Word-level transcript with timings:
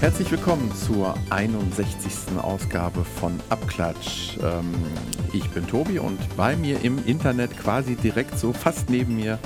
Herzlich 0.00 0.30
willkommen 0.30 0.70
zur 0.74 1.14
61. 1.30 2.36
Ausgabe 2.42 3.02
von 3.02 3.40
Abklatsch. 3.48 4.36
Ähm, 4.42 4.74
ich 5.32 5.48
bin 5.50 5.66
Tobi 5.66 5.98
und 5.98 6.18
bei 6.36 6.54
mir 6.54 6.84
im 6.84 7.02
Internet 7.06 7.58
quasi 7.58 7.96
direkt 7.96 8.38
so 8.38 8.52
fast 8.52 8.90
neben 8.90 9.16
mir 9.16 9.38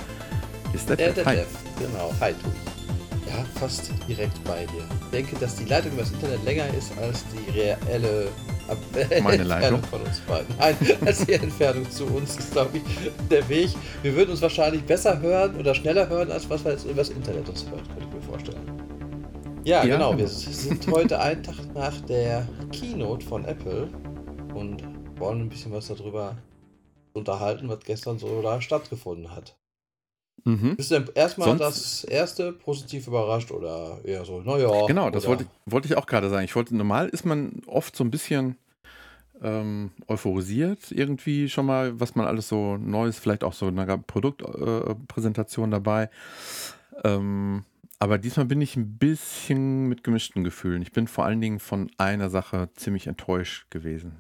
ist 0.74 0.88
der, 0.88 0.96
Der, 0.96 1.12
der 1.12 1.24
Hi. 1.26 1.36
Dev, 1.36 1.46
genau. 1.78 2.12
Hi, 2.20 2.32
Tobi. 2.32 2.56
Ja, 3.28 3.44
fast 3.58 3.90
direkt 4.08 4.42
bei 4.44 4.66
dir. 4.66 4.84
Ich 5.04 5.10
denke, 5.10 5.36
dass 5.36 5.56
die 5.56 5.64
Leitung 5.64 5.92
übers 5.92 6.10
Internet 6.10 6.44
länger 6.44 6.66
ist 6.74 6.92
als 6.98 7.24
die 7.32 7.50
reelle 7.58 8.28
Ab 8.68 8.76
Meine 8.94 9.06
Entfernung 9.42 9.48
Leitung? 9.48 9.82
von 9.84 10.02
uns 10.02 10.20
beiden. 10.20 10.54
Nein, 10.58 10.76
als 11.06 11.24
die 11.24 11.32
Entfernung 11.32 11.90
zu 11.90 12.04
uns 12.06 12.36
ist, 12.36 12.52
glaube 12.52 12.76
ich, 12.78 12.82
der 13.30 13.48
Weg. 13.48 13.70
Wir 14.02 14.14
würden 14.14 14.30
uns 14.32 14.42
wahrscheinlich 14.42 14.84
besser 14.84 15.18
hören 15.20 15.56
oder 15.58 15.74
schneller 15.74 16.08
hören, 16.08 16.30
als 16.30 16.48
was 16.50 16.64
wir 16.64 16.72
jetzt 16.72 16.84
übers 16.84 17.08
Internet 17.08 17.48
uns 17.48 17.64
hören, 17.70 17.82
könnte 17.88 18.04
ich 18.08 18.14
mir 18.14 18.22
vorstellen. 18.22 18.82
Ja, 19.64 19.78
Ja, 19.84 19.94
genau. 19.96 20.10
genau. 20.10 20.18
Wir 20.18 20.28
sind 20.28 20.86
heute 20.88 21.18
einen 21.20 21.42
Tag 21.42 21.56
nach 21.74 21.98
der 22.02 22.46
Keynote 22.72 23.24
von 23.24 23.44
Apple 23.46 23.88
und 24.54 24.82
wollen 25.18 25.42
ein 25.42 25.48
bisschen 25.48 25.72
was 25.72 25.86
darüber 25.88 26.36
unterhalten, 27.14 27.68
was 27.68 27.80
gestern 27.84 28.18
so 28.18 28.42
da 28.42 28.60
stattgefunden 28.60 29.34
hat. 29.34 29.56
Mhm. 30.44 30.76
Bist 30.76 30.90
du 30.90 30.98
denn 31.00 31.08
erstmal 31.14 31.56
Sonst- 31.56 31.60
das 31.60 32.04
erste 32.04 32.52
positiv 32.52 33.06
überrascht 33.06 33.50
oder 33.50 34.00
eher 34.04 34.24
so, 34.24 34.40
naja. 34.40 34.86
Genau, 34.86 35.10
das 35.10 35.26
wollte, 35.26 35.46
wollte 35.66 35.88
ich 35.88 35.96
auch 35.96 36.06
gerade 36.06 36.28
sagen. 36.28 36.44
Ich 36.44 36.56
wollte, 36.56 36.76
normal 36.76 37.08
ist 37.08 37.24
man 37.24 37.62
oft 37.66 37.94
so 37.94 38.02
ein 38.02 38.10
bisschen 38.10 38.56
ähm, 39.42 39.90
euphorisiert 40.08 40.90
irgendwie 40.90 41.48
schon 41.48 41.66
mal, 41.66 41.98
was 41.98 42.14
man 42.14 42.26
alles 42.26 42.48
so 42.48 42.76
Neues, 42.76 43.18
vielleicht 43.18 43.44
auch 43.44 43.52
so 43.52 43.66
eine 43.66 43.98
Produktpräsentation 43.98 45.68
äh, 45.68 45.72
dabei. 45.72 46.10
Ähm, 47.04 47.64
aber 47.98 48.18
diesmal 48.18 48.46
bin 48.46 48.60
ich 48.60 48.76
ein 48.76 48.98
bisschen 48.98 49.88
mit 49.88 50.02
gemischten 50.02 50.42
Gefühlen. 50.42 50.82
Ich 50.82 50.92
bin 50.92 51.06
vor 51.06 51.24
allen 51.24 51.40
Dingen 51.40 51.60
von 51.60 51.90
einer 51.98 52.30
Sache 52.30 52.68
ziemlich 52.74 53.06
enttäuscht 53.06 53.70
gewesen. 53.70 54.16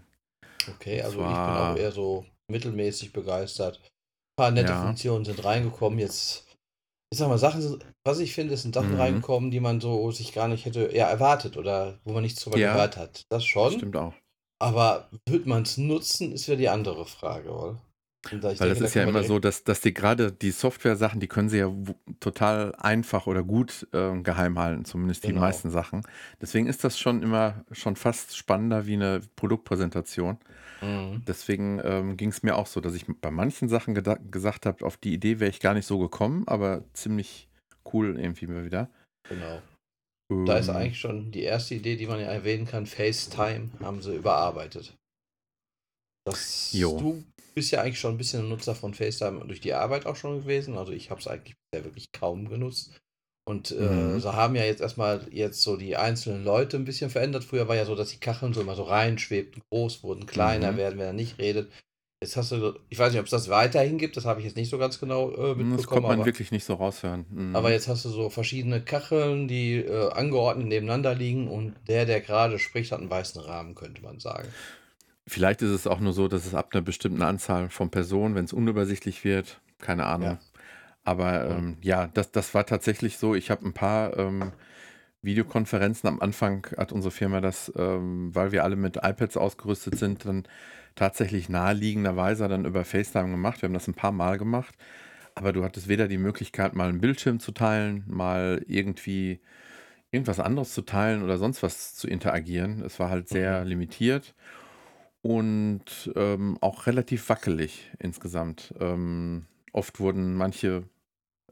Okay, 0.76 1.02
also 1.02 1.18
ich 1.18 1.26
bin 1.26 1.28
auch 1.34 1.76
eher 1.76 1.90
so 1.90 2.24
mittelmäßig 2.46 3.12
begeistert. 3.12 3.80
Ein 4.32 4.36
paar 4.36 4.50
nette 4.50 4.72
Ja. 4.72 4.80
Funktionen 4.80 5.24
sind 5.26 5.44
reingekommen. 5.44 5.98
Jetzt, 5.98 6.46
ich 7.12 7.18
sag 7.18 7.28
mal, 7.28 7.38
Sachen 7.38 7.82
was 8.04 8.18
ich 8.18 8.32
finde, 8.34 8.56
sind 8.56 8.74
Sachen 8.74 8.94
Mhm. 8.94 9.00
reingekommen, 9.00 9.50
die 9.50 9.60
man 9.60 9.80
so 9.80 10.10
sich 10.10 10.32
gar 10.32 10.48
nicht 10.48 10.64
hätte 10.64 10.84
eher 10.84 11.06
erwartet 11.08 11.56
oder 11.56 12.00
wo 12.04 12.12
man 12.12 12.22
nichts 12.22 12.42
drüber 12.42 12.58
Ja. 12.58 12.72
gehört 12.72 12.96
hat. 12.96 13.22
Das 13.28 13.44
schon. 13.44 13.74
Stimmt 13.74 13.96
auch. 13.96 14.14
Aber 14.58 15.10
wird 15.28 15.46
man 15.46 15.62
es 15.62 15.76
nutzen, 15.76 16.32
ist 16.32 16.46
ja 16.46 16.56
die 16.56 16.68
andere 16.68 17.04
Frage, 17.04 17.50
oder? 17.50 17.82
Weil 18.30 18.40
denke, 18.40 18.68
das 18.68 18.80
ist 18.80 18.94
da 18.94 19.00
ja 19.00 19.06
immer 19.08 19.24
so, 19.24 19.38
dass, 19.40 19.64
dass 19.64 19.80
die 19.80 19.92
gerade 19.92 20.30
die 20.32 20.52
Software-Sachen, 20.52 21.18
die 21.20 21.26
können 21.26 21.48
sie 21.48 21.58
ja 21.58 21.72
total 22.20 22.72
einfach 22.76 23.26
oder 23.26 23.42
gut 23.42 23.88
äh, 23.92 24.16
geheim 24.22 24.58
halten, 24.58 24.84
zumindest 24.84 25.24
die 25.24 25.28
Genau. 25.28 25.40
meisten 25.40 25.70
Sachen. 25.70 26.02
Deswegen 26.40 26.66
ist 26.66 26.84
das 26.84 26.98
schon 26.98 27.22
immer 27.22 27.64
schon 27.72 27.96
fast 27.96 28.36
spannender 28.36 28.86
wie 28.86 28.94
eine 28.94 29.20
Produktpräsentation. 29.36 30.38
Mhm. 30.82 31.22
Deswegen 31.26 31.80
ähm, 31.84 32.16
ging 32.16 32.30
es 32.30 32.42
mir 32.42 32.56
auch 32.56 32.66
so, 32.66 32.80
dass 32.80 32.94
ich 32.94 33.06
bei 33.06 33.30
manchen 33.30 33.68
Sachen 33.68 33.94
gesagt 33.94 34.66
habe, 34.66 34.84
auf 34.84 34.96
die 34.96 35.14
Idee 35.14 35.40
wäre 35.40 35.50
ich 35.50 35.60
gar 35.60 35.74
nicht 35.74 35.86
so 35.86 35.98
gekommen, 35.98 36.46
aber 36.46 36.84
ziemlich 36.92 37.48
cool 37.92 38.18
irgendwie 38.18 38.46
mal 38.46 38.64
wieder. 38.64 38.90
Genau. 39.28 39.62
Da 40.46 40.58
ist 40.58 40.68
Ähm, 40.68 40.76
eigentlich 40.76 40.98
schon 40.98 41.30
die 41.30 41.42
erste 41.42 41.74
Idee, 41.74 41.96
die 41.96 42.06
man 42.06 42.18
ja 42.18 42.26
erwähnen 42.26 42.66
kann, 42.66 42.86
FaceTime 42.86 43.70
haben 43.80 44.02
sie 44.02 44.16
überarbeitet. 44.16 44.96
Das, 46.24 46.72
Jo. 46.72 46.98
du 46.98 47.24
bist 47.54 47.70
ja 47.70 47.82
eigentlich 47.82 48.00
schon 48.00 48.14
ein 48.14 48.18
bisschen 48.18 48.44
ein 48.44 48.48
Nutzer 48.48 48.74
von 48.74 48.94
FaceTime 48.94 49.44
durch 49.46 49.60
die 49.60 49.74
Arbeit 49.74 50.06
auch 50.06 50.16
schon 50.16 50.40
gewesen. 50.40 50.78
Also 50.78 50.92
ich 50.92 51.10
habe 51.10 51.20
es 51.20 51.26
eigentlich 51.26 51.56
bisher 51.70 51.84
wirklich 51.84 52.06
kaum 52.12 52.48
genutzt. 52.48 52.98
Und 53.52 53.70
äh, 53.70 53.74
Mhm. 53.82 54.20
sie 54.20 54.32
haben 54.32 54.54
ja 54.56 54.64
jetzt 54.64 54.80
erstmal 54.80 55.20
jetzt 55.30 55.62
so 55.62 55.76
die 55.76 55.96
einzelnen 55.96 56.42
Leute 56.44 56.76
ein 56.78 56.84
bisschen 56.84 57.10
verändert. 57.10 57.44
Früher 57.44 57.68
war 57.68 57.76
ja 57.76 57.84
so, 57.84 57.94
dass 57.94 58.08
die 58.10 58.16
Kacheln 58.18 58.54
so 58.54 58.60
immer 58.62 58.74
so 58.74 58.82
reinschwebten, 58.84 59.62
groß 59.70 60.02
wurden, 60.02 60.26
kleiner 60.26 60.72
Mhm. 60.72 60.76
werden, 60.78 60.98
wenn 60.98 61.06
er 61.06 61.12
nicht 61.12 61.38
redet. 61.38 61.70
Jetzt 62.22 62.36
hast 62.36 62.52
du, 62.52 62.74
ich 62.88 62.98
weiß 62.98 63.10
nicht, 63.12 63.18
ob 63.20 63.24
es 63.26 63.32
das 63.32 63.48
weiterhin 63.48 63.98
gibt, 63.98 64.16
das 64.16 64.24
habe 64.26 64.38
ich 64.40 64.46
jetzt 64.46 64.56
nicht 64.56 64.70
so 64.70 64.78
ganz 64.78 65.00
genau 65.00 65.30
äh, 65.32 65.34
das 65.48 65.56
mitbekommen. 65.56 65.86
konnte 65.86 66.02
man 66.08 66.16
aber- 66.20 66.26
wirklich 66.26 66.52
nicht 66.52 66.64
so 66.64 66.74
raushören. 66.74 67.26
Mhm. 67.30 67.56
aber 67.56 67.72
jetzt 67.72 67.88
hast 67.88 68.04
du 68.04 68.10
so 68.10 68.30
verschiedene 68.30 68.80
Kacheln, 68.80 69.48
die 69.48 69.76
äh, 69.78 70.10
angeordnet 70.12 70.68
nebeneinander 70.68 71.14
liegen 71.16 71.48
und 71.48 71.74
der, 71.88 72.06
der 72.06 72.20
gerade 72.20 72.58
spricht, 72.60 72.92
hat 72.92 73.00
einen 73.00 73.10
weißen 73.10 73.40
Rahmen, 73.42 73.74
könnte 73.74 74.02
man 74.02 74.18
sagen. 74.20 74.48
Vielleicht 75.26 75.62
ist 75.62 75.70
es 75.70 75.86
auch 75.86 76.00
nur 76.00 76.12
so, 76.12 76.26
dass 76.28 76.46
es 76.46 76.54
ab 76.54 76.68
einer 76.72 76.82
bestimmten 76.82 77.22
Anzahl 77.22 77.70
von 77.70 77.90
Personen, 77.90 78.34
wenn 78.34 78.44
es 78.44 78.52
unübersichtlich 78.52 79.24
wird, 79.24 79.60
keine 79.80 80.06
Ahnung. 80.06 80.28
Ja. 80.28 80.38
Aber 81.04 81.48
ähm, 81.50 81.78
ja, 81.82 82.08
das, 82.08 82.30
das 82.32 82.54
war 82.54 82.66
tatsächlich 82.66 83.18
so. 83.18 83.34
Ich 83.34 83.50
habe 83.50 83.66
ein 83.66 83.72
paar 83.72 84.16
ähm, 84.18 84.52
Videokonferenzen 85.22 86.08
am 86.08 86.20
Anfang 86.20 86.66
hat 86.76 86.92
unsere 86.92 87.12
Firma 87.12 87.40
das, 87.40 87.72
ähm, 87.76 88.34
weil 88.34 88.52
wir 88.52 88.64
alle 88.64 88.76
mit 88.76 88.96
iPads 88.98 89.36
ausgerüstet 89.36 89.96
sind, 89.96 90.24
dann 90.26 90.44
tatsächlich 90.94 91.48
naheliegenderweise 91.48 92.48
dann 92.48 92.64
über 92.64 92.84
FaceTime 92.84 93.30
gemacht. 93.30 93.62
Wir 93.62 93.68
haben 93.68 93.74
das 93.74 93.88
ein 93.88 93.94
paar 93.94 94.12
Mal 94.12 94.38
gemacht. 94.38 94.74
Aber 95.34 95.52
du 95.52 95.64
hattest 95.64 95.88
weder 95.88 96.08
die 96.08 96.18
Möglichkeit, 96.18 96.74
mal 96.74 96.88
einen 96.88 97.00
Bildschirm 97.00 97.40
zu 97.40 97.52
teilen, 97.52 98.04
mal 98.06 98.62
irgendwie 98.66 99.40
irgendwas 100.10 100.40
anderes 100.40 100.74
zu 100.74 100.82
teilen 100.82 101.22
oder 101.22 101.38
sonst 101.38 101.62
was 101.62 101.94
zu 101.94 102.06
interagieren. 102.08 102.82
Es 102.82 103.00
war 103.00 103.10
halt 103.10 103.28
sehr 103.28 103.64
Mhm. 103.64 103.68
limitiert 103.68 104.34
und 105.22 106.12
ähm, 106.16 106.58
auch 106.60 106.86
relativ 106.86 107.28
wackelig 107.28 107.92
insgesamt. 107.98 108.74
Ähm, 108.80 109.46
oft 109.72 110.00
wurden 110.00 110.34
manche 110.34 110.84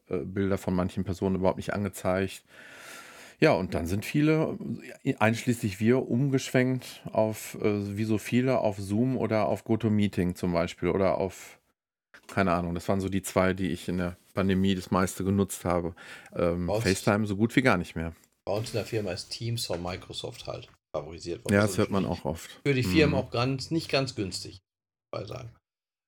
äh, 0.09 0.19
Bilder 0.19 0.59
von 0.59 0.75
manchen 0.75 1.05
Personen 1.05 1.37
überhaupt 1.37 1.57
nicht 1.59 1.73
angezeigt. 1.73 2.45
Ja, 3.39 3.53
und 3.53 3.73
dann 3.75 3.87
sind 3.87 4.05
viele, 4.05 4.59
äh, 5.03 5.15
einschließlich 5.17 5.81
wir, 5.81 6.09
umgeschwenkt 6.09 7.03
auf, 7.11 7.57
äh, 7.63 7.97
wie 7.97 8.05
so 8.05 8.19
viele, 8.19 8.59
auf 8.59 8.77
Zoom 8.79 9.17
oder 9.17 9.47
auf 9.47 9.65
GoToMeeting 9.65 10.35
zum 10.35 10.53
Beispiel 10.53 10.91
oder 10.91 11.17
auf, 11.17 11.59
keine 12.27 12.53
Ahnung, 12.53 12.75
das 12.75 12.89
waren 12.89 13.01
so 13.01 13.09
die 13.09 13.23
zwei, 13.23 13.55
die 13.55 13.69
ich 13.71 13.89
in 13.89 13.97
der 13.99 14.17
Pandemie 14.35 14.75
das 14.75 14.91
meiste 14.91 15.25
genutzt 15.25 15.65
habe. 15.65 15.95
Ähm? 16.35 16.71
FaceTime 16.71 17.27
so 17.27 17.37
gut 17.37 17.57
wie 17.57 17.63
gar 17.63 17.79
nicht 17.79 17.97
mehr. 17.97 18.15
Bei 18.47 18.53
uns 18.55 18.71
in 18.71 18.77
der 18.77 18.85
Firma 18.87 19.13
ist 19.13 19.31
Teams 19.31 19.67
von 19.67 19.83
Microsoft 19.83 20.47
halt 20.47 20.69
favorisiert 20.95 21.45
worden. 21.45 21.55
Ja, 21.55 21.61
Also 21.61 21.73
das 21.73 21.79
hört 21.79 21.91
man 21.91 22.05
auch 22.05 22.25
oft. 22.25 22.61
Für 22.67 22.75
die 22.75 22.83
Firmen 22.83 23.15
Mhm. 23.19 23.25
auch 23.25 23.31
ganz, 23.31 23.71
nicht 23.71 23.91
ganz 23.91 24.15
günstig, 24.15 24.61
mal 25.15 25.27
sagen. 25.27 25.51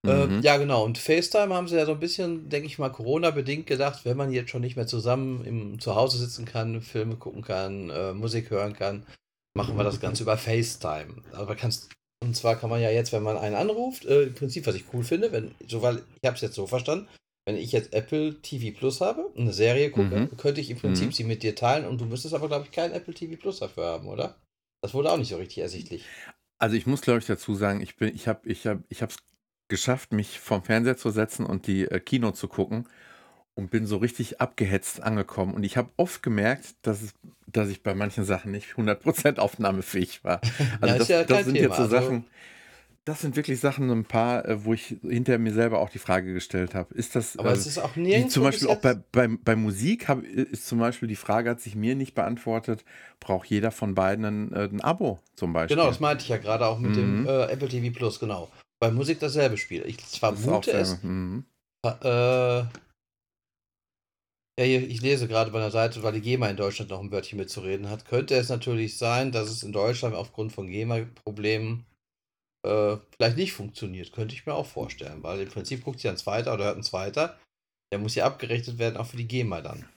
Mhm. 0.05 0.11
Äh, 0.11 0.41
ja, 0.41 0.57
genau. 0.57 0.85
Und 0.85 0.99
FaceTime 0.99 1.55
haben 1.55 1.69
sie 1.69 1.77
ja 1.77 1.87
so 1.87 1.93
ein 1.93 2.01
bisschen, 2.01 2.49
denke 2.49 2.67
ich 2.67 2.79
mal, 2.79 2.91
Corona-bedingt 2.91 3.67
gedacht, 3.67 4.05
wenn 4.05 4.17
man 4.17 4.33
jetzt 4.33 4.51
schon 4.51 4.63
nicht 4.63 4.77
mehr 4.77 4.87
zusammen 4.87 5.45
im 5.45 5.79
Zuhause 5.79 6.19
sitzen 6.19 6.45
kann, 6.45 6.81
Filme 6.81 7.17
gucken 7.17 7.43
kann, 7.43 7.91
äh, 7.91 8.13
Musik 8.13 8.51
hören 8.51 8.73
kann, 8.75 9.07
machen 9.55 9.77
wir 9.77 9.85
das 9.85 10.01
Ganze 10.01 10.25
über 10.25 10.37
FaceTime. 10.37 11.23
Aber 11.33 11.55
kannst, 11.55 11.91
und 12.23 12.37
zwar 12.37 12.57
kann 12.57 12.71
man 12.71 12.81
ja 12.81 12.91
jetzt, 12.91 13.13
wenn 13.13 13.23
man 13.23 13.37
einen 13.37 13.55
anruft, 13.55 14.05
äh, 14.05 14.23
im 14.25 14.35
Prinzip, 14.35 14.67
was 14.67 14.75
ich 14.75 14.85
cool 14.93 15.05
finde, 15.05 15.31
wenn, 15.31 15.55
so, 15.69 15.83
weil 15.83 16.03
ich 16.21 16.27
habe 16.27 16.35
es 16.37 16.41
jetzt 16.43 16.55
so 16.57 16.67
verstanden, 16.67 17.07
wenn 17.47 17.57
ich 17.57 17.73
jetzt 17.73 17.93
Apple 17.93 18.41
TV 18.41 18.77
Plus 18.77 19.01
habe 19.01 19.31
eine 19.37 19.53
Serie 19.53 19.91
gucke, 19.91 20.17
Mhm. 20.17 20.37
könnte 20.37 20.61
ich 20.61 20.71
im 20.71 20.79
Prinzip 20.79 21.09
Mhm. 21.09 21.13
sie 21.13 21.25
mit 21.25 21.43
dir 21.43 21.55
teilen 21.57 21.87
und 21.87 22.01
du 22.01 22.05
müsstest 22.07 22.35
aber, 22.35 22.49
glaube 22.49 22.65
ich, 22.65 22.73
kein 22.73 22.93
Apple 22.93 23.15
TV 23.15 23.37
Plus 23.41 23.59
dafür 23.59 23.85
haben, 23.85 24.07
oder? 24.09 24.37
Das 24.81 24.95
wurde 24.95 25.11
auch 25.13 25.17
nicht 25.17 25.29
so 25.29 25.37
richtig 25.37 25.59
ersichtlich. 25.59 26.05
Also 26.59 26.77
ich 26.77 26.87
muss, 26.87 27.01
glaube 27.03 27.19
ich, 27.19 27.27
dazu 27.27 27.55
sagen, 27.57 27.81
ich 27.81 27.97
bin, 27.97 28.15
ich 28.15 28.29
habe, 28.29 28.49
ich 28.49 28.67
habe, 28.67 28.85
ich 28.89 29.03
habe 29.03 29.13
es 29.13 29.19
geschafft, 29.73 30.13
mich 30.13 30.39
vom 30.39 30.63
Fernseher 30.63 30.97
zu 30.97 31.11
setzen 31.11 31.45
und 31.47 31.67
die 31.67 31.85
äh, 31.91 31.99
Kino 31.99 32.31
zu 32.31 32.47
gucken 32.47 32.87
und 33.55 33.71
bin 33.71 33.87
so 33.87 33.97
richtig 33.97 34.41
abgehetzt 34.41 35.03
angekommen. 35.03 35.55
Und 35.55 35.65
ich 35.65 35.77
habe 35.77 35.89
oft 35.97 36.23
gemerkt, 36.23 36.75
dass, 36.83 37.03
es, 37.03 37.15
dass 37.47 37.69
ich 37.69 37.83
bei 37.83 37.95
manchen 37.95 38.25
Sachen 38.25 38.53
nicht 38.53 38.69
100% 38.77 39.39
aufnahmefähig 39.39 40.23
war. 40.25 40.41
Also 40.81 40.95
ist 40.95 41.01
das, 41.01 41.09
ja 41.09 41.25
das 41.25 41.45
sind 41.47 41.55
Thema, 41.55 41.67
jetzt 41.69 41.77
so 41.77 41.83
also- 41.83 41.97
Sachen, 41.97 42.25
das 43.05 43.21
sind 43.21 43.35
wirklich 43.35 43.59
Sachen, 43.59 43.91
ein 43.91 44.05
paar, 44.05 44.47
äh, 44.49 44.65
wo 44.65 44.75
ich 44.75 44.97
hinter 45.03 45.37
mir 45.39 45.53
selber 45.53 45.81
auch 45.81 45.91
die 45.91 45.99
Frage 45.99 46.33
gestellt 46.33 46.75
habe. 46.77 46.95
Ist 46.95 47.17
das, 47.17 47.37
Aber 47.37 47.51
äh, 47.51 47.55
es 47.55 47.67
ist 47.67 47.79
auch 47.79 47.97
nirgendwo 47.97 48.29
zum 48.31 48.43
Beispiel 48.45 48.69
auch 48.69 48.77
bei, 48.81 48.95
bei, 49.11 49.27
bei 49.29 49.57
Musik 49.57 50.07
hab, 50.07 50.23
ist 50.23 50.69
zum 50.69 50.79
Beispiel 50.79 51.09
die 51.09 51.17
Frage, 51.17 51.51
hat 51.51 51.61
sich 51.61 51.75
mir 51.75 51.97
nicht 51.97 52.15
beantwortet, 52.15 52.85
braucht 53.19 53.49
jeder 53.49 53.73
von 53.73 53.97
beiden 53.97 54.25
ein, 54.25 54.53
äh, 54.53 54.69
ein 54.73 54.81
Abo 54.81 55.19
zum 55.35 55.53
Beispiel? 55.53 55.77
Genau, 55.77 55.89
das 55.89 55.99
meinte 55.99 56.23
ich 56.23 56.29
ja 56.29 56.37
gerade 56.37 56.65
auch 56.65 56.79
mit 56.79 56.95
dem 56.95 57.23
Mhm. 57.23 57.27
äh, 57.27 57.47
Apple 57.47 57.69
TV 57.69 57.93
Plus, 57.93 58.21
genau. 58.21 58.49
Bei 58.83 58.91
Musik 58.91 59.21
dasselbe 59.21 59.57
Spiel. 59.59 59.87
Ich 59.87 59.97
Das 59.97 60.17
vermute 60.17 60.73
sehr, 60.73 60.81
es. 60.81 61.03
mhm. 61.05 61.45
Äh, 61.87 62.65
ja, 64.59 64.67
ich 64.67 65.01
lese 65.01 65.29
gerade 65.29 65.53
bei 65.53 65.61
der 65.61 65.71
Seite, 65.71 66.03
weil 66.03 66.15
die 66.15 66.21
GEMA 66.21 66.49
in 66.49 66.57
Deutschland 66.57 66.91
noch 66.91 66.99
ein 66.99 67.13
Wörtchen 67.13 67.39
mitzureden 67.39 67.89
hat. 67.89 68.07
Könnte 68.07 68.35
es 68.35 68.49
natürlich 68.49 68.99
sein, 68.99 69.31
dass 69.31 69.49
es 69.51 69.63
in 69.63 69.71
Deutschland 69.73 70.17
aufgrund 70.17 70.53
von 70.53 70.67
GEMA-Problemen 70.67 71.87
äh, 72.67 72.97
vielleicht 73.15 73.37
nicht 73.37 73.53
funktioniert. 73.53 74.13
Könnte 74.13 74.35
ich 74.35 74.47
mir 74.47 74.55
auch 74.55 74.67
vorstellen, 74.67 75.23
weil 75.23 75.43
im 75.43 75.49
Prinzip 75.49 75.85
guckt 75.85 76.03
ja 76.03 76.11
ein 76.11 76.17
Zweiter 76.17 76.53
oder 76.53 76.65
hört 76.65 76.77
ein 76.77 76.83
Zweiter. 76.83 77.39
Der 77.93 78.01
muss 78.01 78.17
ja 78.17 78.27
abgerechnet 78.27 78.79
werden, 78.79 78.97
auch 78.97 79.07
für 79.07 79.17
die 79.17 79.29
GEMA 79.29 79.61
dann. 79.61 79.89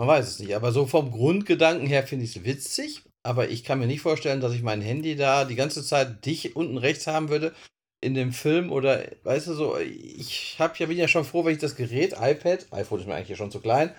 Man 0.00 0.08
weiß 0.08 0.26
es 0.26 0.38
nicht, 0.40 0.56
aber 0.56 0.72
so 0.72 0.86
vom 0.86 1.12
Grundgedanken 1.12 1.86
her 1.86 2.04
finde 2.04 2.24
ich 2.24 2.34
es 2.34 2.44
witzig. 2.44 3.04
Aber 3.24 3.48
ich 3.48 3.64
kann 3.64 3.78
mir 3.78 3.86
nicht 3.86 4.00
vorstellen, 4.00 4.40
dass 4.40 4.52
ich 4.52 4.62
mein 4.62 4.80
Handy 4.80 5.16
da 5.16 5.44
die 5.44 5.54
ganze 5.54 5.84
Zeit 5.84 6.24
dich 6.26 6.56
unten 6.56 6.78
rechts 6.78 7.06
haben 7.06 7.28
würde 7.28 7.54
in 8.00 8.14
dem 8.14 8.32
Film 8.32 8.72
oder, 8.72 9.04
weißt 9.22 9.46
du, 9.46 9.54
so, 9.54 9.78
ich 9.78 10.56
hab 10.58 10.76
ja, 10.78 10.86
bin 10.86 10.98
ja 10.98 11.06
schon 11.06 11.24
froh, 11.24 11.44
wenn 11.44 11.54
ich 11.54 11.60
das 11.60 11.76
Gerät, 11.76 12.14
iPad, 12.20 12.66
iPhone 12.72 13.00
ist 13.00 13.06
mir 13.06 13.14
eigentlich 13.14 13.38
schon 13.38 13.52
zu 13.52 13.60
klein, 13.60 13.94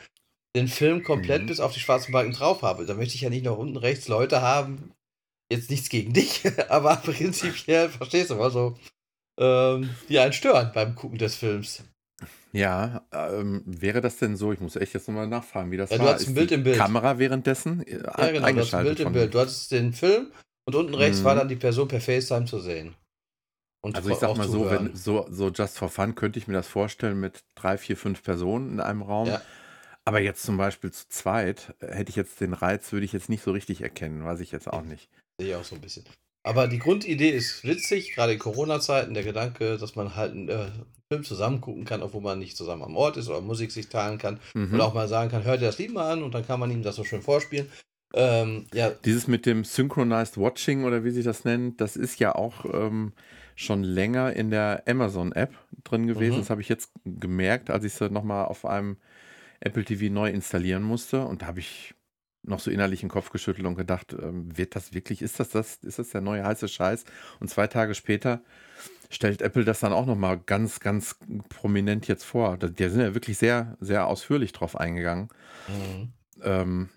den 0.56 0.68
Film 0.68 1.04
komplett 1.04 1.44
mhm. 1.44 1.48
bis 1.48 1.62
auf 1.62 1.74
die 1.74 1.80
schwarzen 1.80 2.12
Balken 2.12 2.34
drauf 2.34 2.62
habe. 2.62 2.86
Da 2.86 2.94
möchte 2.94 3.16
ich 3.16 3.22
ja 3.22 3.30
nicht 3.30 3.46
noch 3.46 3.58
unten 3.58 3.78
rechts 3.78 4.10
Leute 4.10 4.42
haben, 4.42 4.92
jetzt 5.50 5.70
nichts 5.70 5.88
gegen 5.88 6.14
dich, 6.14 6.44
aber 6.70 6.98
prinzipiell, 6.98 7.90
verstehst 7.90 8.30
du 8.30 8.36
mal 8.36 8.52
so, 8.52 8.78
ähm, 9.40 9.90
die 10.10 10.20
einen 10.20 10.34
stören 10.34 10.72
beim 10.74 10.96
Gucken 10.96 11.18
des 11.18 11.36
Films. 11.36 11.84
Ja, 12.56 13.06
ähm, 13.12 13.64
wäre 13.66 14.00
das 14.00 14.18
denn 14.18 14.38
so? 14.38 14.54
Ich 14.54 14.60
muss 14.60 14.76
echt 14.76 14.94
jetzt 14.94 15.08
nochmal 15.08 15.28
nachfragen, 15.28 15.72
wie 15.72 15.78
das 15.78 15.90
ja, 15.90 15.98
war. 15.98 16.06
Du 16.06 16.12
hattest 16.12 16.30
ein 16.30 16.36
Bild 16.36 16.52
im 16.52 16.64
Bild. 16.64 16.78
Kamera 16.78 17.18
währenddessen 17.18 17.86
äh, 17.86 18.04
ja, 18.04 18.32
genau, 18.32 18.52
du 18.52 18.60
hast 18.60 18.74
ein 18.76 18.84
Bild 18.86 19.00
im 19.00 19.12
Bild. 19.12 19.34
Du 19.34 19.40
hattest 19.40 19.72
den 19.72 19.92
Film 19.92 20.32
und 20.66 20.76
unten 20.76 20.94
rechts 20.94 21.20
mhm. 21.20 21.24
war 21.24 21.36
dann 21.36 21.48
die 21.48 21.56
Person 21.56 21.88
per 21.88 22.00
FaceTime 22.00 22.46
zu 22.46 22.60
sehen. 22.60 22.96
Und 23.82 23.96
also 23.96 24.12
ich 24.12 24.18
sag 24.18 24.38
mal 24.38 24.48
so, 24.48 24.70
wenn 24.70 24.96
so, 24.96 25.26
so 25.30 25.50
just 25.50 25.78
for 25.78 25.90
fun 25.90 26.16
könnte 26.16 26.40
ich 26.40 26.48
mir 26.48 26.54
das 26.54 26.68
vorstellen 26.68 27.20
mit 27.20 27.44
drei, 27.56 27.78
vier, 27.78 27.98
fünf 27.98 28.24
Personen 28.24 28.74
in 28.74 28.80
einem 28.80 29.02
Raum. 29.02 29.28
Ja. 29.28 29.42
Aber 30.06 30.20
jetzt 30.20 30.44
zum 30.44 30.58
Beispiel 30.58 30.92
zu 30.92 31.10
zweit 31.10 31.76
äh, 31.80 31.88
hätte 31.94 32.10
ich 32.10 32.16
jetzt 32.16 32.40
den 32.40 32.54
Reiz, 32.54 32.92
würde 32.92 33.06
ich 33.06 33.14
jetzt 33.14 33.30
nicht 33.30 33.44
so 33.44 33.52
richtig 33.52 33.82
erkennen, 33.82 34.24
weiß 34.24 34.42
ich 34.42 34.52
jetzt 34.52 34.72
auch 34.72 34.84
nicht. 34.84 35.10
Sehe 35.40 35.50
ich 35.50 35.56
auch 35.56 35.64
so 35.64 35.76
ein 35.76 35.82
bisschen. 35.82 36.06
Aber 36.44 36.68
die 36.68 36.80
Grundidee 36.80 37.30
ist 37.30 37.64
witzig, 37.64 38.14
gerade 38.14 38.34
in 38.34 38.40
Corona-Zeiten, 38.40 39.14
der 39.14 39.24
Gedanke, 39.24 39.78
dass 39.78 39.96
man 39.96 40.16
halt 40.16 40.34
einen 40.34 40.50
äh, 40.50 40.68
Film 41.10 41.24
zusammen 41.24 41.62
gucken 41.62 41.86
kann, 41.86 42.04
obwohl 42.04 42.22
man 42.22 42.40
nicht 42.40 42.58
zusammen 42.58 42.84
am 42.84 42.98
Ort 42.98 43.16
ist 43.16 43.30
oder 43.30 43.40
Musik 43.40 43.72
sich 43.72 43.88
teilen 43.88 44.18
kann. 44.18 44.40
Mhm. 44.54 44.74
Oder 44.74 44.86
auch 44.86 44.94
mal 44.94 45.08
sagen 45.08 45.32
kann, 45.32 45.46
hört 45.46 45.62
ihr 45.62 45.68
das 45.68 45.78
Lied 45.78 45.94
mal 45.94 46.12
an 46.12 46.22
und 46.22 46.34
dann 46.34 46.46
kann 46.46 46.60
man 46.60 46.70
ihm 46.70 46.84
das 46.84 46.98
so 46.98 47.06
schön 47.06 47.22
vorspielen. 47.22 47.70
Ähm, 48.14 48.68
ja. 48.74 48.92
Dieses 49.06 49.28
mit 49.28 49.46
dem 49.46 49.64
Synchronized 49.64 50.38
Watching 50.38 50.84
oder 50.84 51.04
wie 51.04 51.12
sich 51.12 51.24
das 51.24 51.46
nennt, 51.46 51.80
das 51.80 51.96
ist 51.96 52.20
ja 52.20 52.36
auch 52.36 52.66
ähm, 52.66 53.14
schon 53.56 53.84
länger 53.84 54.34
in 54.34 54.52
der 54.52 54.84
Amazon-App 54.86 55.54
drin 55.84 56.08
gewesen. 56.08 56.36
Mhm. 56.36 56.40
Das 56.42 56.50
habe 56.50 56.62
ich 56.62 56.70
jetzt 56.70 56.92
gemerkt, 57.06 57.70
als 57.70 57.86
ich 57.86 58.00
es 58.00 58.12
nochmal 58.12 58.46
auf 58.46 58.66
einem 58.66 58.98
Apple 59.62 59.86
TV 59.86 60.14
neu 60.14 60.30
installieren 60.30 60.84
musste. 60.84 61.26
Und 61.26 61.42
da 61.42 61.48
habe 61.48 61.60
ich 61.60 61.96
noch 62.44 62.60
so 62.60 62.70
innerlich 62.70 63.00
den 63.00 63.10
Kopf 63.10 63.30
geschüttelt 63.30 63.66
und 63.66 63.76
gedacht, 63.76 64.14
ähm, 64.14 64.56
wird 64.58 64.76
das 64.76 64.94
wirklich, 64.94 65.22
ist 65.22 65.40
das 65.40 65.50
das, 65.50 65.78
ist 65.78 66.00
das 66.00 66.10
der 66.10 66.22
neue 66.22 66.44
heiße 66.44 66.68
Scheiß? 66.68 67.06
Und 67.40 67.50
zwei 67.50 67.68
Tage 67.68 67.96
später 67.96 68.42
stellt 69.10 69.42
Apple 69.42 69.64
das 69.64 69.80
dann 69.80 69.94
auch 69.94 70.06
nochmal 70.06 70.40
ganz, 70.40 70.80
ganz 70.80 71.18
prominent 71.50 72.08
jetzt 72.08 72.24
vor. 72.24 72.58
Da, 72.58 72.68
die 72.68 72.90
sind 72.90 73.02
ja 73.02 73.14
wirklich 73.14 73.38
sehr, 73.38 73.78
sehr 73.80 74.08
ausführlich 74.08 74.52
drauf 74.52 74.76
eingegangen. 74.76 75.30
Mhm. 75.68 76.14
Ähm, 76.42 76.90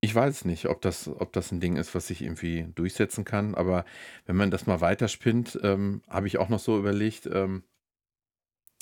ich 0.00 0.14
weiß 0.14 0.44
nicht, 0.46 0.66
ob 0.66 0.80
das, 0.80 1.08
ob 1.08 1.32
das 1.32 1.52
ein 1.52 1.60
Ding 1.60 1.76
ist, 1.76 1.94
was 1.94 2.06
sich 2.06 2.22
irgendwie 2.22 2.68
durchsetzen 2.74 3.24
kann, 3.24 3.54
aber 3.54 3.84
wenn 4.24 4.36
man 4.36 4.50
das 4.50 4.66
mal 4.66 4.80
weiterspinnt, 4.80 5.58
ähm, 5.62 6.02
habe 6.08 6.26
ich 6.26 6.38
auch 6.38 6.48
noch 6.48 6.58
so 6.58 6.78
überlegt, 6.78 7.26
ähm, 7.26 7.64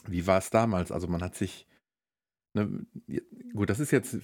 wie 0.07 0.27
war 0.27 0.39
es 0.39 0.51
damals? 0.51 0.93
Also 0.93 1.09
man 1.09 1.23
hat 1.23 1.35
sich, 1.35 1.67
ne, 2.55 2.87
gut, 3.53 3.69
das 3.69 3.81
ist 3.81 3.91
jetzt 3.91 4.19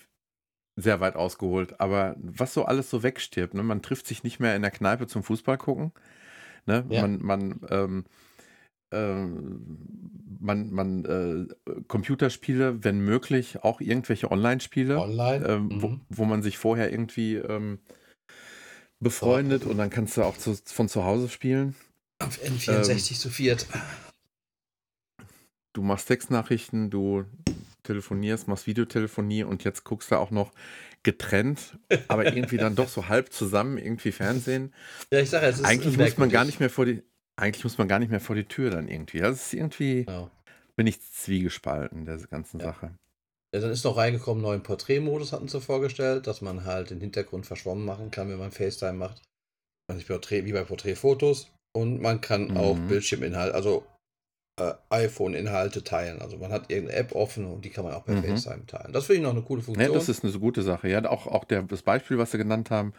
sehr 0.77 1.01
weit 1.01 1.17
ausgeholt, 1.17 1.81
aber 1.81 2.17
was 2.19 2.55
so 2.55 2.65
alles 2.65 2.91
so 2.91 3.03
wegstirbt, 3.03 3.55
ne? 3.55 3.63
man 3.63 3.83
trifft 3.83 4.07
sich 4.07 4.25
nicht 4.25 4.41
mehr 4.41 4.57
in 4.57 4.63
der 4.63 4.71
Kneipe 4.71 5.07
zum 5.07 5.23
Fußball 5.23 5.57
gucken, 5.57 5.93
ne? 6.67 6.85
Ja. 6.89 7.03
man, 7.03 7.23
man 7.23 7.61
ähm, 7.71 8.05
ähm, 8.95 9.61
man, 10.41 10.71
man 10.71 11.05
äh, 11.05 11.73
Computerspiele, 11.89 12.85
wenn 12.85 13.01
möglich, 13.01 13.63
auch 13.63 13.81
irgendwelche 13.81 14.31
Online-Spiele, 14.31 15.01
Online? 15.01 15.47
ähm, 15.47 15.67
mhm. 15.67 15.83
wo, 15.83 16.01
wo, 16.11 16.25
man 16.25 16.43
sich 16.43 16.59
vorher 16.59 16.93
irgendwie 16.93 17.37
ähm, 17.37 17.79
befreundet 19.01 19.65
oh. 19.67 19.71
und 19.71 19.79
dann 19.79 19.91
kannst 19.91 20.17
du 20.17 20.23
auch 20.23 20.37
zu, 20.37 20.55
von 20.55 20.89
zu 20.89 21.05
Hause 21.05 21.29
spielen. 21.29 21.75
Auf 22.23 22.39
N64 22.43 23.13
ähm, 23.13 23.19
zu 23.19 23.31
viert. 23.31 23.67
Du 25.73 25.83
machst 25.83 26.09
Textnachrichten, 26.09 26.91
du 26.91 27.25
telefonierst, 27.85 28.49
machst 28.49 28.67
Videotelefonie 28.67 29.45
und 29.45 29.65
jetzt 29.65 29.85
guckst 29.85 30.11
du 30.11 30.17
auch 30.17 30.31
noch 30.31 30.53
getrennt, 31.05 31.79
aber 32.09 32.27
irgendwie 32.27 32.57
dann 32.57 32.75
doch 32.75 32.89
so 32.89 33.09
halb 33.09 33.33
zusammen 33.33 33.79
irgendwie 33.79 34.13
Fernsehen. 34.13 34.75
Ja, 35.13 35.21
ich 35.21 35.31
sage, 35.31 35.47
es 35.47 35.61
ist 35.61 35.65
eigentlich 35.65 35.97
muss 35.97 36.19
man 36.19 36.31
gar 36.31 36.45
nicht 36.45 36.61
mehr 36.61 36.71
vor 36.71 36.87
die 36.87 37.03
eigentlich 37.37 37.65
muss 37.65 37.79
man 37.79 37.89
gar 37.89 37.99
nicht 37.99 38.11
mehr 38.11 38.21
vor 38.21 38.37
die 38.37 38.45
Tür 38.45 38.71
dann 38.71 38.89
irgendwie. 38.89 39.19
Das 39.19 39.47
ist 39.47 39.55
irgendwie, 39.55 40.07
ja. 40.09 40.31
bin 40.77 40.87
ich 40.87 41.01
zwiegespalten, 41.01 42.05
der 42.05 42.19
ganzen 42.19 42.61
ja. 42.61 42.67
Sache. 42.67 42.95
Ja, 43.55 43.61
dann 43.61 43.71
ist 43.71 43.85
noch 43.85 43.97
reingekommen, 43.97 44.43
neuen 44.43 44.63
Porträtmodus 44.63 45.33
hatten 45.33 45.49
sie 45.49 45.61
vorgestellt, 45.61 46.27
dass 46.27 46.41
man 46.41 46.65
halt 46.65 46.91
den 46.91 47.01
Hintergrund 47.01 47.47
verschwommen 47.47 47.85
machen 47.85 48.11
kann, 48.11 48.29
wenn 48.29 48.39
man 48.39 48.51
FaceTime 48.51 48.95
macht. 48.95 49.23
Porträt, 50.07 50.45
wie 50.45 50.53
bei 50.53 50.65
Porträtfotos. 50.65 51.51
Und 51.73 52.01
man 52.01 52.21
kann 52.21 52.49
mhm. 52.49 52.57
auch 52.57 52.79
Bildschirminhalt, 52.89 53.55
also 53.55 53.85
äh, 54.57 54.73
iPhone-Inhalte 54.91 55.83
teilen. 55.83 56.21
Also 56.23 56.37
man 56.39 56.53
hat 56.53 56.71
irgendeine 56.71 56.99
App 57.01 57.15
offen 57.15 57.45
und 57.47 57.65
die 57.65 57.71
kann 57.71 57.85
man 57.85 57.95
auch 57.95 58.05
per 58.05 58.15
mhm. 58.15 58.25
FaceTime 58.25 58.67
teilen. 58.67 58.93
Das 58.93 59.07
finde 59.07 59.19
ich 59.19 59.23
noch 59.25 59.33
eine 59.33 59.43
coole 59.43 59.63
Funktion. 59.63 59.87
Ja, 59.87 59.93
das 59.93 60.09
ist 60.09 60.23
eine 60.23 60.33
so 60.33 60.41
gute 60.41 60.63
Sache. 60.63 60.89
Ja, 60.89 61.05
auch, 61.11 61.27
auch 61.27 61.45
der, 61.45 61.63
das 61.63 61.83
Beispiel, 61.83 62.19
was 62.19 62.31
sie 62.31 62.39
genannt 62.39 62.71
haben, 62.71 62.93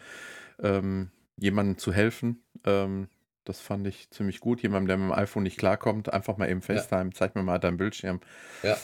ähm, 0.62 1.10
jemandem 1.36 1.78
zu 1.78 1.92
helfen, 1.92 2.42
ähm, 2.64 3.08
das 3.44 3.60
fand 3.60 3.86
ich 3.86 4.10
ziemlich 4.10 4.40
gut. 4.40 4.60
Jemandem, 4.62 4.88
der 4.88 4.96
mit 4.98 5.06
dem 5.06 5.12
iPhone 5.12 5.44
nicht 5.44 5.56
klarkommt, 5.56 6.12
einfach 6.12 6.36
mal 6.36 6.50
eben 6.50 6.62
FaceTime, 6.62 7.10
ja. 7.10 7.10
zeig 7.14 7.34
mir 7.34 7.42
mal 7.42 7.58
deinen 7.58 7.76
Bildschirm. 7.76 8.20
Ja. 8.62 8.76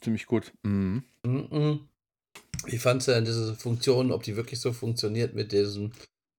Ziemlich 0.00 0.26
gut. 0.26 0.52
Mhm. 0.62 1.04
Mhm. 1.22 1.88
Wie 2.64 2.78
fandst 2.78 3.08
du 3.08 3.12
denn 3.12 3.24
diese 3.24 3.54
Funktion, 3.54 4.10
ob 4.10 4.22
die 4.22 4.36
wirklich 4.36 4.60
so 4.60 4.72
funktioniert 4.72 5.34
mit 5.34 5.52
diesem 5.52 5.92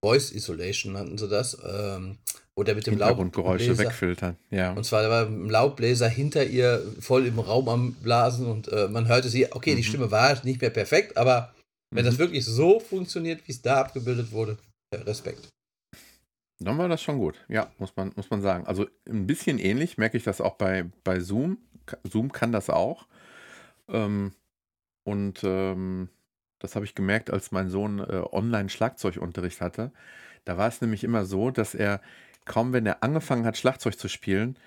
Voice 0.03 0.31
Isolation, 0.31 0.93
nannten 0.93 1.17
sie 1.17 1.27
das? 1.27 1.57
Ähm, 1.63 2.17
wo 2.57 2.63
der 2.63 2.73
mit 2.73 2.87
dem 2.87 2.97
Laubbläser 2.97 3.77
wegfiltern, 3.77 4.35
ja. 4.49 4.73
Und 4.73 4.83
zwar 4.83 5.07
war 5.11 5.27
ein 5.27 5.47
Laubbläser 5.47 6.09
hinter 6.09 6.43
ihr 6.43 6.83
voll 6.99 7.27
im 7.27 7.37
Raum 7.37 7.69
am 7.69 7.93
Blasen 7.93 8.47
und 8.47 8.67
äh, 8.69 8.87
man 8.87 9.07
hörte 9.07 9.29
sie, 9.29 9.53
okay, 9.53 9.73
mhm. 9.73 9.77
die 9.77 9.83
Stimme 9.83 10.09
war 10.09 10.43
nicht 10.43 10.59
mehr 10.59 10.71
perfekt, 10.71 11.17
aber 11.17 11.53
wenn 11.91 12.03
mhm. 12.03 12.09
das 12.09 12.17
wirklich 12.17 12.45
so 12.45 12.79
funktioniert, 12.79 13.47
wie 13.47 13.51
es 13.51 13.61
da 13.61 13.81
abgebildet 13.81 14.31
wurde, 14.31 14.57
Respekt. 14.91 15.49
Dann 16.59 16.79
war 16.79 16.89
das 16.89 17.03
schon 17.03 17.19
gut. 17.19 17.35
Ja, 17.47 17.71
muss 17.77 17.95
man, 17.95 18.11
muss 18.15 18.31
man 18.31 18.41
sagen. 18.41 18.65
Also 18.65 18.87
ein 19.07 19.27
bisschen 19.27 19.59
ähnlich 19.59 19.99
merke 19.99 20.17
ich 20.17 20.23
das 20.23 20.41
auch 20.41 20.55
bei, 20.55 20.85
bei 21.03 21.19
Zoom. 21.19 21.59
Zoom 22.03 22.31
kann 22.31 22.51
das 22.51 22.71
auch. 22.71 23.05
Ähm, 23.87 24.33
und 25.03 25.41
ähm, 25.43 26.09
das 26.57 26.75
habe 26.75 26.85
ich 26.85 26.95
gemerkt, 26.95 27.29
als 27.29 27.51
mein 27.51 27.69
Sohn 27.69 27.99
äh, 27.99 28.23
Online-Schlagzeugunterricht 28.31 29.61
hatte. 29.61 29.91
Da 30.45 30.57
war 30.57 30.67
es 30.67 30.81
nämlich 30.81 31.03
immer 31.03 31.25
so, 31.25 31.51
dass 31.51 31.75
er 31.75 32.01
kaum, 32.47 32.73
wenn 32.73 32.85
er 32.85 33.03
angefangen 33.03 33.45
hat, 33.45 33.57
Schlagzeug 33.57 33.97
zu 33.99 34.07
spielen, 34.07 34.57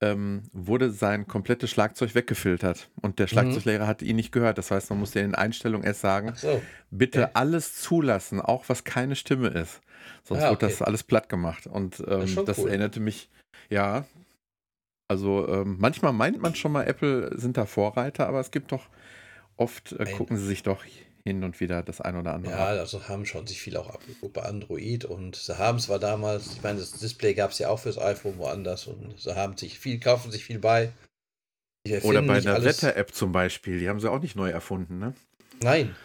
ähm, 0.00 0.42
wurde 0.52 0.90
sein 0.90 1.26
komplettes 1.26 1.70
Schlagzeug 1.70 2.14
weggefiltert 2.14 2.90
und 3.00 3.18
der 3.18 3.26
mhm. 3.26 3.30
Schlagzeuglehrer 3.30 3.84
mhm. 3.84 3.88
hat 3.88 4.02
ihn 4.02 4.16
nicht 4.16 4.32
gehört. 4.32 4.58
Das 4.58 4.70
heißt, 4.70 4.90
man 4.90 4.98
musste 4.98 5.20
in 5.20 5.26
den 5.26 5.34
Einstellungen 5.34 5.86
erst 5.86 6.00
sagen, 6.00 6.32
so. 6.34 6.60
bitte 6.90 7.24
okay. 7.24 7.30
alles 7.34 7.80
zulassen, 7.80 8.40
auch 8.40 8.68
was 8.68 8.84
keine 8.84 9.16
Stimme 9.16 9.48
ist. 9.48 9.80
Sonst 10.22 10.42
ah, 10.42 10.50
okay. 10.50 10.62
wird 10.62 10.72
das 10.72 10.82
alles 10.82 11.02
platt 11.02 11.28
gemacht. 11.28 11.66
Und 11.66 12.00
ähm, 12.00 12.34
das, 12.34 12.44
das 12.44 12.58
cool. 12.58 12.68
erinnerte 12.68 13.00
mich, 13.00 13.30
ja, 13.70 14.04
also 15.08 15.48
ähm, 15.48 15.76
manchmal 15.78 16.12
meint 16.12 16.42
man 16.42 16.54
schon 16.54 16.72
mal, 16.72 16.86
Apple 16.86 17.38
sind 17.38 17.56
da 17.56 17.64
Vorreiter, 17.64 18.26
aber 18.26 18.40
es 18.40 18.50
gibt 18.50 18.72
doch 18.72 18.88
oft, 19.56 19.92
äh, 19.92 20.04
gucken 20.04 20.36
sie 20.36 20.46
sich 20.46 20.62
doch 20.62 20.84
hin 21.26 21.42
und 21.42 21.58
wieder 21.58 21.82
das 21.82 22.00
ein 22.00 22.16
oder 22.16 22.34
andere. 22.34 22.52
Ja, 22.52 22.66
also 22.66 23.08
haben 23.08 23.26
schon 23.26 23.48
sich 23.48 23.60
viel 23.60 23.76
auch 23.76 23.90
abgeguckt 23.90 24.32
bei 24.32 24.42
Android 24.42 25.04
und 25.04 25.34
sie 25.34 25.58
haben 25.58 25.80
zwar 25.80 25.98
damals, 25.98 26.52
ich 26.54 26.62
meine, 26.62 26.78
das 26.78 26.92
Display 26.92 27.34
gab 27.34 27.50
es 27.50 27.58
ja 27.58 27.68
auch 27.68 27.80
fürs 27.80 27.98
iPhone 27.98 28.38
woanders 28.38 28.86
und 28.86 29.18
sie 29.18 29.34
haben 29.34 29.56
sich 29.56 29.80
viel, 29.80 29.98
kaufen 29.98 30.30
sich 30.30 30.44
viel 30.44 30.60
bei. 30.60 30.92
Oder 32.02 32.22
bei 32.22 32.38
einer 32.38 32.64
Wetter-App 32.64 33.12
zum 33.12 33.32
Beispiel, 33.32 33.78
die 33.80 33.88
haben 33.88 33.98
sie 33.98 34.10
auch 34.10 34.20
nicht 34.20 34.36
neu 34.36 34.50
erfunden, 34.50 34.98
ne? 34.98 35.14
Nein, 35.62 35.96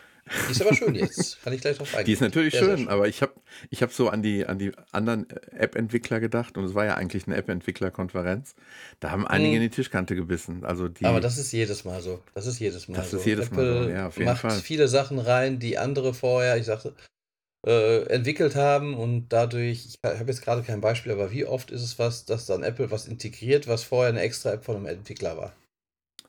die 0.48 0.52
ist 0.52 0.62
aber 0.62 0.74
schön 0.74 0.96
jetzt. 0.96 1.42
Kann 1.44 1.54
ich 1.54 1.62
gleich 1.62 1.78
drauf 1.78 1.94
eingehen. 1.94 2.06
Die 2.06 2.14
ist 2.14 2.22
natürlich 2.22 2.56
schön, 2.56 2.78
schön, 2.78 2.88
aber 2.88 3.08
ich 3.08 3.22
habe 3.22 3.34
ich 3.70 3.82
hab 3.82 3.92
so 3.92 4.10
an 4.10 4.22
die, 4.22 4.46
an 4.46 4.60
die 4.60 4.72
anderen 4.92 5.30
App-Entwickler 5.52 6.20
gedacht 6.20 6.58
und 6.58 6.64
es 6.64 6.76
war 6.76 6.86
ja 6.86 6.96
eigentlich 6.96 7.28
eine 7.28 7.36
App-Entwickler-Konferenz. 7.36 8.56
Da 9.00 9.12
haben 9.12 9.28
einige 9.28 9.56
hm. 9.56 9.56
in 9.58 9.62
die 9.64 9.70
Tischkante 9.70 10.16
gebissen. 10.16 10.64
Also 10.64 10.88
die, 10.88 11.06
aber 11.06 11.22
das 11.22 11.38
ist 11.38 11.52
jedes 11.52 11.86
Mal 11.86 12.02
so. 12.02 12.22
Das 12.34 12.46
ist 12.46 12.60
jedes 12.60 12.88
Mal 12.88 12.98
das 12.98 13.12
so. 13.12 13.18
Das 13.18 13.22
ist 13.22 13.28
jedes 13.28 13.48
Apple 13.48 13.74
Mal 13.74 13.84
so, 13.84 13.90
ja, 13.90 14.08
auf 14.08 14.18
jeden 14.18 14.30
macht 14.30 14.42
Fall. 14.42 14.52
viele 14.52 14.88
Sachen 14.88 15.20
rein, 15.20 15.60
die 15.60 15.78
andere 15.78 16.14
vorher, 16.14 16.58
ich 16.58 16.66
sagte, 16.66 16.94
äh, 17.66 18.04
entwickelt 18.08 18.56
haben 18.56 18.96
und 18.96 19.30
dadurch, 19.30 19.86
ich 19.86 20.00
habe 20.04 20.30
jetzt 20.30 20.44
gerade 20.44 20.64
kein 20.64 20.82
Beispiel, 20.82 21.12
aber 21.12 21.32
wie 21.32 21.46
oft 21.46 21.72
ist 21.72 21.84
es 21.84 22.00
was, 22.00 22.26
dass 22.26 22.46
dann 22.46 22.64
Apple 22.64 22.90
was 22.90 23.08
integriert, 23.08 23.68
was 23.68 23.84
vorher 23.84 24.10
eine 24.10 24.22
extra 24.22 24.52
App 24.54 24.66
von 24.66 24.78
einem 24.78 24.88
Entwickler 24.88 25.38
war? 25.38 25.54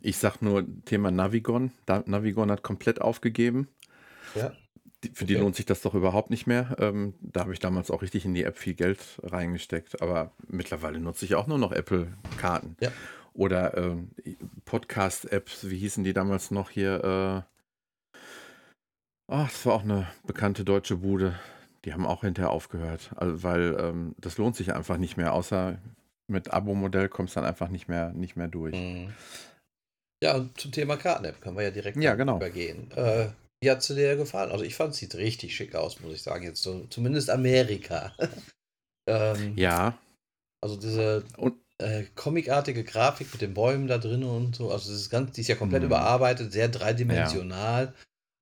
Ich 0.02 0.18
sag 0.18 0.42
nur 0.42 0.66
Thema 0.84 1.10
Navigon. 1.10 1.70
Navigon 1.86 2.50
hat 2.50 2.62
komplett 2.62 3.00
aufgegeben. 3.00 3.68
Ja. 4.34 4.52
Für 5.14 5.24
die 5.24 5.34
lohnt 5.34 5.56
sich 5.56 5.66
das 5.66 5.82
doch 5.82 5.94
überhaupt 5.94 6.30
nicht 6.30 6.46
mehr. 6.46 6.76
Ähm, 6.78 7.14
da 7.20 7.40
habe 7.40 7.52
ich 7.52 7.58
damals 7.58 7.90
auch 7.90 8.02
richtig 8.02 8.24
in 8.24 8.34
die 8.34 8.44
App 8.44 8.56
viel 8.56 8.74
Geld 8.74 9.00
reingesteckt. 9.22 10.00
Aber 10.00 10.30
mittlerweile 10.46 11.00
nutze 11.00 11.24
ich 11.24 11.34
auch 11.34 11.48
nur 11.48 11.58
noch 11.58 11.72
Apple-Karten. 11.72 12.76
Ja. 12.80 12.92
Oder 13.34 13.76
äh, 13.76 13.96
Podcast-Apps, 14.64 15.68
wie 15.70 15.78
hießen 15.78 16.04
die 16.04 16.12
damals 16.12 16.50
noch 16.50 16.70
hier? 16.70 17.44
Äh, 18.14 18.18
oh, 19.28 19.44
das 19.44 19.66
war 19.66 19.74
auch 19.74 19.82
eine 19.82 20.06
bekannte 20.24 20.64
deutsche 20.64 20.98
Bude. 20.98 21.38
Die 21.84 21.92
haben 21.92 22.06
auch 22.06 22.20
hinterher 22.20 22.50
aufgehört, 22.50 23.10
also, 23.16 23.42
weil 23.42 23.76
ähm, 23.80 24.14
das 24.18 24.38
lohnt 24.38 24.54
sich 24.54 24.72
einfach 24.72 24.98
nicht 24.98 25.16
mehr, 25.16 25.32
außer 25.32 25.78
mit 26.28 26.52
Abo-Modell 26.52 27.08
kommst 27.08 27.34
du 27.34 27.40
dann 27.40 27.48
einfach 27.48 27.68
nicht 27.68 27.88
mehr, 27.88 28.12
nicht 28.12 28.36
mehr 28.36 28.46
durch. 28.46 28.74
Mhm. 28.74 29.12
Ja, 30.22 30.36
und 30.36 30.58
zum 30.60 30.70
Thema 30.70 30.96
Karten-App 30.96 31.40
können 31.40 31.56
wir 31.56 31.64
ja 31.64 31.70
direkt 31.72 31.96
ja, 31.96 32.14
genau. 32.14 32.36
übergehen. 32.36 32.92
Äh, 32.92 33.30
wie 33.62 33.70
hat 33.70 33.82
sie 33.82 33.94
dir 33.94 34.16
gefallen? 34.16 34.50
Also 34.50 34.64
ich 34.64 34.74
fand, 34.74 34.92
es 34.92 34.98
sieht 34.98 35.14
richtig 35.14 35.54
schick 35.54 35.74
aus, 35.74 36.00
muss 36.00 36.12
ich 36.12 36.22
sagen. 36.22 36.44
Jetzt 36.44 36.62
so, 36.62 36.84
zumindest 36.90 37.30
Amerika. 37.30 38.12
ähm, 39.06 39.54
ja. 39.56 39.96
Also 40.60 40.76
diese 40.76 41.24
und, 41.36 41.54
äh, 41.78 42.04
comicartige 42.16 42.82
Grafik 42.82 43.32
mit 43.32 43.40
den 43.40 43.54
Bäumen 43.54 43.86
da 43.86 43.98
drin 43.98 44.24
und 44.24 44.56
so. 44.56 44.72
Also 44.72 44.90
das 44.90 45.00
ist 45.00 45.10
ganz, 45.10 45.32
die 45.32 45.42
ist 45.42 45.48
ja 45.48 45.54
komplett 45.54 45.82
mhm. 45.82 45.86
überarbeitet, 45.86 46.52
sehr 46.52 46.68
dreidimensional. 46.68 47.86
Ja. 47.86 47.92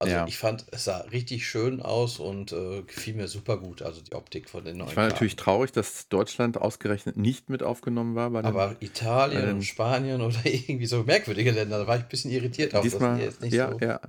Also 0.03 0.15
ja. 0.15 0.27
ich 0.27 0.39
fand, 0.39 0.65
es 0.71 0.85
sah 0.85 1.00
richtig 1.12 1.47
schön 1.47 1.83
aus 1.83 2.19
und 2.19 2.53
äh, 2.53 2.81
gefiel 2.85 3.12
mir 3.12 3.29
super 3.29 3.59
gut, 3.59 3.83
also 3.83 4.00
die 4.00 4.15
Optik 4.15 4.49
von 4.49 4.65
den 4.65 4.79
neuen 4.79 4.89
Ich 4.89 4.97
war 4.97 5.05
Karten. 5.05 5.15
natürlich 5.15 5.37
traurig, 5.37 5.73
dass 5.73 6.09
Deutschland 6.09 6.57
ausgerechnet 6.57 7.19
nicht 7.19 7.50
mit 7.50 7.62
aufgenommen 7.62 8.15
war. 8.15 8.31
Den, 8.31 8.47
Aber 8.47 8.77
Italien 8.81 9.57
und 9.57 9.62
Spanien 9.62 10.23
oder 10.23 10.39
irgendwie 10.45 10.87
so 10.87 11.03
merkwürdige 11.03 11.50
Länder, 11.50 11.81
da 11.81 11.87
war 11.87 11.97
ich 11.97 12.05
ein 12.05 12.09
bisschen 12.09 12.31
irritiert 12.31 12.75
auch. 12.75 12.81
Diesmal, 12.81 13.11
dass 13.11 13.19
die 13.19 13.25
jetzt 13.25 13.41
nicht 13.43 13.53
ja, 13.53 13.73
so, 13.73 13.79
ja. 13.79 14.00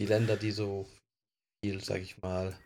Die 0.00 0.06
Länder, 0.06 0.36
die 0.36 0.50
so 0.50 0.86
viel, 1.62 1.82
sag 1.82 2.00
ich 2.00 2.20
mal, 2.22 2.56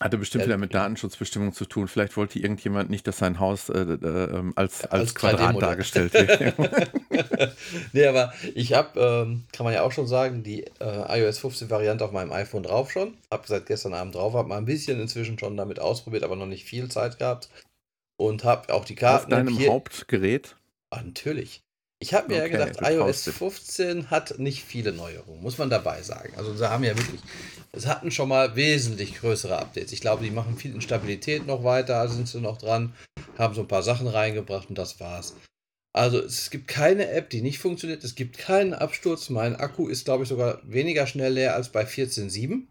hatte 0.00 0.18
bestimmt 0.18 0.44
wieder 0.44 0.58
mit 0.58 0.74
Datenschutzbestimmungen 0.74 1.54
zu 1.54 1.66
tun. 1.66 1.86
Vielleicht 1.86 2.16
wollte 2.16 2.38
irgendjemand 2.38 2.90
nicht, 2.90 3.06
dass 3.06 3.18
sein 3.18 3.38
Haus 3.38 3.68
äh, 3.68 3.78
äh, 3.78 4.04
ähm, 4.04 4.52
als, 4.56 4.82
als, 4.82 4.92
als 4.92 5.14
Quadrat 5.14 5.62
dargestellt 5.62 6.12
wird. 6.14 7.56
nee, 7.92 8.06
aber 8.06 8.34
ich 8.54 8.72
habe, 8.72 9.00
ähm, 9.00 9.44
kann 9.52 9.64
man 9.64 9.72
ja 9.72 9.82
auch 9.82 9.92
schon 9.92 10.08
sagen, 10.08 10.42
die 10.42 10.64
äh, 10.80 11.20
iOS 11.20 11.38
15 11.38 11.70
Variante 11.70 12.04
auf 12.04 12.10
meinem 12.10 12.32
iPhone 12.32 12.64
drauf 12.64 12.90
schon. 12.90 13.16
Habe 13.30 13.46
seit 13.46 13.66
gestern 13.66 13.94
Abend 13.94 14.16
drauf, 14.16 14.34
habe 14.34 14.48
mal 14.48 14.58
ein 14.58 14.64
bisschen 14.64 15.00
inzwischen 15.00 15.38
schon 15.38 15.56
damit 15.56 15.78
ausprobiert, 15.78 16.24
aber 16.24 16.34
noch 16.34 16.46
nicht 16.46 16.64
viel 16.64 16.88
Zeit 16.88 17.18
gehabt. 17.18 17.48
Und 18.16 18.44
habe 18.44 18.74
auch 18.74 18.84
die 18.84 18.96
Karten. 18.96 19.32
Auf 19.32 19.38
deinem. 19.38 19.58
Hauptgerät? 19.68 20.56
Ah, 20.90 21.02
natürlich. 21.02 21.63
Ich 22.00 22.12
habe 22.12 22.28
mir 22.28 22.42
okay, 22.42 22.52
ja 22.52 22.66
gedacht, 22.66 22.80
iOS 22.82 23.24
15 23.24 24.10
hat 24.10 24.38
nicht 24.38 24.64
viele 24.64 24.92
Neuerungen, 24.92 25.42
muss 25.42 25.58
man 25.58 25.70
dabei 25.70 26.02
sagen. 26.02 26.34
Also 26.36 26.54
sie 26.54 26.68
haben 26.68 26.84
ja 26.84 26.96
wirklich 26.96 27.20
es 27.76 27.86
hatten 27.86 28.10
schon 28.10 28.28
mal 28.28 28.56
wesentlich 28.56 29.16
größere 29.16 29.58
Updates. 29.58 29.92
Ich 29.92 30.00
glaube, 30.00 30.24
die 30.24 30.30
machen 30.30 30.56
viel 30.56 30.74
Instabilität 30.74 31.46
noch 31.46 31.64
weiter, 31.64 31.96
also 31.98 32.14
sind 32.14 32.28
sie 32.28 32.40
noch 32.40 32.58
dran, 32.58 32.94
haben 33.36 33.54
so 33.54 33.62
ein 33.62 33.68
paar 33.68 33.82
Sachen 33.82 34.06
reingebracht 34.06 34.68
und 34.68 34.78
das 34.78 35.00
war's. 35.00 35.34
Also 35.92 36.18
es 36.18 36.50
gibt 36.50 36.68
keine 36.68 37.08
App, 37.10 37.30
die 37.30 37.40
nicht 37.40 37.58
funktioniert. 37.58 38.02
Es 38.02 38.14
gibt 38.14 38.38
keinen 38.38 38.74
Absturz. 38.74 39.30
Mein 39.30 39.56
Akku 39.56 39.88
ist, 39.88 40.04
glaube 40.04 40.24
ich, 40.24 40.28
sogar 40.28 40.60
weniger 40.64 41.06
schnell 41.06 41.32
leer 41.32 41.54
als 41.54 41.68
bei 41.68 41.84
14.7. 41.84 42.62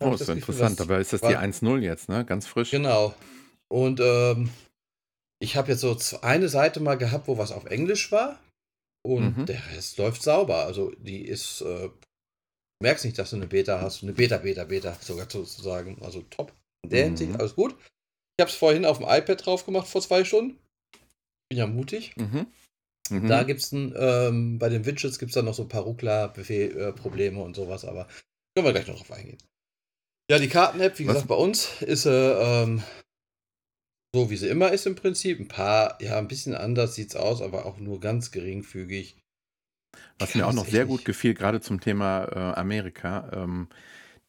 Oh, 0.00 0.12
ist 0.12 0.28
interessant. 0.28 0.80
Aber 0.80 0.98
ist 0.98 1.12
das 1.12 1.20
die 1.20 1.36
1.0 1.36 1.78
jetzt, 1.80 2.08
ne? 2.08 2.24
Ganz 2.24 2.46
frisch. 2.46 2.70
Genau. 2.70 3.14
Und 3.68 4.00
ähm, 4.00 4.50
ich 5.40 5.56
habe 5.56 5.72
jetzt 5.72 5.82
so 5.82 5.96
eine 6.22 6.48
Seite 6.48 6.80
mal 6.80 6.96
gehabt, 6.96 7.28
wo 7.28 7.36
was 7.36 7.52
auf 7.52 7.66
Englisch 7.66 8.10
war. 8.12 8.38
Und 9.04 9.38
mhm. 9.38 9.46
der 9.46 9.60
Rest 9.74 9.98
läuft 9.98 10.22
sauber. 10.22 10.64
Also 10.64 10.90
die 10.98 11.22
ist 11.22 11.60
äh, 11.60 11.90
merkst 12.80 13.04
nicht, 13.04 13.18
dass 13.18 13.30
du 13.30 13.36
eine 13.36 13.46
Beta 13.46 13.80
hast. 13.80 14.02
Eine 14.02 14.12
Beta, 14.12 14.38
Beta, 14.38 14.64
Beta 14.64 14.96
sogar 15.00 15.28
sozusagen. 15.30 16.00
Also 16.02 16.22
top. 16.30 16.52
In 16.82 16.90
der 16.90 17.04
mhm. 17.04 17.08
Hinsicht 17.08 17.40
alles 17.40 17.54
gut. 17.54 17.74
Ich 18.36 18.42
habe 18.42 18.50
es 18.50 18.56
vorhin 18.56 18.84
auf 18.84 18.98
dem 18.98 19.06
iPad 19.08 19.44
drauf 19.44 19.64
gemacht 19.64 19.88
vor 19.88 20.00
zwei 20.00 20.24
Stunden. 20.24 20.58
Bin 21.48 21.58
ja 21.58 21.66
mutig. 21.66 22.16
Mhm. 22.16 22.46
Mhm. 23.10 23.28
Da 23.28 23.42
gibt 23.42 23.60
es 23.60 23.72
ähm, 23.72 24.58
bei 24.58 24.68
den 24.68 24.86
Widgets 24.86 25.18
gibt 25.18 25.30
es 25.30 25.34
dann 25.34 25.44
noch 25.44 25.54
so 25.54 25.62
ein 25.62 25.68
paar 25.68 25.82
Ruckler-Probleme 25.82 27.40
und 27.40 27.54
sowas, 27.54 27.84
aber 27.84 28.08
können 28.54 28.66
wir 28.66 28.72
gleich 28.72 28.86
noch 28.86 28.96
drauf 28.96 29.12
eingehen. 29.12 29.38
Ja, 30.30 30.38
die 30.38 30.48
Karten-App, 30.48 30.98
wie 30.98 31.06
Was? 31.06 31.14
gesagt, 31.14 31.28
bei 31.28 31.34
uns 31.34 31.82
ist 31.82 32.04
sie 32.04 32.10
ähm, 32.10 32.82
so, 34.14 34.30
wie 34.30 34.36
sie 34.36 34.48
immer 34.48 34.70
ist 34.70 34.86
im 34.86 34.94
Prinzip. 34.94 35.40
Ein 35.40 35.48
paar, 35.48 35.98
ja, 36.00 36.16
ein 36.18 36.28
bisschen 36.28 36.54
anders 36.54 36.94
sieht 36.94 37.10
es 37.10 37.16
aus, 37.16 37.42
aber 37.42 37.66
auch 37.66 37.78
nur 37.78 37.98
ganz 37.98 38.30
geringfügig. 38.30 39.16
Was 40.20 40.36
mir 40.36 40.46
auch 40.46 40.52
noch 40.52 40.66
sehr 40.66 40.86
gut 40.86 41.04
gefiel, 41.04 41.34
gerade 41.34 41.60
zum 41.60 41.80
Thema 41.80 42.24
äh, 42.26 42.58
Amerika, 42.58 43.28
ähm, 43.34 43.68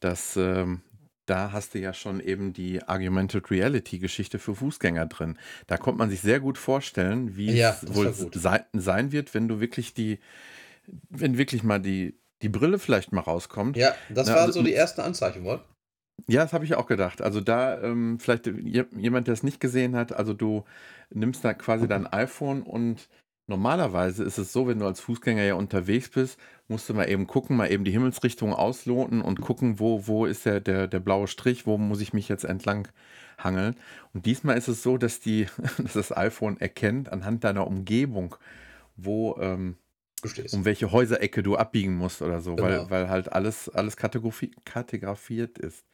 dass 0.00 0.36
ähm, 0.36 0.82
da 1.26 1.52
hast 1.52 1.74
du 1.74 1.78
ja 1.78 1.94
schon 1.94 2.18
eben 2.18 2.52
die 2.52 2.82
Augmented 2.82 3.50
Reality 3.50 3.98
Geschichte 3.98 4.40
für 4.40 4.56
Fußgänger 4.56 5.06
drin. 5.06 5.38
Da 5.68 5.76
kommt 5.76 5.98
man 5.98 6.10
sich 6.10 6.20
sehr 6.20 6.40
gut 6.40 6.58
vorstellen, 6.58 7.36
wie 7.36 7.52
ja, 7.52 7.70
es 7.70 7.94
wohl 7.94 8.12
sein, 8.12 8.64
sein 8.72 9.12
wird, 9.12 9.34
wenn 9.34 9.46
du 9.46 9.60
wirklich 9.60 9.94
die, 9.94 10.18
wenn 11.10 11.38
wirklich 11.38 11.62
mal 11.62 11.80
die, 11.80 12.18
die 12.42 12.48
Brille 12.48 12.80
vielleicht 12.80 13.12
mal 13.12 13.20
rauskommt. 13.20 13.76
Ja, 13.76 13.94
das 14.08 14.26
Na, 14.26 14.34
waren 14.34 14.46
also, 14.46 14.60
so 14.60 14.66
die 14.66 14.74
ersten 14.74 15.00
Anzeichen, 15.00 15.44
wohl. 15.44 15.60
Ja, 16.26 16.42
das 16.42 16.52
habe 16.52 16.64
ich 16.64 16.74
auch 16.74 16.86
gedacht. 16.86 17.22
Also 17.22 17.40
da 17.40 17.80
ähm, 17.82 18.18
vielleicht 18.18 18.46
jemand, 18.46 19.26
der 19.26 19.34
es 19.34 19.42
nicht 19.42 19.60
gesehen 19.60 19.94
hat, 19.94 20.12
also 20.12 20.32
du 20.32 20.64
nimmst 21.10 21.44
da 21.44 21.54
quasi 21.54 21.86
dein 21.86 22.06
iPhone 22.06 22.62
und 22.62 23.08
Normalerweise 23.48 24.24
ist 24.24 24.38
es 24.38 24.52
so, 24.52 24.66
wenn 24.66 24.80
du 24.80 24.86
als 24.86 24.98
Fußgänger 25.00 25.44
ja 25.44 25.54
unterwegs 25.54 26.08
bist, 26.08 26.38
musst 26.66 26.88
du 26.88 26.94
mal 26.94 27.08
eben 27.08 27.28
gucken, 27.28 27.56
mal 27.56 27.70
eben 27.70 27.84
die 27.84 27.92
Himmelsrichtung 27.92 28.52
ausloten 28.52 29.22
und 29.22 29.40
gucken, 29.40 29.78
wo, 29.78 30.08
wo 30.08 30.26
ist 30.26 30.46
der, 30.46 30.58
der, 30.58 30.88
der 30.88 30.98
blaue 30.98 31.28
Strich, 31.28 31.64
wo 31.64 31.78
muss 31.78 32.00
ich 32.00 32.12
mich 32.12 32.28
jetzt 32.28 32.44
entlang 32.44 32.88
hangeln. 33.38 33.76
Und 34.12 34.26
diesmal 34.26 34.58
ist 34.58 34.66
es 34.66 34.82
so, 34.82 34.98
dass, 34.98 35.20
die, 35.20 35.46
dass 35.78 35.92
das 35.92 36.16
iPhone 36.16 36.60
erkennt 36.60 37.12
anhand 37.12 37.44
deiner 37.44 37.68
Umgebung, 37.68 38.34
wo, 38.96 39.36
ähm, 39.40 39.76
um 40.50 40.64
welche 40.64 40.90
Häuserecke 40.90 41.44
du 41.44 41.54
abbiegen 41.54 41.94
musst 41.94 42.22
oder 42.22 42.40
so, 42.40 42.56
genau. 42.56 42.68
weil, 42.68 42.90
weil 42.90 43.08
halt 43.08 43.32
alles, 43.32 43.68
alles 43.68 43.96
kategorifiert 43.96 45.58
ist. 45.58 45.84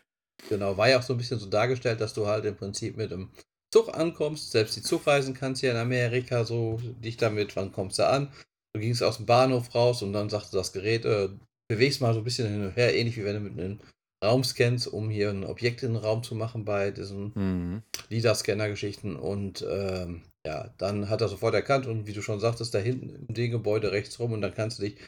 Genau, 0.49 0.77
war 0.77 0.89
ja 0.89 0.99
auch 0.99 1.03
so 1.03 1.15
ein 1.15 1.19
bisschen 1.19 1.39
so 1.39 1.47
dargestellt, 1.47 2.01
dass 2.01 2.15
du 2.15 2.27
halt 2.27 2.45
im 2.45 2.57
Prinzip 2.57 2.97
mit 2.97 3.13
einem 3.13 3.31
Zug 3.73 3.97
ankommst, 3.97 4.51
selbst 4.51 4.77
die 4.77 4.83
Zugreisen 4.83 5.35
kannst 5.35 5.63
du 5.63 5.67
ja 5.67 5.73
in 5.73 5.79
Amerika 5.79 6.45
so 6.45 6.79
dich 7.03 7.17
damit, 7.17 7.57
wann 7.57 7.73
kommst 7.73 7.99
du 7.99 8.07
an? 8.07 8.31
Du 8.75 8.81
gingst 8.81 9.03
aus 9.03 9.17
dem 9.17 9.27
Bahnhof 9.27 9.75
raus 9.75 10.03
und 10.03 10.13
dann 10.13 10.29
sagte 10.29 10.57
das 10.57 10.73
Gerät, 10.73 11.05
äh, 11.05 11.31
bewegst 11.69 12.01
mal 12.01 12.13
so 12.13 12.21
ein 12.21 12.25
bisschen 12.25 12.49
hin 12.49 12.65
und 12.67 12.77
her, 12.77 12.95
ähnlich 12.95 13.17
wie 13.17 13.25
wenn 13.25 13.35
du 13.35 13.41
mit 13.41 13.59
einem 13.59 13.81
Raum 14.23 14.45
scannst, 14.45 14.87
um 14.87 15.11
hier 15.11 15.31
ein 15.31 15.45
Objekt 15.45 15.83
in 15.83 15.95
den 15.95 16.03
Raum 16.03 16.23
zu 16.23 16.35
machen 16.35 16.65
bei 16.65 16.91
diesen 16.91 17.33
mhm. 17.35 17.83
LIDAR-Scanner-Geschichten 18.11 19.17
und 19.17 19.67
ähm, 19.69 20.23
ja, 20.47 20.73
dann 20.79 21.09
hat 21.09 21.21
er 21.21 21.29
sofort 21.29 21.55
erkannt 21.55 21.87
und 21.87 22.07
wie 22.07 22.13
du 22.13 22.23
schon 22.23 22.41
sagtest, 22.41 22.75
da 22.75 22.79
hinten 22.79 23.27
im 23.27 23.51
Gebäude 23.51 23.93
rechts 23.93 24.19
rum 24.19 24.33
und 24.33 24.43
dann 24.43 24.55
kannst 24.55 24.79
du 24.79 24.83
dich 24.83 24.99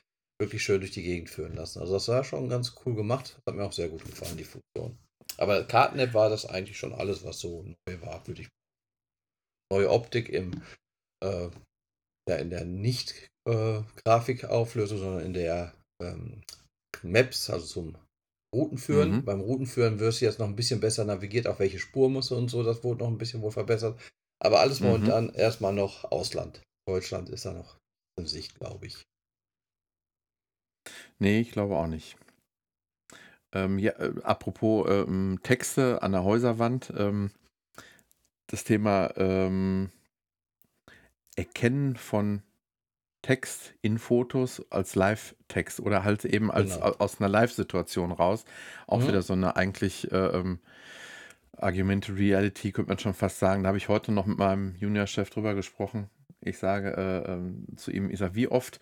wirklich 0.41 0.63
schön 0.63 0.81
durch 0.81 0.93
die 0.93 1.03
Gegend 1.03 1.31
führen 1.31 1.55
lassen. 1.55 1.81
Also 1.81 1.95
das 1.95 2.09
war 2.09 2.25
schon 2.25 2.49
ganz 2.49 2.75
cool 2.85 2.95
gemacht. 2.95 3.39
Hat 3.47 3.55
mir 3.55 3.65
auch 3.65 3.73
sehr 3.73 3.89
gut 3.89 4.05
gefallen, 4.05 4.37
die 4.37 4.45
Funktion. 4.45 4.99
Aber 5.39 5.65
Karten-App 5.65 6.15
war 6.15 6.31
das 6.31 6.47
eigentlich 6.47 6.79
schon 6.79 6.93
alles, 6.93 7.25
was 7.25 7.41
so 7.41 7.63
neu 7.63 8.01
war, 8.03 8.27
würde 8.27 8.43
ich 8.43 8.49
Neue 9.73 9.91
Optik 9.91 10.29
im, 10.29 10.63
äh, 11.25 11.49
ja, 12.29 12.37
in 12.37 12.51
der 12.51 12.65
nicht 12.65 13.29
äh, 13.49 13.83
sondern 14.05 15.21
in 15.21 15.35
der 15.35 15.75
ähm, 16.03 16.43
Maps, 17.03 17.51
also 17.51 17.67
zum 17.67 17.99
Routenführen. 18.55 19.17
Mhm. 19.17 19.25
Beim 19.25 19.41
Routenführen 19.41 19.99
wirst 19.99 20.21
du 20.21 20.27
jetzt 20.27 20.39
noch 20.39 20.47
ein 20.47 20.57
bisschen 20.57 20.81
besser 20.81 21.05
navigiert, 21.05 21.47
auf 21.47 21.59
welche 21.59 21.79
Spur 21.79 22.09
musst 22.09 22.31
du 22.31 22.37
und 22.37 22.49
so, 22.51 22.63
das 22.63 22.85
wurde 22.85 23.03
noch 23.03 23.11
ein 23.11 23.19
bisschen 23.19 23.43
wohl 23.43 23.51
verbessert. 23.51 23.99
Aber 24.43 24.61
alles 24.61 24.81
mhm. 24.81 24.87
momentan 24.87 25.35
erstmal 25.35 25.73
noch 25.73 26.05
Ausland. 26.05 26.63
Deutschland 26.87 27.31
ist 27.31 27.47
da 27.47 27.53
noch 27.53 27.79
in 28.19 28.27
Sicht, 28.27 28.59
glaube 28.59 28.87
ich. 28.87 29.03
Nee, 31.19 31.41
ich 31.41 31.53
glaube 31.53 31.77
auch 31.77 31.87
nicht. 31.87 32.17
Ähm, 33.55 33.79
ja, 33.79 33.93
äh, 33.93 34.13
apropos 34.23 34.87
ähm, 34.91 35.39
Texte 35.43 36.03
an 36.03 36.13
der 36.13 36.25
Häuserwand, 36.25 36.93
ähm, 36.97 37.31
das 38.49 38.65
Thema 38.65 39.13
ähm, 39.17 39.91
Erkennen 41.37 41.97
von 41.97 42.43
Text 43.23 43.73
in 43.81 43.99
Fotos 43.99 44.63
als 44.71 44.97
Live-Text 44.97 45.81
oder 45.81 46.05
halt 46.05 46.27
eben 46.27 46.51
als 46.51 46.75
genau. 46.75 46.95
aus 46.99 47.21
einer 47.21 47.31
Live-Situation 47.31 48.13
raus. 48.13 48.45
Auch 48.87 49.01
mhm. 49.01 49.09
wieder 49.09 49.23
so 49.23 49.33
eine 49.33 49.57
eigentlich 49.57 50.13
äh, 50.13 50.17
ähm, 50.17 50.59
Argumented 51.57 52.19
Reality, 52.19 52.73
könnte 52.73 52.91
man 52.91 52.99
schon 52.99 53.15
fast 53.15 53.39
sagen. 53.39 53.63
Da 53.63 53.69
habe 53.69 53.79
ich 53.79 53.89
heute 53.89 54.13
noch 54.13 54.27
mit 54.27 54.37
meinem 54.39 54.75
Junior-Chef 54.77 55.31
drüber 55.31 55.55
gesprochen. 55.55 56.11
Ich 56.43 56.59
sage 56.59 56.91
äh, 56.97 57.33
äh, 57.33 57.77
zu 57.77 57.91
ihm, 57.91 58.11
ich 58.11 58.19
sage, 58.19 58.35
wie 58.35 58.49
oft 58.49 58.79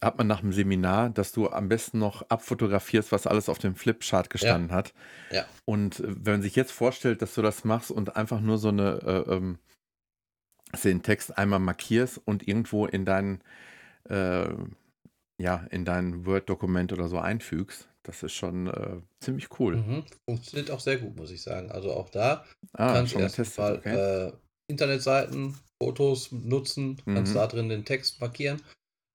hat 0.00 0.18
man 0.18 0.26
nach 0.26 0.40
dem 0.40 0.52
Seminar, 0.52 1.10
dass 1.10 1.32
du 1.32 1.48
am 1.48 1.68
besten 1.68 1.98
noch 1.98 2.22
abfotografierst, 2.28 3.12
was 3.12 3.26
alles 3.26 3.48
auf 3.48 3.58
dem 3.58 3.74
Flipchart 3.74 4.30
gestanden 4.30 4.70
ja. 4.70 4.76
hat. 4.76 4.94
Ja. 5.30 5.46
Und 5.64 6.00
äh, 6.00 6.04
wenn 6.06 6.34
man 6.34 6.42
sich 6.42 6.56
jetzt 6.56 6.72
vorstellt, 6.72 7.22
dass 7.22 7.34
du 7.34 7.42
das 7.42 7.64
machst 7.64 7.90
und 7.90 8.16
einfach 8.16 8.40
nur 8.40 8.58
so 8.58 8.68
eine, 8.68 9.00
äh, 9.28 9.34
ähm, 9.34 9.58
den 10.84 11.02
Text 11.02 11.36
einmal 11.36 11.58
markierst 11.58 12.20
und 12.24 12.46
irgendwo 12.46 12.86
in 12.86 13.04
dein, 13.04 13.42
äh, 14.08 14.48
ja, 15.38 15.66
in 15.70 15.84
dein 15.84 16.26
Word-Dokument 16.26 16.92
oder 16.92 17.08
so 17.08 17.18
einfügst, 17.18 17.88
das 18.02 18.22
ist 18.22 18.32
schon 18.32 18.68
äh, 18.68 19.00
ziemlich 19.20 19.48
cool. 19.58 19.76
Mhm. 19.76 20.04
Funktioniert 20.28 20.70
auch 20.70 20.80
sehr 20.80 20.98
gut, 20.98 21.16
muss 21.16 21.30
ich 21.30 21.42
sagen. 21.42 21.70
Also 21.70 21.92
auch 21.92 22.08
da 22.08 22.44
ah, 22.74 22.94
kann 22.94 23.04
ich 23.04 23.16
erst 23.16 23.58
mal 23.58 23.76
okay. 23.76 24.28
äh, 24.28 24.32
Internetseiten, 24.68 25.56
Fotos 25.82 26.30
nutzen, 26.32 27.00
kannst 27.04 27.32
Mhm. 27.32 27.38
da 27.38 27.46
drin 27.46 27.68
den 27.68 27.84
Text 27.84 28.20
markieren. 28.20 28.62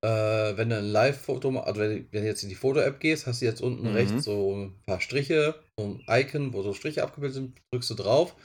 Äh, 0.04 0.58
wenn 0.58 0.70
du 0.70 0.78
ein 0.78 0.86
Live-Foto 0.86 1.52
machst, 1.52 1.68
also 1.68 1.82
wenn, 1.82 2.08
wenn 2.12 2.22
du 2.22 2.28
jetzt 2.28 2.44
in 2.44 2.50
die 2.50 2.56
Foto-App 2.56 3.00
gehst, 3.00 3.26
hast 3.28 3.42
du 3.42 3.46
jetzt 3.46 3.62
unten 3.62 3.88
Mhm. 3.88 3.94
rechts 3.94 4.24
so 4.26 4.56
ein 4.56 4.76
paar 4.86 5.02
Striche, 5.02 5.56
so 5.80 5.86
ein 5.86 6.04
Icon, 6.08 6.54
wo 6.54 6.62
so 6.62 6.74
Striche 6.74 7.04
abgebildet 7.04 7.36
sind, 7.36 7.62
drückst 7.72 7.90
du 7.90 7.96
drauf, 7.96 8.36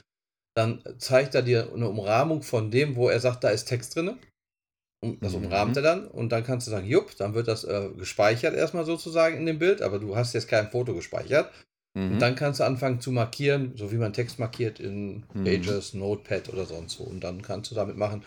dann 0.55 0.83
zeigt 0.97 1.35
er 1.35 1.41
dir 1.41 1.71
eine 1.73 1.87
Umrahmung 1.87 2.41
von 2.41 2.71
dem, 2.71 2.95
wo 2.95 3.09
er 3.09 3.19
sagt, 3.19 3.43
da 3.43 3.49
ist 3.49 3.65
Text 3.65 3.95
drin. 3.95 4.17
Und 5.03 5.23
das 5.23 5.33
Mhm. 5.33 5.45
umrahmt 5.45 5.75
er 5.77 5.81
dann 5.81 6.07
und 6.07 6.29
dann 6.31 6.43
kannst 6.43 6.67
du 6.67 6.71
sagen, 6.71 6.85
jupp, 6.85 7.15
dann 7.17 7.33
wird 7.33 7.47
das 7.47 7.63
äh, 7.63 7.89
gespeichert 7.97 8.53
erstmal 8.55 8.85
sozusagen 8.85 9.35
in 9.37 9.47
dem 9.47 9.57
Bild, 9.57 9.81
aber 9.81 9.97
du 9.97 10.15
hast 10.15 10.33
jetzt 10.33 10.47
kein 10.47 10.69
Foto 10.69 10.93
gespeichert. 10.93 11.51
Mhm. 11.95 12.11
Und 12.11 12.19
dann 12.21 12.35
kannst 12.35 12.59
du 12.59 12.65
anfangen 12.65 13.01
zu 13.01 13.11
markieren, 13.11 13.73
so 13.75 13.91
wie 13.91 13.97
man 13.97 14.13
Text 14.13 14.37
markiert 14.37 14.79
in 14.79 15.25
Mhm. 15.33 15.43
Pages, 15.43 15.93
Notepad 15.95 16.49
oder 16.49 16.65
sonst 16.65 16.99
wo. 16.99 17.03
Und 17.03 17.21
dann 17.23 17.41
kannst 17.41 17.71
du 17.71 17.75
damit 17.75 17.97
machen, 17.97 18.23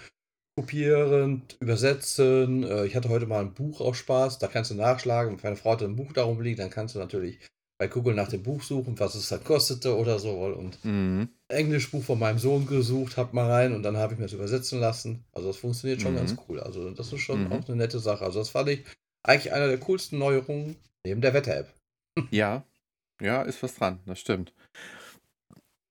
kopieren, 0.56 1.42
übersetzen. 1.60 2.64
Äh, 2.64 2.86
Ich 2.86 2.96
hatte 2.96 3.08
heute 3.08 3.26
mal 3.26 3.40
ein 3.40 3.54
Buch 3.54 3.80
aus 3.80 3.96
Spaß, 3.98 4.38
da 4.38 4.46
kannst 4.46 4.70
du 4.70 4.74
nachschlagen. 4.74 5.32
Wenn 5.36 5.42
meine 5.42 5.56
Frau 5.56 5.72
hatte 5.72 5.84
ein 5.84 5.96
Buch 5.96 6.12
darum 6.12 6.40
liegt, 6.40 6.58
dann 6.60 6.70
kannst 6.70 6.94
du 6.94 6.98
natürlich 6.98 7.38
bei 7.78 7.88
Google 7.88 8.14
nach 8.14 8.28
dem 8.28 8.42
Buch 8.42 8.62
suchen, 8.62 8.98
was 8.98 9.14
es 9.14 9.30
halt 9.30 9.44
kostete 9.44 9.96
oder 9.96 10.18
so. 10.18 10.30
Und 10.32 10.78
Mhm. 10.84 11.28
Englischbuch 11.48 12.02
von 12.02 12.18
meinem 12.18 12.38
Sohn 12.38 12.66
gesucht, 12.66 13.16
hab 13.16 13.34
mal 13.34 13.50
rein 13.50 13.74
und 13.74 13.82
dann 13.82 13.96
habe 13.96 14.14
ich 14.14 14.18
mir 14.18 14.24
das 14.26 14.32
übersetzen 14.32 14.80
lassen. 14.80 15.24
Also 15.32 15.48
das 15.48 15.56
funktioniert 15.58 16.00
schon 16.00 16.12
Mhm. 16.12 16.16
ganz 16.16 16.36
cool. 16.48 16.60
Also 16.60 16.90
das 16.90 17.12
ist 17.12 17.20
schon 17.20 17.44
Mhm. 17.44 17.52
auch 17.52 17.68
eine 17.68 17.76
nette 17.76 17.98
Sache. 17.98 18.24
Also 18.24 18.38
das 18.38 18.50
fand 18.50 18.68
ich 18.70 18.84
eigentlich 19.22 19.52
einer 19.52 19.68
der 19.68 19.78
coolsten 19.78 20.18
Neuerungen 20.18 20.76
neben 21.04 21.20
der 21.20 21.34
Wetter-App. 21.34 21.68
Ja, 22.30 22.64
ja, 23.20 23.42
ist 23.42 23.62
was 23.62 23.74
dran, 23.74 23.98
das 24.06 24.20
stimmt. 24.20 24.52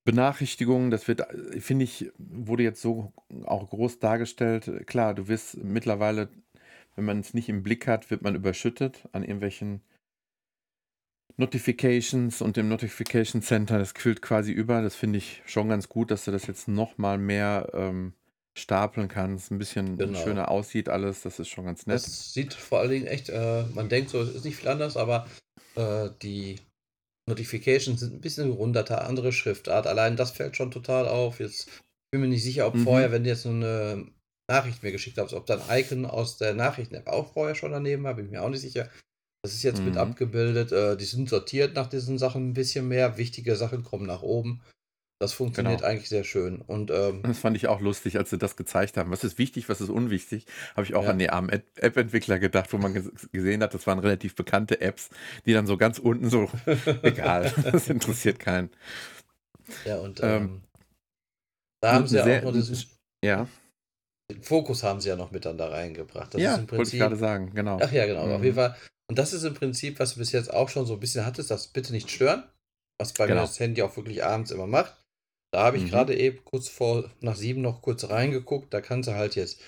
Benachrichtigungen, 0.06 0.92
das 0.92 1.08
wird, 1.08 1.22
äh, 1.22 1.60
finde 1.60 1.86
ich, 1.86 2.12
wurde 2.18 2.64
jetzt 2.64 2.82
so 2.82 3.14
auch 3.46 3.70
groß 3.70 4.00
dargestellt. 4.00 4.86
Klar, 4.88 5.14
du 5.14 5.28
wirst 5.28 5.58
mittlerweile, 5.64 6.30
wenn 6.96 7.06
man 7.06 7.20
es 7.20 7.34
nicht 7.34 7.50
im 7.50 7.64
Blick 7.64 7.88
hat, 7.88 8.12
wird 8.12 8.22
man 8.22 8.36
überschüttet 8.36 9.08
an 9.12 9.24
irgendwelchen 9.24 9.82
Notifications 11.38 12.42
und 12.42 12.58
dem 12.58 12.70
Notification 12.70 13.42
Center. 13.42 13.80
Das 13.80 13.94
quillt 13.94 14.22
quasi 14.22 14.52
über. 14.52 14.82
Das 14.82 14.96
finde 14.96 15.18
ich 15.18 15.42
schon 15.46 15.70
ganz 15.70 15.90
gut, 15.90 16.12
dass 16.12 16.26
du 16.26 16.32
das 16.32 16.48
jetzt 16.48 16.68
noch 16.68 16.98
mal 16.98 17.18
mehr 17.18 17.70
ähm, 17.74 18.14
stapeln 18.56 19.08
kannst, 19.08 19.52
ein 19.52 19.58
bisschen 19.58 19.98
Genau. 19.98 20.20
schöner 20.20 20.50
aussieht 20.50 20.90
alles. 20.90 21.22
Das 21.22 21.40
ist 21.40 21.48
schon 21.50 21.66
ganz 21.66 21.88
nett. 21.88 21.96
Das 21.96 22.34
sieht 22.34 22.54
vor 22.54 22.80
allen 22.80 22.92
Dingen 22.92 23.08
echt, 23.08 23.30
äh, 23.30 23.64
man 23.74 23.90
denkt 23.90 24.12
so, 24.12 24.22
es 24.22 24.36
ist 24.36 24.46
nicht 24.46 24.58
viel 24.58 24.70
anders, 24.70 24.96
aber 24.96 25.28
äh, 25.76 26.10
die 26.22 26.60
Notifications 27.30 28.00
sind 28.00 28.14
ein 28.14 28.22
bisschen 28.22 28.50
gerundeter, 28.50 29.06
andere 29.08 29.32
Schriftart. 29.32 29.88
Allein 29.88 30.18
das 30.18 30.32
fällt 30.32 30.58
schon 30.58 30.72
total 30.72 31.08
auf. 31.08 31.40
Jetzt 31.40 31.70
bin 32.12 32.22
mir 32.22 32.28
nicht 32.28 32.44
sicher, 32.44 32.68
ob 32.68 32.76
Mhm. 32.76 32.84
vorher, 32.84 33.12
wenn 33.12 33.24
du 33.24 33.30
jetzt 33.30 33.44
so 33.44 33.50
eine 33.50 34.08
Nachricht 34.50 34.84
mir 34.84 34.92
geschickt 34.92 35.18
hast, 35.18 35.34
ob 35.34 35.46
dein 35.46 35.62
Icon 35.70 36.06
aus 36.06 36.38
der 36.38 36.54
Nachrichten-App 36.54 37.08
auch 37.08 37.32
vorher 37.34 37.56
schon 37.56 37.72
daneben 37.72 38.04
war, 38.04 38.14
bin 38.16 38.26
ich 38.26 38.32
mir 38.32 38.42
auch 38.44 38.50
nicht 38.50 38.62
sicher. 38.62 38.90
Das 39.42 39.54
ist 39.54 39.64
jetzt 39.64 39.86
mit 39.86 39.96
Mhm. 39.96 40.02
abgebildet. 40.02 40.72
Äh, 40.72 40.98
die 40.98 41.06
sind 41.06 41.30
sortiert 41.30 41.76
nach 41.76 41.88
diesen 41.88 42.18
Sachen 42.18 42.50
ein 42.50 42.54
bisschen 42.54 42.88
mehr. 42.88 43.18
Wichtige 43.18 43.56
Sachen 43.56 43.84
kommen 43.84 44.06
nach 44.06 44.22
oben. 44.22 44.62
Das 45.24 45.32
funktioniert 45.32 45.78
Genau. 45.80 45.90
eigentlich 45.90 46.10
sehr 46.10 46.26
schön. 46.26 46.60
Und 46.60 46.92
ähm, 46.92 47.22
Das 47.24 47.40
fand 47.40 47.56
ich 47.56 47.68
auch 47.68 47.80
lustig, 47.80 48.18
als 48.18 48.30
sie 48.30 48.38
das 48.38 48.58
gezeigt 48.58 48.98
haben. 48.98 49.10
Was 49.10 49.24
ist 49.24 49.38
wichtig, 49.38 49.70
was 49.70 49.80
ist 49.80 49.88
unwichtig? 49.90 50.46
Habe 50.76 50.86
ich 50.86 50.96
auch 50.96 51.06
Ja. 51.06 51.12
an 51.12 51.18
die 51.20 51.30
armen 51.30 51.48
App- 51.48 51.64
App-Entwickler 51.78 52.40
gedacht, 52.40 52.74
wo 52.74 52.78
man 52.78 52.94
ges- 52.94 53.30
gesehen 53.32 53.64
hat, 53.64 53.74
das 53.74 53.88
waren 53.88 54.00
relativ 54.00 54.36
bekannte 54.36 54.82
Apps, 54.82 55.10
die 55.46 55.54
dann 55.54 55.66
so 55.66 55.78
ganz 55.78 55.98
unten 55.98 56.30
so, 56.30 56.50
egal, 57.04 57.54
das 57.72 57.88
interessiert 57.88 58.38
keinen. 58.42 58.70
ja, 59.86 59.98
und 60.00 60.20
Ähm, 60.22 60.28
ähm, 60.28 60.62
da 61.82 61.94
haben 61.94 62.08
sie 62.08 62.18
ja 62.18 62.40
auch 62.40 62.44
noch 62.44 62.52
diesen 62.52 62.78
Ja, 63.24 63.48
den 64.30 64.44
Fokus 64.44 64.84
haben 64.84 65.00
sie 65.00 65.08
ja 65.08 65.16
noch 65.16 65.32
mit 65.32 65.46
dann 65.46 65.58
da 65.58 65.70
reingebracht. 65.70 66.34
Das 66.34 66.42
ja 66.42 66.52
ist 66.56 66.60
im 66.60 66.62
wollte 66.64 66.76
ich 66.76 66.78
Prinzip. 66.80 67.00
gerade 67.00 67.16
sagen, 67.16 67.52
genau. 67.56 67.80
Ach 67.82 67.92
ja, 67.94 68.06
genau. 68.06 68.22
Auf 68.30 68.40
Mhm. 68.40 68.44
jeden 68.44 68.56
Fall. 68.56 68.76
Und 69.10 69.18
das 69.20 69.32
ist 69.32 69.44
im 69.44 69.54
Prinzip, 69.54 70.00
was 70.00 70.14
du 70.16 70.20
bis 70.20 70.34
jetzt 70.34 70.54
auch 70.54 70.68
schon 70.68 70.86
so 70.86 70.96
ein 70.96 71.00
bisschen 71.00 71.26
hattest, 71.26 71.50
das 71.50 71.68
bitte 71.70 71.94
nicht 71.94 72.12
stören. 72.12 72.44
Was 73.00 73.14
bei 73.14 73.26
Genau. 73.26 73.42
mir 73.42 73.48
das 73.48 73.60
Handy 73.60 73.82
auch 73.84 73.96
wirklich 73.98 74.24
abends 74.24 74.52
immer 74.52 74.68
macht. 74.68 74.96
Da 75.54 75.64
habe 75.64 75.78
ich 75.78 75.84
Mhm. 75.84 75.90
gerade 75.90 76.18
eben 76.18 76.44
kurz 76.46 76.68
vor 76.68 77.12
nach 77.22 77.36
sieben 77.36 77.62
noch 77.62 77.82
kurz 77.82 78.10
reingeguckt. 78.10 78.74
Da 78.74 78.82
kannst 78.82 79.08
du 79.08 79.14
halt 79.14 79.36
jetzt 79.36 79.62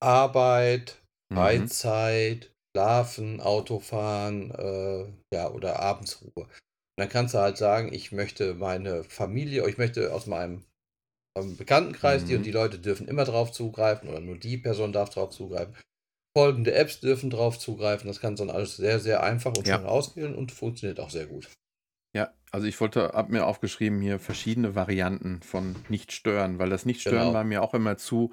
Arbeit, 0.00 1.00
Mhm. 1.30 1.38
Freizeit, 1.38 2.52
Schlafen, 2.74 3.40
Autofahren, 3.40 4.50
äh, 4.52 5.12
ja, 5.34 5.50
oder 5.50 5.80
Abendsruhe. 5.80 6.32
Und 6.36 6.48
dann 6.96 7.08
kannst 7.08 7.34
du 7.34 7.38
halt 7.38 7.56
sagen, 7.56 7.92
ich 7.92 8.12
möchte 8.12 8.54
meine 8.54 9.04
Familie, 9.04 9.68
ich 9.68 9.78
möchte 9.78 10.12
aus 10.12 10.26
meinem 10.26 10.64
ähm, 11.36 11.56
Bekanntenkreis, 11.56 12.24
die 12.26 12.34
Mhm. 12.34 12.38
und 12.38 12.44
die 12.46 12.52
Leute 12.52 12.78
dürfen 12.78 13.08
immer 13.08 13.24
drauf 13.24 13.52
zugreifen 13.52 14.08
oder 14.08 14.20
nur 14.20 14.38
die 14.38 14.58
Person 14.58 14.92
darf 14.92 15.10
drauf 15.10 15.30
zugreifen. 15.30 15.76
Folgende 16.36 16.74
Apps 16.74 17.00
dürfen 17.00 17.30
drauf 17.30 17.58
zugreifen. 17.58 18.08
Das 18.08 18.20
kannst 18.20 18.40
du 18.40 18.46
dann 18.46 18.54
alles 18.56 18.76
sehr, 18.76 19.00
sehr 19.00 19.22
einfach 19.22 19.54
und 19.54 19.66
Ja. 19.66 19.78
schnell 19.78 19.86
auswählen 19.86 20.34
und 20.36 20.52
funktioniert 20.52 21.00
auch 21.00 21.10
sehr 21.10 21.26
gut. 21.26 21.48
Ja, 22.18 22.32
also 22.50 22.66
ich 22.66 22.80
wollte, 22.80 23.12
hab 23.14 23.28
mir 23.28 23.46
aufgeschrieben 23.46 24.00
hier 24.00 24.18
verschiedene 24.18 24.74
Varianten 24.74 25.40
von 25.40 25.76
nicht 25.88 26.10
stören, 26.10 26.58
weil 26.58 26.68
das 26.68 26.84
nicht 26.84 27.00
stören 27.00 27.26
Genau. 27.26 27.32
war 27.34 27.44
mir 27.44 27.62
auch 27.62 27.74
immer 27.74 27.96
zu, 27.96 28.32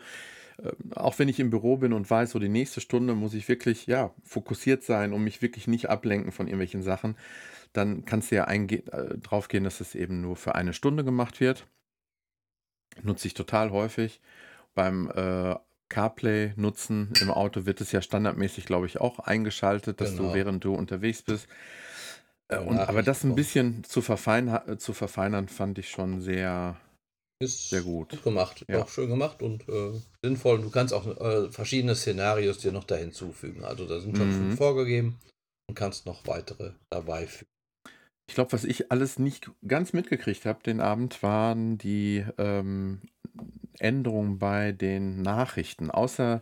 äh, 0.57 0.71
auch 0.95 1.19
wenn 1.19 1.29
ich 1.29 1.39
im 1.39 1.51
Büro 1.51 1.77
bin 1.77 1.93
und 1.93 2.09
weiß, 2.09 2.31
so 2.31 2.39
die 2.39 2.49
nächste 2.49 2.81
Stunde 2.81 3.13
muss 3.13 3.35
ich 3.35 3.47
wirklich, 3.47 3.85
ja, 3.85 4.11
fokussiert 4.23 4.83
sein 4.83 5.13
und 5.13 5.23
mich 5.23 5.43
wirklich 5.43 5.67
nicht 5.67 5.87
ablenken 5.87 6.31
von 6.31 6.47
irgendwelchen 6.47 6.81
Sachen, 6.81 7.15
dann 7.73 8.05
kannst 8.05 8.31
du 8.31 8.35
ja 8.37 8.47
äh, 8.49 8.81
drauf 9.21 9.49
gehen, 9.49 9.63
dass 9.63 9.81
es 9.81 9.93
eben 9.93 10.19
nur 10.19 10.35
für 10.35 10.55
eine 10.55 10.73
Stunde 10.73 11.03
gemacht 11.03 11.39
wird. 11.39 11.67
Nutze 13.03 13.27
ich 13.27 13.35
total 13.35 13.69
häufig. 13.69 14.19
Beim 14.73 15.11
äh, 15.13 15.55
CarPlay 15.89 16.53
nutzen 16.55 17.13
im 17.21 17.29
Auto 17.29 17.67
wird 17.67 17.81
es 17.81 17.91
ja 17.91 18.01
standardmäßig, 18.01 18.65
glaube 18.65 18.87
ich, 18.87 18.99
auch 18.99 19.19
eingeschaltet, 19.19 20.01
dass 20.01 20.15
Genau. 20.15 20.29
du, 20.29 20.33
während 20.33 20.63
du 20.63 20.73
unterwegs 20.73 21.21
bist, 21.21 21.47
äh, 22.49 22.59
und, 22.59 22.77
aber 22.77 23.03
das 23.03 23.23
ein 23.23 23.35
bisschen 23.35 23.83
zu, 23.83 24.01
verfeinern, 24.01 24.67
äh, 24.67 24.77
zu 24.77 24.93
verfeinern, 24.93 25.47
fand 25.47 25.77
ich 25.77 25.89
schon 25.89 26.21
sehr, 26.21 26.77
Ist 27.39 27.69
sehr 27.69 27.81
gut. 27.81 28.09
gut 28.11 28.23
gemacht. 28.23 28.65
Ja. 28.69 28.83
Auch 28.83 28.89
schön 28.89 29.09
gemacht 29.09 29.41
und 29.41 29.67
äh, 29.67 29.91
sinnvoll. 30.23 30.61
Du 30.61 30.69
kannst 30.69 30.93
auch 30.93 31.05
äh, 31.07 31.51
verschiedene 31.51 31.95
Szenarios 31.95 32.59
dir 32.59 32.71
noch 32.71 32.83
da 32.85 32.95
hinzufügen. 32.95 33.63
Also 33.63 33.87
da 33.87 33.99
sind 33.99 34.17
schon 34.17 34.27
Mhm. 34.27 34.33
fünf 34.33 34.57
vorgegeben 34.57 35.19
und 35.67 35.75
kannst 35.75 36.05
noch 36.05 36.25
weitere 36.27 36.71
dabei 36.89 37.27
fügen. 37.27 37.49
Ich 38.27 38.33
glaube, 38.35 38.53
was 38.53 38.63
ich 38.63 38.91
alles 38.91 39.19
nicht 39.19 39.51
ganz 39.67 39.93
mitgekriegt 39.93 40.45
habe 40.45 40.63
den 40.63 40.81
Abend, 40.81 41.21
waren 41.21 41.77
die 41.77 42.25
ähm, 42.39 43.01
Änderungen 43.77 44.39
bei 44.39 44.71
den 44.71 45.21
Nachrichten. 45.21 45.91
Außer, 45.91 46.41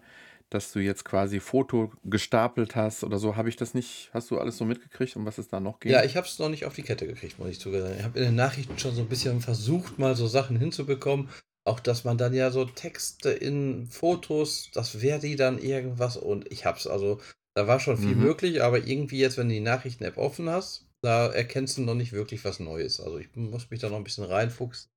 dass 0.54 0.72
du 0.72 0.80
jetzt 0.80 1.06
quasi 1.06 1.39
Foto 1.39 1.92
gestapelt 2.04 2.76
hast 2.76 3.04
oder 3.04 3.18
so, 3.20 3.36
habe 3.36 3.50
ich 3.50 3.56
das 3.56 3.74
nicht, 3.74 4.10
hast 4.13 4.32
du 4.32 4.38
alles 4.38 4.58
so 4.58 4.66
mitgekriegt, 4.66 5.16
um 5.16 5.26
was 5.26 5.38
es 5.38 5.48
da 5.48 5.60
noch 5.60 5.80
geht? 5.80 5.92
Ja, 5.92 6.04
ich 6.04 6.16
habe 6.16 6.28
es 6.28 6.39
noch 6.39 6.50
nicht 6.50 6.66
auf 6.66 6.74
die 6.76 6.84
Kette 6.84 7.08
gekriegt, 7.08 7.39
muss 7.39 7.50
ich 7.50 7.60
zugeben. 7.60 7.94
Ich 7.98 8.04
habe 8.04 8.20
in 8.20 8.26
den 8.26 8.36
Nachrichten 8.36 8.78
schon 8.78 8.96
so 8.96 9.02
ein 9.02 9.10
bisschen 9.10 9.42
versucht, 9.42 10.00
mal 10.00 10.16
so 10.16 10.28
Sachen 10.28 10.58
hinzubekommen. 10.58 11.30
Auch, 11.66 11.80
dass 11.80 12.04
man 12.04 12.18
dann 12.18 12.34
ja 12.34 12.52
so 12.52 12.66
Texte 12.66 13.30
in 13.32 13.88
Fotos, 13.88 14.70
das 14.74 15.02
wäre 15.02 15.20
die 15.20 15.38
dann 15.38 15.60
irgendwas 15.60 16.18
und 16.18 16.52
ich 16.52 16.66
hab's, 16.66 16.88
also 16.88 17.22
da 17.56 17.68
war 17.68 17.80
schon 17.80 17.98
viel 17.98 18.16
Mhm. 18.16 18.22
möglich, 18.24 18.62
aber 18.62 18.86
irgendwie 18.86 19.20
jetzt, 19.20 19.38
wenn 19.38 19.48
du 19.48 19.54
die 19.54 19.62
Nachrichten-App 19.62 20.18
offen 20.18 20.50
hast, 20.50 20.88
da 21.02 21.28
erkennst 21.28 21.78
du 21.78 21.82
noch 21.82 21.96
nicht 21.96 22.12
wirklich 22.12 22.44
was 22.44 22.60
Neues. 22.60 23.00
Also 23.00 23.18
ich 23.18 23.34
muss 23.36 23.70
mich 23.70 23.80
da 23.80 23.89
noch 23.89 23.98
ein 23.98 24.04
bisschen 24.04 24.26
reinfuchsen, 24.26 24.89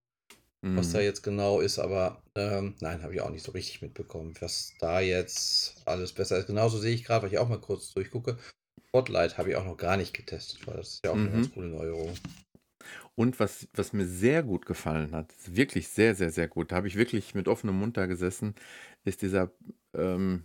was 0.74 0.88
Mhm. 0.88 0.92
da 0.92 1.00
jetzt 1.00 1.22
genau 1.22 1.60
ist, 1.60 1.78
aber 1.78 2.22
ähm, 2.36 2.74
nein, 2.80 3.02
habe 3.02 3.14
ich 3.14 3.20
auch 3.20 3.30
nicht 3.30 3.44
so 3.44 3.52
richtig 3.52 3.82
mitbekommen, 3.82 4.34
was 4.40 4.72
da 4.80 5.00
jetzt 5.00 5.82
alles 5.86 6.12
besser 6.12 6.38
ist. 6.38 6.46
Genauso 6.46 6.78
sehe 6.78 6.94
ich 6.94 7.04
gerade, 7.04 7.24
weil 7.24 7.32
ich 7.32 7.38
auch 7.38 7.48
mal 7.48 7.60
kurz 7.60 7.92
durchgucke. 7.94 8.38
Spotlight 8.88 9.38
habe 9.38 9.50
ich 9.50 9.56
auch 9.56 9.64
noch 9.64 9.76
gar 9.76 9.96
nicht 9.96 10.14
getestet, 10.14 10.66
weil 10.66 10.76
das 10.76 10.94
ist 10.94 11.04
ja 11.04 11.12
auch 11.12 11.20
eine 11.20 11.30
Mhm. 11.30 11.32
ganz 11.32 11.52
coole 11.52 11.68
Neuerung. 11.68 12.14
Und 13.14 13.40
was, 13.40 13.68
was 13.74 13.92
mir 13.92 14.06
sehr 14.06 14.42
gut 14.42 14.66
gefallen 14.66 15.12
hat, 15.12 15.32
wirklich 15.46 15.88
sehr, 15.88 16.14
sehr, 16.14 16.30
sehr 16.30 16.48
gut, 16.48 16.72
da 16.72 16.76
habe 16.76 16.88
ich 16.88 16.96
wirklich 16.96 17.34
mit 17.34 17.48
offenem 17.48 17.78
Mund 17.78 17.96
da 17.96 18.06
gesessen, 18.06 18.54
ist 19.04 19.22
dieser, 19.22 19.50
ähm, 19.94 20.44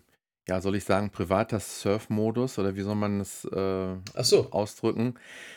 ja, 0.51 0.59
soll 0.59 0.75
ich 0.75 0.83
sagen, 0.83 1.11
privater 1.11 1.61
Surf-Modus 1.61 2.59
oder 2.59 2.75
wie 2.75 2.81
soll 2.81 2.95
man 2.95 3.19
das 3.19 3.45
äh, 3.45 3.95
so. 4.21 4.51
ausdrücken? 4.51 5.15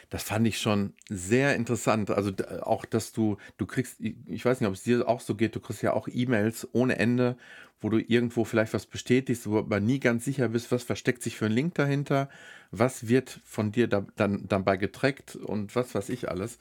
Das 0.08 0.22
fand 0.22 0.46
ich 0.46 0.60
schon 0.60 0.92
sehr 1.08 1.56
interessant. 1.56 2.10
Also 2.10 2.30
auch, 2.60 2.84
dass 2.84 3.12
du, 3.12 3.36
du 3.56 3.66
kriegst, 3.66 4.00
ich 4.00 4.44
weiß 4.44 4.60
nicht, 4.60 4.68
ob 4.68 4.74
es 4.74 4.84
dir 4.84 5.08
auch 5.08 5.20
so 5.20 5.34
geht, 5.34 5.56
du 5.56 5.60
kriegst 5.60 5.82
ja 5.82 5.94
auch 5.94 6.06
E-Mails 6.06 6.68
ohne 6.72 6.96
Ende, 6.96 7.36
wo 7.80 7.88
du 7.88 7.98
irgendwo 7.98 8.44
vielleicht 8.44 8.72
was 8.72 8.86
bestätigst, 8.86 9.50
wo 9.50 9.58
aber 9.58 9.80
nie 9.80 9.98
ganz 9.98 10.24
sicher 10.24 10.48
bist, 10.50 10.70
was 10.70 10.84
versteckt 10.84 11.24
sich 11.24 11.36
für 11.36 11.46
ein 11.46 11.52
Link 11.52 11.74
dahinter, 11.74 12.28
was 12.70 13.08
wird 13.08 13.40
von 13.44 13.72
dir 13.72 13.88
da, 13.88 14.06
dann 14.14 14.46
dabei 14.48 14.76
getrackt 14.76 15.34
und 15.34 15.74
was 15.74 15.92
weiß 15.96 16.08
ich 16.10 16.30
alles. 16.30 16.60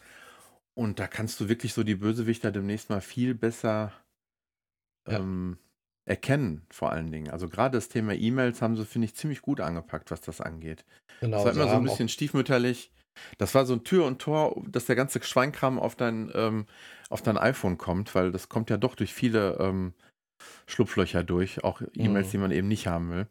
Und 0.73 0.97
da 0.97 1.05
kannst 1.05 1.39
du 1.39 1.49
wirklich 1.49 1.73
so 1.75 1.83
die 1.83 1.95
Bösewichter 1.95 2.51
demnächst 2.51 2.89
mal 2.89 3.01
viel 3.01 3.35
besser 3.35 3.93
Ja. 5.07 5.19
ähm, 5.19 5.57
erkennen, 6.05 6.65
vor 6.69 6.91
allen 6.91 7.11
Dingen. 7.11 7.29
Also 7.29 7.47
gerade 7.47 7.77
das 7.77 7.89
Thema 7.89 8.13
E-Mails 8.13 8.61
haben 8.61 8.75
sie, 8.75 8.85
finde 8.85 9.05
ich, 9.05 9.15
ziemlich 9.15 9.41
gut 9.41 9.61
angepackt, 9.61 10.11
was 10.11 10.21
das 10.21 10.41
angeht. 10.41 10.85
Genau. 11.21 11.37
Das 11.37 11.45
war 11.45 11.53
immer 11.53 11.69
so 11.69 11.77
ein 11.77 11.83
bisschen 11.83 12.09
stiefmütterlich. 12.09 12.91
Das 13.37 13.53
war 13.53 13.65
so 13.65 13.73
ein 13.73 13.83
Tür 13.83 14.05
und 14.05 14.19
Tor, 14.19 14.61
dass 14.67 14.85
der 14.85 14.95
ganze 14.95 15.21
Schweinkram 15.21 15.79
auf 15.79 15.95
dein, 15.95 16.31
ähm, 16.33 16.65
auf 17.09 17.21
dein 17.21 17.37
iPhone 17.37 17.77
kommt, 17.77 18.15
weil 18.15 18.31
das 18.31 18.49
kommt 18.49 18.69
ja 18.69 18.77
doch 18.77 18.95
durch 18.95 19.13
viele 19.13 19.57
ähm, 19.59 19.93
Schlupflöcher 20.65 21.23
durch, 21.23 21.63
auch 21.63 21.81
E-Mails, 21.93 22.27
Mhm. 22.27 22.31
die 22.31 22.37
man 22.39 22.51
eben 22.51 22.67
nicht 22.67 22.87
haben 22.87 23.11
will. 23.11 23.27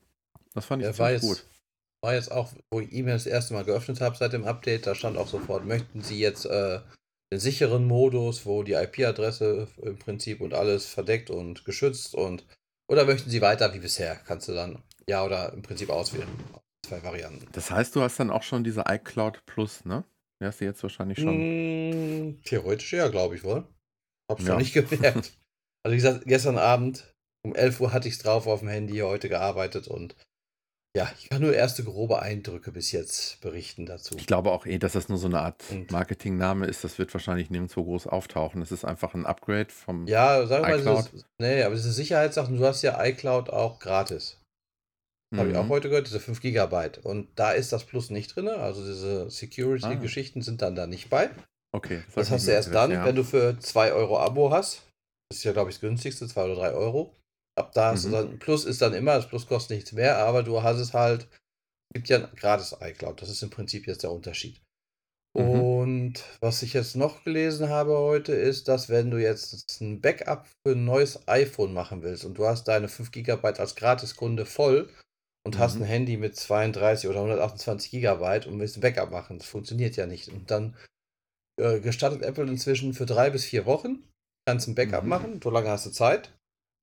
Das 0.54 0.66
fand 0.66 0.82
ich 0.82 0.88
war 0.98 1.08
ziemlich 1.08 1.22
jetzt, 1.22 1.28
gut. 1.28 1.46
war 2.02 2.14
jetzt 2.14 2.30
auch, 2.30 2.52
wo 2.72 2.80
ich 2.80 2.92
E-Mails 2.92 3.24
das 3.24 3.32
erste 3.32 3.54
Mal 3.54 3.64
geöffnet 3.64 4.00
habe 4.00 4.16
seit 4.16 4.32
dem 4.32 4.44
Update, 4.44 4.86
da 4.86 4.94
stand 4.94 5.18
auch 5.18 5.28
sofort, 5.28 5.66
möchten 5.66 6.02
Sie 6.02 6.20
jetzt 6.20 6.46
äh, 6.46 6.80
den 7.32 7.40
sicheren 7.40 7.84
Modus, 7.84 8.46
wo 8.46 8.62
die 8.62 8.74
IP-Adresse 8.74 9.66
im 9.82 9.98
Prinzip 9.98 10.40
und 10.40 10.54
alles 10.54 10.86
verdeckt 10.86 11.28
und 11.30 11.64
geschützt 11.64 12.14
und 12.14 12.46
oder 12.88 13.04
möchten 13.04 13.30
Sie 13.30 13.40
weiter 13.40 13.72
wie 13.74 13.78
bisher? 13.78 14.16
Kannst 14.26 14.48
du 14.48 14.52
dann 14.54 14.82
ja 15.08 15.24
oder 15.24 15.52
im 15.52 15.62
Prinzip 15.62 15.90
auswählen. 15.90 16.28
Zwei 16.86 17.02
Varianten. 17.02 17.46
Das 17.52 17.70
heißt, 17.70 17.94
du 17.94 18.02
hast 18.02 18.18
dann 18.18 18.30
auch 18.30 18.42
schon 18.42 18.64
diese 18.64 18.84
iCloud 18.88 19.44
Plus, 19.46 19.84
ne? 19.84 20.04
Die 20.40 20.46
hast 20.46 20.60
du 20.60 20.64
jetzt 20.64 20.82
wahrscheinlich 20.82 21.18
schon. 21.18 22.28
Mm, 22.30 22.42
theoretisch 22.42 22.92
ja, 22.92 23.08
glaube 23.08 23.36
ich 23.36 23.44
wohl. 23.44 23.64
Hab's 24.28 24.44
Ja. 24.44 24.52
noch 24.54 24.58
nicht 24.58 24.72
gemerkt. 24.74 25.32
Also 25.84 25.94
wie 25.94 25.96
gesagt, 25.96 26.24
gestern 26.26 26.58
Abend 26.58 27.12
um 27.44 27.56
11 27.56 27.80
Uhr 27.80 27.92
hatte 27.92 28.06
ich 28.06 28.14
es 28.14 28.20
drauf 28.22 28.46
auf 28.46 28.60
dem 28.60 28.68
Handy, 28.68 28.98
heute 28.98 29.28
gearbeitet 29.28 29.88
und 29.88 30.14
ja, 30.96 31.10
ich 31.18 31.30
kann 31.30 31.40
nur 31.40 31.54
erste 31.54 31.84
grobe 31.84 32.20
Eindrücke 32.20 32.70
bis 32.70 32.92
jetzt 32.92 33.40
berichten 33.40 33.86
dazu. 33.86 34.14
Ich 34.18 34.26
glaube 34.26 34.50
auch 34.52 34.66
eh, 34.66 34.78
dass 34.78 34.92
das 34.92 35.08
nur 35.08 35.18
so 35.18 35.26
eine 35.26 35.40
Art 35.40 35.62
Und- 35.70 35.90
Marketingname 35.90 36.66
ist. 36.66 36.84
Das 36.84 36.98
wird 36.98 37.12
wahrscheinlich 37.14 37.48
nirgendwo 37.50 37.82
groß 37.84 38.06
auftauchen. 38.06 38.60
Das 38.60 38.72
ist 38.72 38.84
einfach 38.84 39.14
ein 39.14 39.24
Upgrade 39.24 39.70
vom. 39.70 40.06
Ja, 40.06 40.46
sag 40.46 40.62
mal, 40.62 40.78
iCloud. 40.78 41.10
dieses, 41.12 41.26
nee, 41.38 41.62
aber 41.62 41.74
diese 41.74 41.92
Sicherheitssachen, 41.92 42.56
du 42.58 42.66
hast 42.66 42.82
ja 42.82 43.02
iCloud 43.02 43.48
auch 43.50 43.78
gratis. 43.78 44.38
Habe 45.34 45.48
ich 45.50 45.56
auch 45.56 45.64
Mhm. 45.64 45.68
heute 45.70 45.88
gehört, 45.88 46.06
diese 46.08 46.20
5 46.20 46.42
Gigabyte. 46.42 46.98
Und 46.98 47.28
da 47.36 47.52
ist 47.52 47.72
das 47.72 47.84
Plus 47.84 48.10
nicht 48.10 48.36
drin, 48.36 48.48
also 48.48 48.84
diese 48.84 49.24
Ah. 49.28 49.30
Security-Geschichten 49.30 50.42
sind 50.42 50.60
dann 50.60 50.74
da 50.74 50.86
nicht 50.86 51.08
bei. 51.08 51.30
Okay. 51.74 52.02
Das 52.14 52.26
ich 52.26 52.32
hast 52.34 52.46
du 52.46 52.50
erst 52.50 52.74
dann, 52.74 52.90
gewusst, 52.90 53.06
wenn 53.06 53.16
du 53.16 53.24
für 53.24 53.58
2 53.58 53.92
Euro 53.94 54.18
Abo 54.20 54.50
hast. 54.50 54.82
Das 55.30 55.38
ist 55.38 55.44
ja, 55.44 55.52
glaube 55.52 55.70
ich, 55.70 55.76
das 55.76 55.80
günstigste, 55.80 56.28
2 56.28 56.44
oder 56.44 56.56
3 56.56 56.72
Euro. 56.72 57.16
Ab 57.56 57.72
da 57.72 57.90
hast 57.90 58.04
Mhm. 58.04 58.10
du 58.10 58.12
dann, 58.16 58.38
Plus 58.38 58.64
ist 58.64 58.82
dann 58.82 58.94
immer, 58.94 59.14
das 59.16 59.28
Plus 59.28 59.46
kostet 59.46 59.76
nichts 59.76 59.92
mehr, 59.92 60.18
aber 60.18 60.42
du 60.42 60.62
hast 60.62 60.78
es 60.78 60.94
halt, 60.94 61.28
gibt 61.94 62.08
ja 62.08 62.18
gratis 62.18 62.76
iCloud. 62.80 63.22
Das 63.22 63.30
ist 63.30 63.42
im 63.42 63.50
Prinzip 63.50 63.86
jetzt 63.86 64.02
der 64.04 64.12
Unterschied. 64.12 64.60
Mhm. 65.34 65.72
Und 65.82 66.24
was 66.40 66.62
ich 66.62 66.74
jetzt 66.74 66.96
noch 66.96 67.24
gelesen 67.24 67.68
habe 67.70 67.96
heute, 67.98 68.32
ist, 68.34 68.68
dass 68.68 68.88
wenn 68.90 69.10
du 69.10 69.18
jetzt 69.18 69.80
ein 69.80 70.00
Backup 70.00 70.46
für 70.66 70.74
ein 70.74 70.84
neues 70.84 71.26
iPhone 71.28 71.72
machen 71.72 72.02
willst 72.02 72.24
und 72.24 72.38
du 72.38 72.46
hast 72.46 72.68
deine 72.68 72.88
5 72.88 73.10
GB 73.12 73.58
als 73.58 73.76
Gratiskunde 73.76 74.46
voll 74.46 74.90
und 75.44 75.58
hast 75.58 75.76
Mhm. 75.76 75.82
ein 75.82 75.86
Handy 75.86 76.16
mit 76.18 76.36
32 76.36 77.08
oder 77.08 77.20
128 77.20 77.90
GB 77.90 78.46
und 78.48 78.60
willst 78.60 78.76
ein 78.76 78.82
Backup 78.82 79.10
machen, 79.10 79.38
das 79.38 79.48
funktioniert 79.48 79.96
ja 79.96 80.06
nicht. 80.06 80.28
Und 80.28 80.50
dann 80.50 80.76
äh, 81.60 81.80
gestattet 81.80 82.22
Apple 82.22 82.44
inzwischen 82.46 82.94
für 82.94 83.06
drei 83.06 83.30
bis 83.30 83.44
vier 83.44 83.66
Wochen, 83.66 84.04
kannst 84.46 84.68
ein 84.68 84.74
Backup 84.74 85.04
Mhm. 85.04 85.08
machen, 85.08 85.40
so 85.42 85.50
lange 85.50 85.70
hast 85.70 85.86
du 85.86 85.90
Zeit. 85.90 86.32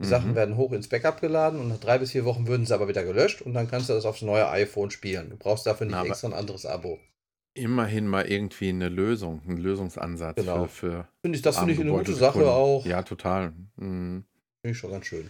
Die 0.02 0.06
Mhm. 0.06 0.10
Sachen 0.10 0.36
werden 0.36 0.56
hoch 0.58 0.72
ins 0.72 0.88
Backup 0.88 1.20
geladen 1.20 1.60
und 1.60 1.68
nach 1.68 1.80
drei 1.80 1.98
bis 1.98 2.12
vier 2.12 2.24
Wochen 2.26 2.48
würden 2.48 2.66
sie 2.66 2.74
aber 2.74 2.88
wieder 2.88 3.04
gelöscht 3.04 3.42
und 3.42 3.54
dann 3.54 3.70
kannst 3.70 3.90
du 3.90 3.94
das 3.94 4.06
aufs 4.06 4.22
neue 4.22 4.48
iPhone 4.50 4.92
spielen. 4.92 5.30
Du 5.30 5.38
brauchst 5.38 5.66
dafür 5.66 5.88
nicht 5.88 5.96
Na, 5.96 6.06
extra 6.06 6.28
ein 6.30 6.34
anderes 6.34 6.66
Abo. 6.66 7.00
Immerhin 7.56 8.08
mal 8.08 8.26
irgendwie 8.26 8.70
eine 8.70 8.88
Lösung, 8.90 9.42
einen 9.46 9.58
Lösungsansatz 9.58 10.38
Genau. 10.38 10.68
für, 10.68 10.70
für 10.70 11.10
Finde 11.26 11.36
ich, 11.38 11.42
das 11.42 11.58
finde 11.58 11.74
ich 11.74 11.80
eine 11.82 11.92
gute 11.92 12.14
Sache 12.14 12.34
Kunden. 12.34 12.50
auch. 12.50 12.86
Ja, 12.86 13.04
total. 13.04 13.52
Mhm. 13.76 14.24
Finde 14.62 14.72
ich 14.72 14.78
schon 14.78 14.92
ganz 14.92 15.06
schön. 15.06 15.30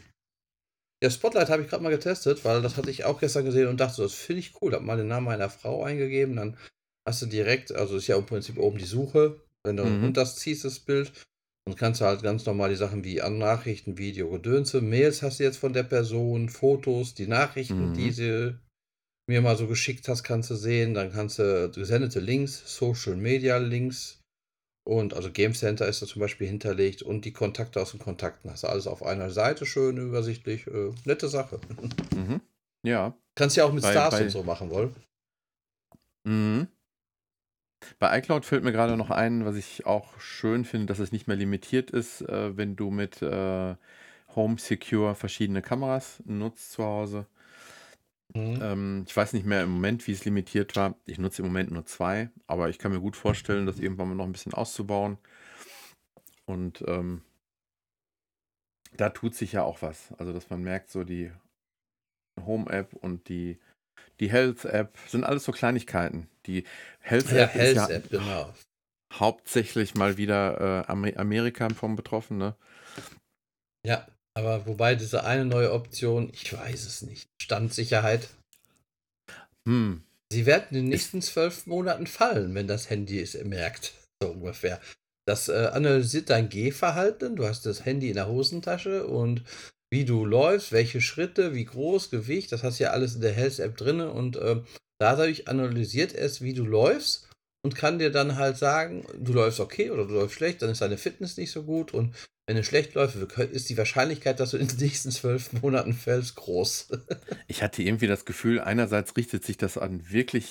Ja, 1.02 1.10
Spotlight 1.10 1.50
habe 1.50 1.64
ich 1.64 1.70
gerade 1.70 1.82
mal 1.82 1.90
getestet, 1.90 2.44
weil 2.44 2.62
das 2.62 2.76
hatte 2.78 2.92
ich 2.92 3.06
auch 3.06 3.20
gestern 3.20 3.46
gesehen 3.46 3.70
und 3.70 3.80
dachte, 3.80 4.02
das 4.02 4.14
finde 4.14 4.42
ich 4.42 4.62
cool. 4.62 4.74
Hab 4.74 4.82
mal 4.82 4.98
den 4.98 5.08
Namen 5.08 5.26
meiner 5.26 5.50
Frau 5.50 5.84
eingegeben, 5.84 6.36
dann 6.36 6.58
hast 7.08 7.22
du 7.22 7.26
direkt, 7.26 7.72
also 7.74 7.96
ist 7.96 8.08
ja 8.08 8.18
im 8.18 8.26
Prinzip 8.26 8.58
oben 8.60 8.78
die 8.78 8.86
Suche, 8.86 9.42
wenn 9.66 9.78
du 9.78 9.84
Mhm. 9.86 10.04
runterziehst 10.04 10.66
das 10.66 10.80
Bild, 10.80 11.14
dann 11.70 11.78
kannst 11.78 12.02
du 12.02 12.06
halt 12.06 12.22
ganz 12.24 12.46
normal 12.46 12.70
die 12.70 12.76
Sachen 12.76 13.04
wie 13.04 13.22
An 13.22 13.38
Nachrichten, 13.38 13.98
Video, 13.98 14.30
Gedönse, 14.30 14.82
Mails 14.82 15.22
hast 15.22 15.40
du 15.40 15.44
jetzt 15.44 15.58
von 15.58 15.74
der 15.74 15.84
Person, 15.84 16.50
Fotos, 16.50 17.14
die 17.16 17.28
Nachrichten, 17.28 17.90
Mhm. 17.90 17.94
die 17.94 18.12
sie 18.12 18.56
mir 19.28 19.42
mal 19.42 19.56
so 19.56 19.68
geschickt 19.68 20.08
hast, 20.08 20.24
kannst 20.24 20.50
du 20.50 20.56
sehen. 20.56 20.94
Dann 20.94 21.12
kannst 21.12 21.40
du 21.40 21.70
gesendete 21.74 22.20
Links, 22.20 22.64
Social 22.78 23.16
Media 23.16 23.58
Links 23.58 24.20
und 24.88 25.14
also 25.14 25.32
Game 25.32 25.54
Center 25.54 25.88
ist 25.88 26.02
da 26.02 26.08
zum 26.08 26.20
Beispiel 26.22 26.48
hinterlegt 26.48 27.04
und 27.04 27.26
die 27.26 27.34
Kontakte 27.34 27.80
aus 27.82 27.92
den 27.92 28.00
Kontakten. 28.00 28.50
Hast 28.50 28.64
du 28.64 28.68
alles 28.68 28.88
auf 28.88 29.04
einer 29.04 29.30
Seite, 29.30 29.66
schön 29.68 29.98
übersichtlich. 29.98 30.66
Äh, 30.68 30.92
nette 31.06 31.28
Sache. 31.30 31.60
Mhm. 32.16 32.42
Ja. 32.84 33.16
Kannst 33.36 33.56
ja 33.56 33.66
auch 33.66 33.74
mit 33.74 33.84
Bei- 33.84 33.92
Stars 33.92 34.16
bei- 34.16 34.24
und 34.24 34.30
so 34.32 34.42
machen 34.44 34.70
wollen. 34.72 34.96
Mhm. 36.26 36.68
Bei 37.98 38.18
iCloud 38.18 38.46
fällt 38.46 38.64
mir 38.64 38.72
gerade 38.72 38.98
noch 38.98 39.10
ein, 39.10 39.46
was 39.46 39.56
ich 39.56 39.86
auch 39.86 40.20
schön 40.20 40.66
finde, 40.66 40.88
dass 40.88 41.00
es 41.00 41.12
nicht 41.12 41.28
mehr 41.28 41.38
limitiert 41.38 41.92
ist, 41.92 42.22
äh, 42.22 42.56
wenn 42.58 42.76
du 42.76 42.92
mit 42.92 43.22
äh, 43.22 43.76
Home 44.36 44.58
Secure 44.58 45.16
verschiedene 45.16 45.62
Kameras 45.62 46.22
nutzt 46.26 46.74
zu 46.74 46.84
Hause. 46.84 47.26
Mhm. 48.34 48.60
Ähm, 48.62 49.04
ich 49.08 49.16
weiß 49.16 49.34
nicht 49.34 49.46
mehr 49.46 49.64
im 49.64 49.72
Moment, 49.72 50.08
wie 50.08 50.12
es 50.12 50.26
limitiert 50.26 50.76
war. 50.76 50.96
Ich 51.06 51.18
nutze 51.18 51.42
im 51.42 51.48
Moment 51.48 51.72
nur 51.72 51.86
zwei, 51.86 52.30
aber 52.48 52.70
ich 52.70 52.78
kann 52.78 52.92
mir 52.92 53.00
gut 53.00 53.16
vorstellen, 53.16 53.66
das 53.66 53.80
irgendwann 53.80 54.10
mal 54.10 54.16
noch 54.16 54.26
ein 54.26 54.32
bisschen 54.32 54.54
auszubauen. 54.54 55.18
Und 56.46 56.84
ähm, 56.88 57.22
da 58.94 59.10
tut 59.10 59.36
sich 59.36 59.54
ja 59.54 59.64
auch 59.64 59.82
was. 59.82 60.14
Also, 60.18 60.34
dass 60.34 60.50
man 60.50 60.62
merkt, 60.62 60.90
so 60.90 61.04
die 61.04 61.32
Home-App 62.40 62.94
und 62.94 63.30
die, 63.30 63.60
die 64.20 64.32
Health-App 64.32 64.98
sind 65.08 65.24
alles 65.24 65.44
so 65.46 65.52
Kleinigkeiten. 65.52 66.30
Die 66.46 66.66
Ja, 67.30 67.48
Health-App 67.48 67.56
ist 67.56 67.74
ja 67.74 67.88
Health 67.88 67.90
App, 67.90 68.10
genau. 68.10 68.54
hauptsächlich 69.14 69.96
mal 69.96 70.18
wieder 70.18 70.86
äh, 70.88 70.92
Amer 70.92 71.18
Amerika 71.18 71.70
vom 71.74 71.96
betroffen, 71.96 72.38
ne? 72.38 72.56
Ja, 73.86 74.08
aber 74.38 74.66
wobei 74.68 74.96
diese 74.96 75.24
eine 75.24 75.46
neue 75.46 75.72
Option, 75.74 76.30
ich 76.34 76.54
weiß 76.54 76.86
es 76.86 77.02
nicht. 77.02 77.28
Standsicherheit. 77.42 78.30
Hm, 79.68 80.04
Sie 80.32 80.46
werden 80.46 80.68
in 80.70 80.76
den 80.84 80.90
nächsten 80.90 81.22
zwölf 81.22 81.66
Monaten 81.66 82.06
fallen, 82.06 82.54
wenn 82.54 82.68
das 82.68 82.90
Handy 82.90 83.20
es 83.20 83.34
merkt. 83.44 83.94
So 84.22 84.30
ungefähr. 84.32 84.80
Das 85.28 85.50
äh, 85.50 85.70
analysiert 85.74 86.30
dein 86.30 86.50
Gehverhalten. 86.50 87.36
Du 87.36 87.48
hast 87.48 87.66
das 87.66 87.86
Handy 87.86 88.10
in 88.10 88.16
der 88.16 88.28
Hosentasche 88.28 89.08
und 89.08 89.44
wie 89.92 90.06
du 90.06 90.26
läufst, 90.26 90.72
welche 90.72 91.02
Schritte, 91.02 91.54
wie 91.56 91.66
groß, 91.66 92.12
Gewicht, 92.12 92.52
das 92.52 92.64
hast 92.64 92.80
du 92.80 92.84
ja 92.84 92.92
alles 92.92 93.16
in 93.16 93.22
der 93.22 93.34
Health-App 93.34 93.76
drin. 93.76 94.02
Und 94.02 94.38
ähm, 94.42 94.66
dadurch 95.00 95.48
analysiert 95.48 96.14
es, 96.14 96.42
wie 96.42 96.54
du 96.54 96.66
läufst 96.66 97.28
und 97.64 97.76
kann 97.76 98.00
dir 98.00 98.12
dann 98.12 98.36
halt 98.36 98.58
sagen, 98.58 99.06
du 99.18 99.34
läufst 99.34 99.60
okay 99.60 99.90
oder 99.90 100.06
du 100.06 100.14
läufst 100.14 100.36
schlecht, 100.36 100.62
dann 100.62 100.70
ist 100.70 100.82
deine 100.82 100.98
Fitness 100.98 101.38
nicht 101.38 101.52
so 101.52 101.64
gut. 101.64 101.94
Und 101.94 102.16
wenn 102.48 102.56
du 102.56 102.64
schlecht 102.64 102.94
läufst, 102.94 103.16
ist 103.16 103.70
die 103.70 103.78
Wahrscheinlichkeit, 103.78 104.40
dass 104.40 104.52
du 104.52 104.58
in 104.58 104.68
den 104.68 104.78
nächsten 104.78 105.12
zwölf 105.12 105.54
Monaten 105.62 105.94
fällst, 105.94 106.36
groß. 106.36 106.90
Ich 107.48 107.64
hatte 107.64 107.82
irgendwie 107.82 108.08
das 108.08 108.26
Gefühl, 108.26 108.60
einerseits 108.60 109.18
richtet 109.18 109.44
sich 109.44 109.58
das 109.58 109.78
an 109.78 110.10
wirklich 110.12 110.50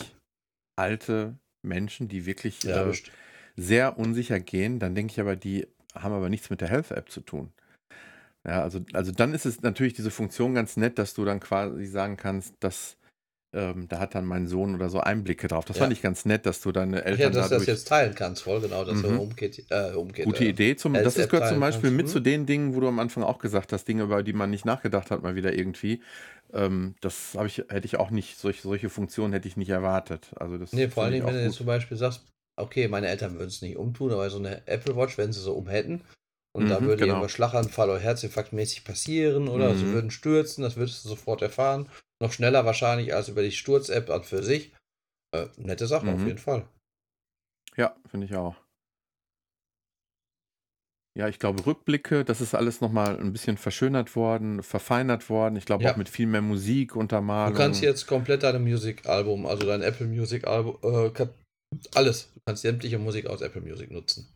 alte 0.77 1.39
Menschen, 1.63 2.09
die 2.09 2.27
wirklich 2.27 2.65
Ja, 2.65 2.91
äh, 2.91 2.97
sehr 3.57 3.99
unsicher 3.99 4.41
gehen. 4.41 4.79
Dann 4.79 4.95
denke 4.95 5.13
ich 5.13 5.21
aber, 5.21 5.37
die 5.37 5.67
haben 5.95 6.13
aber 6.13 6.29
nichts 6.29 6.51
mit 6.51 6.61
der 6.61 6.69
Health-App 6.69 7.11
zu 7.11 7.21
tun. 7.21 7.53
Ja, 8.49 8.63
also, 8.63 8.81
also 8.95 9.13
dann 9.13 9.35
ist 9.35 9.45
es 9.45 9.61
natürlich 9.61 9.93
diese 9.93 10.11
Funktion 10.11 10.55
ganz 10.55 10.77
nett, 10.77 10.99
dass 10.99 11.13
du 11.13 11.25
dann 11.25 11.39
quasi 11.39 11.85
sagen 11.85 12.17
kannst, 12.17 12.55
dass 12.61 12.97
ähm, 13.55 13.89
da 13.89 13.99
hat 13.99 14.15
dann 14.15 14.27
mein 14.27 14.47
Sohn 14.47 14.75
oder 14.75 14.89
so 14.91 15.01
Einblicke 15.01 15.49
drauf. 15.49 15.65
Das 15.65 15.77
Ja. 15.77 15.83
fand 15.83 15.93
ich 15.93 16.03
ganz 16.03 16.25
nett, 16.25 16.45
dass 16.47 16.61
du 16.61 16.73
deine 16.73 17.01
Ach 17.01 17.07
Eltern 17.07 17.33
ja, 17.33 17.41
dass 17.41 17.49
du 17.49 17.55
das 17.57 17.67
jetzt 17.67 17.89
teilen 17.89 18.15
kannst, 18.15 18.43
voll 18.43 18.61
genau, 18.61 18.85
dass 18.85 19.01
du 19.01 19.09
Mhm. 19.09 19.21
umgeht, 19.21 19.65
äh, 19.71 19.93
umgeht. 19.93 20.27
Gute 20.27 20.45
äh, 20.45 20.49
Idee. 20.49 20.77
Zum, 20.77 20.95
das 20.95 21.17
ist, 21.17 21.31
gehört 21.31 21.49
zum 21.49 21.61
Beispiel 21.61 21.91
mit 21.91 22.07
mhm. 22.07 22.11
zu 22.11 22.21
den 22.21 22.47
Dingen, 22.47 22.75
wo 22.75 22.81
du 22.81 22.89
am 22.89 22.99
Anfang 22.99 23.23
auch 23.23 23.39
gesagt 23.39 23.73
hast, 23.73 23.87
Dinge, 23.87 24.03
über 24.03 24.23
die 24.23 24.35
man 24.35 24.51
nicht 24.51 24.65
nachgedacht 24.65 25.11
hat, 25.11 25.23
mal 25.23 25.35
wieder 25.35 25.55
irgendwie. 25.55 26.03
Ähm, 26.53 26.95
das 27.01 27.35
habe 27.35 27.47
ich, 27.47 27.59
hätte 27.69 27.87
ich 27.87 27.99
auch 27.99 28.11
nicht, 28.11 28.39
solche, 28.39 28.63
solche 28.63 28.89
Funktionen 28.91 29.33
hätte 29.33 29.49
ich 29.49 29.57
nicht 29.57 29.71
erwartet. 29.71 30.31
Also 30.37 30.59
das 30.59 30.73
Nee, 30.73 30.89
vor 30.89 31.11
Dingen, 31.11 31.27
wenn 31.27 31.35
auch 31.35 31.39
du 31.39 31.43
jetzt 31.43 31.53
gut. 31.53 31.59
zum 31.59 31.67
Beispiel 31.67 31.97
sagst, 31.97 32.23
okay, 32.57 32.89
meine 32.89 33.09
Eltern 33.09 33.35
würden 33.35 33.49
es 33.49 33.63
nicht 33.63 33.77
umtun, 33.77 34.13
aber 34.13 34.29
so 34.29 34.39
eine 34.39 34.67
Apple 34.67 34.97
Watch, 34.97 35.17
wenn 35.17 35.33
sie 35.33 35.41
so 35.41 35.55
um 35.55 35.69
und 36.59 36.69
da 36.69 36.81
Mhm, 36.81 36.87
würde 36.87 37.03
genau. 37.03 37.15
irgendwas 37.15 37.33
Schlaganfall 37.33 37.89
oder 37.91 37.99
Herzinfarktmäßig 38.01 38.85
passieren 38.85 39.49
oder 39.49 39.75
sie 39.75 39.87
Mhm. 39.87 39.93
würden 39.93 40.11
stürzen, 40.11 40.63
das 40.63 40.77
würdest 40.77 41.05
du 41.05 41.09
sofort 41.09 41.41
erfahren. 41.43 41.89
Noch 42.21 42.33
schneller 42.33 42.65
wahrscheinlich 42.65 43.15
als 43.15 43.29
über 43.29 43.43
die 43.43 43.53
Sturz-App 43.53 44.11
an 44.11 44.25
für 44.25 44.43
sich. 44.43 44.73
Äh, 45.35 45.47
nette 45.57 45.87
Sache 45.87 46.09
auf 46.09 46.21
Mhm. 46.21 46.27
jeden 46.27 46.39
Fall. 46.39 46.69
Ja, 47.77 47.95
finde 48.07 48.27
ich 48.27 48.35
auch. 48.35 48.57
Ja, 51.17 51.27
ich 51.29 51.39
glaube, 51.41 51.67
Rückblicke, 51.67 52.25
das 52.25 52.41
ist 52.41 52.55
alles 52.55 52.81
nochmal 52.81 53.19
ein 53.19 53.33
bisschen 53.33 53.57
verschönert 53.57 54.15
worden, 54.15 54.63
verfeinert 54.63 55.29
worden. 55.29 55.57
Ich 55.57 55.65
glaube 55.65 55.85
Ja. 55.85 55.93
auch 55.93 55.97
mit 55.97 56.09
viel 56.09 56.27
mehr 56.27 56.43
Musik, 56.43 56.93
Du 56.93 57.01
Untermalung. 57.01 57.57
kannst 57.57 57.83
jetzt 57.83 58.07
komplett 58.07 58.43
dein 58.45 58.63
Music-Album, 58.63 59.47
also 59.47 59.67
dein 59.67 59.83
Apple 59.83 60.07
Music-Album, 60.07 60.79
äh, 60.83 61.27
alles. 61.95 62.33
Du 62.35 62.41
kannst 62.47 62.63
sämtliche 62.63 62.99
Musik 62.99 63.27
aus 63.27 63.41
Apple 63.43 63.61
Music 63.63 63.91
nutzen. 63.91 64.33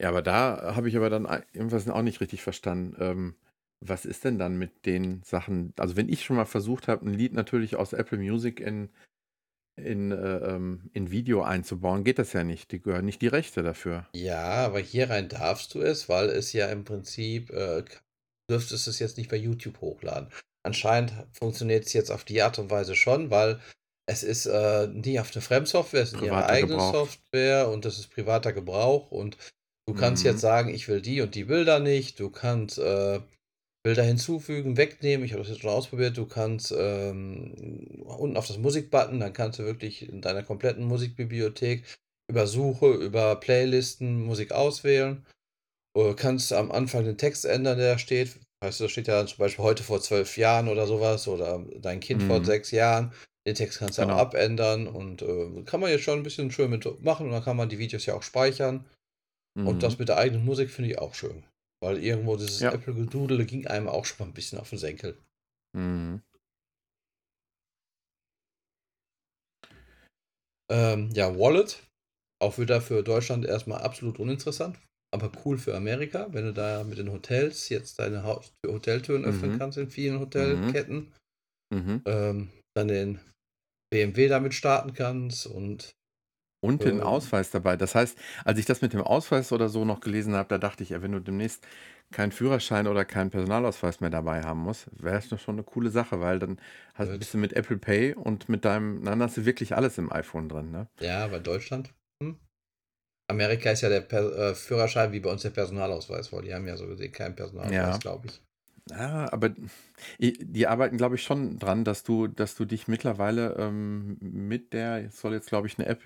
Ja, 0.00 0.08
aber 0.08 0.22
da 0.22 0.74
habe 0.74 0.88
ich 0.88 0.96
aber 0.96 1.10
dann 1.10 1.26
irgendwas 1.52 1.86
auch 1.88 2.00
nicht 2.00 2.22
richtig 2.22 2.42
verstanden. 2.42 2.96
Ähm, 2.98 3.34
was 3.80 4.06
ist 4.06 4.24
denn 4.24 4.38
dann 4.38 4.56
mit 4.58 4.86
den 4.86 5.22
Sachen? 5.22 5.74
Also, 5.78 5.96
wenn 5.96 6.08
ich 6.08 6.24
schon 6.24 6.36
mal 6.36 6.46
versucht 6.46 6.88
habe, 6.88 7.06
ein 7.06 7.12
Lied 7.12 7.34
natürlich 7.34 7.76
aus 7.76 7.92
Apple 7.92 8.16
Music 8.16 8.60
in, 8.60 8.88
in, 9.76 10.10
äh, 10.10 10.36
ähm, 10.38 10.90
in 10.94 11.10
Video 11.10 11.42
einzubauen, 11.42 12.02
geht 12.02 12.18
das 12.18 12.32
ja 12.32 12.44
nicht. 12.44 12.72
Die 12.72 12.80
gehören 12.80 13.04
nicht 13.04 13.20
die 13.20 13.28
Rechte 13.28 13.62
dafür. 13.62 14.06
Ja, 14.14 14.64
aber 14.64 14.80
hier 14.80 15.10
rein 15.10 15.28
darfst 15.28 15.74
du 15.74 15.80
es, 15.80 16.08
weil 16.08 16.30
es 16.30 16.54
ja 16.54 16.68
im 16.68 16.84
Prinzip 16.84 17.50
äh, 17.50 17.84
dürftest 18.50 18.88
es 18.88 18.98
jetzt 19.00 19.18
nicht 19.18 19.30
bei 19.30 19.36
YouTube 19.36 19.82
hochladen. 19.82 20.30
Anscheinend 20.62 21.12
funktioniert 21.32 21.84
es 21.84 21.92
jetzt 21.92 22.10
auf 22.10 22.24
die 22.24 22.40
Art 22.40 22.58
und 22.58 22.70
Weise 22.70 22.94
schon, 22.94 23.30
weil 23.30 23.60
es 24.06 24.22
ist 24.22 24.46
äh, 24.46 24.88
nie 24.88 25.20
auf 25.20 25.30
eine 25.34 25.42
Fremdsoftware, 25.42 26.02
es 26.02 26.14
ist 26.14 26.22
ihre 26.22 26.46
eigene 26.46 26.72
Gebrauch. 26.72 26.92
Software 26.92 27.68
und 27.68 27.84
das 27.84 27.98
ist 27.98 28.08
privater 28.08 28.52
Gebrauch 28.52 29.10
und 29.10 29.36
du 29.92 30.00
kannst 30.00 30.24
mhm. 30.24 30.30
jetzt 30.30 30.40
sagen, 30.40 30.72
ich 30.72 30.88
will 30.88 31.00
die 31.00 31.20
und 31.20 31.34
die 31.34 31.44
Bilder 31.44 31.80
nicht, 31.80 32.20
du 32.20 32.30
kannst 32.30 32.78
äh, 32.78 33.20
Bilder 33.82 34.02
hinzufügen, 34.02 34.76
wegnehmen, 34.76 35.24
ich 35.24 35.32
habe 35.32 35.42
das 35.42 35.50
jetzt 35.50 35.62
schon 35.62 35.70
ausprobiert, 35.70 36.16
du 36.16 36.26
kannst 36.26 36.72
ähm, 36.76 38.02
unten 38.04 38.36
auf 38.36 38.46
das 38.46 38.58
Musikbutton, 38.58 39.20
dann 39.20 39.32
kannst 39.32 39.58
du 39.58 39.64
wirklich 39.64 40.08
in 40.08 40.20
deiner 40.20 40.42
kompletten 40.42 40.84
Musikbibliothek 40.84 41.84
über 42.30 42.46
Suche, 42.46 42.92
über 42.92 43.36
Playlisten 43.36 44.22
Musik 44.22 44.52
auswählen. 44.52 45.26
Du 45.96 46.14
kannst 46.14 46.52
am 46.52 46.70
Anfang 46.70 47.04
den 47.04 47.18
Text 47.18 47.44
ändern, 47.44 47.78
der 47.78 47.98
steht. 47.98 48.38
Weißt 48.62 48.78
du, 48.78 48.84
da 48.84 48.88
steht 48.88 49.08
ja 49.08 49.16
dann 49.16 49.26
zum 49.26 49.38
Beispiel 49.38 49.64
heute 49.64 49.82
vor 49.82 50.00
zwölf 50.00 50.36
Jahren 50.36 50.68
oder 50.68 50.86
sowas 50.86 51.26
oder 51.26 51.64
dein 51.80 51.98
Kind 52.00 52.22
mhm. 52.22 52.26
vor 52.28 52.44
sechs 52.44 52.70
Jahren. 52.70 53.12
Den 53.46 53.54
Text 53.54 53.78
kannst 53.78 53.98
du 53.98 54.02
genau. 54.02 54.16
abändern 54.16 54.86
und 54.86 55.22
äh, 55.22 55.62
kann 55.64 55.80
man 55.80 55.90
jetzt 55.90 56.04
schon 56.04 56.18
ein 56.18 56.22
bisschen 56.22 56.50
schön 56.52 56.70
mit 56.70 57.02
machen 57.02 57.26
und 57.26 57.32
dann 57.32 57.42
kann 57.42 57.56
man 57.56 57.70
die 57.70 57.78
Videos 57.78 58.04
ja 58.04 58.14
auch 58.14 58.22
speichern. 58.22 58.84
Mhm. 59.58 59.66
Und 59.66 59.82
das 59.82 59.94
mhm. 59.94 60.00
mit 60.00 60.08
der 60.08 60.18
eigenen 60.18 60.44
Musik 60.44 60.70
finde 60.70 60.90
ich 60.90 60.98
auch 60.98 61.14
schön. 61.14 61.44
Weil 61.82 62.02
irgendwo 62.02 62.36
dieses 62.36 62.60
ja. 62.60 62.72
Apple-Gedudel 62.72 63.44
ging 63.46 63.66
einem 63.66 63.88
auch 63.88 64.04
schon 64.04 64.18
mal 64.18 64.30
ein 64.30 64.34
bisschen 64.34 64.58
auf 64.58 64.70
den 64.70 64.78
Senkel. 64.78 65.16
Mhm. 65.76 66.22
Ähm, 70.70 71.10
ja, 71.14 71.36
Wallet 71.36 71.82
auch 72.42 72.58
wieder 72.58 72.80
für 72.80 73.02
Deutschland 73.02 73.44
erstmal 73.44 73.82
absolut 73.82 74.18
uninteressant, 74.18 74.78
aber 75.12 75.30
cool 75.44 75.58
für 75.58 75.76
Amerika, 75.76 76.28
wenn 76.32 76.44
du 76.44 76.52
da 76.52 76.84
mit 76.84 76.98
den 76.98 77.12
Hotels 77.12 77.68
jetzt 77.68 77.98
deine 77.98 78.24
Hoteltüren 78.66 79.24
öffnen 79.24 79.52
mhm. 79.52 79.58
kannst 79.58 79.78
in 79.78 79.90
vielen 79.90 80.20
Hotelketten. 80.20 81.12
Mhm. 81.72 82.02
Ähm, 82.06 82.50
dann 82.74 82.88
den 82.88 83.20
BMW 83.92 84.28
damit 84.28 84.54
starten 84.54 84.94
kannst 84.94 85.46
und 85.46 85.92
und 86.60 86.84
den 86.84 87.00
Ausweis 87.00 87.50
dabei. 87.50 87.76
Das 87.76 87.94
heißt, 87.94 88.18
als 88.44 88.58
ich 88.58 88.66
das 88.66 88.82
mit 88.82 88.92
dem 88.92 89.00
Ausweis 89.00 89.52
oder 89.52 89.68
so 89.68 89.84
noch 89.84 90.00
gelesen 90.00 90.34
habe, 90.34 90.48
da 90.48 90.58
dachte 90.58 90.82
ich, 90.82 90.90
ja, 90.90 91.02
wenn 91.02 91.12
du 91.12 91.20
demnächst 91.20 91.66
keinen 92.12 92.32
Führerschein 92.32 92.86
oder 92.86 93.04
keinen 93.04 93.30
Personalausweis 93.30 94.00
mehr 94.00 94.10
dabei 94.10 94.42
haben 94.42 94.60
musst, 94.60 94.88
wäre 94.92 95.22
das 95.28 95.40
schon 95.40 95.54
eine 95.54 95.62
coole 95.62 95.90
Sache, 95.90 96.20
weil 96.20 96.38
dann 96.38 96.60
hast, 96.94 97.16
bist 97.18 97.34
du 97.34 97.38
mit 97.38 97.52
Apple 97.52 97.78
Pay 97.78 98.14
und 98.14 98.48
mit 98.48 98.64
deinem, 98.64 99.04
dann 99.04 99.22
hast 99.22 99.36
du 99.36 99.46
wirklich 99.46 99.74
alles 99.74 99.96
im 99.98 100.12
iPhone 100.12 100.48
drin, 100.48 100.70
ne? 100.70 100.88
Ja, 101.00 101.24
aber 101.24 101.38
Deutschland? 101.38 101.94
Hm? 102.22 102.36
Amerika 103.30 103.70
ist 103.70 103.82
ja 103.82 103.88
der 103.88 104.00
per 104.00 104.32
äh, 104.36 104.54
Führerschein 104.54 105.12
wie 105.12 105.20
bei 105.20 105.30
uns 105.30 105.42
der 105.42 105.50
Personalausweis, 105.50 106.32
weil 106.32 106.42
die 106.42 106.52
haben 106.52 106.66
ja 106.66 106.76
so 106.76 106.86
gesehen 106.88 107.12
keinen 107.12 107.36
Personalausweis, 107.36 107.94
ja. 107.94 107.98
glaube 107.98 108.26
ich. 108.26 108.42
Ja, 108.88 109.32
aber 109.32 109.50
die 110.18 110.66
arbeiten, 110.66 110.96
glaube 110.96 111.14
ich, 111.14 111.22
schon 111.22 111.58
dran, 111.58 111.84
dass 111.84 112.02
du, 112.02 112.26
dass 112.26 112.54
du 112.54 112.64
dich 112.64 112.88
mittlerweile 112.88 113.54
ähm, 113.58 114.16
mit 114.20 114.72
der, 114.72 115.04
es 115.06 115.20
soll 115.20 115.32
jetzt, 115.32 115.48
glaube 115.48 115.66
ich, 115.66 115.78
eine 115.78 115.86
App, 115.86 116.04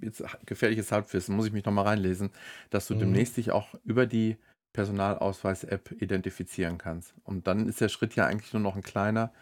jetzt 0.00 0.24
gefährliches 0.46 0.90
Halbwissen, 0.90 1.36
muss 1.36 1.46
ich 1.46 1.52
mich 1.52 1.64
nochmal 1.64 1.86
reinlesen, 1.86 2.30
dass 2.70 2.86
du 2.86 2.94
mhm. 2.94 3.00
demnächst 3.00 3.36
dich 3.36 3.52
auch 3.52 3.74
über 3.84 4.06
die 4.06 4.36
Personalausweis-App 4.72 5.92
identifizieren 6.02 6.78
kannst. 6.78 7.14
Und 7.24 7.46
dann 7.46 7.68
ist 7.68 7.80
der 7.80 7.88
Schritt 7.88 8.16
ja 8.16 8.26
eigentlich 8.26 8.52
nur 8.52 8.62
noch 8.62 8.74
ein 8.74 8.82
kleiner, 8.82 9.32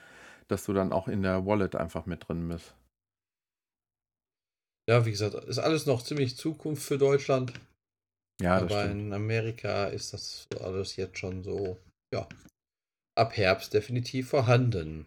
dass 0.48 0.64
du 0.64 0.72
dann 0.72 0.92
auch 0.92 1.08
in 1.08 1.22
der 1.22 1.46
Wallet 1.46 1.74
einfach 1.74 2.06
mit 2.06 2.28
drin 2.28 2.48
bist. 2.48 2.74
Ja, 4.88 5.06
wie 5.06 5.10
gesagt, 5.12 5.34
ist 5.34 5.58
alles 5.58 5.86
noch 5.86 6.02
ziemlich 6.02 6.36
Zukunft 6.36 6.82
für 6.82 6.98
Deutschland. 6.98 7.52
Ja, 8.40 8.60
das 8.60 8.72
Aber 8.72 8.84
stimmt. 8.84 9.00
in 9.00 9.12
Amerika 9.12 9.86
ist 9.86 10.12
das 10.12 10.46
alles 10.60 10.96
jetzt 10.96 11.18
schon 11.18 11.44
so, 11.44 11.78
ja, 12.12 12.28
ab 13.14 13.36
Herbst 13.36 13.74
definitiv 13.74 14.28
vorhanden. 14.30 15.06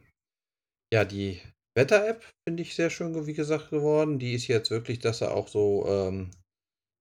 Ja, 0.93 1.05
die 1.05 1.41
Wetter-App 1.75 2.23
finde 2.47 2.63
ich 2.63 2.75
sehr 2.75 2.89
schön, 2.89 3.27
wie 3.27 3.33
gesagt, 3.33 3.69
geworden. 3.69 4.19
Die 4.19 4.33
ist 4.33 4.47
jetzt 4.47 4.71
wirklich, 4.71 4.99
dass 4.99 5.21
er 5.21 5.33
auch 5.33 5.47
so 5.47 5.85
ähm, 5.87 6.31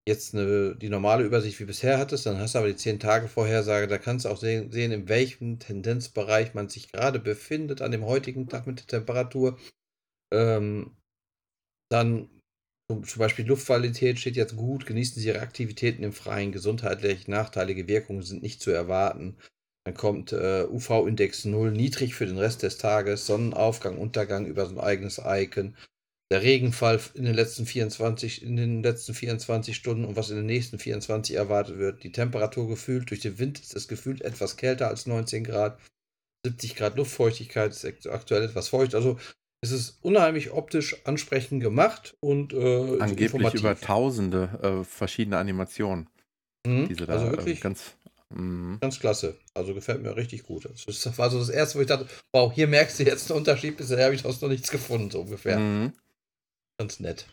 jetzt 0.09 0.35
eine, 0.35 0.75
die 0.77 0.89
normale 0.89 1.25
Übersicht 1.25 1.61
wie 1.61 1.65
bisher 1.65 1.99
hattest. 1.99 2.27
Dann 2.27 2.39
hast 2.39 2.55
du 2.55 2.59
aber 2.59 2.69
die 2.69 2.75
10-Tage-Vorhersage. 2.75 3.87
Da 3.87 3.99
kannst 3.99 4.25
du 4.25 4.31
auch 4.31 4.37
sehen, 4.37 4.71
sehen, 4.73 4.93
in 4.93 5.09
welchem 5.09 5.59
Tendenzbereich 5.59 6.55
man 6.55 6.69
sich 6.69 6.91
gerade 6.91 7.19
befindet 7.19 7.83
an 7.83 7.93
dem 7.93 8.05
heutigen 8.05 8.49
Tag 8.49 8.67
mit 8.67 8.81
der 8.81 8.87
Temperatur. 8.87 9.59
Ähm, 10.33 10.97
dann 11.91 12.29
zum 12.91 13.19
Beispiel 13.19 13.47
Luftqualität 13.47 14.19
steht 14.19 14.37
jetzt 14.37 14.57
gut, 14.57 14.85
genießen 14.85 15.21
Sie 15.21 15.29
Ihre 15.29 15.41
Aktivitäten 15.41 16.03
im 16.03 16.13
Freien, 16.13 16.53
gesundheitlich 16.53 17.29
nachteilige 17.29 17.89
Wirkungen 17.89 18.23
sind 18.23 18.43
nicht 18.43 18.61
zu 18.61 18.71
erwarten. 18.71 19.39
Dann 19.85 19.95
kommt 19.95 20.33
äh, 20.33 20.65
UV-Index 20.65 21.45
0, 21.45 21.71
niedrig 21.71 22.15
für 22.15 22.27
den 22.27 22.39
Rest 22.39 22.63
des 22.63 22.79
Tages, 22.79 23.27
Sonnenaufgang, 23.27 23.99
Untergang 23.99 24.47
über 24.47 24.67
so 24.67 24.75
ein 24.75 24.81
eigenes 24.81 25.21
Icon. 25.25 25.77
Der 26.33 26.43
Regenfall 26.43 27.01
in 27.13 27.25
den 27.25 27.35
letzten 27.35 27.67
24, 27.67 28.43
in 28.43 28.57
den 28.57 28.83
letzten 28.83 29.13
24 29.13 29.77
Stunden 29.77 30.07
und 30.07 30.17
was 30.17 30.31
in 30.31 30.37
den 30.37 30.47
nächsten 30.47 30.79
24 30.79 31.37
erwartet 31.37 31.79
wird. 31.79 32.03
Die 32.03 32.13
Temperatur 32.13 32.67
gefühlt 32.67 33.11
durch 33.11 33.21
den 33.21 33.39
Wind 33.39 33.61
ist 33.61 33.77
es 33.77 33.89
gefühlt 33.89 34.23
etwas 34.23 34.57
kälter 34.57 34.89
als 34.89 35.07
19 35.07 35.45
Grad. 35.45 35.79
70 36.47 36.77
Grad 36.77 36.97
Luftfeuchtigkeit 36.97 37.73
ist 37.73 38.09
aktuell 38.09 38.43
etwas 38.43 38.69
feucht. 38.69 38.95
Also 38.95 39.19
es 39.65 39.71
ist 39.71 39.99
unheimlich 40.03 40.51
optisch 40.51 40.97
ansprechend 41.05 41.63
gemacht 41.63 42.17
und 42.21 42.53
äh, 42.53 43.01
angeblich 43.01 43.55
über 43.55 43.79
tausende 43.79 44.49
äh, 44.63 44.85
verschiedene 44.85 45.39
Animationen. 45.39 46.09
Mhm, 46.67 46.89
diese 46.89 47.07
da, 47.07 47.15
also 47.15 47.31
wirklich 47.31 47.59
äh, 47.59 47.63
ganz, 47.63 47.97
mh. 48.35 48.79
ganz 48.81 49.01
klasse. 49.01 49.39
Also 49.55 49.75
gefällt 49.75 50.03
mir 50.03 50.17
richtig 50.17 50.45
gut. 50.45 50.69
Das 50.87 51.19
war 51.19 51.31
so 51.31 51.39
das 51.39 51.49
erste, 51.49 51.79
wo 51.79 51.83
ich 51.83 51.89
dachte, 51.89 52.09
wow, 52.33 52.53
hier 52.53 52.67
merkst 52.69 52.99
du 52.99 53.05
jetzt 53.05 53.31
einen 53.31 53.39
Unterschied. 53.39 53.77
Bisher 53.77 54.05
habe 54.05 54.15
ich 54.15 54.25
aus 54.25 54.41
noch 54.41 54.49
nichts 54.49 54.71
gefunden, 54.71 55.11
so 55.11 55.21
ungefähr. 55.21 55.59
Mhm. 55.59 55.93
Ganz 56.79 57.01
nett. 57.01 57.27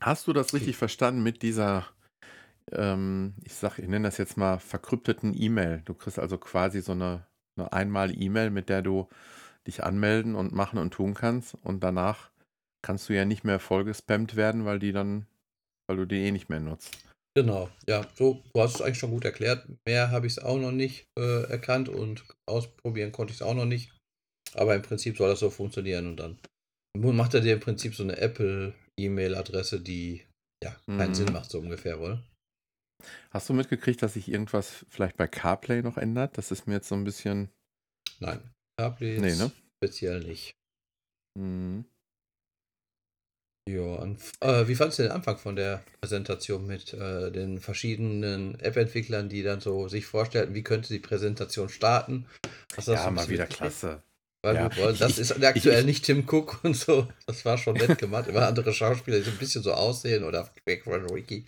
Hast 0.00 0.26
du 0.26 0.32
das 0.32 0.52
richtig 0.52 0.76
verstanden 0.76 1.22
mit 1.22 1.42
dieser, 1.42 1.86
ähm, 2.70 3.34
ich 3.44 3.54
sag, 3.54 3.78
ich 3.78 3.88
nenne 3.88 4.08
das 4.08 4.18
jetzt 4.18 4.36
mal 4.36 4.58
verkrypteten 4.58 5.34
E-Mail? 5.34 5.82
Du 5.84 5.94
kriegst 5.94 6.18
also 6.18 6.38
quasi 6.38 6.82
so 6.82 6.92
eine, 6.92 7.26
eine 7.56 7.72
einmal 7.72 8.16
E-Mail, 8.20 8.50
mit 8.50 8.68
der 8.68 8.82
du 8.82 9.08
dich 9.66 9.82
anmelden 9.82 10.34
und 10.34 10.52
machen 10.52 10.78
und 10.78 10.92
tun 10.92 11.14
kannst. 11.14 11.56
Und 11.62 11.82
danach 11.82 12.30
kannst 12.82 13.08
du 13.08 13.14
ja 13.14 13.24
nicht 13.24 13.42
mehr 13.42 13.58
vollgespammt 13.58 14.36
werden, 14.36 14.64
weil 14.64 14.78
die 14.78 14.92
dann, 14.92 15.26
weil 15.88 15.96
du 15.96 16.04
die 16.04 16.24
eh 16.24 16.30
nicht 16.30 16.48
mehr 16.48 16.60
nutzt. 16.60 16.96
Genau, 17.36 17.68
ja, 17.86 18.02
so, 18.14 18.42
du 18.54 18.60
hast 18.62 18.76
es 18.76 18.80
eigentlich 18.80 18.98
schon 18.98 19.10
gut 19.10 19.26
erklärt. 19.26 19.68
Mehr 19.86 20.10
habe 20.10 20.26
ich 20.26 20.32
es 20.32 20.38
auch 20.38 20.58
noch 20.58 20.72
nicht 20.72 21.04
äh, 21.18 21.42
erkannt 21.50 21.90
und 21.90 22.24
ausprobieren 22.48 23.12
konnte 23.12 23.32
ich 23.32 23.40
es 23.40 23.46
auch 23.46 23.52
noch 23.52 23.66
nicht. 23.66 23.92
Aber 24.54 24.74
im 24.74 24.80
Prinzip 24.80 25.18
soll 25.18 25.28
das 25.28 25.40
so 25.40 25.50
funktionieren 25.50 26.06
und 26.06 26.16
dann 26.16 26.38
macht 26.96 27.34
er 27.34 27.42
dir 27.42 27.52
im 27.52 27.60
Prinzip 27.60 27.94
so 27.94 28.04
eine 28.04 28.16
Apple-E-Mail-Adresse, 28.16 29.80
die 29.80 30.24
ja 30.64 30.74
keinen 30.86 31.10
mhm. 31.10 31.14
Sinn 31.14 31.32
macht, 31.34 31.50
so 31.50 31.58
ungefähr, 31.58 32.00
wohl. 32.00 32.22
Hast 33.30 33.50
du 33.50 33.52
mitgekriegt, 33.52 34.00
dass 34.00 34.14
sich 34.14 34.30
irgendwas 34.30 34.86
vielleicht 34.88 35.18
bei 35.18 35.28
CarPlay 35.28 35.82
noch 35.82 35.98
ändert? 35.98 36.38
Das 36.38 36.50
ist 36.50 36.66
mir 36.66 36.76
jetzt 36.76 36.88
so 36.88 36.94
ein 36.94 37.04
bisschen. 37.04 37.50
Nein, 38.18 38.40
CarPlay 38.80 39.18
nee, 39.18 39.34
ne? 39.34 39.52
speziell 39.84 40.20
nicht. 40.20 40.52
Mhm. 41.38 41.84
Ja, 43.68 43.82
und, 43.82 44.20
äh, 44.40 44.68
wie 44.68 44.76
fandest 44.76 45.00
du 45.00 45.02
den 45.02 45.12
Anfang 45.12 45.38
von 45.38 45.56
der 45.56 45.82
Präsentation 46.00 46.66
mit 46.66 46.94
äh, 46.94 47.32
den 47.32 47.60
verschiedenen 47.60 48.58
App-Entwicklern, 48.60 49.28
die 49.28 49.42
dann 49.42 49.60
so 49.60 49.88
sich 49.88 50.06
vorstellten, 50.06 50.54
wie 50.54 50.62
könnte 50.62 50.92
die 50.92 51.00
Präsentation 51.00 51.68
starten? 51.68 52.26
Hast 52.76 52.86
ja, 52.86 53.10
mal 53.10 53.28
wieder 53.28 53.46
klasse. 53.46 54.02
Weil 54.42 54.54
ja. 54.54 54.76
wir, 54.76 54.92
das 54.92 55.18
ist 55.18 55.42
aktuell 55.42 55.80
ich, 55.80 55.86
nicht 55.86 56.04
Tim 56.04 56.24
Cook 56.28 56.60
und 56.62 56.76
so. 56.76 57.08
Das 57.26 57.44
war 57.44 57.58
schon 57.58 57.74
nett 57.74 57.98
gemacht. 57.98 58.28
Immer 58.28 58.46
andere 58.46 58.72
Schauspieler, 58.72 59.18
die 59.18 59.24
so 59.24 59.32
ein 59.32 59.38
bisschen 59.38 59.64
so 59.64 59.72
aussehen 59.72 60.22
oder 60.22 60.48
Background 60.64 61.12
Wiki. 61.12 61.44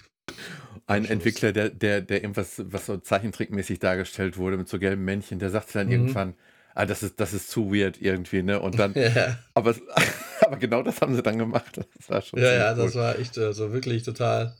Ein 0.89 1.05
Entwickler, 1.05 1.53
der, 1.53 1.71
der, 1.71 2.01
der 2.01 2.23
irgendwas, 2.23 2.61
was 2.65 2.87
so 2.87 2.97
zeichentrickmäßig 2.97 3.79
dargestellt 3.79 4.37
wurde 4.37 4.57
mit 4.57 4.69
so 4.69 4.81
gelben 4.81 5.05
Männchen, 5.05 5.39
der 5.39 5.51
sagte 5.51 5.75
dann 5.75 5.87
mhm. 5.87 5.93
irgendwann, 5.93 6.35
ah, 6.79 6.87
das 6.87 7.03
ist, 7.03 7.19
das 7.19 7.35
ist 7.35 7.51
zu 7.51 7.73
weird 7.73 8.01
irgendwie, 8.01 8.43
ne? 8.43 8.61
Und 8.61 8.79
dann, 8.79 8.95
ja. 8.95 9.39
aber, 9.55 9.75
aber 10.41 10.57
genau 10.57 10.83
das 10.83 11.01
haben 11.01 11.15
sie 11.15 11.23
dann 11.23 11.39
gemacht. 11.39 11.77
Das 11.77 12.09
war 12.09 12.23
schon 12.23 12.39
Ja, 12.39 12.53
ja, 12.53 12.71
cool. 12.73 12.85
das 12.85 12.95
war 12.95 13.19
echt 13.19 13.37
äh, 13.37 13.53
so 13.53 13.73
wirklich 13.73 14.05
total 14.05 14.57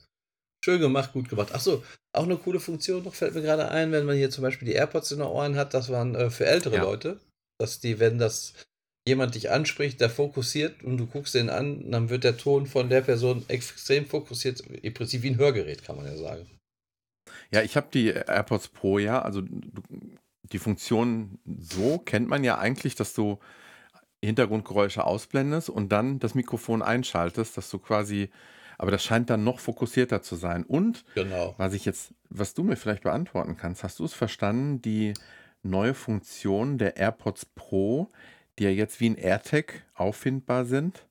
schön 0.65 0.81
gemacht, 0.81 1.13
gut 1.13 1.29
gemacht. 1.29 1.55
Achso, 1.55 1.85
auch 2.13 2.25
eine 2.25 2.37
coole 2.37 2.59
Funktion 2.59 3.05
noch 3.05 3.15
fällt 3.15 3.35
mir 3.35 3.43
gerade 3.43 3.71
ein, 3.71 3.93
wenn 3.93 4.05
man 4.05 4.17
hier 4.17 4.31
zum 4.31 4.43
Beispiel 4.43 4.67
die 4.67 4.75
AirPods 4.75 5.13
in 5.13 5.19
den 5.19 5.29
Ohren 5.29 5.55
hat, 5.57 5.75
das 5.75 5.91
waren 5.91 6.17
äh, 6.17 6.31
für 6.31 6.47
ältere 6.47 6.77
ja. 6.77 6.83
Leute, 6.83 7.21
dass 7.61 7.79
die, 7.79 8.01
wenn 8.01 8.19
das 8.19 8.55
jemand 9.07 9.37
dich 9.37 9.51
anspricht, 9.51 10.01
der 10.01 10.11
fokussiert 10.11 10.83
und 10.83 10.99
du 10.99 11.07
guckst 11.07 11.35
den 11.35 11.51
an, 11.51 11.91
dann 11.91 12.11
wird 12.11 12.25
der 12.25 12.37
Ton 12.37 12.67
von 12.67 12.91
der 12.91 13.01
Person 13.01 13.45
extrem 13.49 14.07
fokussiert, 14.07 14.61
im 14.61 14.93
Prinzip 14.93 15.23
wie 15.23 15.31
ein 15.31 15.39
Hörgerät, 15.39 15.85
kann 15.85 15.97
man 15.97 16.05
ja 16.05 16.17
sagen. 16.17 16.51
Ja, 17.51 17.63
ich 17.63 17.77
habe 17.77 17.89
die 17.93 18.09
AirPods 18.09 18.69
Pro, 18.69 18.99
ja, 18.99 19.23
also 19.23 19.41
du 19.41 19.83
die 20.53 20.59
Funktion 20.59 21.39
so 21.59 21.99
kennt 21.99 22.29
man 22.29 22.45
ja 22.45 22.59
eigentlich, 22.59 22.95
dass 22.95 23.15
du 23.15 23.39
Hintergrundgeräusche 24.23 25.05
ausblendest 25.05 25.71
und 25.71 25.91
dann 25.91 26.19
das 26.19 26.35
Mikrofon 26.35 26.83
einschaltest, 26.83 27.57
dass 27.57 27.71
du 27.71 27.79
quasi, 27.79 28.31
aber 28.77 28.91
das 28.91 29.05
scheint 29.05 29.31
dann 29.31 29.45
noch 29.45 29.61
fokussierter 29.61 30.23
zu 30.23 30.37
sein. 30.37 30.65
Und 30.65 31.05
genau. 31.15 31.55
was 31.57 31.73
ich 31.73 31.85
jetzt, 31.85 32.13
was 32.29 32.55
du 32.55 32.65
mir 32.65 32.77
vielleicht 32.77 33.05
beantworten 33.05 33.57
kannst, 33.57 33.85
hast 33.85 34.01
du 34.01 34.05
es 34.05 34.15
verstanden, 34.15 34.83
die 34.83 35.15
neue 35.63 35.95
Funktionen 35.95 36.79
der 36.79 36.97
AirPods 36.97 37.47
Pro, 37.47 38.11
die 38.59 38.65
ja 38.65 38.71
jetzt 38.71 39.01
wie 39.01 39.11
ein 39.11 39.17
AirTag 39.17 39.85
auffindbar 39.95 40.65
sind. 40.65 41.07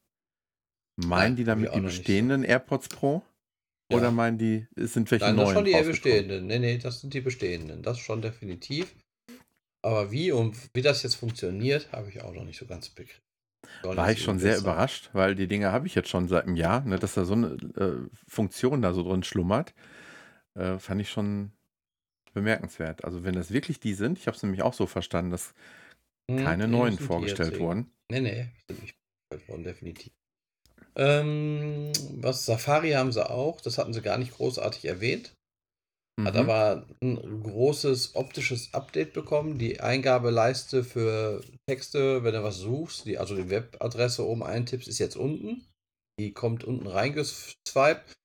Meinen 0.98 1.36
die 1.36 1.44
damit 1.44 1.74
die 1.76 1.80
bestehenden 1.80 2.42
so. 2.42 2.48
AirPods 2.48 2.90
Pro? 2.90 3.24
Ja. 3.90 4.00
Oder 4.00 4.12
meinen 4.12 4.38
die, 4.38 4.68
es 4.76 4.94
sind 4.94 5.10
welche 5.12 5.26
Nein, 5.26 5.36
neuen? 5.36 5.48
Das 5.48 5.54
schon 5.54 5.66
die 5.66 5.88
bestehenden. 5.88 6.48
Nee, 6.48 6.60
nee, 6.60 6.78
das 6.78 7.00
sind 7.00 7.14
die 7.14 7.22
bestehenden. 7.22 7.84
Das 7.84 8.00
schon 8.00 8.22
definitiv. 8.22 8.94
Aber 9.84 10.12
wie 10.12 10.32
und 10.32 10.56
wie 10.74 10.82
das 10.82 11.04
jetzt 11.04 11.16
funktioniert, 11.16 11.92
habe 11.92 12.10
ich 12.10 12.22
auch 12.22 12.34
noch 12.34 12.44
nicht 12.44 12.60
so 12.60 12.66
ganz 12.66 12.90
begriffen. 12.90 13.22
War 13.84 14.12
ich 14.12 14.22
schon 14.22 14.40
sehr 14.40 14.58
überrascht, 14.58 15.10
weil 15.14 15.36
die 15.36 15.48
Dinge 15.48 15.72
habe 15.72 15.88
ich 15.88 15.96
jetzt 15.96 16.10
schon 16.10 16.28
seit 16.28 16.46
einem 16.46 16.56
Jahr, 16.56 16.82
ne, 16.82 17.00
dass 17.00 17.14
da 17.14 17.26
so 17.26 17.34
eine 17.34 17.58
äh, 17.76 18.10
Funktion 18.28 18.82
da 18.82 18.94
so 18.94 19.04
drin 19.04 19.24
schlummert. 19.24 19.74
Äh, 20.56 20.80
fand 20.80 21.02
ich 21.02 21.10
schon 21.10 21.52
bemerkenswert. 22.34 23.04
Also 23.04 23.24
wenn 23.24 23.36
das 23.36 23.52
wirklich 23.52 23.80
die 23.80 23.94
sind, 23.94 24.18
ich 24.18 24.28
habe 24.28 24.36
es 24.38 24.44
nämlich 24.44 24.62
auch 24.62 24.74
so 24.74 24.86
verstanden, 24.86 25.32
dass 25.32 25.54
hm, 26.30 26.44
keine 26.44 26.68
nee, 26.68 26.78
neuen 26.78 26.98
vorgestellt 26.98 27.60
wurden. 27.60 27.92
Nee, 28.12 28.22
nee, 28.22 28.50
sind 28.68 28.82
nicht 28.82 28.96
vorgestellt 29.30 29.50
worden, 29.50 29.64
definitiv. 29.64 30.14
Ähm, 30.96 31.92
was 32.16 32.46
Safari 32.46 32.92
haben 32.92 33.12
sie 33.12 33.28
auch, 33.30 33.62
das 33.62 33.78
hatten 33.78 33.94
sie 33.94 34.02
gar 34.02 34.18
nicht 34.18 34.34
großartig 34.34 34.86
erwähnt. 34.86 35.34
Hat 36.24 36.34
mhm. 36.34 36.40
aber 36.40 36.88
ein 37.04 37.44
großes 37.44 38.16
optisches 38.16 38.74
Update 38.74 39.14
bekommen. 39.14 39.60
Die 39.60 39.80
Eingabeleiste 39.80 40.84
für 40.84 41.42
Texte, 41.70 42.24
wenn 42.24 42.34
du 42.34 42.44
was 42.44 42.58
suchst, 42.58 43.06
die, 43.06 43.20
also 43.20 43.36
die 43.36 43.50
Webadresse 43.52 44.26
oben 44.26 44.42
eintippst, 44.42 44.88
ist 44.88 44.98
jetzt 44.98 45.16
unten. 45.16 45.68
Die 46.20 46.34
kommt 46.34 46.64
unten 46.64 46.88
reingeswiped. 46.88 48.18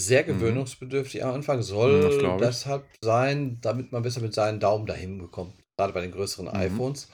Sehr 0.00 0.22
mhm. 0.22 0.26
gewöhnungsbedürftig 0.26 1.24
am 1.24 1.34
Anfang. 1.34 1.62
Soll 1.62 2.00
das 2.00 2.38
deshalb 2.40 2.86
sein, 3.02 3.58
damit 3.60 3.92
man 3.92 4.02
besser 4.02 4.22
mit 4.22 4.32
seinen 4.32 4.60
Daumen 4.60 4.86
dahin 4.86 5.18
bekommt. 5.18 5.54
Gerade 5.78 5.92
bei 5.92 6.00
den 6.00 6.12
größeren 6.12 6.46
mhm. 6.46 6.54
iPhones. 6.54 7.08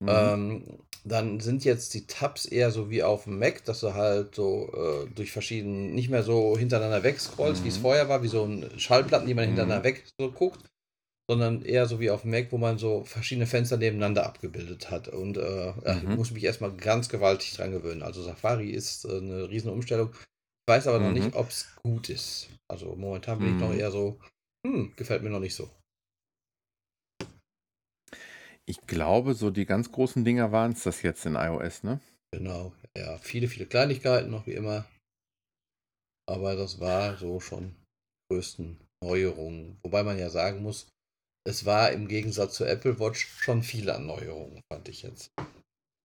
Mhm. 0.00 0.08
Ähm, 0.08 0.78
dann 1.04 1.40
sind 1.40 1.64
jetzt 1.64 1.94
die 1.94 2.06
Tabs 2.06 2.46
eher 2.46 2.70
so 2.70 2.90
wie 2.90 3.02
auf 3.02 3.24
dem 3.24 3.38
Mac, 3.38 3.64
dass 3.64 3.80
du 3.80 3.94
halt 3.94 4.34
so 4.34 4.70
äh, 4.72 5.08
durch 5.14 5.30
verschiedene, 5.30 5.92
nicht 5.92 6.10
mehr 6.10 6.24
so 6.24 6.58
hintereinander 6.58 7.04
wegscrollst, 7.04 7.60
mhm. 7.60 7.64
wie 7.64 7.68
es 7.68 7.76
vorher 7.78 8.08
war, 8.08 8.22
wie 8.22 8.28
so 8.28 8.44
ein 8.44 8.68
Schallplatten, 8.78 9.28
die 9.28 9.34
man 9.34 9.46
hintereinander 9.46 9.80
mhm. 9.80 9.84
weg 9.84 10.04
so 10.18 10.32
guckt, 10.32 10.64
sondern 11.30 11.62
eher 11.62 11.86
so 11.86 12.00
wie 12.00 12.10
auf 12.10 12.22
dem 12.22 12.32
Mac, 12.32 12.50
wo 12.50 12.58
man 12.58 12.78
so 12.78 13.04
verschiedene 13.04 13.46
Fenster 13.46 13.76
nebeneinander 13.76 14.26
abgebildet 14.26 14.90
hat. 14.90 15.08
Und 15.08 15.36
äh, 15.36 15.72
mhm. 15.72 16.10
ich 16.10 16.16
muss 16.16 16.30
mich 16.32 16.44
erstmal 16.44 16.72
ganz 16.72 17.08
gewaltig 17.08 17.52
dran 17.54 17.70
gewöhnen. 17.70 18.02
Also 18.02 18.22
Safari 18.22 18.70
ist 18.70 19.04
äh, 19.04 19.18
eine 19.18 19.48
riesen 19.48 19.70
Umstellung. 19.70 20.10
Ich 20.12 20.74
weiß 20.74 20.88
aber 20.88 20.98
noch 20.98 21.12
nicht, 21.12 21.34
mhm. 21.34 21.38
ob 21.38 21.50
es 21.50 21.68
gut 21.82 22.08
ist. 22.10 22.48
Also 22.68 22.96
momentan 22.96 23.38
bin 23.38 23.54
ich 23.54 23.60
noch 23.60 23.72
mhm. 23.72 23.78
eher 23.78 23.92
so, 23.92 24.18
hm, 24.66 24.92
gefällt 24.96 25.22
mir 25.22 25.30
noch 25.30 25.40
nicht 25.40 25.54
so. 25.54 25.70
Ich 28.68 28.80
glaube, 28.86 29.34
so 29.34 29.50
die 29.50 29.64
ganz 29.64 29.92
großen 29.92 30.24
Dinger 30.24 30.50
waren 30.50 30.72
es 30.72 30.82
das 30.82 31.02
jetzt 31.02 31.24
in 31.24 31.36
iOS, 31.36 31.84
ne? 31.84 32.00
Genau, 32.32 32.72
ja, 32.96 33.16
viele, 33.18 33.46
viele 33.46 33.66
Kleinigkeiten 33.66 34.30
noch 34.30 34.46
wie 34.46 34.54
immer. 34.54 34.84
Aber 36.28 36.56
das 36.56 36.80
war 36.80 37.16
so 37.16 37.38
schon 37.38 37.68
die 37.68 38.34
größten 38.34 38.80
Neuerungen. 39.04 39.78
Wobei 39.82 40.02
man 40.02 40.18
ja 40.18 40.28
sagen 40.30 40.62
muss, 40.62 40.88
es 41.46 41.64
war 41.64 41.92
im 41.92 42.08
Gegensatz 42.08 42.54
zur 42.54 42.68
Apple 42.68 42.98
Watch 42.98 43.26
schon 43.38 43.62
viele 43.62 43.94
an 43.94 44.06
Neuerungen, 44.06 44.60
fand 44.72 44.88
ich 44.88 45.02
jetzt. 45.02 45.30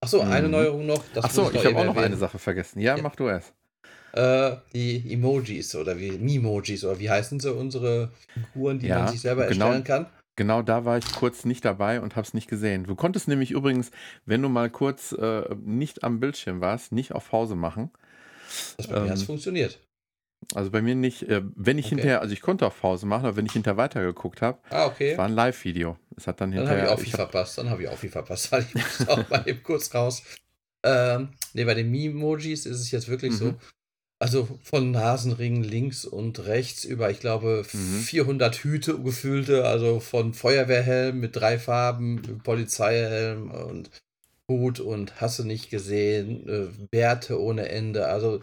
Achso, 0.04 0.24
mhm. 0.24 0.32
eine 0.32 0.50
Neuerung 0.50 0.86
noch. 0.86 1.04
Achso, 1.16 1.50
ich, 1.50 1.56
ich 1.56 1.66
habe 1.66 1.78
auch 1.78 1.86
noch 1.86 1.98
eine 1.98 2.18
Sache 2.18 2.38
vergessen. 2.38 2.80
Ja, 2.80 2.96
ja. 2.96 3.02
mach 3.02 3.16
du 3.16 3.28
es. 3.28 3.52
Äh, 4.14 4.58
die 4.74 5.14
Emojis 5.14 5.74
oder 5.74 5.98
wie 5.98 6.12
Mimojis 6.12 6.84
oder 6.84 7.00
wie 7.00 7.10
heißen 7.10 7.40
sie, 7.40 7.52
unsere 7.52 8.12
Figuren, 8.34 8.78
die 8.78 8.88
ja, 8.88 9.00
man 9.00 9.08
sich 9.08 9.22
selber 9.22 9.48
genau, 9.48 9.72
erstellen 9.72 9.84
kann. 9.84 10.21
Genau 10.36 10.62
da 10.62 10.86
war 10.86 10.98
ich 10.98 11.14
kurz 11.14 11.46
nicht 11.46 11.66
dabei 11.66 12.02
und 12.02 12.16
habe 12.16 12.26
es 12.26 12.34
nicht 12.34 12.48
gesehen. 12.48 12.86
Du 12.86 12.96
konntest 12.96 13.28
nämlich 13.28 13.52
übrigens, 13.52 13.92
wenn 14.26 14.42
du 14.42 14.50
mal 14.50 14.70
kurz 14.70 15.12
äh, 15.12 15.54
nicht 15.62 16.04
am 16.04 16.20
Bildschirm 16.20 16.62
warst, 16.62 16.92
nicht 16.92 17.14
auf 17.14 17.30
Pause 17.30 17.56
machen. 17.56 17.92
Das 18.78 18.88
bei 18.88 18.98
ähm, 18.98 19.04
mir 19.04 19.12
hat 19.12 19.20
funktioniert. 19.20 19.80
Also 20.56 20.72
bei 20.72 20.82
mir 20.82 20.96
nicht. 20.96 21.24
Äh, 21.24 21.44
wenn 21.56 21.78
ich 21.78 21.86
okay. 21.86 21.96
hinterher, 21.96 22.22
also 22.22 22.34
ich 22.34 22.42
konnte 22.42 22.66
auf 22.66 22.80
Pause 22.80 23.06
machen, 23.06 23.26
aber 23.26 23.36
wenn 23.36 23.46
ich 23.46 23.54
hinterher 23.54 23.78
weitergeguckt 23.78 24.42
habe, 24.42 24.60
ah, 24.70 24.88
okay. 24.88 25.18
war 25.18 25.26
ein 25.26 25.36
Live-Video. 25.36 25.98
Es 26.16 26.28
hat 26.28 26.42
dann 26.42 26.52
hinterher. 26.52 26.84
Dann 26.84 26.90
habe 26.92 26.94
ich 26.94 27.00
auch 27.00 27.04
viel 27.04 27.16
verpasst. 27.16 27.58
Dann 27.58 27.70
habe 27.70 27.84
ich 27.84 27.90
auch 27.90 27.98
viel 27.98 28.10
verpasst, 28.10 28.52
weil 28.52 28.64
ich 28.64 28.74
musste 28.74 29.10
auch 29.10 29.30
mal 29.30 29.44
eben 29.48 29.64
kurz 29.64 29.94
raus. 29.94 30.24
Ähm, 30.84 31.30
ne, 31.54 31.66
bei 31.66 31.76
den 31.76 31.92
Mimojis 31.92 32.66
ist 32.66 32.80
es 32.80 32.90
jetzt 32.92 33.08
wirklich 33.08 33.34
mhm. 33.34 33.38
so, 33.38 33.54
also 34.22 34.48
von 34.62 34.92
Nasenringen 34.92 35.64
links 35.64 36.06
und 36.06 36.46
rechts 36.46 36.86
über, 36.86 37.10
ich 37.10 37.20
glaube, 37.20 37.66
mhm. 37.74 38.00
400 38.02 38.56
Hüte 38.56 39.00
gefüllte, 39.00 39.66
also 39.66 40.00
von 40.00 40.36
Feuerwehrhelm 40.36 41.20
mit 41.20 41.36
drei 41.36 41.58
Farben, 41.58 42.40
Polizeihelm 42.44 43.50
und 43.50 43.90
Hut 44.48 44.80
und 44.80 45.20
Hasse 45.20 45.46
nicht 45.46 45.72
gesehen, 45.72 46.48
äh, 46.48 46.68
Bärte 46.92 47.42
ohne 47.42 47.70
Ende. 47.70 48.08
Also 48.10 48.42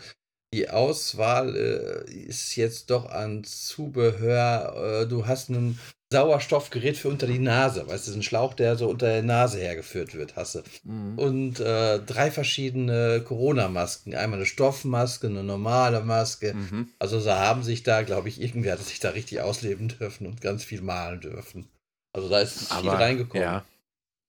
die 0.52 0.70
Auswahl 0.70 1.54
äh, 1.56 2.10
ist 2.10 2.56
jetzt 2.56 2.90
doch 2.90 3.06
an 3.10 3.44
Zubehör. 3.44 5.02
Äh, 5.02 5.06
du 5.06 5.26
hast 5.26 5.50
einen 5.50 5.78
Sauerstoffgerät 6.10 6.96
für 6.96 7.08
unter 7.08 7.26
die 7.26 7.38
Nase, 7.38 7.86
weißt 7.86 8.08
du, 8.08 8.14
ein 8.14 8.22
Schlauch, 8.22 8.54
der 8.54 8.76
so 8.76 8.88
unter 8.88 9.08
der 9.08 9.22
Nase 9.22 9.58
hergeführt 9.58 10.14
wird, 10.14 10.36
hasse. 10.36 10.64
Mhm. 10.84 11.18
Und 11.18 11.60
äh, 11.60 11.98
drei 11.98 12.30
verschiedene 12.30 13.22
Corona-Masken. 13.22 14.14
Einmal 14.14 14.38
eine 14.38 14.46
Stoffmaske, 14.46 15.26
eine 15.26 15.44
normale 15.44 16.00
Maske. 16.00 16.54
Mhm. 16.54 16.88
Also 16.98 17.20
sie 17.20 17.34
haben 17.34 17.62
sich 17.62 17.82
da, 17.82 18.02
glaube 18.02 18.30
ich, 18.30 18.40
irgendwer 18.40 18.72
hat 18.72 18.80
sich 18.80 19.00
da 19.00 19.10
richtig 19.10 19.42
ausleben 19.42 19.88
dürfen 19.88 20.26
und 20.26 20.40
ganz 20.40 20.64
viel 20.64 20.80
malen 20.80 21.20
dürfen. 21.20 21.68
Also 22.14 22.30
da 22.30 22.40
ist 22.40 22.72
viel 22.72 22.88
Aber, 22.88 22.98
reingekommen. 22.98 23.42
Ja, 23.42 23.66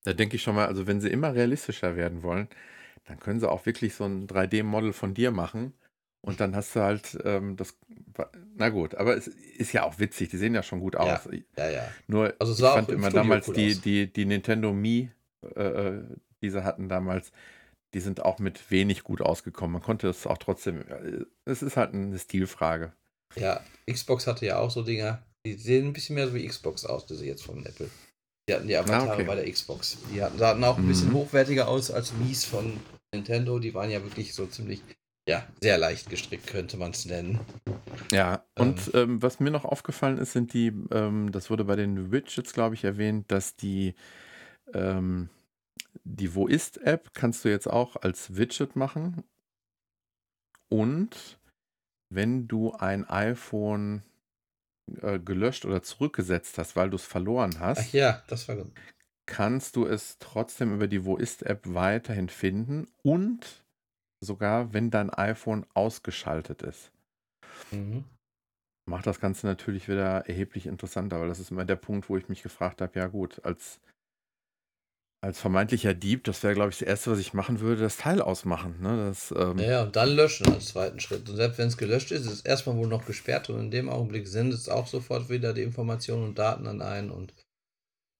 da 0.04 0.12
denke 0.12 0.36
ich 0.36 0.44
schon 0.44 0.56
mal, 0.56 0.68
also 0.68 0.86
wenn 0.86 1.00
sie 1.00 1.10
immer 1.10 1.34
realistischer 1.34 1.96
werden 1.96 2.24
wollen, 2.24 2.50
dann 3.06 3.22
können 3.22 3.40
sie 3.40 3.50
auch 3.50 3.66
wirklich 3.66 3.96
so 3.96 4.04
ein 4.04 4.28
3D-Model 4.28 4.92
von 4.92 5.14
dir 5.14 5.32
machen 5.32 5.74
und 6.22 6.40
dann 6.40 6.56
hast 6.56 6.76
du 6.76 6.82
halt 6.82 7.18
ähm, 7.24 7.56
das. 7.56 7.78
Na 8.56 8.70
gut, 8.70 8.96
aber 8.96 9.16
es 9.16 9.28
ist 9.28 9.72
ja 9.72 9.84
auch 9.84 10.00
witzig, 10.00 10.30
die 10.30 10.38
sehen 10.38 10.54
ja 10.54 10.64
schon 10.64 10.82
gut 10.82 10.96
aus. 10.96 11.30
Ja, 11.56 11.66
ja. 11.66 11.70
ja. 11.70 11.92
Nur 12.08 12.34
also 12.40 12.54
ich 12.54 12.60
fand 12.60 12.90
immer 12.90 13.08
Studio 13.08 13.24
damals 13.24 13.48
cool 13.48 13.54
die, 13.54 13.76
die, 13.76 14.12
die 14.12 14.26
Nintendo 14.26 14.74
Mi, 14.74 15.10
äh, 15.56 15.64
äh, 15.64 16.04
die 16.42 16.50
sie 16.50 16.64
hatten 16.64 16.90
damals, 16.90 17.32
die 17.94 18.02
sind 18.02 18.24
auch 18.24 18.40
mit 18.40 18.70
wenig 18.70 19.04
gut 19.04 19.22
ausgekommen. 19.22 19.74
Man 19.74 19.82
konnte 19.82 20.10
es 20.10 20.28
auch 20.28 20.38
trotzdem. 20.38 20.82
Äh, 20.88 21.26
es 21.46 21.62
ist 21.62 21.78
halt 21.78 21.94
eine 21.94 22.20
Stilfrage. 22.20 22.92
Ja, 23.36 23.62
Xbox 23.90 24.28
hatte 24.28 24.46
ja 24.46 24.60
auch 24.60 24.72
so 24.72 24.84
Dinger, 24.84 25.24
die 25.46 25.54
sehen 25.54 25.88
ein 25.88 25.94
bisschen 25.94 26.16
mehr 26.16 26.28
so 26.28 26.34
wie 26.34 26.46
Xbox 26.46 26.86
aus, 26.86 27.06
diese 27.06 27.26
jetzt 27.26 27.44
von 27.44 27.66
Apple. 27.66 27.90
Die 28.50 28.56
hatten 28.56 28.68
die 28.68 28.76
ah, 28.76 28.82
Avatare 28.82 29.12
ah, 29.12 29.14
okay. 29.14 29.24
bei 29.24 29.36
der 29.36 29.50
Xbox. 29.50 29.98
Die 30.14 30.22
hatten, 30.22 30.38
sahen 30.38 30.64
auch 30.64 30.78
ein 30.78 30.88
bisschen 30.88 31.10
mhm. 31.10 31.14
hochwertiger 31.14 31.68
aus 31.68 31.92
als 31.92 32.14
Mies 32.14 32.46
von 32.46 32.78
Nintendo. 33.14 33.60
Die 33.60 33.74
waren 33.74 33.92
ja 33.92 34.04
wirklich 34.04 34.34
so 34.34 34.48
ziemlich 34.48 34.82
ja, 35.30 35.46
sehr 35.62 35.78
leicht 35.78 36.10
gestrickt, 36.10 36.48
könnte 36.48 36.76
man 36.76 36.90
es 36.90 37.06
nennen. 37.06 37.40
Ja, 38.12 38.44
und 38.58 38.90
ähm, 38.96 39.02
ähm, 39.02 39.22
was 39.22 39.40
mir 39.40 39.52
noch 39.52 39.64
aufgefallen 39.64 40.18
ist, 40.18 40.34
sind 40.34 40.54
die, 40.54 40.74
ähm, 40.92 41.32
das 41.32 41.52
wurde 41.52 41.66
bei 41.66 41.76
den 41.76 42.12
Widgets, 42.12 42.52
glaube 42.52 42.74
ich, 42.74 42.84
erwähnt, 42.84 43.32
dass 43.32 43.56
die, 43.56 43.94
ähm, 44.74 45.30
die 46.04 46.34
Wo 46.34 46.48
ist-App 46.48 47.14
kannst 47.14 47.46
du 47.46 47.50
jetzt 47.50 47.68
auch 47.68 47.96
als 47.96 48.38
Widget 48.38 48.76
machen. 48.76 49.24
Und 50.68 51.40
wenn 52.10 52.48
du 52.48 52.74
ein 52.74 53.08
iPhone 53.08 54.02
äh, 55.02 55.20
gelöscht 55.20 55.64
oder 55.66 55.84
zurückgesetzt 55.84 56.58
hast, 56.58 56.76
weil 56.76 56.90
du 56.90 56.96
es 56.96 57.06
verloren 57.06 57.60
hast, 57.60 57.82
Ach 57.90 57.94
ja, 57.94 58.24
das 58.28 58.48
war 58.48 58.56
gut. 58.56 58.72
kannst 59.28 59.76
du 59.76 59.86
es 59.86 60.18
trotzdem 60.18 60.74
über 60.74 60.88
die 60.88 61.06
Wo 61.06 61.18
ist-App 61.18 61.62
weiterhin 61.66 62.30
finden 62.30 62.88
und 63.04 63.64
sogar, 64.22 64.74
wenn 64.74 64.92
dein 64.92 65.10
iPhone 65.10 65.66
ausgeschaltet 65.74 66.62
ist. 66.62 66.92
Mhm. 67.72 68.04
Macht 68.90 69.06
das 69.06 69.20
Ganze 69.20 69.46
natürlich 69.46 69.88
wieder 69.88 70.28
erheblich 70.28 70.66
interessanter, 70.66 71.20
weil 71.20 71.28
das 71.28 71.40
ist 71.40 71.52
immer 71.52 71.66
der 71.66 71.76
Punkt, 71.76 72.10
wo 72.10 72.18
ich 72.18 72.28
mich 72.28 72.42
gefragt 72.42 72.82
habe, 72.82 72.98
ja 72.98 73.08
gut, 73.08 73.44
als, 73.46 73.80
als 75.22 75.40
vermeintlicher 75.40 75.94
Dieb, 75.94 76.24
das 76.24 76.42
wäre, 76.42 76.56
glaube 76.56 76.72
ich, 76.72 76.80
das 76.80 76.88
Erste, 76.88 77.12
was 77.12 77.20
ich 77.20 77.34
machen 77.34 77.60
würde, 77.60 77.82
das 77.82 77.98
Teil 77.98 78.22
ausmachen. 78.22 78.82
Ne? 78.82 78.98
Das, 79.08 79.32
ähm 79.38 79.60
ja, 79.60 79.84
und 79.84 79.96
dann 79.96 80.10
löschen 80.10 80.52
als 80.52 80.70
zweiten 80.70 81.00
Schritt. 81.00 81.30
Und 81.30 81.36
selbst 81.36 81.60
wenn 81.60 81.68
es 81.68 81.78
gelöscht 81.78 82.12
ist, 82.12 82.26
ist 82.26 82.32
es 82.32 82.42
erstmal 82.42 82.78
wohl 82.78 82.88
noch 82.88 83.06
gesperrt 83.06 83.50
und 83.50 83.60
in 83.60 83.72
dem 83.72 83.90
Augenblick 83.90 84.28
sendet 84.28 84.60
es 84.60 84.70
auch 84.70 84.88
sofort 84.88 85.30
wieder 85.30 85.54
die 85.54 85.64
Informationen 85.64 86.24
und 86.24 86.40
Daten 86.40 86.66
an 86.66 86.82
einen 86.82 87.12
und 87.12 87.34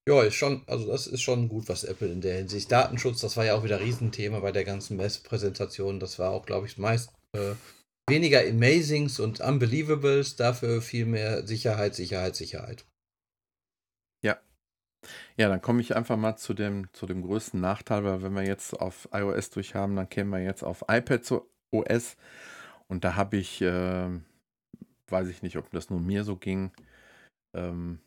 ja, 0.10 0.24
ist 0.24 0.36
schon, 0.36 0.64
also 0.66 0.88
das 0.88 1.06
ist 1.06 1.22
schon 1.22 1.50
gut, 1.50 1.70
was 1.70 1.84
Apple 1.84 2.12
in 2.12 2.20
der 2.22 2.38
Hinsicht. 2.38 2.72
Datenschutz, 2.72 3.22
das 3.22 3.38
war 3.38 3.46
ja 3.46 3.54
auch 3.54 3.64
wieder 3.64 3.80
Riesenthema 3.80 4.40
bei 4.40 4.52
der 4.52 4.64
ganzen 4.64 4.98
Messpräsentation. 4.98 6.00
Das 6.00 6.18
war 6.18 6.32
auch, 6.32 6.48
glaube 6.48 6.66
ich, 6.66 6.80
meist 6.80 7.12
äh, 7.34 7.54
weniger 8.10 8.42
Amazings 8.42 9.20
und 9.20 9.40
Unbelievables, 9.40 10.36
dafür 10.36 10.82
viel 10.82 11.06
mehr 11.06 11.46
Sicherheit, 11.46 11.94
Sicherheit, 11.94 12.36
Sicherheit. 12.36 12.86
Ja. 14.24 14.40
Ja, 15.38 15.48
dann 15.48 15.62
komme 15.62 15.82
ich 15.82 15.96
einfach 15.96 16.18
mal 16.18 16.38
zu 16.38 16.56
dem, 16.56 16.92
zu 16.92 17.06
dem 17.06 17.22
größten 17.22 17.62
Nachteil, 17.62 18.04
weil 18.04 18.24
wenn 18.24 18.34
wir 18.34 18.48
jetzt 18.48 18.74
auf 18.74 19.10
iOS 19.14 19.52
durch 19.52 19.76
haben, 19.76 19.96
dann 19.96 20.10
kämen 20.10 20.32
wir 20.32 20.42
jetzt 20.42 20.64
auf 20.64 20.86
iPad 20.90 21.24
zu 21.24 21.48
OS. 21.70 22.18
Und 22.88 23.04
da 23.04 23.16
habe 23.16 23.38
ich, 23.38 23.62
äh, 23.62 24.10
weiß 25.08 25.28
ich 25.28 25.44
nicht, 25.44 25.58
ob 25.58 25.70
das 25.70 25.92
nur 25.92 26.00
mir 26.00 26.24
so 26.24 26.36
ging, 26.36 26.72
ähm, 27.54 28.00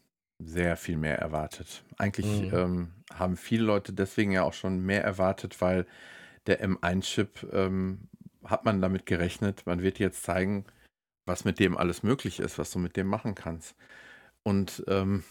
sehr 0.45 0.76
viel 0.76 0.97
mehr 0.97 1.18
erwartet. 1.18 1.84
Eigentlich 1.99 2.26
Mhm. 2.26 2.53
ähm, 2.53 2.93
haben 3.12 3.36
viele 3.36 3.64
Leute 3.64 3.93
deswegen 3.93 4.32
ja 4.32 4.43
auch 4.43 4.53
schon 4.55 4.80
mehr 4.80 5.05
erwartet, 5.05 5.61
weil 5.61 5.86
der 6.47 6.61
M1-Chip 6.62 7.49
ähm, 7.53 8.09
hat 8.45 8.64
man 8.64 8.80
damit 8.80 9.07
gerechnet. 9.07 9.66
Man 9.66 9.82
wird 9.82 9.99
jetzt 9.99 10.22
zeigen, 10.22 10.64
was 11.26 11.45
mit 11.45 11.59
dem 11.61 11.76
alles 11.76 12.03
möglich 12.03 12.40
ist, 12.40 12.59
was 12.59 12.70
du 12.72 12.78
mit 12.78 12.97
dem 12.97 13.07
machen 13.07 13.34
kannst. 13.34 13.76
Und 14.45 14.84
ähm, 14.88 15.24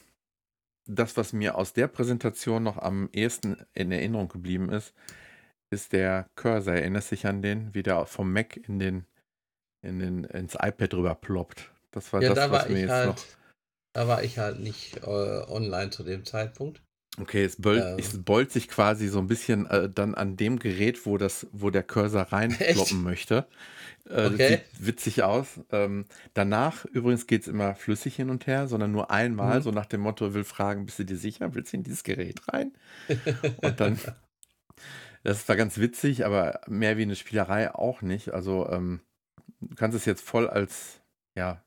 das, 0.87 1.17
was 1.17 1.33
mir 1.33 1.55
aus 1.57 1.73
der 1.73 1.87
Präsentation 1.87 2.63
noch 2.63 2.77
am 2.77 3.09
ehesten 3.13 3.57
in 3.73 3.91
Erinnerung 3.91 4.29
geblieben 4.29 4.69
ist, 4.69 4.93
ist 5.71 5.93
der 5.93 6.27
Cursor. 6.35 6.75
Erinnerst 6.75 7.11
dich 7.11 7.27
an 7.27 7.41
den, 7.41 7.73
wie 7.73 7.83
der 7.83 8.05
vom 8.05 8.31
Mac 8.33 8.57
in 8.57 8.79
den, 8.79 9.05
in 9.81 9.99
den, 9.99 10.23
ins 10.25 10.55
iPad 10.55 10.93
rüber 10.95 11.15
ploppt? 11.15 11.71
Das 11.91 12.13
war 12.13 12.21
Ja, 12.21 12.29
das, 12.29 12.37
da 12.37 12.51
was 12.51 12.63
war 12.63 12.69
mir 12.69 12.77
ich 12.77 12.81
jetzt 12.81 12.89
halt, 12.89 13.15
noch. 13.17 13.25
Da 13.93 14.07
war 14.07 14.23
ich 14.23 14.37
halt 14.39 14.59
nicht 14.59 14.97
äh, 14.97 15.05
online 15.07 15.89
zu 15.89 16.03
dem 16.03 16.25
Zeitpunkt. 16.25 16.81
Okay, 17.19 17.43
es, 17.43 17.57
beult, 17.57 17.83
Ähm. 17.83 17.99
es 17.99 18.23
beult 18.23 18.51
sich 18.53 18.69
quasi 18.69 19.09
so 19.09 19.19
ein 19.19 19.27
bisschen 19.27 19.65
äh, 19.65 19.89
dann 19.89 20.15
an 20.15 20.37
dem 20.37 20.59
Gerät, 20.59 21.05
wo 21.05 21.17
das, 21.17 21.45
wo 21.51 21.69
der 21.69 21.83
Cursor 21.83 22.21
reinploppen 22.21 23.03
möchte. 23.03 23.47
Äh, 24.05 24.29
das 24.31 24.33
Okay. 24.33 24.49
Sieht 24.49 24.87
witzig 24.87 25.23
aus. 25.23 25.59
Ähm, 25.71 26.05
danach 26.33 26.85
übrigens 26.85 27.27
geht 27.27 27.41
es 27.43 27.47
immer 27.49 27.75
flüssig 27.75 28.15
hin 28.15 28.29
und 28.29 28.47
her, 28.47 28.67
sondern 28.67 28.93
nur 28.93 29.11
einmal, 29.11 29.59
Mhm. 29.59 29.63
so 29.63 29.71
nach 29.71 29.87
dem 29.87 30.01
Motto, 30.01 30.33
will 30.33 30.45
fragen, 30.45 30.85
bist 30.85 30.99
du 30.99 31.05
dir 31.05 31.17
sicher, 31.17 31.53
willst 31.53 31.73
du 31.73 31.77
in 31.77 31.83
dieses 31.83 32.03
Gerät 32.03 32.41
rein? 32.47 32.71
Und 33.61 33.79
dann, 33.81 33.99
das 35.23 35.47
war 35.47 35.55
ganz 35.55 35.77
witzig, 35.77 36.25
aber 36.25 36.61
mehr 36.67 36.97
wie 36.97 37.03
eine 37.03 37.15
Spielerei 37.15 37.73
auch 37.73 38.01
nicht. 38.01 38.29
Also 38.33 38.69
ähm, 38.69 39.01
du 39.61 39.75
kannst 39.75 39.95
es 39.97 40.05
jetzt 40.05 40.21
voll 40.23 40.49
als, 40.49 41.01
ja, 41.35 41.63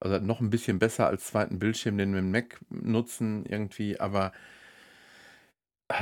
also 0.00 0.18
noch 0.18 0.40
ein 0.40 0.50
bisschen 0.50 0.78
besser 0.78 1.06
als 1.06 1.26
zweiten 1.26 1.58
Bildschirm, 1.58 1.98
den 1.98 2.12
wir 2.12 2.20
im 2.20 2.30
Mac 2.30 2.60
nutzen 2.70 3.46
irgendwie, 3.46 3.98
aber 3.98 4.32
äh, 5.88 5.94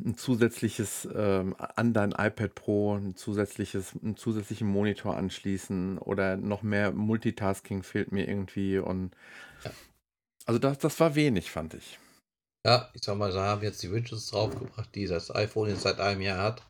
ein 0.00 0.16
zusätzliches 0.16 1.08
ähm, 1.12 1.56
an 1.58 1.92
dein 1.92 2.12
iPad 2.12 2.54
Pro, 2.54 2.96
ein 2.96 3.16
zusätzliches, 3.16 3.94
einen 4.00 4.16
zusätzlichen 4.16 4.68
Monitor 4.68 5.16
anschließen 5.16 5.98
oder 5.98 6.36
noch 6.36 6.62
mehr 6.62 6.92
Multitasking 6.92 7.82
fehlt 7.82 8.12
mir 8.12 8.28
irgendwie 8.28 8.78
und 8.78 9.14
Ja. 9.64 9.72
also 10.46 10.58
das, 10.60 10.78
das 10.78 11.00
war 11.00 11.14
wenig, 11.16 11.50
fand 11.50 11.74
ich. 11.74 11.98
Ja, 12.66 12.90
ich 12.94 13.02
sag 13.02 13.16
mal, 13.16 13.32
da 13.32 13.46
haben 13.46 13.62
jetzt 13.62 13.82
die 13.82 13.90
Widgets 13.90 14.30
draufgebracht, 14.30 14.94
die 14.94 15.06
das 15.06 15.34
iPhone 15.34 15.70
jetzt 15.70 15.82
seit 15.82 16.00
einem 16.00 16.20
Jahr 16.20 16.42
hat. 16.42 16.68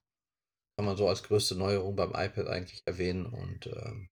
Kann 0.76 0.86
man 0.86 0.96
so 0.96 1.09
als 1.09 1.22
größte 1.22 1.57
Neuerung 1.57 1.96
beim 1.96 2.11
iPad 2.11 2.46
eigentlich 2.46 2.82
erwähnen. 2.86 3.26
Und 3.26 3.66
ähm, 3.66 4.09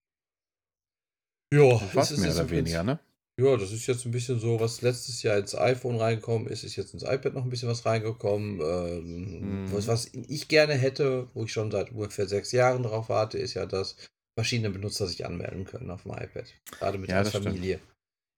ja, 1.52 1.76
ist 1.94 2.18
mehr 2.18 2.28
jetzt 2.28 2.36
oder 2.40 2.50
weniger, 2.50 2.82
ne? 2.82 2.98
Ja, 3.38 3.54
das 3.58 3.70
ist 3.70 3.86
jetzt 3.86 4.06
ein 4.06 4.12
bisschen 4.12 4.40
so, 4.40 4.58
was 4.60 4.80
letztes 4.80 5.22
Jahr 5.22 5.36
ins 5.36 5.54
iPhone 5.54 5.96
reingekommen 5.96 6.46
ist, 6.48 6.64
ist 6.64 6.76
jetzt 6.76 6.94
ins 6.94 7.02
iPad 7.02 7.34
noch 7.34 7.44
ein 7.44 7.50
bisschen 7.50 7.68
was 7.68 7.84
reingekommen. 7.84 8.60
Ähm, 8.62 9.64
Mhm. 9.66 9.72
was, 9.72 9.88
was 9.88 10.06
ich 10.14 10.48
gerne 10.48 10.72
hätte, 10.72 11.28
wo 11.34 11.44
ich 11.44 11.52
schon 11.52 11.70
seit 11.70 11.92
ungefähr 11.92 12.26
sechs 12.26 12.52
Jahren 12.52 12.82
drauf 12.82 13.10
warte, 13.10 13.36
ist 13.36 13.52
ja, 13.52 13.66
dass 13.66 13.96
verschiedene 14.38 14.70
Benutzer 14.70 15.06
sich 15.06 15.26
anmelden 15.26 15.64
können 15.66 15.90
auf 15.90 16.04
dem 16.04 16.12
iPad. 16.12 16.46
Gerade 16.78 16.96
mit 16.98 17.10
Ja, 17.10 17.18
als 17.18 17.26
das 17.28 17.34
stimmt. 17.34 17.46
Familie. 17.48 17.78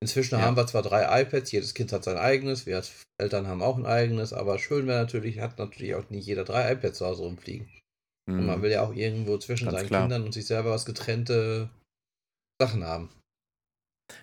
Inzwischen 0.00 0.38
Ja. 0.38 0.42
haben 0.42 0.56
wir 0.56 0.66
zwar 0.66 0.82
drei 0.82 1.22
iPads, 1.22 1.50
jedes 1.52 1.74
Kind 1.74 1.92
hat 1.92 2.04
sein 2.04 2.16
eigenes, 2.18 2.66
wir 2.66 2.76
als 2.76 3.02
Eltern 3.20 3.46
haben 3.48 3.62
auch 3.62 3.76
ein 3.76 3.86
eigenes, 3.86 4.32
aber 4.32 4.58
schön 4.58 4.86
wäre 4.86 5.00
natürlich, 5.00 5.40
hat 5.40 5.58
natürlich 5.58 5.94
auch 5.94 6.08
nicht 6.10 6.26
jeder 6.26 6.44
drei 6.44 6.72
iPads 6.72 6.98
zu 6.98 7.06
Hause 7.06 7.22
rumfliegen. 7.22 7.68
Und 8.28 8.46
man 8.46 8.58
Mhm. 8.58 8.62
will 8.62 8.70
ja 8.72 8.82
auch 8.82 8.94
irgendwo 8.94 9.38
zwischen 9.38 9.66
Ganz 9.66 9.78
seinen 9.78 9.88
klar. 9.88 10.02
Kindern 10.02 10.22
und 10.24 10.32
sich 10.32 10.46
selber 10.46 10.70
was 10.70 10.84
getrennte 10.86 11.70
Sachen 12.60 12.84
haben. 12.84 13.10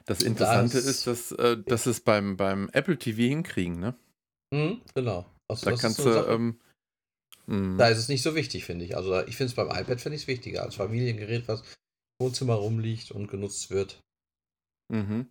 Das 0.05 0.21
Interessante 0.21 0.77
das- 0.77 0.86
ist, 0.86 1.07
dass, 1.07 1.31
äh, 1.33 1.57
dass 1.61 1.86
es 1.86 2.01
beim, 2.01 2.38
beim 2.38 2.69
Apple 2.73 2.97
TV 2.97 3.17
hinkriegen, 3.21 3.79
ne? 3.79 3.95
Mhm, 4.53 4.81
genau. 4.93 5.25
Also 5.47 5.69
Da 5.69 5.75
kannst 5.77 5.99
so 5.99 6.09
du, 6.11 6.27
ähm, 6.27 6.59
mh, 7.45 7.77
Da 7.77 7.88
ist 7.89 7.99
es 7.99 8.07
nicht 8.09 8.23
so 8.23 8.36
wichtig, 8.36 8.65
finde 8.65 8.86
ich. 8.86 8.95
Also 8.97 9.19
ich 9.25 9.38
finde 9.38 9.49
es 9.51 9.55
beim 9.55 9.67
iPad 9.69 10.01
finde 10.01 10.15
ich 10.15 10.23
es 10.23 10.27
wichtiger 10.27 10.63
als 10.63 10.75
Familiengerät, 10.75 11.47
was 11.47 11.61
im 11.61 11.67
Wohnzimmer 12.27 12.55
rumliegt 12.55 13.11
und 13.11 13.27
genutzt 13.27 13.69
wird. 13.69 14.01
mhm. 14.91 15.29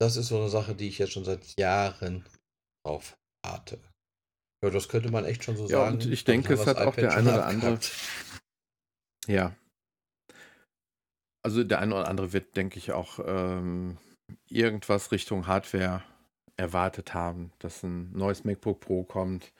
Das 0.00 0.16
ist 0.16 0.28
so 0.28 0.38
eine 0.38 0.48
Sache, 0.48 0.74
die 0.76 0.88
ich 0.88 0.98
jetzt 0.98 1.12
schon 1.12 1.24
seit 1.24 1.58
Jahren 1.58 2.24
drauf 2.84 3.16
warte. 3.44 3.80
Ja, 4.62 4.70
das 4.70 4.88
könnte 4.88 5.10
man 5.10 5.24
echt 5.24 5.42
schon 5.44 5.56
so 5.56 5.64
Ja, 5.64 5.80
sagen. 5.80 5.94
und 5.96 6.06
ich 6.06 6.24
denke, 6.24 6.54
es 6.54 6.66
hat 6.66 6.76
auch 6.76 6.94
der 6.94 7.14
eine 7.14 7.32
oder 7.32 7.46
andere-. 7.46 7.78
Ja. 9.26 9.56
Also 11.48 11.64
der 11.64 11.78
eine 11.78 11.94
oder 11.94 12.08
andere 12.08 12.34
wird, 12.34 12.58
denke 12.58 12.76
ich, 12.76 12.92
auch 12.92 13.20
ähm, 13.24 13.96
irgendwas 14.50 15.12
Richtung 15.12 15.46
Hardware 15.46 16.02
erwartet 16.58 17.14
haben, 17.14 17.52
dass 17.58 17.82
ein 17.82 18.12
neues 18.12 18.44
MacBook 18.44 18.80
Pro 18.80 19.02
kommt, 19.02 19.50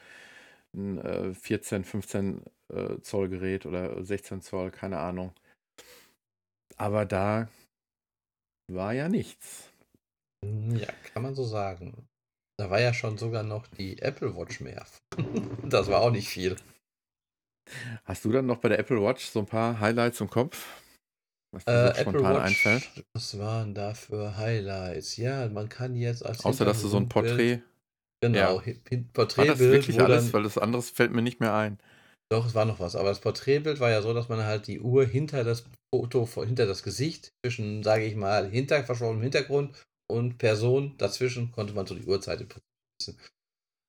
ein 0.76 0.98
äh, 0.98 1.32
14, 1.32 1.84
15 1.84 2.42
äh, 2.74 3.00
Zoll 3.00 3.30
Gerät 3.30 3.64
oder 3.64 4.04
16 4.04 4.42
Zoll, 4.42 4.70
keine 4.70 4.98
Ahnung. 4.98 5.32
Aber 6.76 7.06
da 7.06 7.48
war 8.70 8.92
ja 8.92 9.08
nichts. 9.08 9.70
Ja, 10.44 10.92
kann 11.14 11.22
man 11.22 11.34
so 11.34 11.44
sagen. 11.44 12.06
Da 12.58 12.68
war 12.68 12.82
ja 12.82 12.92
schon 12.92 13.16
sogar 13.16 13.44
noch 13.44 13.66
die 13.66 14.02
Apple 14.02 14.36
Watch 14.36 14.60
mehr. 14.60 14.84
das 15.64 15.88
war 15.88 16.02
auch 16.02 16.10
nicht 16.10 16.28
viel. 16.28 16.54
Hast 18.04 18.26
du 18.26 18.30
dann 18.30 18.44
noch 18.44 18.58
bei 18.58 18.68
der 18.68 18.78
Apple 18.78 19.02
Watch 19.02 19.24
so 19.24 19.38
ein 19.38 19.46
paar 19.46 19.80
Highlights 19.80 20.20
im 20.20 20.28
Kopf? 20.28 20.82
Was 21.52 21.64
dir 21.64 21.72
Äh, 21.72 21.94
so 21.94 22.00
spontan 22.00 22.36
einfällt? 22.36 22.82
was 23.14 23.38
waren 23.38 23.74
da 23.74 23.94
für 23.94 24.36
Highlights? 24.36 25.16
Ja, 25.16 25.48
man 25.48 25.68
kann 25.68 25.94
jetzt 25.96 26.24
als 26.24 26.44
Außer 26.44 26.64
dass 26.64 26.82
du 26.82 26.88
so 26.88 26.98
ein 26.98 27.08
Porträt. 27.08 27.62
Genau, 28.20 28.58
Ja. 28.60 28.62
Hin- 28.62 28.80
War 28.88 28.96
das 28.96 29.12
Porträtbild, 29.14 29.72
wirklich 29.72 30.00
alles? 30.00 30.24
dann, 30.24 30.32
Weil 30.34 30.42
das 30.42 30.58
anderes 30.58 30.90
fällt 30.90 31.12
mir 31.12 31.22
nicht 31.22 31.40
mehr 31.40 31.54
ein. 31.54 31.78
Doch, 32.30 32.46
es 32.46 32.54
war 32.54 32.64
noch 32.66 32.80
was. 32.80 32.96
Aber 32.96 33.08
das 33.08 33.20
Porträtbild 33.20 33.80
war 33.80 33.90
ja 33.90 34.02
so, 34.02 34.12
dass 34.12 34.28
man 34.28 34.44
halt 34.44 34.66
die 34.66 34.80
Uhr 34.80 35.06
hinter 35.06 35.44
das 35.44 35.64
Foto, 35.94 36.28
hinter 36.44 36.66
das 36.66 36.82
Gesicht, 36.82 37.30
zwischen, 37.42 37.82
sage 37.82 38.04
ich 38.04 38.16
mal, 38.16 38.50
hinter 38.50 38.84
verschwommenem 38.84 39.22
Hintergrund 39.22 39.82
und 40.10 40.36
Person 40.36 40.94
dazwischen, 40.98 41.52
konnte 41.52 41.72
man 41.72 41.86
so 41.86 41.94
die 41.94 42.04
Uhrzeit 42.04 42.44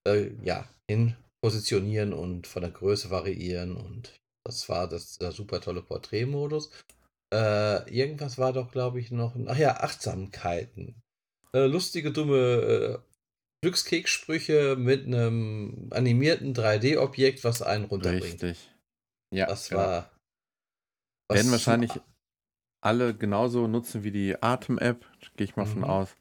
äh, 0.07 0.31
ja, 0.43 0.67
hin 0.89 1.15
positionieren 1.43 2.13
und 2.13 2.47
von 2.47 2.61
der 2.61 2.71
Größe 2.71 3.09
variieren. 3.09 3.75
Und 3.75 4.19
das 4.45 4.69
war 4.69 4.87
das 4.87 5.17
der 5.17 5.31
super 5.31 5.59
tolle 5.59 5.81
Porträtmodus. 5.81 6.69
Äh, 7.33 7.89
irgendwas 7.91 8.37
war 8.37 8.53
doch, 8.53 8.71
glaube 8.71 8.99
ich, 8.99 9.11
noch. 9.11 9.35
Ach 9.47 9.57
ja, 9.57 9.77
Achtsamkeiten. 9.81 11.01
Äh, 11.53 11.65
lustige, 11.65 12.11
dumme 12.11 12.37
äh, 12.37 12.97
Glückskekssprüche 13.61 14.75
mit 14.77 15.05
einem 15.05 15.87
animierten 15.91 16.53
3D-Objekt, 16.53 17.43
was 17.43 17.61
einen 17.61 17.85
runterbringt. 17.85 18.41
Richtig. 18.41 18.71
Ja, 19.33 19.45
Das 19.47 19.69
genau. 19.69 19.81
war. 19.81 20.11
Werden 21.31 21.45
was- 21.45 21.51
wahrscheinlich 21.51 21.91
alle 22.81 23.13
genauso 23.13 23.67
nutzen 23.67 24.03
wie 24.03 24.11
die 24.11 24.41
Atem-App, 24.41 25.05
gehe 25.35 25.45
ich 25.45 25.55
mal 25.55 25.65
von 25.65 25.79
Mhm. 25.79 25.83
aus. 25.83 26.15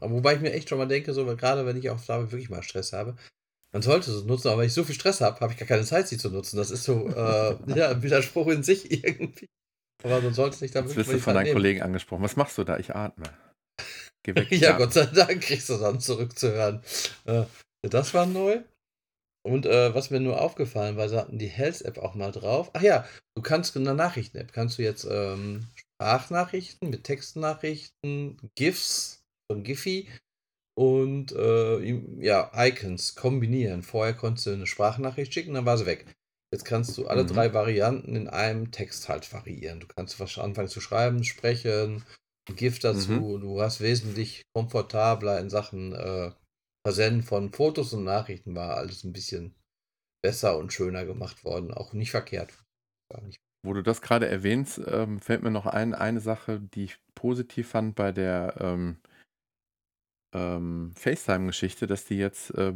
Wobei 0.00 0.34
ich 0.36 0.40
mir 0.40 0.52
echt 0.52 0.68
schon 0.68 0.78
mal 0.78 0.86
denke, 0.88 1.12
so 1.12 1.24
gerade 1.36 1.66
wenn 1.66 1.76
ich 1.76 1.90
auf 1.90 2.08
Arbeit 2.08 2.32
wirklich 2.32 2.48
mal 2.50 2.62
Stress 2.62 2.92
habe, 2.92 3.16
man 3.72 3.82
sollte 3.82 4.10
es 4.10 4.24
nutzen, 4.24 4.48
aber 4.48 4.58
wenn 4.62 4.66
ich 4.68 4.72
so 4.74 4.84
viel 4.84 4.94
Stress 4.94 5.20
habe, 5.20 5.38
habe 5.40 5.52
ich 5.52 5.58
gar 5.58 5.68
keine 5.68 5.84
Zeit, 5.84 6.08
sie 6.08 6.16
zu 6.16 6.30
nutzen. 6.30 6.56
Das 6.56 6.70
ist 6.70 6.84
so 6.84 7.08
äh, 7.08 7.56
ja, 7.78 7.90
ein 7.90 8.02
Widerspruch 8.02 8.48
in 8.48 8.62
sich 8.62 8.90
irgendwie. 9.04 9.46
Aber 10.02 10.20
man 10.20 10.34
sollte 10.34 10.56
sich 10.56 10.70
da 10.70 10.80
Jetzt 10.80 10.96
wirst 10.96 11.12
du 11.12 11.18
von 11.18 11.34
deinen 11.34 11.44
nehmen. 11.44 11.54
Kollegen 11.54 11.82
angesprochen. 11.82 12.22
Was 12.22 12.36
machst 12.36 12.56
du 12.58 12.64
da? 12.64 12.78
Ich 12.78 12.94
atme. 12.94 13.26
Geh 14.22 14.34
weg. 14.34 14.48
Ja. 14.50 14.76
Gott 14.76 14.92
sei 14.92 15.06
Dank 15.06 15.40
kriegst 15.42 15.68
du 15.68 15.78
dann 15.78 16.00
zurückzuhören. 16.00 16.82
Äh, 17.24 17.44
das 17.82 18.14
war 18.14 18.26
neu. 18.26 18.60
Und 19.42 19.64
äh, 19.64 19.94
was 19.94 20.10
mir 20.10 20.20
nur 20.20 20.40
aufgefallen 20.40 20.96
war, 20.96 21.08
sie 21.08 21.16
hatten 21.16 21.38
die 21.38 21.46
Health-App 21.46 21.98
auch 21.98 22.14
mal 22.14 22.30
drauf. 22.30 22.70
Ach 22.74 22.82
ja, 22.82 23.06
du 23.34 23.42
kannst 23.42 23.74
in 23.74 23.84
der 23.84 23.94
Nachrichten-App, 23.94 24.52
kannst 24.52 24.78
du 24.78 24.82
jetzt 24.82 25.06
ähm, 25.10 25.66
Sprachnachrichten 25.74 26.90
mit 26.90 27.04
Textnachrichten, 27.04 28.36
GIFs 28.54 29.22
von 29.50 29.62
Giphy 29.62 30.08
und 30.78 31.32
äh, 31.32 31.80
ja, 32.18 32.50
Icons 32.54 33.14
kombinieren. 33.14 33.82
Vorher 33.82 34.14
konntest 34.14 34.46
du 34.46 34.50
eine 34.50 34.66
Sprachnachricht 34.66 35.32
schicken, 35.32 35.54
dann 35.54 35.66
war 35.66 35.78
sie 35.78 35.86
weg. 35.86 36.06
Jetzt 36.52 36.64
kannst 36.64 36.98
du 36.98 37.06
alle 37.06 37.22
Mhm. 37.22 37.28
drei 37.28 37.54
Varianten 37.54 38.16
in 38.16 38.28
einem 38.28 38.72
Text 38.72 39.08
halt 39.08 39.32
variieren. 39.32 39.80
Du 39.80 39.86
kannst 39.86 40.20
anfangen 40.38 40.68
zu 40.68 40.80
schreiben, 40.80 41.22
sprechen, 41.22 42.04
ein 42.48 42.56
GIF 42.56 42.80
dazu. 42.80 43.12
Mhm. 43.12 43.40
Du 43.40 43.60
hast 43.60 43.80
wesentlich 43.80 44.42
komfortabler 44.52 45.38
in 45.38 45.48
Sachen 45.48 45.92
äh, 45.92 46.32
Versenden 46.84 47.22
von 47.22 47.52
Fotos 47.52 47.92
und 47.92 48.04
Nachrichten 48.04 48.54
war 48.56 48.76
alles 48.76 49.04
ein 49.04 49.12
bisschen 49.12 49.54
besser 50.22 50.58
und 50.58 50.72
schöner 50.72 51.04
gemacht 51.04 51.44
worden. 51.44 51.72
Auch 51.72 51.92
nicht 51.92 52.10
verkehrt. 52.10 52.52
Nicht. 53.22 53.38
Wo 53.62 53.74
du 53.74 53.82
das 53.82 54.00
gerade 54.00 54.26
erwähnst, 54.26 54.80
ähm, 54.86 55.20
fällt 55.20 55.42
mir 55.42 55.50
noch 55.50 55.66
ein, 55.66 55.94
eine 55.94 56.20
Sache, 56.20 56.60
die 56.60 56.84
ich 56.84 56.98
positiv 57.14 57.68
fand 57.68 57.94
bei 57.94 58.10
der 58.12 58.54
ähm, 58.58 58.96
ähm, 60.34 60.92
FaceTime-Geschichte, 60.96 61.86
dass 61.86 62.06
die 62.06 62.16
jetzt 62.16 62.50
äh, 62.54 62.72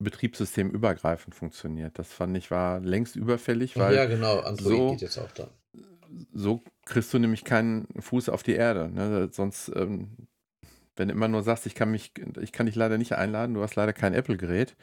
betriebssystemübergreifend 0.00 1.34
funktioniert. 1.34 1.98
Das 1.98 2.12
fand 2.12 2.36
ich 2.36 2.50
war 2.50 2.80
längst 2.80 3.16
überfällig, 3.16 3.76
weil 3.76 3.94
ja, 3.94 4.06
genau. 4.06 4.40
Android 4.40 4.76
so- 4.76 4.90
geht 4.92 5.02
jetzt 5.02 5.18
auch 5.18 5.30
da. 5.32 5.48
so 6.34 6.62
kriegst 6.86 7.12
du 7.14 7.18
nämlich 7.18 7.44
keinen 7.44 7.86
Fuß 8.00 8.28
auf 8.30 8.42
die 8.42 8.54
Erde. 8.54 8.90
Ne? 8.90 9.28
Sonst, 9.32 9.70
ähm, 9.74 10.08
Wenn 10.96 11.08
du 11.08 11.14
immer 11.14 11.28
nur 11.28 11.42
sagst, 11.42 11.64
ich 11.66 11.74
kann 11.74 11.90
mich, 11.92 12.12
ich 12.42 12.52
kann 12.52 12.66
dich 12.66 12.74
leider 12.74 12.98
nicht 12.98 13.12
einladen, 13.14 13.54
du 13.54 13.62
hast 13.62 13.74
leider 13.76 13.92
kein 13.94 14.12
Apple-Gerät. 14.12 14.76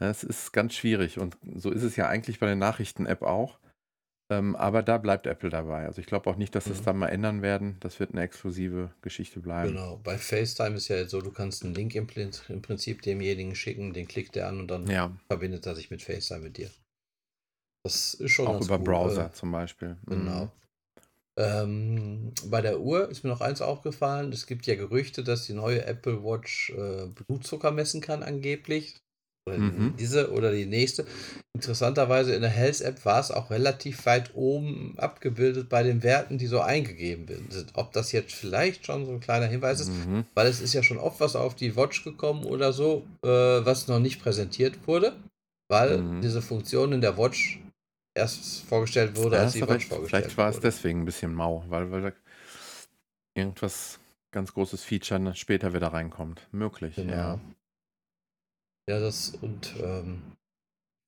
Das 0.00 0.24
ist 0.24 0.52
ganz 0.52 0.74
schwierig. 0.74 1.18
Und 1.20 1.36
so 1.54 1.70
ist 1.70 1.82
es 1.82 1.94
ja 1.94 2.08
eigentlich 2.08 2.40
bei 2.40 2.46
der 2.46 2.56
Nachrichten-App 2.56 3.22
auch. 3.22 3.58
Ähm, 4.30 4.54
aber 4.56 4.82
da 4.84 4.98
bleibt 4.98 5.26
Apple 5.26 5.50
dabei. 5.50 5.86
Also 5.86 6.00
ich 6.00 6.06
glaube 6.06 6.30
auch 6.30 6.36
nicht, 6.36 6.54
dass 6.54 6.66
sie 6.66 6.72
es 6.72 6.80
Mhm. 6.80 6.82
dann 6.82 6.96
mal 6.98 7.08
ändern 7.08 7.42
werden. 7.42 7.76
Das 7.80 7.98
wird 8.00 8.12
eine 8.12 8.22
exklusive 8.22 8.92
Geschichte 9.02 9.40
bleiben. 9.40 9.80
Genau. 9.80 9.98
Bei 10.02 10.16
FaceTime 10.16 10.76
ist 10.76 10.88
ja 10.88 10.96
jetzt 10.96 11.10
so, 11.10 11.20
du 11.20 11.30
kannst 11.30 11.62
einen 11.62 11.74
Link 11.74 11.94
im, 11.94 12.06
im 12.48 12.62
Prinzip 12.62 13.02
demjenigen 13.02 13.54
schicken, 13.54 13.92
den 13.92 14.08
klickt 14.08 14.34
er 14.34 14.48
an 14.48 14.60
und 14.60 14.68
dann 14.68 14.88
Ja, 14.88 15.10
verbindet 15.28 15.66
er 15.66 15.74
sich 15.74 15.90
mit 15.90 16.00
FaceTime 16.02 16.40
mit 16.40 16.56
dir. 16.56 16.70
Das 17.84 18.14
ist 18.14 18.32
schon 18.32 18.48
auch 18.48 18.60
über 18.60 18.78
cool. 18.78 18.84
Browser 18.84 19.32
Äh, 19.32 19.32
zum 19.32 19.52
Beispiel. 19.52 19.96
Genau. 20.08 20.48
Mhm. 20.48 20.50
Ähm, 21.38 22.32
bei 22.46 22.62
der 22.62 22.80
Uhr 22.80 23.10
ist 23.10 23.24
mir 23.24 23.30
noch 23.30 23.40
eins 23.42 23.62
aufgefallen. 23.62 24.32
Es 24.32 24.46
gibt 24.46 24.66
ja 24.66 24.74
Gerüchte, 24.76 25.24
dass 25.24 25.46
die 25.46 25.54
neue 25.54 25.84
Apple 25.86 26.22
Watch 26.24 26.70
äh, 26.70 27.06
Blutzucker 27.08 27.72
messen 27.72 28.00
kann, 28.00 28.22
angeblich. 28.22 28.96
Oder 29.48 29.58
Mhm. 29.58 29.94
diese 29.96 30.32
oder 30.32 30.50
die 30.50 30.66
nächste. 30.66 31.06
Interessanterweise 31.54 32.34
in 32.34 32.42
der 32.42 32.50
Health 32.50 32.80
App 32.80 33.04
war 33.04 33.20
es 33.20 33.30
auch 33.30 33.50
relativ 33.50 34.04
weit 34.04 34.34
oben 34.34 34.94
abgebildet 34.98 35.68
bei 35.68 35.84
den 35.84 36.02
Werten, 36.02 36.36
die 36.36 36.46
so 36.48 36.60
eingegeben 36.60 37.26
sind. 37.50 37.70
Ob 37.74 37.92
das 37.92 38.10
jetzt 38.12 38.34
vielleicht 38.34 38.84
schon 38.84 39.06
so 39.06 39.12
ein 39.12 39.20
kleiner 39.20 39.46
Hinweis 39.46 39.80
ist, 39.80 39.90
Mhm. 39.90 40.24
weil 40.34 40.48
es 40.48 40.60
ist 40.60 40.74
ja 40.74 40.82
schon 40.82 40.98
oft 40.98 41.20
was 41.20 41.36
auf 41.36 41.54
die 41.54 41.76
Watch 41.76 42.02
gekommen 42.02 42.44
oder 42.44 42.72
so, 42.72 43.06
äh, 43.22 43.28
was 43.28 43.86
noch 43.86 44.00
nicht 44.00 44.20
präsentiert 44.20 44.86
wurde, 44.86 45.16
weil 45.68 45.98
Mhm. 45.98 46.20
diese 46.22 46.42
Funktion 46.42 46.92
in 46.92 47.00
der 47.00 47.16
Watch 47.16 47.60
erst 48.16 48.62
vorgestellt 48.64 49.16
wurde, 49.16 49.36
Ja, 49.36 49.42
als 49.42 49.52
die 49.52 49.60
Watch 49.60 49.86
vorgestellt 49.86 50.24
Vielleicht 50.24 50.38
war 50.38 50.48
es 50.48 50.56
wurde. 50.56 50.66
deswegen 50.66 51.02
ein 51.02 51.04
bisschen 51.04 51.32
mau, 51.32 51.64
weil, 51.68 51.90
weil 51.92 52.02
da 52.02 52.12
irgendwas 53.34 54.00
ganz 54.32 54.52
großes 54.52 54.82
Feature 54.82 55.34
später 55.36 55.72
wieder 55.72 55.88
reinkommt. 55.88 56.48
Möglich, 56.50 56.96
Genau. 56.96 57.12
ja. 57.12 57.40
Ja, 58.88 59.00
das 59.00 59.30
und 59.40 59.74
ähm, 59.80 60.22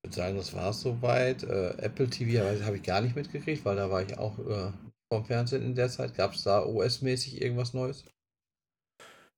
ich 0.02 0.10
würde 0.10 0.16
sagen, 0.16 0.36
das 0.36 0.54
war 0.54 0.70
es 0.70 0.80
soweit. 0.80 1.42
Äh, 1.44 1.70
Apple 1.78 2.08
TV 2.08 2.44
habe 2.44 2.64
hab 2.64 2.74
ich 2.74 2.82
gar 2.82 3.00
nicht 3.00 3.16
mitgekriegt, 3.16 3.64
weil 3.64 3.76
da 3.76 3.90
war 3.90 4.02
ich 4.02 4.16
auch 4.18 4.38
äh, 4.38 4.72
vom 5.12 5.24
Fernsehen 5.24 5.62
in 5.64 5.74
der 5.74 5.88
Zeit. 5.88 6.14
Gab 6.14 6.34
es 6.34 6.42
da 6.42 6.64
OS-mäßig 6.64 7.40
irgendwas 7.40 7.74
Neues? 7.74 8.04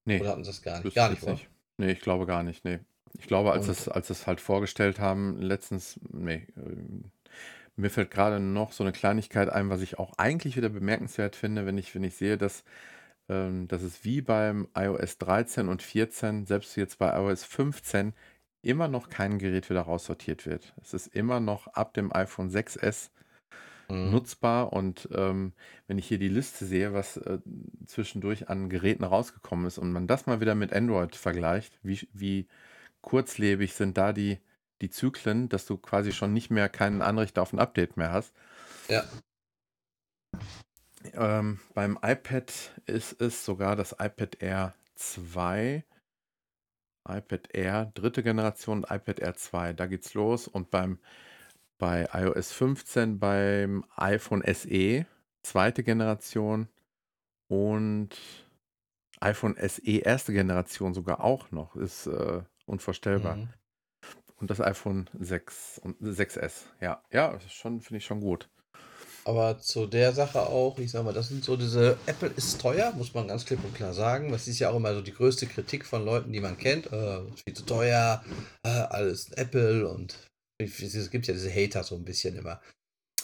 Nee, 0.05 0.21
Oder 0.21 0.31
hatten 0.31 0.45
sie 0.45 0.51
das 0.51 0.63
gar 0.63 0.83
nicht? 0.83 0.95
Gar 0.95 1.13
ich 1.13 1.21
nicht, 1.23 1.29
nicht. 1.29 1.49
Nee, 1.79 1.93
ich 1.93 2.01
glaube 2.01 2.27
gar 2.27 2.43
nicht, 2.43 2.65
nee. 2.65 2.81
Ich 3.19 3.27
glaube, 3.27 3.53
als 3.53 3.69
es, 3.69 3.89
als 3.89 4.11
es 4.11 4.27
halt 4.27 4.41
vorgestellt 4.41 5.01
haben, 5.01 5.41
letztens, 5.41 5.99
nee, 6.11 6.47
ähm, 6.57 7.11
mir 7.77 7.91
fällt 7.91 8.11
gerade 8.11 8.41
noch 8.41 8.73
so 8.73 8.85
eine 8.85 8.93
Kleinigkeit 8.93 9.49
ein, 9.49 9.71
was 9.71 9.81
ich 9.81 9.99
auch 9.99 10.13
eigentlich 10.19 10.57
wieder 10.57 10.69
bemerkenswert 10.69 11.37
finde, 11.37 11.67
wenn 11.67 11.79
ich, 11.79 11.95
wenn 11.95 12.05
ich 12.05 12.15
sehe, 12.17 12.39
dass, 12.39 12.65
ähm, 13.29 13.69
dass 13.69 13.83
es 13.83 14.05
wie 14.05 14.21
beim 14.21 14.69
iOS 14.75 15.19
13 15.19 15.69
und 15.69 15.83
14, 15.83 16.47
selbst 16.47 16.77
jetzt 16.77 16.99
bei 16.99 17.17
iOS 17.17 17.45
15, 17.45 18.15
immer 18.63 18.89
noch 18.89 19.09
kein 19.09 19.39
Gerät 19.39 19.71
wieder 19.71 19.83
raussortiert 19.83 20.47
wird. 20.47 20.75
Es 20.83 20.95
ist 20.95 21.09
immer 21.09 21.41
noch 21.41 21.69
ab 21.69 21.95
dem 21.95 22.13
iPhone 22.13 22.51
6S 22.51 23.11
Mhm. 23.91 24.13
nutzbar 24.13 24.73
und 24.73 25.09
ähm, 25.13 25.53
wenn 25.89 25.99
ich 25.99 26.07
hier 26.07 26.19
die 26.19 26.29
Liste 26.29 26.65
sehe, 26.65 26.93
was 26.93 27.17
äh, 27.17 27.39
zwischendurch 27.87 28.49
an 28.49 28.71
Geräten 28.71 29.05
rausgekommen 29.05 29.67
ist 29.67 29.79
und 29.79 29.93
man 29.93 30.07
das 30.07 30.27
mal 30.27 30.41
wieder 30.41 30.55
mit 30.55 30.73
Android 30.73 31.17
vergleicht, 31.17 31.79
wie, 31.83 32.09
wie 32.13 32.47
kurzlebig 33.03 33.75
sind 33.75 33.99
da 33.99 34.13
die, 34.13 34.39
die 34.81 34.91
Zyklen, 34.91 35.49
dass 35.49 35.67
du 35.67 35.77
quasi 35.77 36.13
schon 36.13 36.33
nicht 36.33 36.51
mehr 36.51 36.69
keinen 36.69 37.03
Anrichter 37.03 37.43
auf 37.43 37.53
ein 37.53 37.59
Update 37.59 37.97
mehr 37.97 38.13
hast. 38.13 38.33
Ja. 38.89 39.05
Ähm, 41.13 41.59
beim 41.75 41.99
iPad 42.03 42.53
ist 42.87 43.21
es 43.21 43.45
sogar 43.45 43.75
das 43.75 43.93
iPad 43.99 44.41
Air 44.41 44.75
2, 44.95 45.85
iPad 47.09 47.49
Air 47.55 47.87
dritte 47.95 48.23
Generation 48.23 48.85
iPad 48.89 49.21
Air 49.21 49.35
2. 49.35 49.73
Da 49.73 49.87
geht's 49.87 50.15
los 50.15 50.49
und 50.49 50.71
beim 50.71 50.99
bei 51.79 52.09
iOS 52.13 52.53
15 52.53 53.19
beim 53.19 53.85
iPhone 53.97 54.43
SE 54.45 55.07
zweite 55.43 55.83
Generation 55.83 56.69
und 57.49 58.11
iPhone 59.21 59.57
SE 59.57 59.99
erste 59.99 60.33
Generation 60.33 60.95
sogar 60.95 61.23
auch 61.23 61.51
noch 61.51 61.77
ist 61.77 62.07
äh, 62.07 62.43
unvorstellbar 62.67 63.37
Mhm. 63.37 63.49
und 64.37 64.51
das 64.51 64.61
iPhone 64.61 65.09
6 65.19 65.79
und 65.79 66.01
6S. 66.01 66.67
Ja, 66.81 67.03
ja, 67.13 67.39
schon 67.41 67.81
finde 67.81 67.99
ich 67.99 68.05
schon 68.07 68.21
gut. 68.21 68.49
Aber 69.25 69.59
zu 69.59 69.87
der 69.87 70.13
Sache 70.13 70.41
auch, 70.41 70.79
ich 70.79 70.91
sag 70.91 71.05
mal, 71.05 71.13
das 71.13 71.29
sind 71.29 71.45
so 71.45 71.57
diese, 71.57 71.99
Apple 72.07 72.33
ist 72.37 72.61
teuer, 72.61 72.93
muss 72.97 73.15
man 73.15 73.29
ganz 73.29 73.45
klipp 73.45 73.63
und 73.63 73.75
klar 73.75 73.93
sagen. 73.93 74.33
Das 74.33 74.49
ist 74.49 74.59
ja 74.59 74.71
auch 74.71 74.77
immer 74.77 74.95
so 74.95 75.03
die 75.03 75.13
größte 75.13 75.47
Kritik 75.47 75.85
von 75.85 76.05
Leuten, 76.05 76.33
die 76.33 76.41
man 76.41 76.57
kennt. 76.57 76.91
Äh, 76.93 77.21
viel 77.45 77.55
zu 77.55 77.65
teuer, 77.65 78.25
äh, 78.65 78.69
alles 78.69 79.31
Apple 79.33 79.89
und 79.89 80.17
es 80.59 81.11
gibt 81.11 81.27
ja 81.27 81.35
diese 81.35 81.51
Hater 81.55 81.85
so 81.85 81.95
ein 81.95 82.05
bisschen 82.05 82.37
immer. 82.37 82.61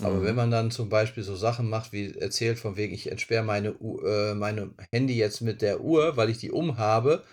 Aber 0.02 0.16
Mhm. 0.16 0.24
wenn 0.24 0.34
man 0.36 0.50
dann 0.50 0.70
zum 0.70 0.88
Beispiel 0.88 1.22
so 1.22 1.36
Sachen 1.36 1.68
macht, 1.68 1.92
wie 1.92 2.14
erzählt 2.14 2.58
von 2.58 2.76
wegen, 2.76 2.94
ich 2.94 3.10
entsperre 3.10 3.42
meine, 3.44 3.68
äh, 3.68 4.34
meine 4.34 4.74
Handy 4.92 5.16
jetzt 5.16 5.40
mit 5.40 5.62
der 5.62 5.80
Uhr, 5.80 6.16
weil 6.16 6.28
ich 6.30 6.38
die 6.38 6.50
umhabe, 6.50 7.24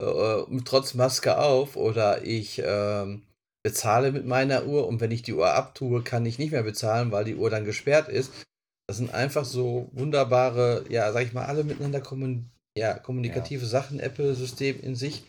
äh, 0.00 0.42
trotz 0.64 0.94
Maske 0.94 1.38
auf, 1.38 1.76
oder 1.76 2.24
ich 2.24 2.62
ähm, 2.64 3.26
bezahle 3.64 4.12
mit 4.12 4.26
meiner 4.26 4.66
Uhr 4.66 4.86
und 4.86 5.00
wenn 5.00 5.10
ich 5.10 5.22
die 5.22 5.32
Uhr 5.32 5.52
abtue, 5.54 6.02
kann 6.02 6.26
ich 6.26 6.38
nicht 6.38 6.52
mehr 6.52 6.62
bezahlen, 6.62 7.10
weil 7.10 7.24
die 7.24 7.34
Uhr 7.34 7.50
dann 7.50 7.64
gesperrt 7.64 8.08
ist. 8.08 8.30
Das 8.86 8.98
sind 8.98 9.14
einfach 9.14 9.46
so 9.46 9.88
wunderbare, 9.92 10.84
ja, 10.90 11.10
sag 11.12 11.24
ich 11.24 11.32
mal, 11.32 11.46
alle 11.46 11.64
miteinander 11.64 12.00
kommun 12.00 12.50
ja, 12.76 12.98
kommunikative 12.98 13.66
Sachen, 13.66 14.00
Apple-System 14.00 14.80
in 14.80 14.94
sich. 14.96 15.24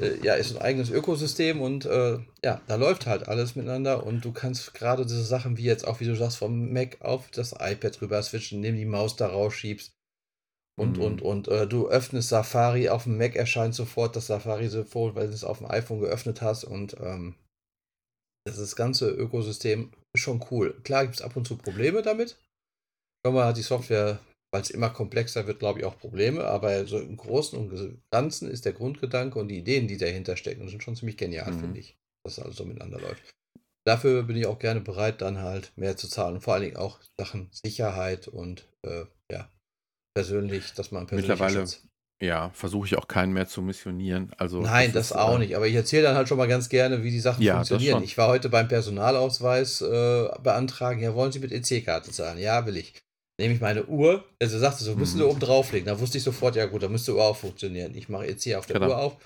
Äh, 0.00 0.24
ja, 0.24 0.34
ist 0.34 0.54
ein 0.54 0.62
eigenes 0.62 0.90
Ökosystem 0.90 1.60
und 1.60 1.84
äh, 1.84 2.18
ja, 2.42 2.60
da 2.66 2.76
läuft 2.76 3.06
halt 3.06 3.28
alles 3.28 3.56
miteinander 3.56 4.06
und 4.06 4.24
du 4.24 4.32
kannst 4.32 4.72
gerade 4.74 5.04
diese 5.04 5.24
Sachen 5.24 5.58
wie 5.58 5.64
jetzt 5.64 5.86
auch, 5.86 6.00
wie 6.00 6.06
du 6.06 6.16
sagst, 6.16 6.38
vom 6.38 6.72
Mac 6.72 6.98
auf 7.00 7.30
das 7.30 7.52
iPad 7.52 8.00
rüber 8.00 8.22
switchen, 8.22 8.58
indem 8.58 8.76
die 8.76 8.84
Maus 8.86 9.16
da 9.16 9.26
rausschiebst. 9.26 9.92
Und, 10.80 10.96
Mhm. 10.96 11.02
und, 11.04 11.22
und 11.22 11.48
äh, 11.48 11.66
du 11.66 11.88
öffnest 11.88 12.30
Safari, 12.30 12.88
auf 12.88 13.04
dem 13.04 13.18
Mac 13.18 13.36
erscheint 13.36 13.74
sofort 13.74 14.16
das 14.16 14.28
Safari-Symbol, 14.28 15.14
weil 15.14 15.26
du 15.26 15.34
es 15.34 15.44
auf 15.44 15.58
dem 15.58 15.70
iPhone 15.70 16.00
geöffnet 16.00 16.40
hast 16.40 16.64
und 16.64 16.96
ähm, 17.00 17.34
das, 18.46 18.56
das 18.56 18.76
ganze 18.76 19.10
Ökosystem 19.10 19.92
ist 20.14 20.22
schon 20.22 20.44
cool. 20.50 20.80
Klar 20.82 21.04
gibt 21.04 21.16
es 21.16 21.22
ab 21.22 21.36
und 21.36 21.46
zu 21.46 21.56
Probleme 21.56 22.02
damit. 22.02 22.38
Irgendwann 23.24 23.48
hat 23.48 23.56
die 23.56 23.62
Software, 23.62 24.20
weil 24.52 24.62
es 24.62 24.70
immer 24.70 24.90
komplexer 24.90 25.46
wird, 25.46 25.60
glaube 25.60 25.80
ich, 25.80 25.84
auch 25.84 25.98
Probleme, 25.98 26.44
aber 26.44 26.86
so 26.86 26.98
im 26.98 27.16
Großen 27.16 27.58
und 27.58 28.02
Ganzen 28.12 28.50
ist 28.50 28.64
der 28.64 28.72
Grundgedanke 28.72 29.38
und 29.38 29.48
die 29.48 29.58
Ideen, 29.58 29.86
die 29.88 29.96
dahinter 29.96 30.36
stecken, 30.36 30.68
sind 30.68 30.82
schon 30.82 30.96
ziemlich 30.96 31.16
genial, 31.16 31.52
Mhm. 31.52 31.60
finde 31.60 31.80
ich, 31.80 31.96
dass 32.24 32.38
alles 32.38 32.56
so 32.56 32.64
miteinander 32.64 33.00
läuft. 33.00 33.22
Dafür 33.84 34.22
bin 34.22 34.36
ich 34.36 34.46
auch 34.46 34.58
gerne 34.58 34.80
bereit, 34.80 35.20
dann 35.20 35.38
halt 35.38 35.72
mehr 35.76 35.96
zu 35.96 36.08
zahlen. 36.08 36.40
Vor 36.40 36.54
allen 36.54 36.62
Dingen 36.62 36.76
auch 36.76 37.00
Sachen 37.18 37.48
Sicherheit 37.52 38.28
und 38.28 38.68
äh, 38.82 39.06
ja, 39.30 39.50
persönlich, 40.14 40.72
dass 40.74 40.92
man 40.92 41.06
persönlich 41.06 41.28
Mittlerweile 41.30 41.66
Ja, 42.22 42.50
versuche 42.54 42.86
ich 42.86 42.96
auch 42.96 43.08
keinen 43.08 43.32
mehr 43.32 43.48
zu 43.48 43.62
missionieren. 43.62 44.30
Also 44.38 44.60
Nein, 44.60 44.92
das, 44.92 45.06
ist, 45.06 45.16
auch 45.16 45.34
äh, 45.34 45.38
nicht. 45.40 45.56
Aber 45.56 45.66
ich 45.66 45.74
erzähle 45.74 46.04
dann 46.04 46.14
halt 46.14 46.28
schon 46.28 46.38
mal 46.38 46.46
ganz 46.46 46.68
gerne, 46.68 47.02
wie 47.02 47.10
die 47.10 47.18
Sachen 47.18 47.42
Ja, 47.42 47.58
das 47.58 47.68
funktionieren. 47.68 48.04
Ich 48.04 48.16
war 48.16 48.28
heute 48.28 48.48
beim 48.48 48.68
Personalausweis 48.68 49.80
äh, 49.80 50.28
beantragen. 50.42 51.00
Ja, 51.02 51.14
wollen 51.14 51.32
Sie 51.32 51.40
mit 51.40 51.50
EC-Karte 51.50 52.12
zahlen? 52.12 52.38
Ja, 52.38 52.64
will 52.64 52.76
ich. 52.76 52.94
Nehme 53.40 53.54
ich 53.54 53.60
meine 53.60 53.86
Uhr. 53.86 54.24
Also 54.40 54.58
sagte 54.58 54.84
so, 54.84 54.94
müssen 54.94 55.16
Mhm. 55.16 55.22
Sie 55.22 55.28
oben 55.28 55.40
drauflegen. 55.40 55.86
Da 55.86 55.98
wusste 55.98 56.18
ich 56.18 56.24
sofort, 56.24 56.54
ja 56.54 56.66
gut, 56.66 56.84
da 56.84 56.88
müsste 56.88 57.14
Uhr 57.14 57.24
auch 57.24 57.36
funktionieren. 57.36 57.94
Ich 57.96 58.08
mache 58.08 58.26
EC 58.28 58.54
auf 58.56 58.66
der 58.66 58.74
Genau. 58.78 58.90
Uhr 58.90 58.98
auf. 58.98 59.16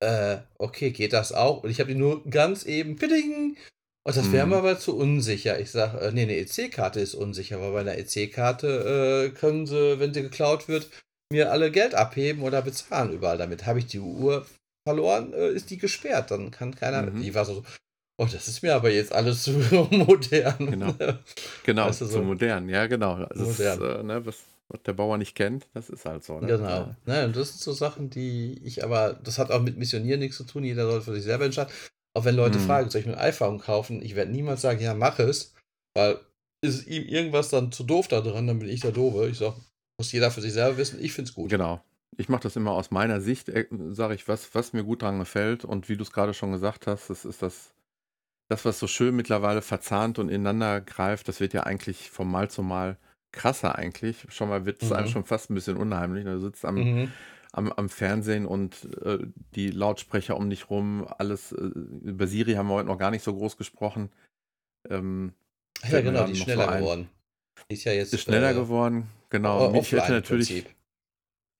Äh, 0.00 0.36
okay, 0.58 0.90
geht 0.92 1.12
das 1.14 1.32
auch? 1.32 1.64
Und 1.64 1.70
ich 1.70 1.80
habe 1.80 1.92
die 1.92 1.98
nur 1.98 2.24
ganz 2.30 2.64
eben, 2.64 2.94
pidding. 2.96 3.56
Und 4.04 4.16
das 4.16 4.30
wäre 4.30 4.46
Mhm. 4.46 4.52
mir 4.52 4.58
aber 4.58 4.78
zu 4.78 4.96
unsicher. 4.96 5.58
Ich 5.58 5.72
sage, 5.72 5.98
äh, 6.00 6.12
nee, 6.12 6.22
eine 6.22 6.36
EC-Karte 6.36 7.00
ist 7.00 7.14
unsicher, 7.16 7.60
weil 7.60 7.72
bei 7.72 7.80
einer 7.80 7.98
EC-Karte 7.98 9.30
äh, 9.32 9.36
können 9.36 9.66
sie, 9.66 9.98
wenn 9.98 10.14
sie 10.14 10.22
geklaut 10.22 10.68
wird, 10.68 10.88
mir 11.32 11.50
alle 11.52 11.70
Geld 11.70 11.94
abheben 11.94 12.42
oder 12.42 12.62
bezahlen 12.62 13.12
überall 13.12 13.38
damit. 13.38 13.66
Habe 13.66 13.78
ich 13.80 13.86
die 13.86 14.00
Uhr 14.00 14.46
verloren, 14.88 15.32
äh, 15.32 15.50
ist 15.50 15.70
die 15.70 15.78
gesperrt. 15.78 16.30
Dann 16.30 16.50
kann 16.50 16.74
keiner. 16.74 17.02
Mhm. 17.02 17.20
Die 17.22 17.34
war 17.34 17.44
so, 17.44 17.64
oh, 18.20 18.26
das 18.30 18.48
ist 18.48 18.62
mir 18.62 18.74
aber 18.74 18.90
jetzt 18.90 19.12
alles 19.12 19.42
zu 19.44 19.52
modern. 19.90 20.56
Genau. 20.70 20.94
Genau, 21.64 21.86
Weißt 21.88 22.00
du, 22.02 22.06
zu 22.06 22.12
so- 22.12 22.22
modern, 22.22 22.68
ja, 22.68 22.86
genau. 22.86 23.24
Das 23.26 23.48
ist, 23.48 23.58
Modern. 23.58 24.00
äh, 24.00 24.02
ne, 24.04 24.26
was, 24.26 24.36
was 24.68 24.82
der 24.84 24.92
Bauer 24.92 25.18
nicht 25.18 25.34
kennt, 25.34 25.66
das 25.74 25.90
ist 25.90 26.04
halt 26.04 26.22
so. 26.24 26.38
Ne? 26.38 26.46
Genau. 26.46 26.68
Ja. 26.68 26.96
Ne, 27.06 27.24
und 27.26 27.34
das 27.36 27.48
sind 27.48 27.60
so 27.60 27.72
Sachen, 27.72 28.08
die 28.10 28.60
ich 28.64 28.84
aber, 28.84 29.14
das 29.14 29.38
hat 29.38 29.50
auch 29.50 29.60
mit 29.62 29.76
Missionieren 29.76 30.20
nichts 30.20 30.36
zu 30.36 30.44
tun, 30.44 30.62
jeder 30.62 30.88
soll 30.88 31.00
für 31.00 31.12
sich 31.14 31.24
selber 31.24 31.44
entscheiden. 31.46 31.72
Auch 32.16 32.24
wenn 32.24 32.36
Leute 32.36 32.58
Mhm. 32.58 32.66
fragen, 32.66 32.88
soll 32.90 33.00
ich 33.00 33.06
mir 33.06 33.14
ein 33.14 33.18
iPhone 33.28 33.58
kaufen? 33.58 34.00
Ich 34.00 34.14
werde 34.14 34.30
niemals 34.30 34.60
sagen, 34.62 34.80
ja, 34.80 34.94
mach 34.94 35.18
es, 35.18 35.54
weil 35.94 36.18
ist 36.64 36.86
ihm 36.86 37.02
irgendwas 37.04 37.48
dann 37.50 37.72
zu 37.72 37.82
doof 37.84 38.06
da 38.08 38.20
dran, 38.20 38.46
dann 38.46 38.60
bin 38.60 38.68
ich 38.68 38.80
der 38.80 38.92
Doofe. 38.92 39.28
Ich 39.28 39.38
sag, 39.38 39.54
muss 39.98 40.12
jeder 40.12 40.30
für 40.30 40.40
sich 40.40 40.52
selber 40.52 40.76
wissen, 40.76 41.02
ich 41.02 41.12
find's 41.12 41.34
gut. 41.34 41.50
Genau. 41.50 41.82
Ich 42.18 42.28
mache 42.28 42.42
das 42.44 42.56
immer 42.56 42.72
aus 42.72 42.90
meiner 42.90 43.20
Sicht, 43.20 43.50
sage 43.90 44.14
ich, 44.14 44.26
was, 44.28 44.54
was 44.54 44.72
mir 44.72 44.84
gut 44.84 45.02
dran 45.02 45.18
gefällt. 45.18 45.64
Und 45.64 45.88
wie 45.88 45.96
du 45.96 46.02
es 46.02 46.12
gerade 46.12 46.34
schon 46.34 46.52
gesagt 46.52 46.86
hast, 46.86 47.10
das 47.10 47.24
ist 47.24 47.42
das, 47.42 47.74
das, 48.48 48.64
was 48.64 48.78
so 48.78 48.86
schön 48.86 49.14
mittlerweile 49.16 49.60
verzahnt 49.60 50.18
und 50.18 50.28
ineinander 50.28 50.80
greift, 50.80 51.28
das 51.28 51.40
wird 51.40 51.52
ja 51.52 51.64
eigentlich 51.64 52.10
vom 52.10 52.30
Mal 52.30 52.50
zu 52.50 52.62
Mal 52.62 52.96
krasser 53.32 53.76
eigentlich. 53.76 54.26
Schon 54.30 54.48
mal 54.48 54.64
wird 54.64 54.82
es 54.82 54.90
Mhm. 54.90 54.96
einem 54.96 55.08
schon 55.08 55.24
fast 55.24 55.50
ein 55.50 55.54
bisschen 55.54 55.76
unheimlich. 55.76 56.24
Du 56.24 56.40
sitzt 56.40 56.64
am, 56.64 56.76
Mhm. 56.76 57.12
am, 57.52 57.72
am 57.72 57.88
Fernsehen 57.90 58.46
und 58.46 58.88
äh, 59.02 59.18
die 59.54 59.70
Lautsprecher 59.70 60.36
um 60.38 60.48
dich 60.48 60.70
rum, 60.70 61.06
alles. 61.18 61.52
Äh, 61.52 61.56
über 62.02 62.26
Siri 62.28 62.54
haben 62.54 62.68
wir 62.68 62.74
heute 62.74 62.88
noch 62.88 62.98
gar 62.98 63.10
nicht 63.10 63.24
so 63.24 63.34
groß 63.34 63.58
gesprochen. 63.58 64.10
Ähm, 64.88 65.34
ja, 65.90 66.00
genau, 66.00 66.24
die 66.24 66.32
ist 66.32 66.42
schneller 66.44 66.68
so 66.72 66.78
geworden. 66.78 67.08
Ist 67.68 67.84
ja 67.84 67.92
jetzt. 67.92 68.12
Ist 68.12 68.22
schneller 68.22 68.50
äh, 68.50 68.54
geworden, 68.54 69.08
genau. 69.30 69.72
Ich 69.74 69.92
hätte 69.92 70.12
natürlich. 70.12 70.66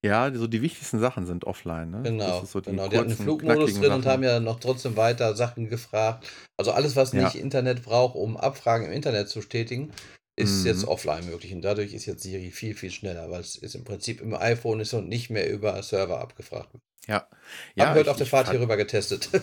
Ja, 0.05 0.31
so 0.31 0.45
die 0.45 0.61
wichtigsten 0.61 0.99
Sachen 0.99 1.25
sind 1.25 1.45
offline. 1.45 1.89
Ne? 1.89 2.03
Genau, 2.03 2.45
so 2.45 2.61
die, 2.61 2.69
genau. 2.69 2.87
die 2.87 2.97
hatten 2.97 3.09
einen 3.09 3.17
Flugmodus 3.17 3.73
drin 3.73 3.83
Sachen. 3.83 3.93
und 3.93 4.05
haben 4.05 4.23
ja 4.23 4.39
noch 4.39 4.59
trotzdem 4.59 4.95
weiter 4.95 5.35
Sachen 5.35 5.69
gefragt. 5.69 6.27
Also 6.55 6.71
alles, 6.71 6.95
was 6.95 7.13
nicht 7.13 7.33
ja. 7.33 7.41
Internet 7.41 7.83
braucht, 7.83 8.15
um 8.15 8.37
Abfragen 8.37 8.85
im 8.85 8.91
Internet 8.93 9.27
zu 9.27 9.41
tätigen, 9.41 9.91
ist 10.35 10.61
mhm. 10.61 10.67
jetzt 10.67 10.85
offline 10.85 11.25
möglich. 11.25 11.51
Und 11.51 11.63
dadurch 11.63 11.93
ist 11.93 12.05
jetzt 12.05 12.21
Siri 12.21 12.51
viel, 12.51 12.75
viel 12.75 12.91
schneller, 12.91 13.31
weil 13.31 13.41
es 13.41 13.55
ist 13.55 13.73
im 13.73 13.83
Prinzip 13.83 14.21
im 14.21 14.35
iPhone 14.35 14.79
ist 14.79 14.93
und 14.93 15.09
nicht 15.09 15.31
mehr 15.31 15.49
über 15.51 15.81
Server 15.81 16.19
abgefragt 16.21 16.73
wird. 16.73 16.83
Ja. 17.07 17.27
ja 17.75 17.87
Haben 17.87 17.95
heute 17.95 18.11
auf 18.11 18.17
der 18.17 18.27
Fahrt 18.27 18.51
hier 18.51 18.61
rüber 18.61 18.77
getestet. 18.77 19.29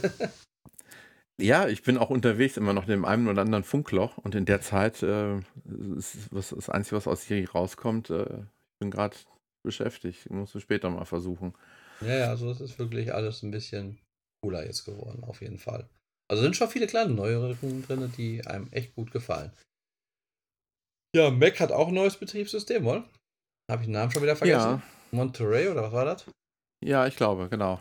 ja, 1.40 1.68
ich 1.68 1.82
bin 1.82 1.98
auch 1.98 2.10
unterwegs 2.10 2.56
immer 2.56 2.72
noch 2.72 2.84
in 2.84 2.90
dem 2.90 3.04
einen 3.04 3.28
oder 3.28 3.42
anderen 3.42 3.64
Funkloch 3.64 4.18
und 4.18 4.34
in 4.34 4.44
der 4.44 4.60
Zeit 4.60 5.02
äh, 5.02 5.38
ist 5.96 6.32
was, 6.32 6.50
das 6.50 6.70
Einzige, 6.70 6.96
was 6.96 7.08
aus 7.08 7.26
Siri 7.26 7.44
rauskommt, 7.44 8.10
äh, 8.10 8.22
ich 8.24 8.78
bin 8.78 8.90
gerade 8.90 9.16
beschäftigt. 9.64 10.30
Musst 10.30 10.54
du 10.54 10.60
später 10.60 10.90
mal 10.90 11.04
versuchen. 11.04 11.54
Ja, 12.00 12.16
ja, 12.16 12.28
also 12.28 12.50
es 12.50 12.60
ist 12.60 12.78
wirklich 12.78 13.14
alles 13.14 13.42
ein 13.42 13.50
bisschen 13.50 13.98
cooler 14.42 14.64
jetzt 14.64 14.84
geworden, 14.84 15.24
auf 15.24 15.40
jeden 15.40 15.58
Fall. 15.58 15.88
Also 16.30 16.42
sind 16.42 16.56
schon 16.56 16.68
viele 16.68 16.86
kleine 16.86 17.12
Neuerungen 17.12 17.82
drin, 17.86 18.12
die 18.16 18.46
einem 18.46 18.68
echt 18.72 18.94
gut 18.94 19.10
gefallen. 19.10 19.52
Ja, 21.14 21.30
Mac 21.30 21.60
hat 21.60 21.72
auch 21.72 21.88
ein 21.88 21.94
neues 21.94 22.16
Betriebssystem, 22.16 22.86
oder? 22.86 23.04
Habe 23.70 23.82
ich 23.82 23.86
den 23.86 23.92
Namen 23.92 24.10
schon 24.10 24.22
wieder 24.22 24.36
vergessen? 24.36 24.58
Ja. 24.58 24.82
Monterey 25.12 25.68
oder 25.68 25.84
was 25.84 25.92
war 25.92 26.04
das? 26.04 26.26
Ja, 26.84 27.06
ich 27.06 27.16
glaube, 27.16 27.48
genau. 27.48 27.80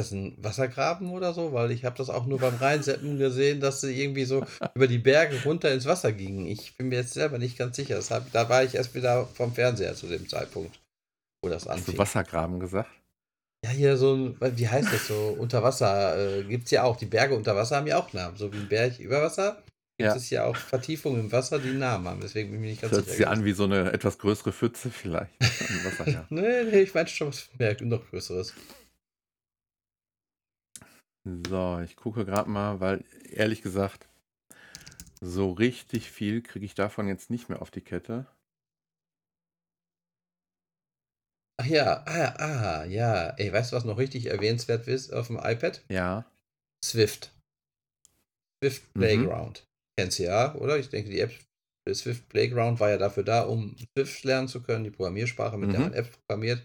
Das 0.00 0.12
ein 0.12 0.34
Wassergraben 0.38 1.10
oder 1.10 1.34
so? 1.34 1.52
Weil 1.52 1.70
ich 1.70 1.84
habe 1.84 1.96
das 1.98 2.08
auch 2.08 2.26
nur 2.26 2.38
beim 2.38 2.56
Reinseppen 2.56 3.18
gesehen, 3.18 3.60
dass 3.60 3.82
sie 3.82 4.00
irgendwie 4.00 4.24
so 4.24 4.44
über 4.74 4.86
die 4.86 4.98
Berge 4.98 5.42
runter 5.44 5.72
ins 5.72 5.86
Wasser 5.86 6.12
gingen. 6.12 6.46
Ich 6.46 6.76
bin 6.76 6.88
mir 6.88 6.96
jetzt 6.96 7.12
selber 7.12 7.38
nicht 7.38 7.58
ganz 7.58 7.76
sicher. 7.76 7.96
Das 7.96 8.10
hab, 8.10 8.32
da 8.32 8.48
war 8.48 8.64
ich 8.64 8.74
erst 8.74 8.94
wieder 8.94 9.26
vom 9.26 9.52
Fernseher 9.52 9.94
zu 9.94 10.06
dem 10.06 10.28
Zeitpunkt, 10.28 10.80
wo 11.42 11.50
das 11.50 11.66
anfing. 11.66 11.86
Hast 11.86 11.94
du 11.94 11.98
Wassergraben 11.98 12.60
gesagt? 12.60 12.90
Ja, 13.62 13.70
hier 13.72 13.98
so 13.98 14.14
ein, 14.14 14.36
wie 14.40 14.68
heißt 14.68 14.90
das 14.90 15.06
so, 15.06 15.36
unter 15.38 15.62
Wasser 15.62 16.38
äh, 16.38 16.44
gibt 16.44 16.64
es 16.64 16.70
ja 16.70 16.84
auch. 16.84 16.96
Die 16.96 17.04
Berge 17.04 17.34
unter 17.34 17.54
Wasser 17.54 17.76
haben 17.76 17.86
ja 17.86 17.98
auch 17.98 18.10
Namen. 18.14 18.36
So 18.38 18.50
wie 18.52 18.56
ein 18.56 18.68
Berg 18.68 18.98
über 18.98 19.20
Wasser 19.20 19.62
gibt 19.98 20.12
ja. 20.12 20.16
es 20.16 20.30
ja 20.30 20.44
auch 20.46 20.56
Vertiefungen 20.56 21.20
im 21.20 21.32
Wasser, 21.32 21.58
die 21.58 21.72
Namen 21.72 22.08
haben. 22.08 22.20
Deswegen 22.22 22.52
bin 22.52 22.64
ich 22.64 22.70
nicht 22.70 22.80
ganz 22.80 22.92
Hört 22.94 23.04
sicher. 23.04 23.18
Hört 23.18 23.28
sich 23.28 23.38
an 23.38 23.44
wie 23.44 23.52
so 23.52 23.64
eine 23.64 23.92
etwas 23.92 24.16
größere 24.16 24.50
Pfütze 24.50 24.90
vielleicht. 24.90 25.30
Wasser, 25.84 26.08
ja. 26.10 26.26
nee, 26.30 26.64
nee, 26.64 26.80
ich 26.80 26.94
meine 26.94 27.08
schon 27.08 27.28
was 27.28 27.50
mehr, 27.58 27.76
noch 27.82 28.08
größeres. 28.08 28.54
So, 31.24 31.80
ich 31.80 31.96
gucke 31.96 32.24
gerade 32.24 32.48
mal, 32.48 32.80
weil 32.80 33.04
ehrlich 33.30 33.62
gesagt, 33.62 34.08
so 35.20 35.52
richtig 35.52 36.10
viel 36.10 36.42
kriege 36.42 36.64
ich 36.64 36.74
davon 36.74 37.08
jetzt 37.08 37.30
nicht 37.30 37.48
mehr 37.48 37.60
auf 37.60 37.70
die 37.70 37.82
Kette. 37.82 38.26
Ach 41.60 41.66
ja, 41.66 42.02
ah, 42.06 42.34
ah, 42.38 42.84
ja. 42.84 43.28
Ey, 43.36 43.52
weißt 43.52 43.70
du, 43.72 43.76
was 43.76 43.84
noch 43.84 43.98
richtig 43.98 44.26
erwähnenswert 44.26 44.88
ist 44.88 45.12
auf 45.12 45.26
dem 45.26 45.36
iPad? 45.36 45.84
Ja. 45.90 46.24
Swift. 46.82 47.34
Swift 48.62 48.82
mhm. 48.94 49.00
Playground. 49.00 49.60
Mhm. 49.60 49.66
Kennst 49.98 50.18
du 50.18 50.22
ja, 50.22 50.54
oder? 50.54 50.78
Ich 50.78 50.88
denke, 50.88 51.10
die 51.10 51.20
App 51.20 51.32
Swift 51.92 52.28
Playground 52.28 52.80
war 52.80 52.90
ja 52.90 52.96
dafür 52.96 53.24
da, 53.24 53.42
um 53.42 53.76
Swift 53.76 54.24
lernen 54.24 54.48
zu 54.48 54.62
können, 54.62 54.84
die 54.84 54.90
Programmiersprache, 54.90 55.58
mit 55.58 55.68
mhm. 55.68 55.72
der 55.72 55.80
man 55.80 55.92
Apps 55.92 56.16
programmiert. 56.16 56.62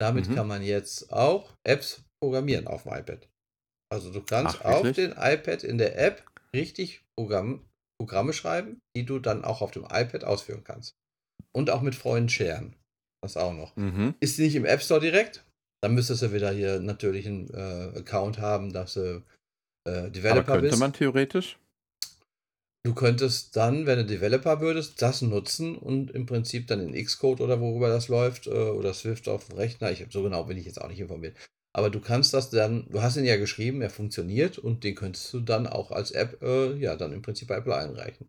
Damit 0.00 0.28
mhm. 0.28 0.34
kann 0.36 0.46
man 0.46 0.62
jetzt 0.62 1.12
auch 1.12 1.52
Apps 1.64 2.04
programmieren 2.20 2.66
auf 2.68 2.84
dem 2.84 2.92
iPad. 2.92 3.28
Also 3.92 4.10
du 4.10 4.22
kannst 4.22 4.60
Ach, 4.62 4.64
auf 4.64 4.92
den 4.92 5.12
iPad 5.12 5.62
in 5.64 5.76
der 5.76 5.98
App 5.98 6.24
richtig 6.54 7.04
Programm, 7.14 7.60
Programme 8.00 8.32
schreiben, 8.32 8.80
die 8.96 9.04
du 9.04 9.18
dann 9.18 9.44
auch 9.44 9.60
auf 9.60 9.70
dem 9.70 9.84
iPad 9.84 10.24
ausführen 10.24 10.64
kannst. 10.64 10.94
Und 11.54 11.68
auch 11.68 11.82
mit 11.82 11.94
Freunden 11.94 12.30
sharen. 12.30 12.74
Das 13.22 13.36
auch 13.36 13.52
noch. 13.52 13.76
Mhm. 13.76 14.14
Ist 14.18 14.38
nicht 14.38 14.54
im 14.54 14.64
App 14.64 14.80
Store 14.80 14.98
direkt? 14.98 15.44
Dann 15.82 15.94
müsstest 15.94 16.22
du 16.22 16.32
wieder 16.32 16.50
hier 16.52 16.80
natürlich 16.80 17.26
einen 17.26 17.50
äh, 17.50 17.98
Account 17.98 18.38
haben, 18.38 18.72
dass 18.72 18.94
du 18.94 19.22
äh, 19.86 20.10
Developer 20.10 20.38
Aber 20.38 20.52
könnte 20.52 20.70
bist. 20.70 20.80
man 20.80 20.94
theoretisch? 20.94 21.58
Du 22.84 22.94
könntest 22.94 23.54
dann, 23.56 23.84
wenn 23.84 23.98
du 23.98 24.06
Developer 24.06 24.62
würdest, 24.62 25.02
das 25.02 25.20
nutzen 25.20 25.76
und 25.76 26.10
im 26.12 26.24
Prinzip 26.24 26.66
dann 26.66 26.80
in 26.80 27.04
Xcode 27.04 27.42
oder 27.42 27.60
worüber 27.60 27.88
das 27.88 28.08
läuft 28.08 28.46
äh, 28.46 28.50
oder 28.50 28.94
Swift 28.94 29.28
auf 29.28 29.48
dem 29.48 29.58
Rechner. 29.58 29.92
Ich 29.92 30.04
so 30.10 30.22
genau 30.22 30.44
bin 30.44 30.56
ich 30.56 30.64
jetzt 30.64 30.80
auch 30.80 30.88
nicht 30.88 31.00
informiert. 31.00 31.36
Aber 31.74 31.88
du 31.88 32.00
kannst 32.00 32.34
das 32.34 32.50
dann, 32.50 32.86
du 32.90 33.00
hast 33.00 33.16
ihn 33.16 33.24
ja 33.24 33.36
geschrieben, 33.36 33.80
er 33.80 33.90
funktioniert 33.90 34.58
und 34.58 34.84
den 34.84 34.94
könntest 34.94 35.32
du 35.32 35.40
dann 35.40 35.66
auch 35.66 35.90
als 35.90 36.10
App, 36.10 36.42
äh, 36.42 36.74
ja, 36.76 36.96
dann 36.96 37.12
im 37.12 37.22
Prinzip 37.22 37.48
bei 37.48 37.56
Apple 37.56 37.74
einreichen. 37.74 38.28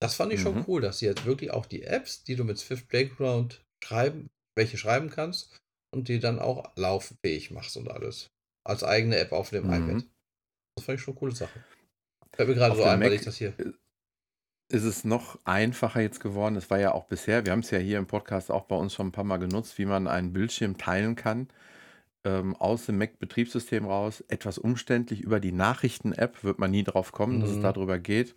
Das 0.00 0.14
fand 0.14 0.32
ich 0.32 0.40
mhm. 0.40 0.44
schon 0.44 0.64
cool, 0.68 0.80
dass 0.80 1.00
sie 1.00 1.06
jetzt 1.06 1.26
wirklich 1.26 1.50
auch 1.50 1.66
die 1.66 1.82
Apps, 1.82 2.24
die 2.24 2.36
du 2.36 2.44
mit 2.44 2.58
Swift 2.58 2.88
Playground 2.88 3.64
schreiben, 3.84 4.30
welche 4.56 4.78
schreiben 4.78 5.10
kannst 5.10 5.54
und 5.90 6.08
die 6.08 6.18
dann 6.18 6.38
auch 6.38 6.72
lauffähig 6.76 7.50
machst 7.50 7.76
und 7.76 7.90
alles. 7.90 8.30
Als 8.64 8.84
eigene 8.84 9.18
App 9.18 9.32
auf 9.32 9.50
dem 9.50 9.66
mhm. 9.66 9.72
iPad. 9.72 10.04
Das 10.76 10.84
fand 10.84 10.98
ich 10.98 11.04
schon 11.04 11.14
eine 11.14 11.18
coole 11.18 11.34
Sache. 11.34 11.64
Fällt 12.34 12.48
mir 12.48 12.54
gerade 12.54 12.76
so 12.76 12.84
ein, 12.84 13.00
weil 13.00 13.14
ich 13.14 13.22
das 13.22 13.36
hier. 13.36 13.52
Ist 14.70 14.84
es 14.84 15.04
noch 15.04 15.38
einfacher 15.44 16.00
jetzt 16.00 16.20
geworden? 16.20 16.56
Es 16.56 16.70
war 16.70 16.78
ja 16.78 16.92
auch 16.92 17.04
bisher, 17.04 17.44
wir 17.44 17.52
haben 17.52 17.60
es 17.60 17.70
ja 17.70 17.78
hier 17.78 17.98
im 17.98 18.06
Podcast 18.06 18.50
auch 18.50 18.64
bei 18.64 18.76
uns 18.76 18.94
schon 18.94 19.08
ein 19.08 19.12
paar 19.12 19.24
Mal 19.24 19.38
genutzt, 19.38 19.78
wie 19.78 19.86
man 19.86 20.06
einen 20.06 20.32
Bildschirm 20.32 20.78
teilen 20.78 21.16
kann 21.16 21.48
ähm, 22.28 22.54
aus 22.56 22.86
dem 22.86 22.98
Mac-Betriebssystem 22.98 23.86
raus. 23.86 24.22
Etwas 24.28 24.58
umständlich 24.58 25.20
über 25.22 25.40
die 25.40 25.52
Nachrichten-App 25.52 26.44
wird 26.44 26.58
man 26.58 26.70
nie 26.70 26.84
drauf 26.84 27.12
kommen, 27.12 27.40
dass 27.40 27.50
es 27.50 27.56
mhm. 27.56 27.62
darüber 27.62 27.98
geht. 27.98 28.34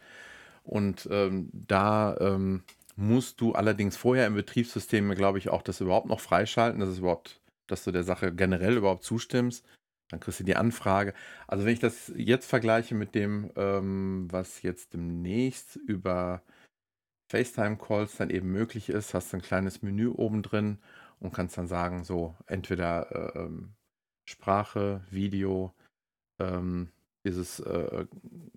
Und 0.64 1.08
ähm, 1.12 1.50
da 1.52 2.16
ähm, 2.20 2.64
musst 2.96 3.42
du 3.42 3.54
allerdings 3.54 3.98
vorher 3.98 4.28
im 4.28 4.36
Betriebssystem, 4.36 5.14
glaube 5.16 5.40
ich, 5.40 5.50
auch 5.50 5.62
das 5.62 5.82
überhaupt 5.82 6.08
noch 6.08 6.20
freischalten, 6.20 6.80
dass 6.80 6.90
es 6.90 7.00
überhaupt, 7.00 7.42
dass 7.68 7.84
du 7.84 7.92
der 7.92 8.04
Sache 8.04 8.34
generell 8.34 8.78
überhaupt 8.78 9.04
zustimmst. 9.04 9.66
Dann 10.10 10.20
kriegst 10.20 10.40
du 10.40 10.44
die 10.44 10.56
Anfrage. 10.56 11.14
Also 11.48 11.66
wenn 11.66 11.74
ich 11.74 11.80
das 11.80 12.12
jetzt 12.16 12.50
vergleiche 12.50 12.96
mit 12.96 13.16
dem, 13.16 13.52
ähm, 13.56 14.28
was 14.30 14.62
jetzt 14.62 14.94
demnächst 14.94 15.76
über 15.76 16.44
FaceTime-Calls 17.32 18.18
dann 18.18 18.30
eben 18.30 18.52
möglich 18.52 18.90
ist, 18.90 19.14
hast 19.14 19.32
du 19.32 19.38
ein 19.38 19.42
kleines 19.42 19.82
Menü 19.82 20.10
oben 20.10 20.44
drin 20.44 20.80
und 21.20 21.34
kannst 21.34 21.58
dann 21.58 21.68
sagen, 21.68 22.04
so 22.04 22.36
entweder 22.48 23.36
äh, 23.36 23.40
ähm, 23.40 23.74
Sprache, 24.32 25.02
Video, 25.10 25.74
ähm, 26.40 26.92
dieses 27.24 27.60
äh, 27.60 28.06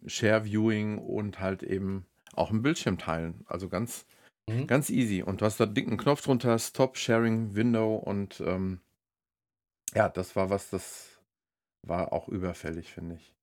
Share-Viewing 0.07 0.99
und 0.99 1.41
halt 1.41 1.63
eben 1.63 2.07
auch 2.33 2.51
einen 2.51 2.63
Bildschirm 2.63 2.99
teilen. 2.99 3.45
Also 3.47 3.69
ganz, 3.69 4.07
mhm. 4.49 4.67
ganz 4.67 4.91
easy. 4.91 5.23
Und 5.23 5.41
du 5.41 5.45
hast 5.45 5.61
da 5.61 5.67
dicken 5.67 5.99
Knopf 5.99 6.23
drunter, 6.23 6.59
Stop 6.59 6.97
Sharing 6.97 7.55
Window 7.55 7.97
und 7.97 8.41
ähm, 8.41 8.81
ja, 9.95 10.09
das 10.09 10.35
war 10.35 10.51
was, 10.51 10.71
das 10.71 11.21
war 11.83 12.13
auch 12.13 12.29
überfällig, 12.29 12.93
finde 12.93 13.17
ich. 13.17 13.35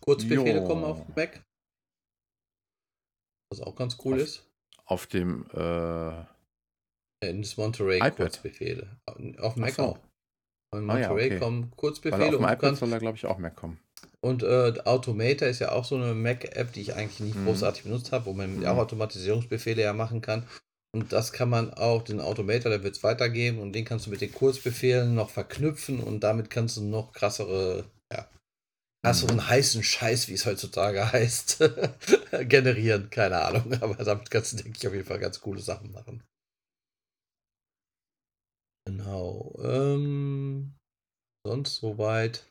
Kurzbefehle 0.00 0.60
jo. 0.60 0.66
kommen 0.66 0.84
auf 0.84 1.08
Mac. 1.16 1.44
Was 3.50 3.60
auch 3.60 3.74
ganz 3.74 3.98
cool 4.04 4.14
auf, 4.14 4.20
ist. 4.20 4.48
Auf 4.84 5.06
dem 5.06 5.46
äh, 5.50 6.24
in 7.30 7.42
das 7.42 7.56
Monterey 7.56 7.98
iPad. 7.98 8.16
Kurzbefehle. 8.16 8.98
Auf 9.38 9.56
Mac 9.56 9.74
so. 9.74 9.82
auch. 9.82 9.98
Auf 10.70 10.80
Monterey 10.80 11.04
ah, 11.04 11.06
ja, 11.06 11.12
okay. 11.12 11.38
kommen 11.38 11.70
Kurzbefehle. 11.76 12.22
Weil 12.22 12.28
auf 12.28 12.36
dem 12.36 12.44
iPad 12.44 12.60
kannst, 12.60 12.80
soll 12.80 12.90
da, 12.90 12.98
glaube 12.98 13.16
ich, 13.16 13.26
auch 13.26 13.38
Mac 13.38 13.56
kommen. 13.56 13.78
Und 14.20 14.42
äh, 14.42 14.74
Automator 14.84 15.48
ist 15.48 15.60
ja 15.60 15.72
auch 15.72 15.84
so 15.84 15.96
eine 15.96 16.14
Mac-App, 16.14 16.72
die 16.72 16.80
ich 16.80 16.94
eigentlich 16.94 17.20
nicht 17.20 17.36
mhm. 17.36 17.46
großartig 17.46 17.84
benutzt 17.84 18.12
habe, 18.12 18.26
wo 18.26 18.32
man 18.32 18.58
mhm. 18.58 18.66
auch 18.66 18.78
Automatisierungsbefehle 18.78 19.82
ja 19.82 19.92
machen 19.92 20.20
kann. 20.20 20.46
Und 20.92 21.12
das 21.12 21.32
kann 21.32 21.50
man 21.50 21.74
auch, 21.74 22.02
den 22.02 22.20
Automator, 22.20 22.70
der 22.70 22.82
wird 22.82 22.96
es 22.96 23.02
weitergeben 23.02 23.58
und 23.58 23.72
den 23.72 23.84
kannst 23.84 24.06
du 24.06 24.10
mit 24.10 24.20
den 24.20 24.32
Kurzbefehlen 24.32 25.14
noch 25.14 25.30
verknüpfen 25.30 26.00
und 26.00 26.20
damit 26.20 26.48
kannst 26.48 26.78
du 26.78 26.82
noch 26.82 27.12
krassere, 27.12 27.84
ja, 28.10 28.26
krasseren 29.04 29.36
mhm. 29.36 29.48
heißen 29.48 29.82
Scheiß, 29.82 30.28
wie 30.28 30.34
es 30.34 30.46
heutzutage 30.46 31.12
heißt, 31.12 31.58
generieren. 32.48 33.10
Keine 33.10 33.42
Ahnung, 33.42 33.74
aber 33.80 34.02
damit 34.02 34.30
kannst 34.30 34.54
du, 34.54 34.56
denke 34.56 34.78
ich, 34.78 34.86
auf 34.86 34.94
jeden 34.94 35.06
Fall 35.06 35.18
ganz 35.18 35.40
coole 35.40 35.60
Sachen 35.60 35.92
machen. 35.92 36.22
Genau. 39.06 39.54
Ähm, 39.62 40.74
sonst 41.46 41.76
soweit. 41.76 42.50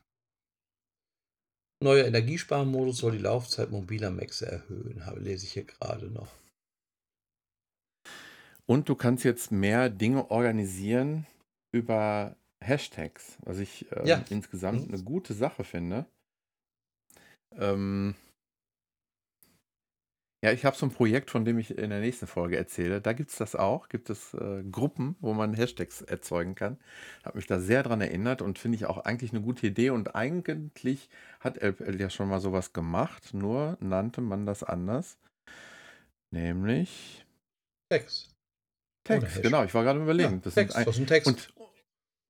Neuer 1.84 2.06
Energiesparmodus 2.06 3.00
soll 3.00 3.12
die 3.12 3.18
Laufzeit 3.18 3.70
mobiler 3.70 4.10
Macs 4.10 4.42
erhöhen, 4.42 5.06
habe, 5.06 5.20
lese 5.20 5.46
ich 5.46 5.52
hier 5.52 5.66
gerade 5.66 6.08
noch. 6.08 6.32
Und 8.66 8.88
du 8.88 8.96
kannst 8.96 9.26
jetzt 9.26 9.52
mehr 9.52 9.90
Dinge 9.90 10.32
organisieren 10.32 11.28
über 11.74 12.38
Hashtags, 12.64 13.38
was 13.42 13.60
ich 13.60 13.86
ähm, 13.92 14.06
ja. 14.06 14.26
insgesamt 14.30 14.88
mhm. 14.88 14.94
eine 14.94 15.04
gute 15.04 15.34
Sache 15.34 15.66
finde. 15.66 16.06
Ähm, 17.52 18.16
Ja, 20.46 20.52
ich 20.52 20.64
habe 20.64 20.78
so 20.78 20.86
ein 20.86 20.92
Projekt, 20.92 21.32
von 21.32 21.44
dem 21.44 21.58
ich 21.58 21.76
in 21.76 21.90
der 21.90 22.02
nächsten 22.02 22.28
Folge 22.28 22.56
erzähle. 22.56 23.02
Da 23.02 23.14
gibt 23.14 23.32
es 23.32 23.38
das 23.38 23.56
auch. 23.56 23.90
Gibt 23.90 24.12
es 24.12 24.36
äh, 24.36 24.62
Gruppen, 24.72 25.16
wo 25.20 25.34
man 25.34 25.56
Hashtags 25.56 26.04
erzeugen 26.04 26.54
kann. 26.54 26.78
Habe 27.24 27.40
mich 27.40 27.48
da 27.48 27.60
sehr 27.60 27.82
dran 27.82 28.00
erinnert 28.00 28.44
und 28.44 28.60
finde 28.60 28.76
ich 28.76 28.86
auch 28.86 29.00
eigentlich 29.00 29.32
eine 29.32 29.42
gute 29.42 29.66
Idee. 29.66 29.90
Und 29.90 30.14
eigentlich 30.14 31.10
hat 31.40 31.58
LPL 31.58 32.00
ja 32.00 32.12
schon 32.12 32.30
mal 32.30 32.42
sowas 32.42 32.74
gemacht, 32.74 33.34
nur 33.34 33.76
nannte 33.80 34.22
man 34.22 34.46
das 34.46 34.62
anders. 34.62 35.18
Nämlich 36.30 37.26
Text. 37.90 38.30
Text, 39.04 39.42
genau. 39.42 39.64
Ich 39.64 39.74
war 39.74 39.84
gerade 39.84 40.00
überlegen. 40.00 40.34
Ja, 40.34 40.40
das 40.44 40.54
Text, 40.54 40.76
sind 40.76 40.88
ein, 40.88 40.96
ein 40.96 41.08
Text. 41.08 41.28
und 41.28 41.54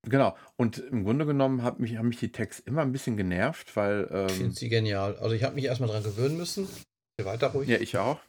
genau. 0.03 0.37
Und 0.55 0.77
im 0.77 1.03
Grunde 1.03 1.25
genommen 1.25 1.63
hat 1.63 1.81
mich, 1.81 1.97
haben 1.97 2.07
mich 2.07 2.19
die 2.19 2.31
Texte 2.31 2.63
immer 2.65 2.83
ein 2.83 2.93
bisschen 2.93 3.17
genervt, 3.17 3.75
weil 3.75 4.03
ich 4.03 4.31
finde 4.35 4.45
ähm, 4.45 4.51
sie 4.53 4.69
genial. 4.69 5.17
Also 5.17 5.35
ich 5.35 5.43
habe 5.43 5.55
mich 5.55 5.65
erstmal 5.65 5.89
dran 5.89 6.03
gewöhnen 6.03 6.37
müssen. 6.37 6.69
Hier 7.17 7.25
weiter 7.25 7.47
ruhig. 7.47 7.67
ja, 7.69 7.77
ich 7.77 7.97
auch. 7.97 8.19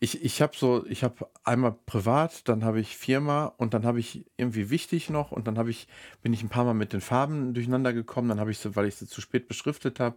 Ich, 0.00 0.24
ich 0.24 0.40
habe 0.40 0.56
so, 0.56 0.86
ich 0.86 1.04
habe 1.04 1.28
einmal 1.44 1.72
privat, 1.84 2.48
dann 2.48 2.64
habe 2.64 2.80
ich 2.80 2.96
Firma 2.96 3.46
und 3.58 3.74
dann 3.74 3.84
habe 3.84 4.00
ich 4.00 4.24
irgendwie 4.36 4.70
wichtig 4.70 5.10
noch 5.10 5.32
und 5.32 5.46
dann 5.46 5.58
habe 5.58 5.70
ich, 5.70 5.86
bin 6.22 6.32
ich 6.32 6.42
ein 6.42 6.48
paar 6.48 6.64
Mal 6.64 6.74
mit 6.74 6.92
den 6.92 7.02
Farben 7.02 7.52
durcheinander 7.52 7.92
gekommen, 7.92 8.28
dann 8.28 8.40
habe 8.40 8.50
ich 8.50 8.58
sie, 8.58 8.74
weil 8.74 8.86
ich 8.86 8.96
sie 8.96 9.06
zu 9.06 9.20
spät 9.20 9.48
beschriftet 9.48 10.00
habe 10.00 10.16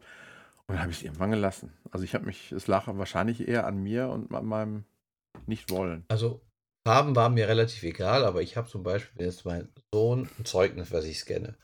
und 0.68 0.76
dann 0.76 0.82
habe 0.82 0.92
ich 0.92 1.00
sie 1.00 1.06
irgendwann 1.06 1.32
gelassen. 1.32 1.74
Also 1.92 2.06
ich 2.06 2.14
habe 2.14 2.26
mich, 2.26 2.52
es 2.52 2.68
lag 2.68 2.88
wahrscheinlich 2.88 3.48
eher 3.48 3.68
an 3.68 3.84
mir 3.84 4.10
und 4.10 4.34
an 4.34 4.46
meinem 4.46 4.86
Nicht-Wollen. 5.46 6.06
Also 6.08 6.42
Farben 6.88 7.16
waren 7.16 7.34
mir 7.34 7.48
relativ 7.48 7.84
egal, 7.84 8.24
aber 8.24 8.42
ich 8.42 8.56
habe 8.56 8.70
zum 8.70 8.84
Beispiel 8.84 9.26
jetzt 9.26 9.46
mein 9.46 9.70
Sohn 9.94 10.30
ein 10.40 10.46
Zeugnis, 10.46 10.92
was 10.92 11.06
ich 11.06 11.20
scanne. 11.20 11.58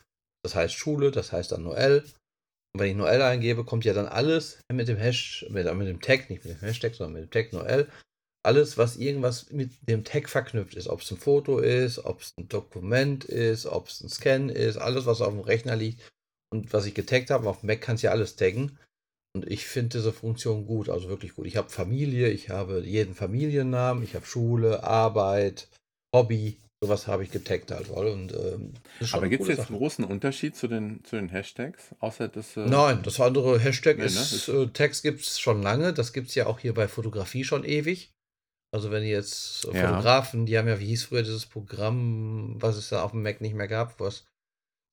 Das 0.44 0.54
heißt 0.54 0.76
Schule, 0.76 1.12
das 1.12 1.32
heißt 1.32 1.52
dann 1.52 1.64
Noel. 1.64 2.04
Und 2.76 2.80
wenn 2.80 2.92
ich 2.92 2.98
Noel 2.98 3.22
eingebe, 3.22 3.64
kommt 3.64 3.86
ja 3.86 3.94
dann 3.94 4.06
alles 4.06 4.60
mit 4.70 4.90
dem 4.90 4.98
Hash, 4.98 5.46
mit, 5.50 5.74
mit 5.76 5.88
dem 5.88 6.02
Tag, 6.02 6.30
nicht 6.30 6.44
mit 6.44 6.56
dem 6.56 6.60
Hashtag, 6.60 6.94
sondern 6.94 7.14
mit 7.14 7.24
dem 7.24 7.32
Tag 7.32 7.54
Noel. 7.54 7.88
Alles, 8.44 8.78
was 8.78 8.98
irgendwas 8.98 9.50
mit 9.50 9.72
dem 9.88 10.04
Tag 10.04 10.28
verknüpft 10.28 10.76
ist. 10.76 10.90
Ob 10.90 11.00
es 11.00 11.10
ein 11.10 11.16
Foto 11.16 11.60
ist, 11.60 12.00
ob 12.00 12.20
es 12.20 12.34
ein 12.38 12.50
Dokument 12.50 13.24
ist, 13.24 13.66
ob 13.66 13.88
es 13.88 14.02
ein 14.02 14.10
Scan 14.10 14.50
ist, 14.50 14.76
alles, 14.76 15.06
was 15.06 15.22
auf 15.22 15.30
dem 15.30 15.40
Rechner 15.40 15.78
liegt 15.78 16.02
und 16.52 16.74
was 16.74 16.86
ich 16.86 16.94
getaggt 16.94 17.30
habe. 17.30 17.48
Auf 17.48 17.64
Mac 17.64 17.80
kann 17.80 17.96
es 17.96 18.02
ja 18.02 18.12
alles 18.12 18.36
taggen. 18.36 18.78
Und 19.34 19.50
ich 19.50 19.68
finde 19.68 19.98
diese 19.98 20.12
Funktion 20.12 20.66
gut, 20.66 20.90
also 20.90 21.08
wirklich 21.08 21.34
gut. 21.34 21.48
Ich 21.48 21.56
habe 21.56 21.70
Familie, 21.70 22.28
ich 22.28 22.50
habe 22.50 22.82
jeden 22.82 23.16
Familiennamen, 23.16 24.04
ich 24.04 24.16
habe 24.16 24.26
Schule, 24.26 24.84
Arbeit, 24.84 25.70
Hobby, 26.14 26.58
sowas 26.86 27.08
habe 27.08 27.24
ich 27.24 27.32
getaggt 27.32 27.72
halt. 27.72 27.88
voll. 27.88 28.08
Und, 28.08 28.34
ähm, 28.34 28.74
Aber 29.12 29.28
gibt 29.28 29.44
es 29.44 29.50
jetzt 29.50 29.58
Sache. 29.58 29.70
einen 29.70 29.78
großen 29.78 30.04
Unterschied 30.06 30.56
zu 30.56 30.68
den, 30.68 31.04
zu 31.04 31.16
den 31.16 31.30
Hashtags? 31.30 31.94
Außer 32.00 32.28
dass. 32.28 32.56
Äh, 32.58 32.66
Nein, 32.68 33.02
das 33.04 33.20
andere 33.20 33.60
Hashtag 33.60 33.98
Nee, 33.98 34.04
ne? 34.04 34.08
ist, 34.10 34.32
Ist- 34.32 34.48
äh, 34.50 34.68
Text 34.68 35.04
gibt 35.04 35.22
es 35.22 35.40
schon 35.40 35.62
lange. 35.62 35.94
Das 35.94 36.14
gibt 36.14 36.30
es 36.30 36.36
ja 36.36 36.48
auch 36.48 36.60
hier 36.60 36.74
bei 36.74 36.88
Fotografie 36.88 37.44
schon 37.44 37.64
ewig. 37.64 38.12
Also 38.74 38.92
wenn 38.92 39.04
jetzt 39.04 39.66
äh, 39.66 39.78
Ja. 39.78 39.88
Fotografen, 39.90 40.46
die 40.46 40.58
haben 40.58 40.68
ja, 40.68 40.80
wie 40.80 40.88
hieß 40.88 41.06
früher 41.06 41.24
dieses 41.24 41.46
Programm, 41.46 42.62
was 42.62 42.76
es 42.76 42.90
da 42.90 43.04
auf 43.04 43.12
dem 43.12 43.22
Mac 43.24 43.40
nicht 43.42 43.56
mehr 43.56 43.68
gab, 43.70 44.00
was 44.00 44.26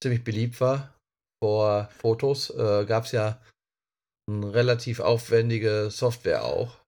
ziemlich 0.02 0.22
beliebt 0.24 0.60
war 0.60 0.94
vor 1.42 1.88
Fotos, 1.98 2.50
äh, 2.50 2.84
gab 2.86 3.04
es 3.06 3.12
ja 3.12 3.40
eine 4.30 4.54
relativ 4.54 5.00
aufwendige 5.00 5.90
Software 5.90 6.44
auch. 6.44 6.78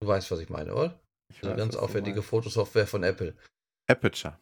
Du 0.00 0.08
weißt, 0.08 0.30
was 0.30 0.40
ich 0.40 0.48
meine, 0.48 0.74
oder? 0.74 0.98
ich 1.30 1.42
Eine 1.42 1.52
weiß, 1.52 1.58
ganz 1.58 1.76
aufwendige. 1.76 2.22
Fotosoftware 2.22 2.86
von 2.86 3.02
Apple. 3.04 3.34
Aperture. 3.88 4.38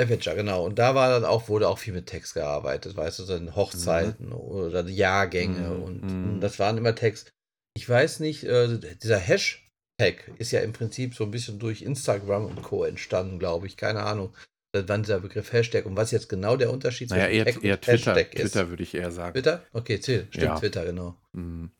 Avenger, 0.00 0.34
genau. 0.34 0.64
Und 0.64 0.78
da 0.78 0.94
war 0.94 1.08
dann 1.08 1.24
auch, 1.24 1.48
wurde 1.48 1.68
auch 1.68 1.78
viel 1.78 1.94
mit 1.94 2.06
Text 2.06 2.34
gearbeitet, 2.34 2.96
weißt 2.96 3.20
du, 3.20 3.24
dann 3.26 3.54
Hochzeiten 3.54 4.32
oder 4.32 4.82
die 4.82 4.96
Jahrgänge 4.96 5.68
Mhm, 5.68 5.82
und 5.82 6.02
mhm. 6.02 6.40
das 6.40 6.58
waren 6.58 6.76
immer 6.78 6.94
Text. 6.94 7.30
Ich 7.76 7.88
weiß 7.88 8.20
nicht, 8.20 8.44
äh, 8.44 8.78
dieser 9.02 9.18
Hashtag 9.18 10.30
ist 10.38 10.50
ja 10.50 10.60
im 10.60 10.72
Prinzip 10.72 11.14
so 11.14 11.24
ein 11.24 11.30
bisschen 11.30 11.58
durch 11.60 11.82
Instagram 11.82 12.46
und 12.46 12.62
Co. 12.62 12.84
entstanden, 12.84 13.38
glaube 13.38 13.66
ich. 13.68 13.76
Keine 13.76 14.02
Ahnung, 14.02 14.34
wann 14.74 15.02
dieser 15.04 15.20
Begriff 15.20 15.52
Hashtag 15.52 15.86
und 15.86 15.96
was 15.96 16.10
jetzt 16.10 16.28
genau 16.28 16.56
der 16.56 16.72
Unterschied 16.72 17.10
Naja, 17.10 17.28
eher, 17.28 17.44
Tag 17.44 17.56
und 17.56 17.64
eher 17.64 17.80
Twitter. 17.80 18.14
Hashtag 18.16 18.34
ist. 18.34 18.52
Twitter 18.52 18.68
würde 18.70 18.82
ich 18.82 18.94
eher 18.94 19.12
sagen. 19.12 19.34
Twitter? 19.34 19.64
Okay, 19.72 20.00
zähl. 20.00 20.26
Stimmt, 20.30 20.44
Ja. 20.44 20.58
Twitter, 20.58 20.84
genau. 20.84 21.16
Mhm. 21.32 21.70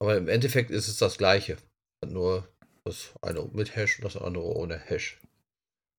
Aber 0.00 0.16
im 0.18 0.28
Endeffekt 0.28 0.70
ist 0.70 0.88
es 0.88 0.98
das 0.98 1.16
Gleiche. 1.16 1.56
Nur 2.06 2.46
das 2.84 3.10
eine 3.22 3.48
mit 3.52 3.74
Hash 3.74 3.98
und 3.98 4.04
das 4.04 4.16
andere 4.20 4.44
ohne 4.44 4.78
Hash. 4.78 5.18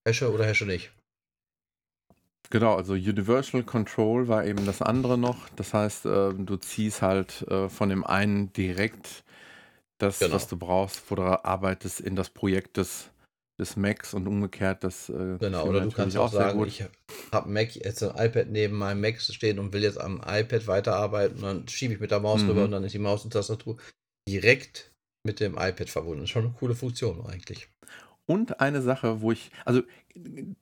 Hashe 0.08 0.32
oder 0.32 0.46
Hashe 0.46 0.66
nicht. 0.66 0.92
Genau, 2.52 2.76
also 2.76 2.94
Universal 2.94 3.64
Control 3.64 4.28
war 4.28 4.44
eben 4.46 4.66
das 4.66 4.82
andere 4.82 5.18
noch. 5.20 5.50
Das 5.50 5.74
heißt, 5.74 6.06
äh, 6.06 6.34
du 6.34 6.58
ziehst 6.58 7.02
halt 7.02 7.44
äh, 7.44 7.70
von 7.70 7.90
dem 7.90 8.04
einen 8.04 8.52
direkt 8.54 9.24
das, 10.00 10.20
Genau. 10.20 10.36
was 10.36 10.48
du 10.48 10.58
brauchst, 10.58 11.12
wo 11.12 11.16
du 11.16 11.24
arbeitest, 11.24 12.00
in 12.00 12.16
das 12.16 12.30
Projekt 12.30 12.78
des, 12.78 13.12
des 13.60 13.76
Macs 13.76 14.14
und 14.16 14.28
umgekehrt. 14.28 14.84
Das, 14.84 15.10
äh, 15.10 15.38
Genau, 15.40 15.68
oder 15.68 15.82
du 15.82 15.92
kannst 15.92 16.18
auch 16.18 16.32
sagen, 16.32 16.66
ich 16.66 16.84
habe 17.32 17.50
Mac, 17.50 17.76
jetzt 17.76 18.02
ein 18.02 18.16
iPad 18.16 18.48
neben 18.48 18.78
meinem 18.78 19.02
Mac 19.02 19.22
stehen 19.22 19.60
und 19.60 19.72
will 19.74 19.84
jetzt 19.84 20.00
am 20.00 20.18
iPad 20.26 20.66
weiterarbeiten 20.66 21.36
und 21.38 21.44
dann 21.44 21.68
schiebe 21.68 21.94
ich 21.94 22.00
mit 22.00 22.10
der 22.10 22.20
Maus 22.20 22.42
Mhm. 22.42 22.50
rüber 22.50 22.64
und 22.64 22.72
dann 22.72 22.84
ist 22.84 22.94
die 22.94 23.00
Maus 23.00 23.24
und 23.26 23.32
Tastatur 23.32 23.78
direkt 24.28 24.92
mit 25.24 25.40
dem 25.40 25.54
iPad 25.54 25.90
verbunden. 25.90 26.26
Schon 26.26 26.46
eine 26.46 26.54
coole 26.54 26.74
Funktion 26.74 27.24
eigentlich. 27.28 27.68
Und 28.30 28.60
eine 28.60 28.84
Sache, 28.84 29.22
wo 29.22 29.32
ich, 29.32 29.50
also 29.66 29.82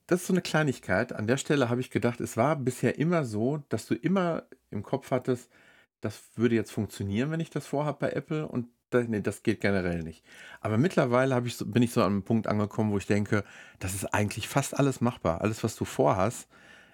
das 0.06 0.22
ist 0.22 0.26
so 0.28 0.32
eine 0.32 0.40
Kleinigkeit. 0.40 1.12
An 1.12 1.26
der 1.26 1.36
Stelle 1.36 1.68
habe 1.68 1.82
ich 1.82 1.90
gedacht, 1.90 2.18
es 2.18 2.38
war 2.38 2.56
bisher 2.56 2.96
immer 2.96 3.26
so, 3.26 3.62
dass 3.68 3.84
du 3.84 3.94
immer 3.94 4.44
im 4.70 4.82
Kopf 4.82 5.10
hattest, 5.10 5.50
das 6.00 6.30
würde 6.36 6.54
jetzt 6.54 6.72
funktionieren, 6.72 7.30
wenn 7.30 7.40
ich 7.40 7.50
das 7.50 7.66
vorhabe 7.66 7.98
bei 8.00 8.12
Apple 8.12 8.48
und 8.48 8.68
da, 8.88 9.02
nee, 9.02 9.20
das 9.20 9.42
geht 9.42 9.60
generell 9.60 10.02
nicht. 10.02 10.24
Aber 10.62 10.78
mittlerweile 10.78 11.38
ich 11.44 11.56
so, 11.56 11.66
bin 11.66 11.82
ich 11.82 11.92
so 11.92 12.00
an 12.00 12.12
einem 12.12 12.22
Punkt 12.22 12.46
angekommen, 12.46 12.90
wo 12.90 12.96
ich 12.96 13.06
denke, 13.06 13.44
das 13.80 13.92
ist 13.92 14.14
eigentlich 14.14 14.48
fast 14.48 14.78
alles 14.78 15.02
machbar. 15.02 15.42
Alles, 15.42 15.62
was 15.62 15.76
du 15.76 15.84
vorhast, 15.84 16.48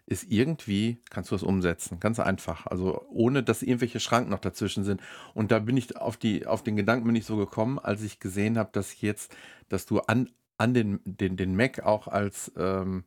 ist 0.06 0.28
irgendwie, 0.28 1.00
kannst 1.08 1.30
du 1.30 1.36
es 1.36 1.44
umsetzen. 1.44 2.00
Ganz 2.00 2.18
einfach. 2.18 2.66
Also 2.66 3.06
ohne, 3.10 3.44
dass 3.44 3.62
irgendwelche 3.62 4.00
Schranken 4.00 4.32
noch 4.32 4.40
dazwischen 4.40 4.82
sind. 4.82 5.00
Und 5.34 5.52
da 5.52 5.60
bin 5.60 5.76
ich 5.76 5.96
auf, 5.96 6.16
die, 6.16 6.48
auf 6.48 6.64
den 6.64 6.74
Gedanken 6.74 7.06
bin 7.06 7.14
ich 7.14 7.26
so 7.26 7.36
gekommen, 7.36 7.78
als 7.78 8.02
ich 8.02 8.18
gesehen 8.18 8.58
habe, 8.58 8.70
dass 8.72 9.00
jetzt, 9.00 9.36
dass 9.68 9.86
du 9.86 10.00
an, 10.00 10.30
an 10.58 10.74
den, 10.74 11.00
den, 11.04 11.36
den 11.36 11.56
Mac 11.56 11.80
auch 11.80 12.08
als, 12.08 12.52
ähm, 12.56 13.04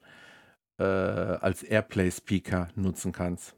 äh, 0.79 0.83
als 0.83 1.63
Airplay-Speaker 1.63 2.69
nutzen 2.75 3.11
kannst. 3.11 3.55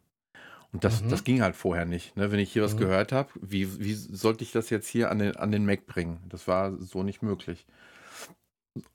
Und 0.71 0.83
das, 0.83 1.01
Mhm. 1.03 1.09
das 1.09 1.23
ging 1.23 1.41
halt 1.41 1.55
vorher 1.55 1.85
nicht. 1.85 2.15
Ne? 2.15 2.31
Wenn 2.31 2.39
ich 2.39 2.53
hier 2.53 2.61
was 2.63 2.75
Mhm. 2.75 2.79
gehört 2.79 3.11
habe, 3.11 3.29
wie, 3.41 3.79
wie 3.79 3.93
sollte 3.93 4.43
ich 4.43 4.51
das 4.51 4.69
jetzt 4.69 4.87
hier 4.87 5.09
an 5.09 5.19
den, 5.19 5.35
an 5.35 5.51
den 5.51 5.65
Mac 5.65 5.87
bringen? 5.87 6.19
Das 6.29 6.47
war 6.47 6.77
so 6.77 7.01
nicht 7.03 7.23
möglich. 7.23 7.65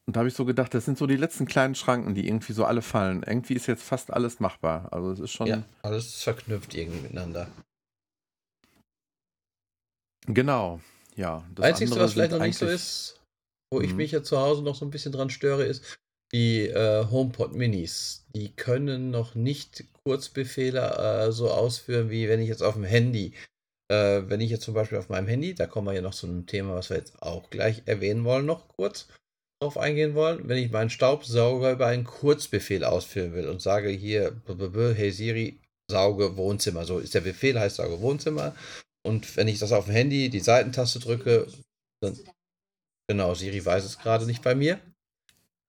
Und 0.06 0.14
da 0.14 0.20
habe 0.20 0.28
ich 0.28 0.34
so 0.34 0.44
gedacht, 0.44 0.72
das 0.72 0.84
sind 0.84 0.96
so 0.98 1.06
die 1.06 1.16
letzten 1.16 1.46
kleinen 1.46 1.74
Schranken, 1.74 2.14
die 2.14 2.26
irgendwie 2.28 2.52
so 2.52 2.64
alle 2.64 2.80
fallen. 2.80 3.22
Irgendwie 3.26 3.54
ist 3.54 3.66
jetzt 3.66 3.82
fast 3.82 4.12
alles 4.12 4.38
machbar. 4.38 4.92
Also 4.92 5.10
es 5.10 5.18
ist 5.18 5.32
schon, 5.32 5.48
Ja, 5.48 5.64
alles 5.82 6.22
verknüpft 6.22 6.74
irgendwie 6.74 7.00
miteinander. 7.00 7.48
genau, 10.26 10.80
ja. 11.16 11.44
Das 11.54 11.66
Einzige, 11.66 11.90
andere 11.90 12.04
was 12.04 12.12
vielleicht 12.12 12.32
noch 12.32 12.40
nicht 12.40 12.58
so 12.58 12.66
ist, 12.66 13.20
wo 13.74 13.80
ich 13.80 13.90
Mhm. 13.90 13.96
mich 13.96 14.12
jetzt 14.12 14.28
zu 14.28 14.38
Hause 14.38 14.62
noch 14.62 14.74
so 14.74 14.84
ein 14.84 14.90
bisschen 14.90 15.12
dran 15.12 15.30
störe, 15.30 15.64
ist 15.64 15.98
die 16.32 16.68
äh, 16.68 17.06
HomePod 17.10 17.54
Minis. 17.54 18.24
Die 18.34 18.54
können 18.54 19.10
noch 19.10 19.34
nicht 19.34 19.84
Kurzbefehle 20.04 21.26
äh, 21.26 21.32
so 21.32 21.50
ausführen, 21.50 22.10
wie 22.10 22.28
wenn 22.28 22.40
ich 22.40 22.48
jetzt 22.48 22.62
auf 22.62 22.74
dem 22.74 22.84
Handy, 22.84 23.34
äh, 23.90 24.22
wenn 24.26 24.40
ich 24.40 24.50
jetzt 24.50 24.64
zum 24.64 24.74
Beispiel 24.74 24.98
auf 24.98 25.08
meinem 25.08 25.28
Handy, 25.28 25.54
da 25.54 25.66
kommen 25.66 25.88
wir 25.88 25.94
ja 25.94 26.02
noch 26.02 26.14
zu 26.14 26.26
einem 26.26 26.46
Thema, 26.46 26.74
was 26.74 26.90
wir 26.90 26.96
jetzt 26.96 27.22
auch 27.22 27.50
gleich 27.50 27.82
erwähnen 27.86 28.24
wollen, 28.24 28.46
noch 28.46 28.68
kurz 28.68 29.08
drauf 29.62 29.78
eingehen 29.78 30.14
wollen, 30.14 30.48
wenn 30.48 30.58
ich 30.58 30.70
meinen 30.70 30.90
Staubsauger 30.90 31.72
über 31.72 31.86
einen 31.86 32.04
Kurzbefehl 32.04 32.84
ausführen 32.84 33.34
will 33.34 33.48
und 33.48 33.62
sage 33.62 33.88
hier, 33.88 34.40
hey 34.96 35.10
Siri, 35.10 35.58
sauge 35.90 36.36
Wohnzimmer. 36.36 36.84
So 36.84 36.98
ist 36.98 37.14
der 37.14 37.20
Befehl, 37.20 37.58
heißt 37.58 37.76
sauge 37.76 38.00
Wohnzimmer. 38.00 38.54
Und 39.06 39.36
wenn 39.36 39.48
ich 39.48 39.58
das 39.58 39.72
auf 39.72 39.84
dem 39.84 39.94
Handy, 39.94 40.30
die 40.30 40.40
Seitentaste 40.40 40.98
drücke, 40.98 41.46
dann. 42.02 42.18
Genau, 43.08 43.34
Siri 43.34 43.64
weiß 43.64 43.84
es 43.84 43.98
gerade 43.98 44.26
nicht 44.26 44.42
bei 44.42 44.54
mir. 44.54 44.80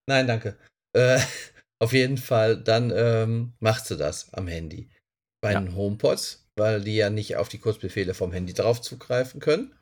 Nein, 0.07 0.27
danke. 0.27 0.57
Äh, 0.93 1.19
auf 1.79 1.93
jeden 1.93 2.17
Fall, 2.17 2.61
dann 2.61 2.91
ähm, 2.95 3.53
macht 3.59 3.85
sie 3.85 3.97
das 3.97 4.33
am 4.33 4.47
Handy. 4.47 4.89
Bei 5.41 5.53
Ja. 5.53 5.59
den 5.59 5.75
HomePods, 5.75 6.47
weil 6.55 6.81
die 6.81 6.95
ja 6.95 7.09
nicht 7.09 7.35
auf 7.35 7.49
die 7.49 7.59
Kurzbefehle 7.59 8.13
vom 8.13 8.31
Handy 8.31 8.53
drauf 8.53 8.81
zugreifen 8.81 9.39
können, 9.39 9.75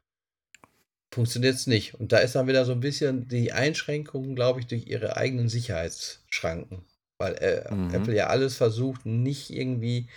funktioniert 1.13 1.55
es 1.55 1.67
nicht. 1.67 1.93
Und 1.95 2.11
da 2.11 2.17
ist 2.17 2.35
dann 2.35 2.47
wieder 2.47 2.65
so 2.65 2.71
ein 2.71 2.79
bisschen 2.79 3.27
die 3.27 3.53
Einschränkung, 3.53 4.35
glaube 4.35 4.59
ich, 4.59 4.67
durch 4.67 4.87
ihre 4.87 5.15
eigenen 5.17 5.47
Sicherheitsschranken. 5.49 6.85
Weil 7.19 7.35
äh, 7.35 7.69
Mhm. 7.71 7.93
Apple 7.93 8.15
ja 8.15 8.27
alles 8.27 8.57
versucht, 8.57 9.05
nicht 9.05 9.51
irgendwie, 9.51 10.09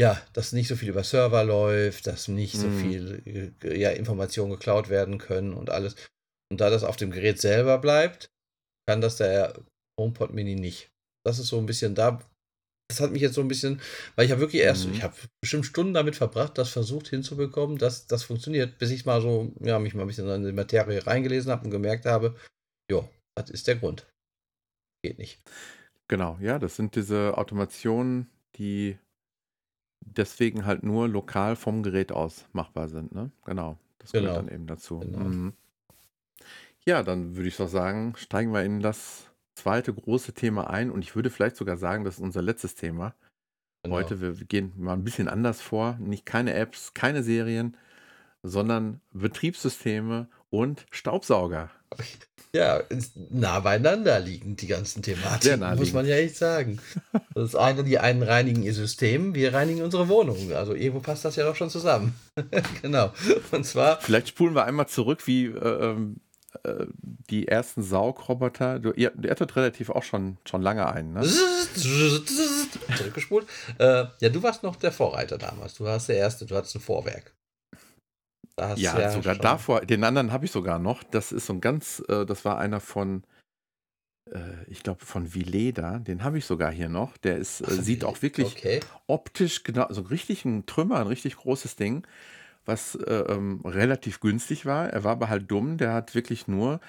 ja, 0.00 0.20
dass 0.32 0.52
nicht 0.52 0.68
so 0.68 0.76
viel 0.76 0.88
über 0.90 1.04
Server 1.04 1.44
läuft, 1.44 2.06
dass 2.06 2.28
nicht 2.28 2.58
so 2.58 2.68
Mhm. 2.68 2.72
viel 2.72 3.54
äh, 3.62 3.78
ja, 3.78 3.90
Informationen 3.90 4.52
geklaut 4.52 4.88
werden 4.88 5.18
können 5.18 5.52
und 5.54 5.70
alles. 5.70 5.96
Und 6.52 6.60
da 6.60 6.68
das 6.68 6.84
auf 6.84 6.96
dem 6.98 7.10
Gerät 7.10 7.40
selber 7.40 7.78
bleibt, 7.78 8.30
kann 8.86 9.00
das 9.00 9.16
der 9.16 9.54
HomePod 9.98 10.34
Mini 10.34 10.54
nicht. 10.54 10.90
Das 11.26 11.38
ist 11.38 11.46
so 11.48 11.58
ein 11.58 11.64
bisschen 11.64 11.94
da, 11.94 12.20
das 12.90 13.00
hat 13.00 13.10
mich 13.10 13.22
jetzt 13.22 13.36
so 13.36 13.40
ein 13.40 13.48
bisschen, 13.48 13.80
weil 14.16 14.26
ich 14.26 14.32
habe 14.32 14.42
wirklich 14.42 14.60
erst, 14.60 14.86
Mhm. 14.86 14.92
ich 14.92 15.02
habe 15.02 15.16
bestimmt 15.40 15.64
Stunden 15.64 15.94
damit 15.94 16.14
verbracht, 16.14 16.58
das 16.58 16.68
versucht 16.68 17.08
hinzubekommen, 17.08 17.78
dass 17.78 18.06
das 18.06 18.22
funktioniert, 18.24 18.76
bis 18.76 18.90
ich 18.90 19.06
mal 19.06 19.22
so, 19.22 19.50
ja, 19.60 19.78
mich 19.78 19.94
mal 19.94 20.02
ein 20.02 20.08
bisschen 20.08 20.28
in 20.28 20.44
die 20.44 20.52
Materie 20.52 21.06
reingelesen 21.06 21.50
habe 21.50 21.64
und 21.64 21.70
gemerkt 21.70 22.04
habe, 22.04 22.36
jo, 22.90 23.08
das 23.34 23.48
ist 23.48 23.66
der 23.66 23.76
Grund. 23.76 24.06
Geht 25.02 25.16
nicht. 25.18 25.40
Genau, 26.06 26.36
ja, 26.42 26.58
das 26.58 26.76
sind 26.76 26.96
diese 26.96 27.38
Automationen, 27.38 28.28
die 28.56 28.98
deswegen 30.04 30.66
halt 30.66 30.82
nur 30.82 31.08
lokal 31.08 31.56
vom 31.56 31.82
Gerät 31.82 32.12
aus 32.12 32.44
machbar 32.52 32.90
sind, 32.90 33.14
ne? 33.14 33.30
Genau, 33.46 33.78
das 34.00 34.12
gehört 34.12 34.28
Genau. 34.34 34.36
dann 34.46 34.54
eben 34.54 34.66
dazu. 34.66 34.98
Genau. 34.98 35.18
Mhm. 35.20 35.54
Ja, 36.86 37.02
dann 37.02 37.36
würde 37.36 37.48
ich 37.48 37.56
doch 37.56 37.68
sagen, 37.68 38.14
steigen 38.16 38.52
wir 38.52 38.62
in 38.64 38.80
das 38.80 39.26
zweite 39.54 39.92
große 39.92 40.32
Thema 40.32 40.68
ein 40.70 40.90
und 40.90 41.02
ich 41.02 41.14
würde 41.14 41.30
vielleicht 41.30 41.56
sogar 41.56 41.76
sagen, 41.76 42.04
das 42.04 42.14
ist 42.14 42.20
unser 42.20 42.42
letztes 42.42 42.74
Thema 42.74 43.14
Genau. 43.84 43.96
heute. 43.96 44.20
Wir 44.20 44.32
gehen 44.46 44.72
mal 44.76 44.92
ein 44.92 45.02
bisschen 45.04 45.26
anders 45.28 45.60
vor. 45.60 45.96
Nicht 46.00 46.24
keine 46.24 46.54
Apps, 46.54 46.94
keine 46.94 47.22
Serien, 47.24 47.76
sondern 48.44 49.00
Betriebssysteme 49.12 50.28
und 50.50 50.86
Staubsauger. 50.90 51.70
Ja, 52.54 52.76
ist 52.76 53.16
nah 53.30 53.60
beieinander 53.60 54.20
liegen 54.20 54.56
die 54.56 54.66
ganzen 54.66 55.02
Sehr 55.02 55.14
Thematiken, 55.14 55.60
muss 55.60 55.60
naheliegend. 55.60 55.94
man 55.94 56.06
ja 56.06 56.16
echt 56.16 56.36
sagen. 56.36 56.80
Das 57.34 57.56
eine, 57.56 57.82
die 57.82 57.98
einen 57.98 58.22
reinigen 58.22 58.62
ihr 58.62 58.74
System, 58.74 59.34
wir 59.34 59.54
reinigen 59.54 59.80
unsere 59.80 60.06
Wohnung. 60.10 60.52
Also 60.52 60.74
irgendwo 60.74 61.00
passt 61.00 61.24
das 61.24 61.36
ja 61.36 61.46
doch 61.46 61.56
schon 61.56 61.70
zusammen. 61.70 62.14
genau. 62.82 63.10
Und 63.52 63.64
zwar, 63.64 64.02
Vielleicht 64.02 64.28
spulen 64.28 64.54
wir 64.54 64.66
einmal 64.66 64.86
zurück, 64.86 65.26
wie 65.26 65.46
äh, 65.46 65.92
ähm, 65.92 66.16
äh, 66.64 66.86
die 67.30 67.48
ersten 67.48 67.82
Saugroboter. 67.82 68.78
Du, 68.78 68.92
ihr, 68.92 69.12
ihr 69.22 69.30
hattet 69.30 69.56
relativ 69.56 69.90
auch 69.90 70.02
schon, 70.02 70.38
schon 70.48 70.62
lange 70.62 70.86
einen, 70.92 71.12
ne? 71.14 71.22
zurückgespult. 72.96 73.46
Äh, 73.78 74.04
ja, 74.20 74.28
du 74.28 74.42
warst 74.42 74.62
noch 74.62 74.76
der 74.76 74.92
Vorreiter 74.92 75.38
damals. 75.38 75.74
Du 75.74 75.84
warst 75.84 76.08
der 76.08 76.16
Erste, 76.16 76.46
du 76.46 76.54
hattest 76.56 76.76
ein 76.76 76.80
Vorwerk. 76.80 77.34
Da 78.56 78.68
hast 78.70 78.80
Ja, 78.80 78.94
du 79.08 79.12
sogar 79.14 79.34
schon- 79.34 79.42
davor, 79.42 79.80
den 79.80 80.04
anderen 80.04 80.30
habe 80.32 80.44
ich 80.44 80.52
sogar 80.52 80.78
noch. 80.78 81.02
Das 81.04 81.32
ist 81.32 81.46
so 81.46 81.54
ein 81.54 81.60
ganz, 81.60 82.02
äh, 82.08 82.26
das 82.26 82.44
war 82.44 82.58
einer 82.58 82.80
von, 82.80 83.24
äh, 84.30 84.40
ich 84.66 84.82
glaube, 84.82 85.04
von 85.04 85.34
Vileda. 85.34 85.98
Den 86.00 86.22
habe 86.22 86.38
ich 86.38 86.44
sogar 86.44 86.70
hier 86.70 86.88
noch. 86.88 87.16
Der 87.16 87.38
ist, 87.38 87.60
äh, 87.62 87.70
sieht 87.82 88.04
auch 88.04 88.20
wirklich 88.22 88.48
Okay. 88.56 88.80
optisch 89.06 89.64
genau, 89.64 89.86
so 89.90 90.02
richtig 90.02 90.44
ein 90.44 90.66
Trümmer, 90.66 91.00
ein 91.00 91.06
richtig 91.06 91.36
großes 91.36 91.76
Ding, 91.76 92.06
was 92.64 92.94
äh, 92.94 93.12
ähm, 93.28 93.60
relativ 93.64 94.20
günstig 94.20 94.66
war. 94.66 94.88
Er 94.90 95.04
war 95.04 95.12
aber 95.12 95.28
halt 95.28 95.50
dumm. 95.50 95.78
Der 95.78 95.92
hat 95.92 96.14
wirklich 96.14 96.48
nur 96.48 96.80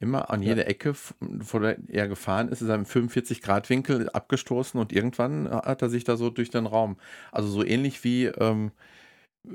immer 0.00 0.30
an 0.30 0.42
Ja. 0.42 0.50
jede 0.50 0.66
Ecke, 0.66 0.94
vor 0.94 1.60
der 1.60 1.76
er 1.88 2.08
gefahren 2.08 2.48
ist, 2.48 2.60
ist 2.60 2.68
er 2.68 2.74
im 2.74 2.84
45-Grad-Winkel 2.86 4.10
abgestoßen 4.10 4.78
und 4.80 4.92
irgendwann 4.92 5.48
hat 5.48 5.80
er 5.82 5.88
sich 5.90 6.02
da 6.04 6.16
so 6.16 6.28
durch 6.28 6.50
den 6.50 6.66
Raum, 6.66 6.96
also 7.30 7.48
so 7.48 7.64
ähnlich 7.64 8.02
wie, 8.02 8.24
ähm, 8.26 8.72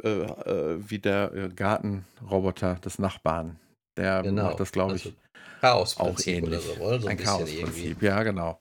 äh, 0.04 0.08
äh, 0.22 0.78
wie 0.90 1.00
der 1.00 1.34
äh, 1.34 1.50
Gartenroboter 1.50 2.76
des 2.76 2.98
Nachbarn. 3.00 3.60
Der 3.98 4.22
Genau. 4.24 4.44
macht 4.44 4.60
das, 4.60 4.72
glaube 4.72 4.96
ich, 4.96 5.06
Also 5.06 5.18
Chaos 5.60 5.98
auch 5.98 6.20
ähnlich. 6.26 6.44
Oder 6.44 6.60
so, 6.62 6.74
oder? 6.82 7.00
so 7.02 7.08
ein, 7.08 7.18
ein. 7.18 7.24
Chaosprinzip. 7.24 8.02
Ja, 8.02 8.24
genau. 8.24 8.60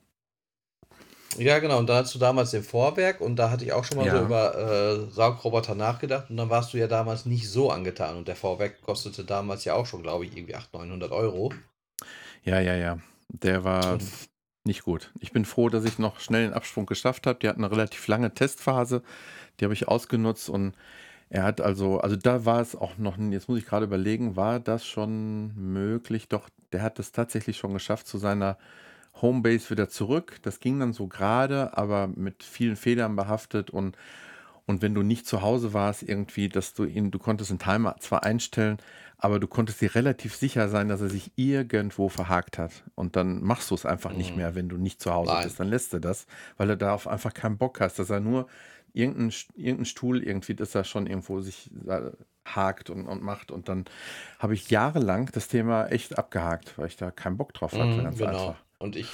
Ja, 1.34 1.58
genau. 1.58 1.78
Und 1.78 1.88
da 1.88 1.96
hast 1.96 2.14
du 2.14 2.18
damals 2.18 2.50
den 2.52 2.62
Vorwerk 2.62 3.20
und 3.20 3.36
da 3.36 3.50
hatte 3.50 3.64
ich 3.64 3.72
auch 3.72 3.84
schon 3.84 3.98
mal 3.98 4.08
so 4.08 4.16
Ja. 4.16 4.22
über 4.22 4.56
äh, 4.56 5.10
Saugroboter 5.10 5.74
nachgedacht 5.74 6.30
und 6.30 6.36
dann 6.36 6.50
warst 6.50 6.72
du 6.72 6.78
ja 6.78 6.86
damals 6.86 7.26
nicht 7.26 7.50
so 7.50 7.70
angetan 7.70 8.16
und 8.16 8.28
der 8.28 8.36
Vorwerk 8.36 8.80
kostete 8.82 9.24
damals 9.24 9.64
ja 9.64 9.74
auch 9.74 9.86
schon, 9.86 10.02
glaube 10.02 10.24
ich, 10.24 10.36
irgendwie 10.36 10.54
800, 10.54 10.88
900 10.88 11.12
Euro. 11.12 11.52
Ja, 12.44 12.60
ja, 12.60 12.74
ja. 12.74 12.98
Der 13.28 13.64
war 13.64 13.94
Und 13.94 14.02
nicht 14.64 14.82
gut. 14.82 15.12
Ich 15.20 15.32
bin 15.32 15.44
froh, 15.44 15.68
dass 15.68 15.84
ich 15.84 15.98
noch 15.98 16.20
schnell 16.20 16.44
den 16.44 16.54
Absprung 16.54 16.86
geschafft 16.86 17.26
habe. 17.26 17.38
Die 17.40 17.48
hatten 17.48 17.64
eine 17.64 17.72
relativ 17.72 18.06
lange 18.08 18.34
Testphase. 18.34 19.02
Die 19.60 19.64
habe 19.64 19.74
ich 19.74 19.88
ausgenutzt 19.88 20.48
und 20.50 20.74
er 21.30 21.44
hat 21.44 21.60
also, 21.60 22.00
also 22.00 22.16
da 22.16 22.44
war 22.44 22.60
es 22.60 22.76
auch 22.76 22.98
noch, 22.98 23.18
jetzt 23.18 23.48
muss 23.48 23.58
ich 23.58 23.66
gerade 23.66 23.86
überlegen, 23.86 24.36
war 24.36 24.60
das 24.60 24.86
schon 24.86 25.54
möglich? 25.56 26.28
Doch, 26.28 26.48
der 26.72 26.82
hat 26.82 26.98
es 27.00 27.12
tatsächlich 27.12 27.58
schon 27.58 27.74
geschafft 27.74 28.06
zu 28.08 28.18
seiner 28.18 28.58
Homebase 29.22 29.70
wieder 29.70 29.88
zurück. 29.88 30.38
Das 30.42 30.60
ging 30.60 30.78
dann 30.80 30.92
so 30.92 31.06
gerade, 31.08 31.76
aber 31.76 32.06
mit 32.08 32.42
vielen 32.42 32.76
Fehlern 32.76 33.16
behaftet 33.16 33.70
und 33.70 33.96
und 34.66 34.82
wenn 34.82 34.94
du 34.94 35.02
nicht 35.02 35.26
zu 35.26 35.42
Hause 35.42 35.72
warst, 35.74 36.02
irgendwie, 36.02 36.48
dass 36.48 36.74
du 36.74 36.84
ihn, 36.84 37.10
du 37.12 37.18
konntest 37.20 37.50
den 37.50 37.58
Timer 37.60 37.96
zwar 38.00 38.24
einstellen, 38.24 38.78
aber 39.18 39.38
du 39.38 39.46
konntest 39.46 39.80
dir 39.80 39.94
relativ 39.94 40.34
sicher 40.34 40.68
sein, 40.68 40.88
dass 40.88 41.00
er 41.00 41.08
sich 41.08 41.30
irgendwo 41.36 42.08
verhakt 42.08 42.58
hat. 42.58 42.82
Und 42.96 43.14
dann 43.16 43.42
machst 43.42 43.70
du 43.70 43.74
es 43.76 43.86
einfach 43.86 44.12
nicht 44.12 44.32
Mhm. 44.32 44.36
mehr, 44.36 44.54
wenn 44.54 44.68
du 44.68 44.76
nicht 44.76 45.00
zu 45.00 45.12
Hause 45.14 45.32
Nein. 45.34 45.42
bist. 45.44 45.60
Dann 45.60 45.68
lässt 45.68 45.92
du 45.92 46.00
das, 46.00 46.26
weil 46.56 46.68
du 46.68 46.76
darauf 46.76 47.06
einfach 47.06 47.32
keinen 47.32 47.58
Bock 47.58 47.80
hast, 47.80 47.98
dass 47.98 48.10
er 48.10 48.20
nur 48.20 48.48
irgendeinen 48.92 49.32
irgendein 49.54 49.84
Stuhl 49.84 50.22
irgendwie, 50.22 50.54
dass 50.54 50.74
er 50.74 50.84
schon 50.84 51.06
irgendwo 51.06 51.40
sich 51.40 51.70
äh, 51.86 52.10
hakt 52.44 52.90
und, 52.90 53.06
und 53.06 53.22
macht. 53.22 53.50
Und 53.52 53.68
dann 53.68 53.84
habe 54.38 54.54
ich 54.54 54.68
jahrelang 54.70 55.30
das 55.32 55.48
Thema 55.48 55.86
echt 55.88 56.18
abgehakt, 56.18 56.76
weil 56.78 56.88
ich 56.88 56.96
da 56.96 57.10
keinen 57.12 57.36
Bock 57.36 57.54
drauf 57.54 57.78
hatte. 57.78 58.02
Mhm, 58.02 58.02
ganz 58.02 58.18
genau. 58.18 58.24
einfach. 58.24 58.65
Und 58.78 58.96
ich, 58.96 59.08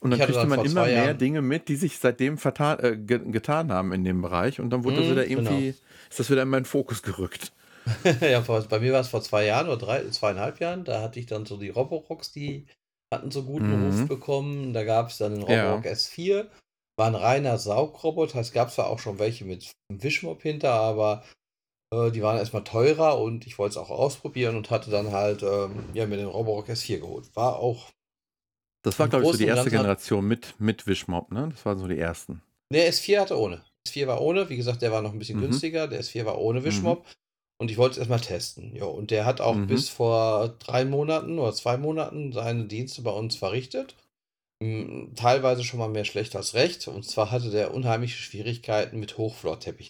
Und 0.00 0.10
dann 0.10 0.20
kriegte 0.20 0.46
man 0.46 0.64
immer 0.64 0.84
mehr 0.84 1.04
Jahren- 1.04 1.18
Dinge 1.18 1.42
mit, 1.42 1.68
die 1.68 1.76
sich 1.76 1.98
seitdem 1.98 2.38
vertan, 2.38 2.78
äh, 2.80 2.96
ge 2.96 3.20
getan 3.30 3.72
haben 3.72 3.92
in 3.92 4.04
dem 4.04 4.22
Bereich. 4.22 4.60
Und 4.60 4.70
dann 4.70 4.84
wurde 4.84 4.96
das 4.96 5.06
Mhm, 5.06 5.10
wieder 5.12 5.26
irgendwie, 5.26 5.66
genau. 5.66 5.74
ist 6.10 6.20
das 6.20 6.30
wieder 6.30 6.42
in 6.42 6.48
meinen 6.48 6.64
Fokus 6.66 7.02
gerückt. 7.02 7.52
ja, 8.20 8.40
bei 8.40 8.80
mir 8.80 8.92
war 8.92 9.00
es 9.00 9.08
vor 9.08 9.22
zwei 9.22 9.46
Jahren 9.46 9.68
oder 9.68 9.76
drei, 9.78 10.08
zweieinhalb 10.10 10.58
Jahren, 10.60 10.84
da 10.84 11.02
hatte 11.02 11.20
ich 11.20 11.26
dann 11.26 11.46
so 11.46 11.56
die 11.56 11.68
Roborox, 11.68 12.32
die 12.32 12.66
hatten 13.14 13.30
so 13.30 13.44
guten 13.44 13.68
Mhm. 13.70 13.84
Ruf 13.84 14.08
bekommen. 14.08 14.72
Da 14.74 14.82
gab 14.84 15.10
es 15.10 15.18
dann 15.18 15.32
den 15.38 15.46
Ja. 15.48 15.70
Roborock 15.72 15.86
S4, 15.86 16.48
war 16.98 17.06
ein 17.06 17.14
reiner 17.14 17.58
Saugroboter. 17.58 18.40
Es 18.40 18.52
gab 18.52 18.72
zwar 18.72 18.88
auch 18.88 18.98
schon 18.98 19.18
welche 19.20 19.44
mit 19.44 19.70
einem 19.88 20.02
Wischmopp 20.02 20.42
hinter, 20.42 20.72
aber 20.72 21.22
äh, 21.94 22.10
die 22.10 22.22
waren 22.22 22.38
erstmal 22.38 22.64
teurer 22.64 23.20
und 23.20 23.46
ich 23.46 23.58
wollte 23.58 23.72
es 23.72 23.76
auch 23.76 23.90
ausprobieren 23.90 24.56
und 24.56 24.70
hatte 24.70 24.90
dann 24.90 25.12
halt 25.12 25.44
ähm, 25.44 25.84
ja, 25.94 26.06
mir 26.06 26.16
den 26.16 26.26
Roborock 26.26 26.68
S4 26.68 26.98
geholt. 26.98 27.30
War 27.36 27.56
auch 27.60 27.90
Das 28.86 29.00
war, 29.00 29.08
glaube 29.08 29.24
ich, 29.24 29.32
so 29.32 29.36
die 29.36 29.46
erste 29.46 29.68
Generation 29.68 30.24
mit, 30.24 30.54
mit 30.60 30.86
Wischmob, 30.86 31.32
ne? 31.32 31.48
Das 31.50 31.66
waren 31.66 31.76
so 31.78 31.88
die 31.88 31.98
ersten. 31.98 32.40
Der 32.72 32.88
S4 32.88 33.20
hatte 33.20 33.36
ohne. 33.36 33.64
S4 33.88 34.06
war 34.06 34.20
ohne, 34.20 34.48
wie 34.48 34.56
gesagt, 34.56 34.80
der 34.80 34.92
war 34.92 35.02
noch 35.02 35.12
ein 35.12 35.18
bisschen 35.18 35.38
Mhm. 35.38 35.42
günstiger. 35.42 35.88
Der 35.88 35.98
S4 36.00 36.24
war 36.24 36.38
ohne 36.38 36.62
Wischmob. 36.62 37.04
Und 37.58 37.68
ich 37.70 37.78
wollte 37.78 37.92
es 37.94 37.98
erstmal 37.98 38.20
testen. 38.20 38.76
Ja, 38.76 38.84
und 38.84 39.10
der 39.10 39.24
hat 39.24 39.40
auch 39.40 39.56
Mhm. 39.56 39.66
bis 39.66 39.88
vor 39.88 40.50
drei 40.60 40.84
Monaten 40.84 41.38
oder 41.40 41.52
zwei 41.52 41.76
Monaten 41.76 42.32
seine 42.32 42.66
Dienste 42.66 43.02
bei 43.02 43.10
uns 43.10 43.34
verrichtet. 43.34 43.96
Mm, 44.62 45.14
Teilweise 45.16 45.64
schon 45.64 45.80
mal 45.80 45.88
mehr 45.88 46.04
schlecht 46.04 46.36
als 46.36 46.54
recht. 46.54 46.86
Und 46.86 47.02
zwar 47.04 47.32
hatte 47.32 47.50
der 47.50 47.74
unheimliche 47.74 48.18
Schwierigkeiten 48.18 49.00
mit 49.00 49.18
Hochflorteppich. 49.18 49.88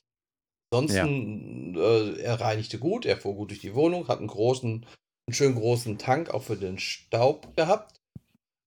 Ansonsten, 0.73 1.75
äh, 1.77 2.21
er 2.23 2.41
reinigte 2.41 2.79
gut, 2.79 3.05
er 3.05 3.19
fuhr 3.19 3.35
gut 3.35 3.51
durch 3.51 3.61
die 3.61 3.75
Wohnung, 3.75 4.09
hat 4.09 4.19
einen 4.21 4.27
großen, 4.29 4.87
einen 5.29 5.35
schönen 5.35 5.55
großen 5.55 5.99
Tank 5.99 6.31
auch 6.31 6.43
für 6.45 6.57
den 6.57 6.79
Staub 6.79 7.55
gehabt. 7.57 8.01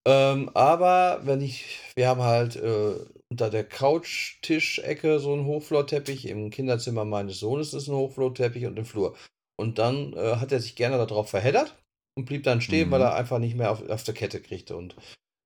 Ähm, 0.10 0.50
aber 0.56 1.22
wenn 1.24 1.40
ich, 1.42 1.78
wir 1.96 2.08
haben 2.08 2.24
halt 2.24 2.56
äh, 2.56 2.96
unter 3.32 3.50
der 3.52 3.64
Couchtischecke 3.64 5.20
so 5.20 5.34
einen 5.34 5.46
Hochflorteppich, 5.46 6.26
im 6.28 6.50
Kinderzimmer 6.50 7.06
meines 7.06 7.40
Sohnes 7.40 7.74
ist 7.76 7.88
ein 7.88 7.96
Hochflorteppich 7.96 8.66
und 8.66 8.78
im 8.80 8.86
Flur. 8.86 9.16
Und 9.60 9.78
dann 9.78 10.14
äh, 10.14 10.38
hat 10.38 10.52
er 10.52 10.62
sich 10.62 10.76
gerne 10.76 10.98
darauf 10.98 11.30
verheddert 11.30 11.76
und 12.18 12.26
blieb 12.26 12.44
dann 12.44 12.60
stehen, 12.62 12.88
Mhm. 12.88 12.92
weil 12.94 13.02
er 13.02 13.16
einfach 13.16 13.38
nicht 13.38 13.56
mehr 13.56 13.72
auf, 13.72 13.88
auf 13.88 14.04
der 14.04 14.16
Kette 14.16 14.42
kriegte. 14.42 14.76
Und 14.76 14.96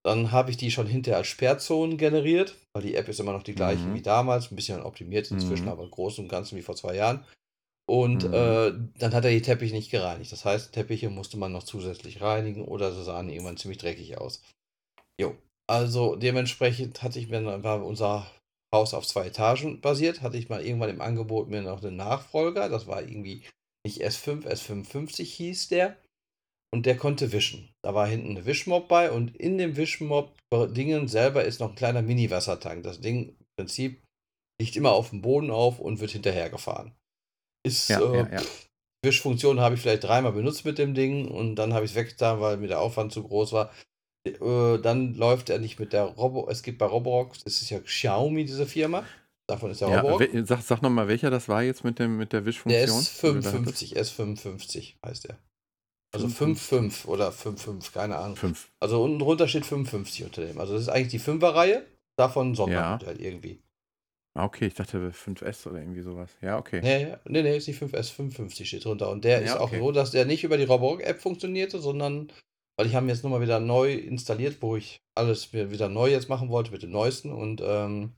dann 0.06 0.32
habe 0.32 0.50
ich 0.52 0.58
die 0.58 0.72
schon 0.72 0.88
hinterher 0.88 1.18
als 1.18 1.28
Sperrzonen 1.28 1.98
generiert, 1.98 2.56
weil 2.74 2.84
die 2.84 2.96
App 2.96 3.10
ist 3.10 3.20
immer 3.20 3.34
noch 3.34 3.44
die 3.44 3.56
gleiche 3.56 3.88
Mhm. 3.88 3.96
wie 3.96 4.02
damals, 4.02 4.50
ein 4.52 4.56
bisschen 4.56 4.82
optimiert 4.82 5.30
inzwischen, 5.32 5.66
Mhm. 5.66 5.72
aber 5.72 5.84
im 5.84 5.92
Großen 5.92 6.24
und 6.24 6.30
Ganzen 6.30 6.58
wie 6.58 6.62
vor 6.62 6.76
zwei 6.76 6.96
Jahren. 6.96 7.26
Und 7.86 8.24
Mhm. 8.24 8.34
äh, 8.34 8.72
dann 9.00 9.14
hat 9.14 9.26
er 9.26 9.32
die 9.32 9.42
Teppiche 9.42 9.76
nicht 9.76 9.92
gereinigt. 9.92 10.32
Das 10.32 10.46
heißt, 10.46 10.72
Teppiche 10.74 11.10
musste 11.10 11.38
man 11.38 11.52
noch 11.52 11.64
zusätzlich 11.64 12.22
reinigen 12.22 12.64
oder 12.66 12.94
sie 12.94 13.04
sahen 13.04 13.30
irgendwann 13.30 13.58
ziemlich 13.58 13.78
dreckig 13.80 14.18
aus. 14.18 14.42
Jo. 15.20 15.36
Also 15.68 16.16
dementsprechend 16.16 17.04
hatte 17.04 17.20
ich 17.20 17.30
mir, 17.30 17.64
war 17.64 17.86
unser 17.86 18.30
Haus 18.74 18.94
auf 18.94 19.06
zwei 19.08 19.28
Etagen 19.28 19.82
basiert, 19.82 20.22
hatte 20.22 20.38
ich 20.38 20.50
mal 20.50 20.66
irgendwann 20.66 20.90
im 20.90 21.02
Angebot 21.02 21.50
mir 21.50 21.62
noch 21.62 21.84
einen 21.84 21.96
Nachfolger. 21.96 22.70
Das 22.70 22.88
war 22.88 23.02
irgendwie 23.02 23.44
nicht 23.86 24.02
S5, 24.02 24.46
S55 24.46 25.24
hieß 25.24 25.68
der. 25.70 25.98
Und 26.74 26.88
der 26.88 26.98
konnte 26.98 27.32
wischen. 27.32 27.72
Da 27.84 27.94
war 27.94 28.08
hinten 28.08 28.32
eine 28.32 28.46
Wischmob 28.46 28.88
bei 28.88 29.12
und 29.12 29.38
in 29.38 29.60
dem 29.60 29.78
Wischmob-Dingen 29.78 31.08
selber 31.08 31.44
ist 31.44 31.60
noch 31.60 31.70
ein 31.70 31.76
kleiner 31.76 32.02
Mini-Wassertank. 32.02 32.82
Das 32.84 33.00
Ding 33.00 33.30
im 33.30 33.46
Prinzip 33.60 34.02
liegt 34.60 34.76
immer 34.76 34.94
auf 34.94 35.12
dem 35.12 35.22
Boden 35.22 35.52
auf 35.52 35.80
und 35.80 36.00
wird 36.00 36.12
hinterhergefahren. 36.12 36.96
Ist, 37.64 37.90
Ja, 37.90 38.00
äh, 38.02 38.18
ja, 38.18 38.30
ja. 38.34 38.42
Wischfunktion 39.04 39.60
habe 39.60 39.76
ich 39.76 39.82
vielleicht 39.82 40.04
dreimal 40.04 40.32
benutzt 40.32 40.66
mit 40.66 40.78
dem 40.78 40.94
Ding 40.94 41.28
und 41.28 41.56
dann 41.56 41.74
habe 41.74 41.86
ich 41.86 41.92
es 41.92 41.98
weggetan, 41.98 42.40
weil 42.40 42.58
mir 42.58 42.68
der 42.68 42.80
Aufwand 42.80 43.12
zu 43.12 43.24
groß 43.24 43.52
war. 43.52 43.72
Äh, 44.26 44.80
dann 44.80 45.16
läuft 45.16 45.50
er 45.50 45.60
nicht 45.60 45.80
mit 45.80 45.94
der 45.94 46.04
Robo. 46.04 46.48
Es 46.50 46.64
gibt 46.64 46.78
bei 46.78 46.86
Roborock, 46.86 47.36
es 47.44 47.62
ist 47.62 47.70
ja 47.70 47.80
Xiaomi, 47.80 48.46
diese 48.46 48.66
Firma. 48.66 49.04
Davon 49.48 49.72
ist 49.72 49.82
der 49.82 49.90
ja 49.90 50.00
Roborock. 50.00 50.30
sag, 50.46 50.62
sag 50.62 50.82
nochmal, 50.82 51.10
welcher 51.10 51.30
das 51.30 51.50
war 51.50 51.62
jetzt 51.64 51.84
mit, 51.84 52.00
dem, 52.00 52.18
mit 52.18 52.32
der 52.32 52.42
Der 52.42 52.46
Wischfunktion? 52.46 53.00
ist 53.00 53.22
die 53.22 53.28
du 53.28 53.34
da 53.42 53.52
hattest? 53.52 53.80
55, 53.90 53.98
S55 53.98 54.94
heißt 55.06 55.26
der. 55.26 55.38
Also 56.14 56.30
55. 56.30 57.04
5,5 57.04 57.08
oder 57.08 57.30
5,5, 57.32 57.92
keine 57.92 58.18
Ahnung. 58.18 58.38
Fünf. 58.38 58.70
Also 58.80 59.04
unten 59.04 59.20
drunter 59.20 59.48
steht 59.48 59.66
55 59.66 60.24
unter 60.24 60.46
dem. 60.46 60.60
Also 60.60 60.74
das 60.74 60.84
ist 60.84 60.90
eigentlich 60.90 61.10
die 61.10 61.20
5er-Reihe, 61.20 61.86
davon 62.18 62.56
Sondermodell 62.56 63.20
irgendwie. 63.20 63.60
Ah, 64.36 64.46
okay, 64.46 64.66
ich 64.68 64.74
dachte 64.74 65.12
5S 65.12 65.68
oder 65.68 65.80
irgendwie 65.80 66.02
sowas. 66.02 66.32
Ja, 66.42 66.58
okay. 66.58 66.82
Nee, 66.82 67.16
nee, 67.26 67.44
nee, 67.44 67.58
ist 67.58 67.68
die 67.68 67.74
5S, 67.74 68.10
55 68.10 68.68
steht 68.68 68.86
drunter. 68.86 69.10
Und 69.10 69.24
der 69.24 69.42
ist 69.42 69.50
Ja, 69.50 69.60
auch 69.60 69.68
okay. 69.68 69.80
so, 69.80 69.92
dass 69.92 70.12
der 70.12 70.26
nicht 70.26 70.44
über 70.44 70.58
die 70.58 70.64
Roborock-App 70.64 71.22
funktionierte, 71.22 71.80
sondern 71.80 72.32
weil 72.78 72.88
ich 72.88 72.96
habe 72.96 73.06
ihn 73.06 73.10
jetzt 73.10 73.24
nochmal 73.24 73.42
wieder 73.42 73.60
neu 73.60 73.94
installiert, 73.94 74.58
wo 74.62 74.76
ich 74.76 74.98
alles 75.16 75.54
wieder 75.54 75.88
neu 75.90 76.10
jetzt 76.10 76.30
machen 76.30 76.50
wollte 76.50 76.72
mit 76.72 76.82
dem 76.82 76.90
neuesten. 76.92 77.32
Und 77.32 77.62
ähm, 77.64 78.14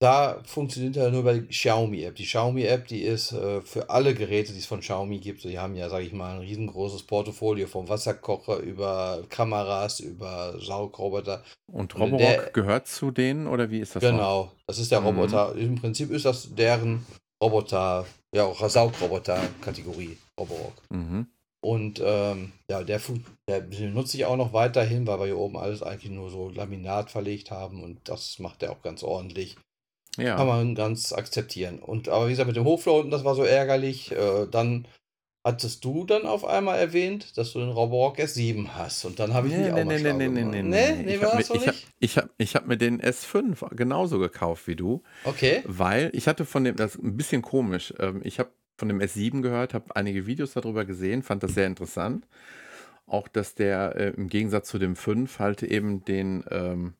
da 0.00 0.40
funktioniert 0.44 0.96
er 0.96 1.10
nur 1.10 1.20
über 1.20 1.34
die 1.34 1.48
Xiaomi-App. 1.48 2.14
Die 2.14 2.24
Xiaomi-App, 2.24 2.86
die 2.86 3.02
ist 3.02 3.32
äh, 3.32 3.60
für 3.62 3.90
alle 3.90 4.14
Geräte, 4.14 4.52
die 4.52 4.60
es 4.60 4.66
von 4.66 4.80
Xiaomi 4.80 5.18
gibt. 5.18 5.42
Die 5.42 5.58
haben 5.58 5.74
ja, 5.74 5.88
sage 5.88 6.04
ich 6.04 6.12
mal, 6.12 6.34
ein 6.36 6.40
riesengroßes 6.40 7.02
Portfolio 7.02 7.66
vom 7.66 7.88
Wasserkocher 7.88 8.58
über 8.58 9.24
Kameras, 9.28 9.98
über 10.00 10.54
Saugroboter. 10.60 11.42
Und 11.72 11.94
Und 11.96 12.00
Roborock 12.00 12.20
der- 12.20 12.50
gehört 12.52 12.86
zu 12.86 13.10
denen 13.10 13.46
oder 13.48 13.70
wie 13.70 13.80
ist 13.80 13.96
das 13.96 14.02
noch? 14.04 14.10
Genau, 14.10 14.52
das 14.68 14.78
ist 14.78 14.92
der 14.92 15.00
Mhm. 15.00 15.06
Roboter. 15.06 15.54
Im 15.56 15.74
Prinzip 15.74 16.10
ist 16.10 16.24
das 16.24 16.54
deren 16.54 17.04
Roboter, 17.42 18.06
ja 18.34 18.44
auch 18.44 18.68
Saugroboter-Kategorie, 18.68 20.16
Roborock. 20.38 20.74
Mhm. 20.90 21.26
Und 21.60 22.00
ähm, 22.04 22.52
ja, 22.70 22.84
der, 22.84 23.00
der 23.48 23.60
benutze 23.62 24.16
ich 24.16 24.24
auch 24.26 24.36
noch 24.36 24.52
weiterhin, 24.52 25.06
weil 25.08 25.18
wir 25.18 25.26
hier 25.26 25.38
oben 25.38 25.56
alles 25.56 25.82
eigentlich 25.82 26.12
nur 26.12 26.30
so 26.30 26.50
Laminat 26.50 27.10
verlegt 27.10 27.50
haben 27.50 27.82
und 27.82 27.98
das 28.08 28.38
macht 28.38 28.62
er 28.62 28.70
auch 28.70 28.82
ganz 28.82 29.02
ordentlich. 29.02 29.56
Kann 30.18 30.26
Ja. 30.26 30.44
man 30.46 30.74
ganz 30.74 31.12
akzeptieren. 31.12 31.78
Und 31.78 32.08
aber 32.08 32.26
wie 32.26 32.30
gesagt, 32.30 32.48
mit 32.48 32.56
dem 32.56 32.64
Hochflow 32.64 32.98
unten, 32.98 33.10
das 33.10 33.24
war 33.24 33.34
so 33.34 33.44
ärgerlich. 33.44 34.12
Äh, 34.12 34.46
dann 34.50 34.86
hattest 35.44 35.84
du 35.84 36.04
dann 36.04 36.26
auf 36.26 36.44
einmal 36.44 36.78
erwähnt, 36.78 37.36
dass 37.38 37.52
du 37.52 37.60
den 37.60 37.70
Roborock 37.70 38.18
S7 38.18 38.68
hast. 38.74 39.04
Und 39.04 39.18
dann 39.20 39.32
habe 39.32 39.48
ich 39.48 39.56
mich 39.56 39.66
Nee, 39.66 39.72
auch 39.72 39.84
nee, 39.84 39.84
mal 39.84 39.98
nee, 39.98 40.12
nee, 40.12 40.28
nee, 40.28 40.44
nee, 40.44 40.62
nee, 40.62 40.92
nee. 40.92 41.02
nee, 41.04 41.14
Ich 41.14 41.20
war 41.22 41.28
habe 41.28 41.36
das 41.38 41.50
mir, 41.50 41.56
ich 41.56 41.68
hab, 41.68 41.74
nicht? 41.74 41.86
ich 42.00 42.18
hab, 42.18 42.30
ich 42.36 42.54
hab 42.56 42.66
mir 42.66 42.76
den 42.76 43.00
S5 43.00 43.74
genauso 43.74 44.18
gekauft 44.18 44.66
wie 44.66 44.76
du, 44.76 45.02
Okay. 45.24 45.62
weil 45.64 46.10
ich 46.12 46.28
hatte 46.28 46.44
von 46.44 46.64
dem, 46.64 46.76
das 46.76 46.96
ist 46.96 47.02
ein 47.02 47.16
bisschen 47.16 47.42
komisch, 47.42 47.94
ähm, 47.98 48.20
ich 48.24 48.38
habe 48.38 48.50
von 48.76 48.88
dem 48.88 49.00
S7 49.00 49.40
gehört, 49.42 49.74
habe 49.74 49.96
einige 49.96 50.26
Videos 50.26 50.52
darüber 50.52 50.84
gesehen, 50.84 51.22
fand 51.22 51.42
das 51.42 51.54
sehr 51.54 51.66
interessant. 51.66 52.26
Auch, 53.06 53.28
dass 53.28 53.54
der 53.54 53.96
äh, 53.96 54.08
im 54.10 54.28
Gegensatz 54.28 54.68
zu 54.68 54.78
dem 54.78 54.94
5 54.96 55.38
halt 55.38 55.62
eben 55.62 56.04
den, 56.04 56.44
ähm, 56.50 56.94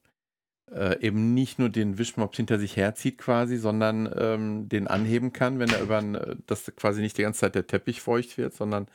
äh, 0.72 1.00
eben 1.00 1.34
nicht 1.34 1.58
nur 1.58 1.68
den 1.68 1.98
Wischmopp 1.98 2.36
hinter 2.36 2.58
sich 2.58 2.76
herzieht 2.76 3.18
quasi, 3.18 3.56
sondern 3.56 4.12
ähm, 4.16 4.68
den 4.68 4.86
anheben 4.86 5.32
kann, 5.32 5.58
wenn 5.58 5.70
er 5.70 5.80
über 5.80 5.98
ein, 5.98 6.14
äh, 6.14 6.36
dass 6.46 6.64
quasi 6.76 7.00
nicht 7.00 7.18
die 7.18 7.22
ganze 7.22 7.40
Zeit 7.40 7.54
der 7.54 7.66
Teppich 7.66 8.00
feucht 8.00 8.38
wird, 8.38 8.54
sondern 8.54 8.86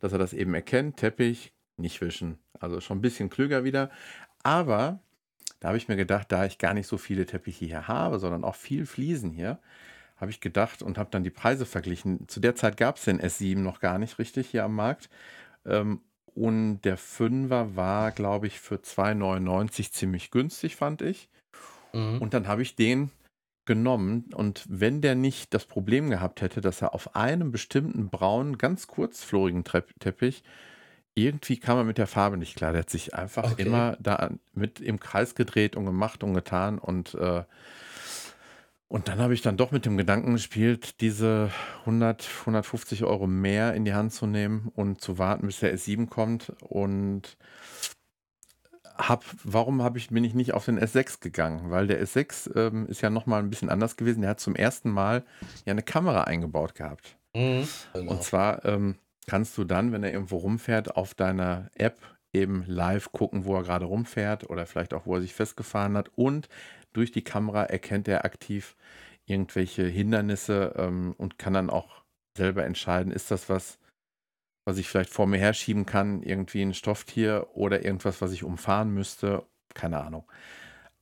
dass 0.00 0.12
er 0.12 0.18
das 0.18 0.32
eben 0.32 0.54
erkennt, 0.54 0.96
Teppich, 0.96 1.52
nicht 1.76 2.00
wischen. 2.00 2.38
Also 2.58 2.80
schon 2.80 2.98
ein 2.98 3.02
bisschen 3.02 3.30
klüger 3.30 3.64
wieder. 3.64 3.90
Aber 4.42 5.00
da 5.60 5.68
habe 5.68 5.78
ich 5.78 5.88
mir 5.88 5.96
gedacht, 5.96 6.32
da 6.32 6.46
ich 6.46 6.58
gar 6.58 6.74
nicht 6.74 6.86
so 6.86 6.96
viele 6.96 7.26
Teppiche 7.26 7.66
hier 7.66 7.88
habe, 7.88 8.18
sondern 8.18 8.44
auch 8.44 8.54
viel 8.54 8.86
Fliesen 8.86 9.30
hier, 9.30 9.58
habe 10.16 10.30
ich 10.30 10.40
gedacht 10.40 10.82
und 10.82 10.98
habe 10.98 11.10
dann 11.10 11.24
die 11.24 11.30
Preise 11.30 11.66
verglichen. 11.66 12.28
Zu 12.28 12.40
der 12.40 12.54
Zeit 12.54 12.76
gab 12.76 12.96
es 12.96 13.04
den 13.04 13.20
S7 13.20 13.58
noch 13.58 13.80
gar 13.80 13.98
nicht 13.98 14.18
richtig 14.18 14.48
hier 14.48 14.64
am 14.64 14.74
Markt. 14.74 15.10
Ähm, 15.66 16.00
und 16.34 16.82
der 16.82 16.98
5er 16.98 17.76
war, 17.76 18.12
glaube 18.12 18.46
ich, 18.46 18.60
für 18.60 18.76
2,99 18.76 19.92
ziemlich 19.92 20.30
günstig, 20.30 20.76
fand 20.76 21.02
ich. 21.02 21.28
Mhm. 21.92 22.18
Und 22.20 22.34
dann 22.34 22.46
habe 22.48 22.62
ich 22.62 22.76
den 22.76 23.10
genommen. 23.66 24.24
Und 24.34 24.64
wenn 24.68 25.00
der 25.00 25.14
nicht 25.14 25.54
das 25.54 25.64
Problem 25.66 26.10
gehabt 26.10 26.40
hätte, 26.40 26.60
dass 26.60 26.82
er 26.82 26.94
auf 26.94 27.14
einem 27.14 27.52
bestimmten 27.52 28.08
braunen, 28.08 28.58
ganz 28.58 28.86
kurzflorigen 28.86 29.64
Teppich, 29.64 30.42
irgendwie 31.14 31.58
kam 31.58 31.78
er 31.78 31.84
mit 31.84 31.98
der 31.98 32.06
Farbe 32.06 32.36
nicht 32.36 32.56
klar. 32.56 32.72
Der 32.72 32.80
hat 32.82 32.90
sich 32.90 33.14
einfach 33.14 33.52
Okay. 33.52 33.62
immer 33.62 33.96
da 34.00 34.30
mit 34.54 34.80
im 34.80 35.00
Kreis 35.00 35.34
gedreht 35.34 35.76
und 35.76 35.84
gemacht 35.86 36.22
und 36.24 36.34
getan. 36.34 36.78
Und, 36.78 37.14
äh, 37.14 37.44
und 38.90 39.06
dann 39.06 39.20
habe 39.20 39.34
ich 39.34 39.40
dann 39.40 39.56
doch 39.56 39.70
mit 39.70 39.86
dem 39.86 39.96
Gedanken 39.96 40.32
gespielt, 40.32 41.00
diese 41.00 41.52
100, 41.82 42.28
150 42.40 43.04
Euro 43.04 43.28
mehr 43.28 43.74
in 43.74 43.84
die 43.84 43.94
Hand 43.94 44.12
zu 44.12 44.26
nehmen 44.26 44.72
und 44.74 45.00
zu 45.00 45.16
warten, 45.16 45.46
bis 45.46 45.60
der 45.60 45.72
S7 45.72 46.08
kommt. 46.08 46.52
Und 46.58 47.36
hab, 48.96 49.24
warum 49.44 49.80
hab 49.80 49.96
ich, 49.96 50.08
bin 50.08 50.24
ich 50.24 50.34
nicht 50.34 50.54
auf 50.54 50.64
den 50.64 50.80
S6 50.80 51.20
gegangen? 51.20 51.70
Weil 51.70 51.86
der 51.86 52.04
S6 52.04 52.56
ähm, 52.56 52.88
ist 52.88 53.00
ja 53.00 53.10
nochmal 53.10 53.40
ein 53.40 53.48
bisschen 53.48 53.68
anders 53.68 53.96
gewesen. 53.96 54.22
Der 54.22 54.30
hat 54.30 54.40
zum 54.40 54.56
ersten 54.56 54.90
Mal 54.90 55.22
ja 55.64 55.70
eine 55.70 55.84
Kamera 55.84 56.24
eingebaut 56.24 56.74
gehabt. 56.74 57.16
Mhm. 57.32 57.68
Genau. 57.92 58.10
Und 58.10 58.24
zwar 58.24 58.64
ähm, 58.64 58.96
kannst 59.28 59.56
du 59.56 59.62
dann, 59.62 59.92
wenn 59.92 60.02
er 60.02 60.12
irgendwo 60.12 60.38
rumfährt, 60.38 60.96
auf 60.96 61.14
deiner 61.14 61.70
App 61.76 62.00
eben 62.32 62.64
live 62.66 63.12
gucken, 63.12 63.44
wo 63.44 63.54
er 63.56 63.62
gerade 63.62 63.84
rumfährt 63.84 64.50
oder 64.50 64.66
vielleicht 64.66 64.94
auch, 64.94 65.06
wo 65.06 65.14
er 65.14 65.20
sich 65.20 65.34
festgefahren 65.34 65.96
hat. 65.96 66.10
Und 66.16 66.48
durch 66.92 67.12
die 67.12 67.24
Kamera 67.24 67.64
erkennt 67.64 68.08
er 68.08 68.24
aktiv 68.24 68.76
irgendwelche 69.26 69.84
Hindernisse 69.86 70.74
ähm, 70.76 71.14
und 71.16 71.38
kann 71.38 71.54
dann 71.54 71.70
auch 71.70 72.02
selber 72.36 72.64
entscheiden, 72.64 73.12
ist 73.12 73.30
das 73.30 73.48
was, 73.48 73.78
was 74.64 74.78
ich 74.78 74.88
vielleicht 74.88 75.10
vor 75.10 75.26
mir 75.26 75.38
herschieben 75.38 75.86
kann, 75.86 76.22
irgendwie 76.22 76.62
ein 76.62 76.74
Stofftier 76.74 77.48
oder 77.54 77.84
irgendwas, 77.84 78.20
was 78.20 78.32
ich 78.32 78.44
umfahren 78.44 78.92
müsste. 78.92 79.44
Keine 79.74 80.00
Ahnung. 80.00 80.30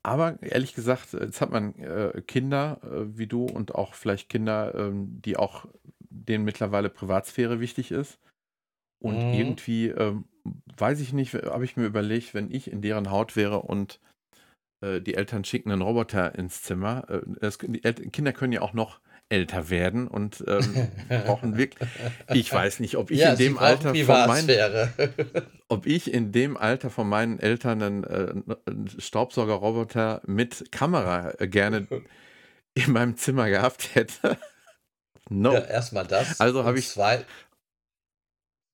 Aber 0.03 0.41
ehrlich 0.43 0.75
gesagt, 0.75 1.13
jetzt 1.13 1.41
hat 1.41 1.51
man 1.51 1.75
äh, 1.77 2.23
Kinder 2.27 2.81
äh, 2.83 3.19
wie 3.19 3.27
du 3.27 3.45
und 3.45 3.75
auch 3.75 3.95
vielleicht 3.95 4.29
Kinder, 4.29 4.75
ähm, 4.75 5.21
die 5.23 5.37
auch 5.37 5.67
denen 6.01 6.45
mittlerweile 6.45 6.89
Privatsphäre 6.89 7.61
wichtig 7.61 7.91
ist. 7.91 8.19
Und 9.01 9.23
Mhm. 9.25 9.35
irgendwie, 9.35 9.89
ähm, 9.89 10.25
weiß 10.77 11.01
ich 11.01 11.13
nicht, 11.13 11.35
habe 11.35 11.65
ich 11.65 11.77
mir 11.77 11.87
überlegt, 11.87 12.35
wenn 12.35 12.51
ich 12.51 12.71
in 12.71 12.83
deren 12.83 13.11
Haut 13.11 13.37
wäre 13.37 13.61
und 13.63 14.01
äh, 14.81 15.01
die 15.01 15.15
Eltern 15.15 15.45
schicken 15.45 15.71
einen 15.73 15.83
Roboter 15.83 16.35
ins 16.35 16.63
Zimmer. 16.63 17.05
Äh, 17.09 17.21
das, 17.41 17.59
die 17.59 17.83
El 17.85 17.95
Kinder 17.95 18.33
können 18.33 18.53
ja 18.53 18.61
auch 18.63 18.73
noch 18.73 19.01
älter 19.31 19.69
werden 19.69 20.09
und 20.09 20.43
ähm, 20.47 20.89
brauchen 21.09 21.57
wirklich. 21.59 21.89
Ich 22.33 22.51
weiß 22.53 22.81
nicht, 22.81 22.97
ob 22.97 23.11
ich 23.11 23.19
ja, 23.21 23.33
in 23.33 23.39
dem 23.39 23.59
Alter 23.59 23.95
von 23.95 24.27
meinen, 24.27 24.49
ob 25.69 25.87
ich 25.87 26.13
in 26.13 26.33
dem 26.33 26.57
Alter 26.57 26.89
von 26.89 27.09
meinen 27.09 27.39
Eltern 27.39 27.83
einen, 27.83 28.05
äh, 28.05 28.33
einen 28.67 28.89
Staubsaugerroboter 28.99 30.23
mit 30.27 30.73
Kamera 30.73 31.35
äh, 31.39 31.47
gerne 31.47 31.87
in 32.75 32.93
meinem 32.93 33.17
Zimmer 33.17 33.51
gehabt 33.51 33.95
hätte. 33.95 34.39
no. 35.29 35.53
Ja, 35.53 35.61
erstmal 35.61 36.07
das. 36.07 36.41
Also 36.41 36.65
habe 36.65 36.79
ich- 36.79 36.89
Zwei, 36.89 37.25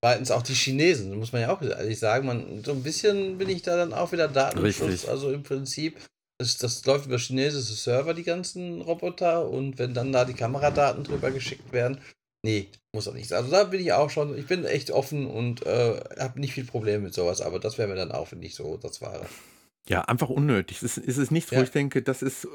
zweitens 0.05 0.29
auch 0.29 0.43
die 0.43 0.53
Chinesen, 0.53 1.17
muss 1.17 1.31
man 1.31 1.41
ja 1.41 1.51
auch 1.51 1.63
ehrlich 1.63 1.97
sagen. 1.97 2.27
Man, 2.27 2.63
so 2.63 2.73
ein 2.73 2.83
bisschen 2.83 3.39
bin 3.39 3.49
ich 3.49 3.63
da 3.63 3.75
dann 3.75 3.91
auch 3.91 4.11
wieder 4.11 4.27
Datenschutz. 4.27 4.87
Richtig. 4.87 5.09
Also 5.09 5.31
im 5.31 5.41
Prinzip, 5.41 5.97
das, 6.37 6.59
das 6.59 6.85
läuft 6.85 7.07
über 7.07 7.17
chinesische 7.17 7.73
Server, 7.73 8.13
die 8.13 8.21
ganzen 8.21 8.81
Roboter. 8.81 9.49
Und 9.49 9.79
wenn 9.79 9.95
dann 9.95 10.11
da 10.11 10.23
die 10.23 10.35
Kameradaten 10.35 11.03
drüber 11.03 11.31
geschickt 11.31 11.73
werden, 11.73 11.97
nee, 12.43 12.67
muss 12.93 13.07
auch 13.07 13.15
nicht 13.15 13.29
sein. 13.29 13.39
Also 13.39 13.49
da 13.49 13.63
bin 13.63 13.81
ich 13.81 13.93
auch 13.93 14.11
schon, 14.11 14.37
ich 14.37 14.45
bin 14.45 14.63
echt 14.65 14.91
offen 14.91 15.25
und 15.25 15.65
äh, 15.65 15.99
habe 16.19 16.39
nicht 16.39 16.53
viel 16.53 16.65
Probleme 16.65 17.05
mit 17.05 17.15
sowas. 17.15 17.41
Aber 17.41 17.57
das 17.57 17.79
wäre 17.79 17.87
mir 17.87 17.95
dann 17.95 18.11
auch 18.11 18.31
nicht 18.33 18.53
so 18.53 18.77
das 18.77 19.01
Wahre. 19.01 19.25
Ja, 19.87 20.01
einfach 20.01 20.29
unnötig. 20.29 20.81
Es 20.81 20.97
ist, 20.97 21.07
es 21.07 21.17
ist 21.19 21.29
nichts, 21.31 21.51
wo 21.51 21.57
Ja. 21.57 21.63
ich 21.63 21.69
denke, 21.69 22.01
das 22.01 22.23
ist, 22.23 22.45
äh, 22.45 22.47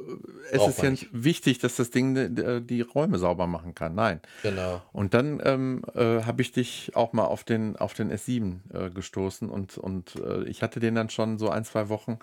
es 0.51 0.59
Braucht 0.59 0.71
ist 0.71 0.83
ja 0.83 0.91
nicht. 0.91 1.09
wichtig, 1.13 1.59
dass 1.61 1.77
das 1.77 1.91
Ding 1.91 2.17
äh, 2.17 2.61
die 2.61 2.81
Räume 2.81 3.19
sauber 3.19 3.47
machen 3.47 3.75
kann. 3.75 3.95
Nein. 3.95 4.21
Genau. 4.43 4.83
Und 4.93 5.15
dann 5.15 5.41
ähm, 5.45 5.83
äh, 5.95 6.23
habe 6.25 6.43
ich 6.43 6.51
dich 6.51 6.93
auch 6.97 7.13
mal 7.13 7.27
auf 7.27 7.45
den, 7.45 7.77
auf 7.77 7.95
den 7.95 8.11
S7 8.13 8.59
äh, 8.75 8.91
gestoßen 8.91 9.49
und, 9.49 9.79
und 9.79 10.17
äh, 10.17 10.43
ich 10.45 10.63
hatte 10.63 10.81
den 10.81 10.97
dann 10.97 11.09
schon 11.09 11.39
so 11.39 11.51
ein, 11.51 11.65
zwei 11.65 11.89
Wochen 11.89 12.19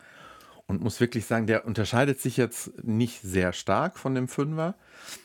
und 0.66 0.82
muss 0.82 1.00
wirklich 1.00 1.26
sagen, 1.26 1.48
der 1.48 1.66
unterscheidet 1.66 2.20
sich 2.20 2.36
jetzt 2.36 2.84
nicht 2.84 3.22
sehr 3.22 3.54
stark 3.54 3.98
von 3.98 4.14
dem 4.14 4.28
5er. 4.28 4.74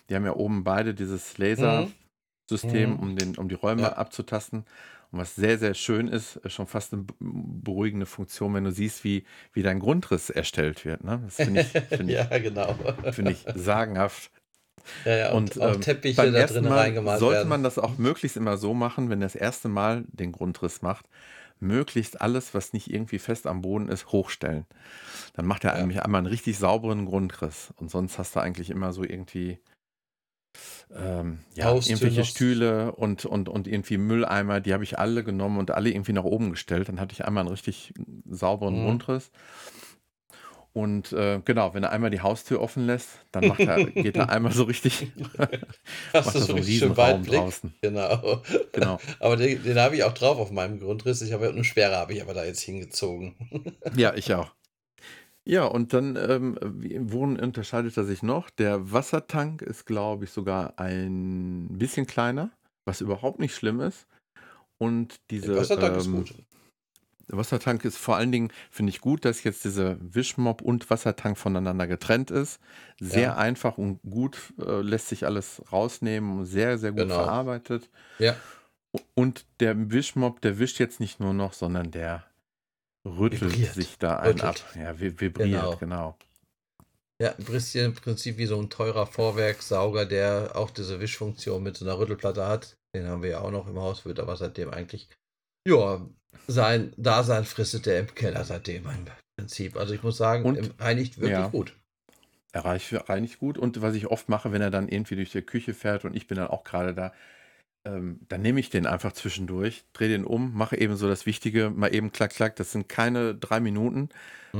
Die 0.08 0.14
haben 0.14 0.24
ja 0.24 0.36
oben 0.36 0.62
beide 0.62 0.94
dieses 0.94 1.36
Laser-System, 1.38 2.90
Mhm. 2.90 2.96
um, 3.00 3.16
den, 3.16 3.36
um 3.36 3.48
die 3.48 3.56
Räume 3.56 3.82
Ja. 3.82 3.92
abzutasten. 3.94 4.64
Und 5.12 5.18
was 5.20 5.34
sehr, 5.34 5.58
sehr 5.58 5.74
schön 5.74 6.08
ist, 6.08 6.36
ist 6.36 6.54
schon 6.54 6.66
fast 6.66 6.94
eine 6.94 7.04
beruhigende 7.20 8.06
Funktion, 8.06 8.54
wenn 8.54 8.64
du 8.64 8.72
siehst, 8.72 9.04
wie, 9.04 9.24
wie 9.52 9.62
dein 9.62 9.78
Grundriss 9.78 10.30
erstellt 10.30 10.84
wird. 10.86 11.04
Ne? 11.04 11.20
Das 11.24 11.36
finde 11.36 11.60
ich, 11.60 11.66
find 11.96 12.10
ja, 12.10 12.24
genau. 12.38 12.74
find 13.12 13.28
ich 13.28 13.44
sagenhaft. 13.54 14.30
Ja, 15.04 15.16
ja, 15.16 15.32
und, 15.32 15.56
Und 15.56 15.62
auch 15.62 15.74
ähm, 15.74 15.80
Teppiche 15.80 16.16
beim 16.22 16.32
da 16.32 16.40
ersten 16.40 16.54
drin 16.62 16.68
Mal 16.68 16.78
reingemalt 16.80 17.20
sollte 17.20 17.36
werden. 17.38 17.48
man 17.50 17.62
das 17.62 17.78
auch 17.78 17.98
möglichst 17.98 18.36
immer 18.36 18.56
so 18.56 18.74
machen, 18.74 19.10
wenn 19.10 19.20
er 19.20 19.26
das 19.26 19.36
erste 19.36 19.68
Mal 19.68 20.04
den 20.08 20.32
Grundriss 20.32 20.82
macht, 20.82 21.06
möglichst 21.60 22.20
alles, 22.20 22.54
was 22.54 22.72
nicht 22.72 22.90
irgendwie 22.92 23.18
fest 23.20 23.46
am 23.46 23.60
Boden 23.62 23.88
ist, 23.88 24.08
hochstellen. 24.12 24.66
Dann 25.34 25.46
macht 25.46 25.64
er 25.64 25.74
Ja. 25.74 25.80
nämlich 25.80 26.02
einmal 26.02 26.18
einen 26.20 26.26
richtig 26.26 26.58
sauberen 26.58 27.04
Grundriss. 27.06 27.72
Und 27.76 27.90
sonst 27.90 28.18
hast 28.18 28.34
du 28.34 28.40
eigentlich 28.40 28.70
immer 28.70 28.92
so 28.92 29.04
irgendwie 29.04 29.60
ähm, 30.94 31.38
ja, 31.54 31.66
Haustür 31.66 31.92
irgendwelche 31.94 32.20
noch- 32.20 32.26
Stühle 32.26 32.92
und, 32.92 33.24
und, 33.24 33.48
und 33.48 33.66
irgendwie 33.66 33.96
Mülleimer, 33.98 34.60
die 34.60 34.72
habe 34.74 34.84
ich 34.84 34.98
alle 34.98 35.24
genommen 35.24 35.58
und 35.58 35.70
alle 35.70 35.90
irgendwie 35.90 36.12
nach 36.12 36.24
oben 36.24 36.50
gestellt. 36.50 36.88
Dann 36.88 37.00
hatte 37.00 37.12
ich 37.14 37.24
einmal 37.24 37.42
einen 37.42 37.50
richtig 37.50 37.92
sauberen 38.28 38.80
Mhm. 38.80 38.84
Grundriss. 38.86 39.30
Und 40.74 41.12
äh, 41.12 41.38
genau, 41.44 41.74
wenn 41.74 41.82
er 41.82 41.92
einmal 41.92 42.08
die 42.08 42.22
Haustür 42.22 42.58
offen 42.62 42.86
lässt, 42.86 43.10
dann 43.30 43.46
macht 43.48 43.60
er, 43.60 43.84
geht 43.90 44.16
er 44.16 44.30
einmal 44.30 44.52
so 44.52 44.64
richtig, 44.64 45.06
Hast 46.14 46.24
macht 46.26 46.34
du 46.34 46.40
so 46.40 46.54
einen 46.54 46.64
Riesenraum 46.64 46.96
Weitblick? 46.96 47.40
draußen. 47.40 47.74
Genau. 47.82 48.42
Genau. 48.72 48.98
Aber 49.20 49.36
den, 49.36 49.62
den 49.62 49.78
habe 49.78 49.96
ich 49.96 50.04
auch 50.04 50.14
drauf 50.14 50.38
auf 50.38 50.50
meinem 50.50 50.80
Grundriss. 50.80 51.20
Ich 51.20 51.32
habe 51.34 51.48
eine 51.50 51.62
Sperre 51.64 51.96
habe 51.96 52.14
ich 52.14 52.22
aber 52.22 52.32
da 52.32 52.44
jetzt 52.44 52.60
hingezogen. 52.62 53.34
Ja, 53.96 54.14
ich 54.14 54.32
auch. 54.32 54.50
Ja, 55.44 55.64
und 55.64 55.92
dann, 55.92 56.16
ähm, 56.16 56.56
wie 56.62 56.98
worin 57.00 57.38
unterscheidet 57.40 57.96
er 57.96 58.04
sich 58.04 58.22
noch? 58.22 58.48
Der 58.50 58.92
Wassertank 58.92 59.60
ist, 59.62 59.86
glaube 59.86 60.24
ich, 60.24 60.30
sogar 60.30 60.78
ein 60.78 61.68
bisschen 61.78 62.06
kleiner, 62.06 62.50
was 62.84 63.00
überhaupt 63.00 63.40
nicht 63.40 63.54
schlimm 63.54 63.80
ist. 63.80 64.06
Und 64.78 65.14
Der 65.14 65.18
diese, 65.30 65.56
Wassertank 65.56 65.96
ist 65.96 66.06
ähm, 66.06 66.12
gut. 66.12 66.34
der 67.28 67.38
Wassertank 67.38 67.84
ist 67.84 67.96
vor 67.98 68.16
allen 68.16 68.30
Dingen, 68.32 68.52
finde 68.70 68.90
ich 68.90 69.00
gut, 69.00 69.24
dass 69.24 69.42
jetzt 69.42 69.64
dieser 69.64 69.96
Wischmopp 70.00 70.62
und 70.62 70.90
Wassertank 70.90 71.36
voneinander 71.38 71.86
getrennt 71.86 72.30
ist. 72.30 72.60
Sehr 73.00 73.22
Ja, 73.22 73.36
einfach 73.36 73.78
und 73.78 74.00
gut 74.02 74.38
äh, 74.64 74.80
lässt 74.80 75.08
sich 75.08 75.24
alles 75.26 75.62
rausnehmen, 75.72 76.44
sehr, 76.44 76.78
sehr 76.78 76.90
gut 76.92 77.00
genau. 77.02 77.14
verarbeitet. 77.14 77.90
Ja, 78.18 78.36
Und 79.14 79.46
der 79.60 79.90
Wischmopp, 79.90 80.40
der 80.40 80.58
wischt 80.58 80.78
jetzt 80.78 81.00
nicht 81.00 81.18
nur 81.20 81.32
noch, 81.32 81.52
sondern 81.52 81.90
der 81.90 82.24
rüttelt 83.04 83.42
vibriert. 83.42 83.74
sich 83.74 83.98
da 83.98 84.16
einen 84.16 84.40
ab. 84.40 84.56
Ja, 84.74 84.92
vi- 84.92 85.18
vibriert, 85.20 85.50
Genau. 85.50 85.76
genau. 85.76 86.18
Ja, 87.20 87.34
ein 87.36 87.44
bisschen 87.44 87.86
im 87.86 87.94
Prinzip 87.94 88.36
wie 88.36 88.46
so 88.46 88.60
ein 88.60 88.68
teurer 88.70 89.06
Vorwerkssauger, 89.06 90.06
der 90.06 90.52
auch 90.56 90.70
diese 90.70 90.98
Wischfunktion 91.00 91.62
mit 91.62 91.76
so 91.76 91.84
einer 91.84 91.98
Rüttelplatte 91.98 92.46
hat. 92.46 92.76
Den 92.94 93.06
haben 93.06 93.22
wir 93.22 93.30
ja 93.30 93.40
auch 93.40 93.50
noch 93.50 93.68
im 93.68 93.78
Haus, 93.78 94.04
wird 94.04 94.18
aber 94.18 94.36
seitdem 94.36 94.70
eigentlich, 94.70 95.08
ja, 95.66 96.04
sein 96.48 96.92
Dasein 96.96 97.44
fristet 97.44 97.86
der 97.86 98.00
im 98.00 98.14
Keller 98.14 98.44
seitdem 98.44 98.88
im 98.88 99.06
Prinzip. 99.36 99.76
Also 99.76 99.94
ich 99.94 100.02
muss 100.02 100.16
sagen, 100.16 100.44
Und, 100.44 100.74
reinigt 100.80 101.18
wirklich 101.18 101.38
ja, 101.38 101.48
gut. 101.48 101.76
er 102.52 102.64
reicht, 102.64 102.92
reinigt 103.08 103.38
gut. 103.38 103.56
Und 103.56 103.80
was 103.82 103.94
ich 103.94 104.08
oft 104.08 104.28
mache, 104.28 104.50
wenn 104.52 104.62
er 104.62 104.70
dann 104.70 104.88
irgendwie 104.88 105.16
durch 105.16 105.30
die 105.30 105.42
Küche 105.42 105.74
fährt 105.74 106.04
und 106.04 106.16
ich 106.16 106.26
bin 106.26 106.36
dann 106.38 106.48
auch 106.48 106.64
gerade 106.64 106.92
da, 106.94 107.12
ähm, 107.84 108.20
dann 108.28 108.42
nehme 108.42 108.60
ich 108.60 108.70
den 108.70 108.86
einfach 108.86 109.12
zwischendurch, 109.12 109.84
drehe 109.92 110.08
den 110.08 110.24
um, 110.24 110.54
mache 110.54 110.76
eben 110.78 110.96
so 110.96 111.08
das 111.08 111.26
Wichtige, 111.26 111.70
mal 111.70 111.94
eben 111.94 112.12
klack, 112.12 112.30
klack. 112.32 112.56
Das 112.56 112.72
sind 112.72 112.88
keine 112.88 113.34
drei 113.34 113.60
Minuten. 113.60 114.08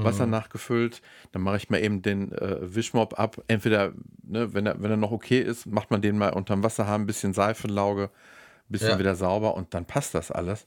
Wasser 0.01 0.27
Mhm. 0.27 0.27
nachgefüllt, 0.27 1.01
dann 1.31 1.43
mache 1.43 1.59
ich 1.59 1.71
mal 1.71 1.79
eben 1.81 2.03
den 2.03 2.33
äh, 2.33 2.59
Wischmopp 2.75 3.19
ab. 3.21 3.43
Entweder, 3.47 3.93
ne, 4.25 4.53
wenn 4.53 4.67
er, 4.67 4.83
wenn 4.83 4.91
er 4.91 4.97
noch 4.97 5.13
okay 5.13 5.41
ist, 5.41 5.67
macht 5.67 5.93
man 5.93 6.03
den 6.03 6.19
mal 6.19 6.31
unterm 6.33 6.65
Wasserhahn, 6.65 7.03
ein 7.03 7.07
bisschen 7.07 7.35
Seifenlauge, 7.35 8.05
ein 8.07 8.73
bisschen 8.73 8.99
Ja, 8.99 8.99
wieder 8.99 9.15
sauber 9.17 9.55
und 9.55 9.75
dann 9.75 9.87
passt 9.87 10.15
das 10.15 10.31
alles. 10.33 10.67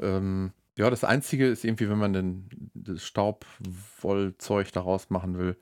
Ähm, 0.00 0.52
ja, 0.78 0.90
das 0.90 1.04
Einzige 1.04 1.46
ist 1.48 1.64
irgendwie, 1.64 1.88
wenn 1.88 1.98
man 1.98 2.12
den, 2.12 2.48
das 2.74 3.04
Staubwollzeug 3.04 4.72
daraus 4.72 5.10
machen 5.10 5.38
will, 5.38 5.56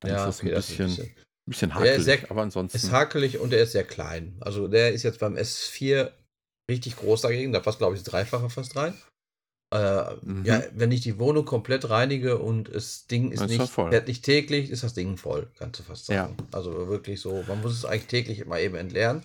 dann 0.00 0.12
ist 0.14 0.26
ja, 0.26 0.26
das 0.26 0.42
okay, 0.42 0.50
ein 0.50 0.52
das 0.52 0.66
ist 0.66 0.70
ein 0.74 0.78
bisschen, 0.78 0.96
bisschen. 0.96 1.14
Bisschen 1.50 1.72
Der 1.78 1.96
ist 1.96 2.04
sehr, 2.04 2.16
hakelig. 2.16 2.30
Aber 2.30 2.40
ist 2.40 2.44
ansonsten, 2.44 2.90
hakelig 2.92 3.38
und 3.38 3.50
der 3.50 3.62
ist 3.62 3.72
sehr 3.72 3.84
klein. 3.84 4.36
Also 4.40 4.68
der 4.68 4.92
ist 4.92 5.02
jetzt 5.02 5.20
beim 5.20 5.36
S4 5.36 6.12
richtig 6.70 6.96
groß 6.96 7.22
dagegen. 7.22 7.52
Da 7.52 7.60
passt, 7.60 7.78
glaube 7.78 7.94
ich, 7.96 8.02
das 8.02 8.10
Dreifache 8.10 8.50
fast 8.50 8.76
rein. 8.76 8.94
Äh, 9.72 9.76
ja, 9.78 10.14
mhm, 10.22 10.62
wenn 10.74 10.92
ich 10.92 11.00
die 11.00 11.18
Wohnung 11.18 11.44
komplett 11.44 11.90
reinige 11.90 12.38
und 12.38 12.72
das 12.74 13.06
Ding 13.06 13.32
ist 13.32 13.40
dann 13.40 13.48
ist 13.50 13.58
das 13.58 13.58
nicht, 13.66 13.72
voll. 13.72 13.90
fährt 13.90 14.06
nicht 14.08 14.24
täglich, 14.24 14.70
ist 14.70 14.84
das 14.84 14.94
Ding 14.94 15.16
voll, 15.16 15.50
kannst 15.58 15.80
du 15.80 15.82
fast 15.84 16.08
Ja. 16.08 16.24
sagen. 16.26 16.36
Also 16.52 16.88
wirklich 16.88 17.20
so, 17.20 17.44
man 17.48 17.60
muss 17.60 17.72
es 17.72 17.84
eigentlich 17.84 18.06
täglich 18.06 18.46
mal 18.46 18.60
eben 18.60 18.76
entleeren. 18.76 19.24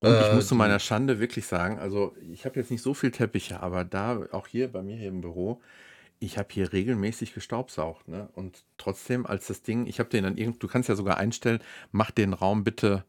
Und 0.00 0.10
ich 0.12 0.30
Äh, 0.30 0.34
muss 0.34 0.48
zu 0.48 0.54
meiner 0.54 0.78
Schande 0.80 1.20
wirklich 1.20 1.46
sagen, 1.46 1.78
also 1.78 2.14
ich 2.20 2.44
habe 2.44 2.58
jetzt 2.58 2.70
nicht 2.70 2.82
so 2.82 2.94
viel 2.94 3.10
Teppiche, 3.12 3.60
aber 3.60 3.84
da, 3.84 4.26
auch 4.32 4.46
hier 4.46 4.70
bei 4.72 4.82
mir 4.82 4.96
hier 4.96 5.08
im 5.08 5.20
Büro, 5.20 5.60
ich 6.18 6.38
habe 6.38 6.48
hier 6.52 6.72
regelmäßig 6.72 7.34
gestaubsaugt, 7.34 8.08
ne? 8.08 8.28
Und 8.34 8.64
trotzdem, 8.78 9.26
als 9.26 9.46
das 9.48 9.62
Ding, 9.62 9.86
ich 9.86 9.98
habe 10.00 10.08
den 10.10 10.24
dann 10.24 10.36
irgend, 10.36 10.62
du 10.62 10.68
kannst 10.68 10.88
ja 10.88 10.94
sogar 10.96 11.18
einstellen, 11.18 11.60
mach 11.92 12.10
den 12.10 12.32
Raum 12.32 12.64
bitte 12.64 13.04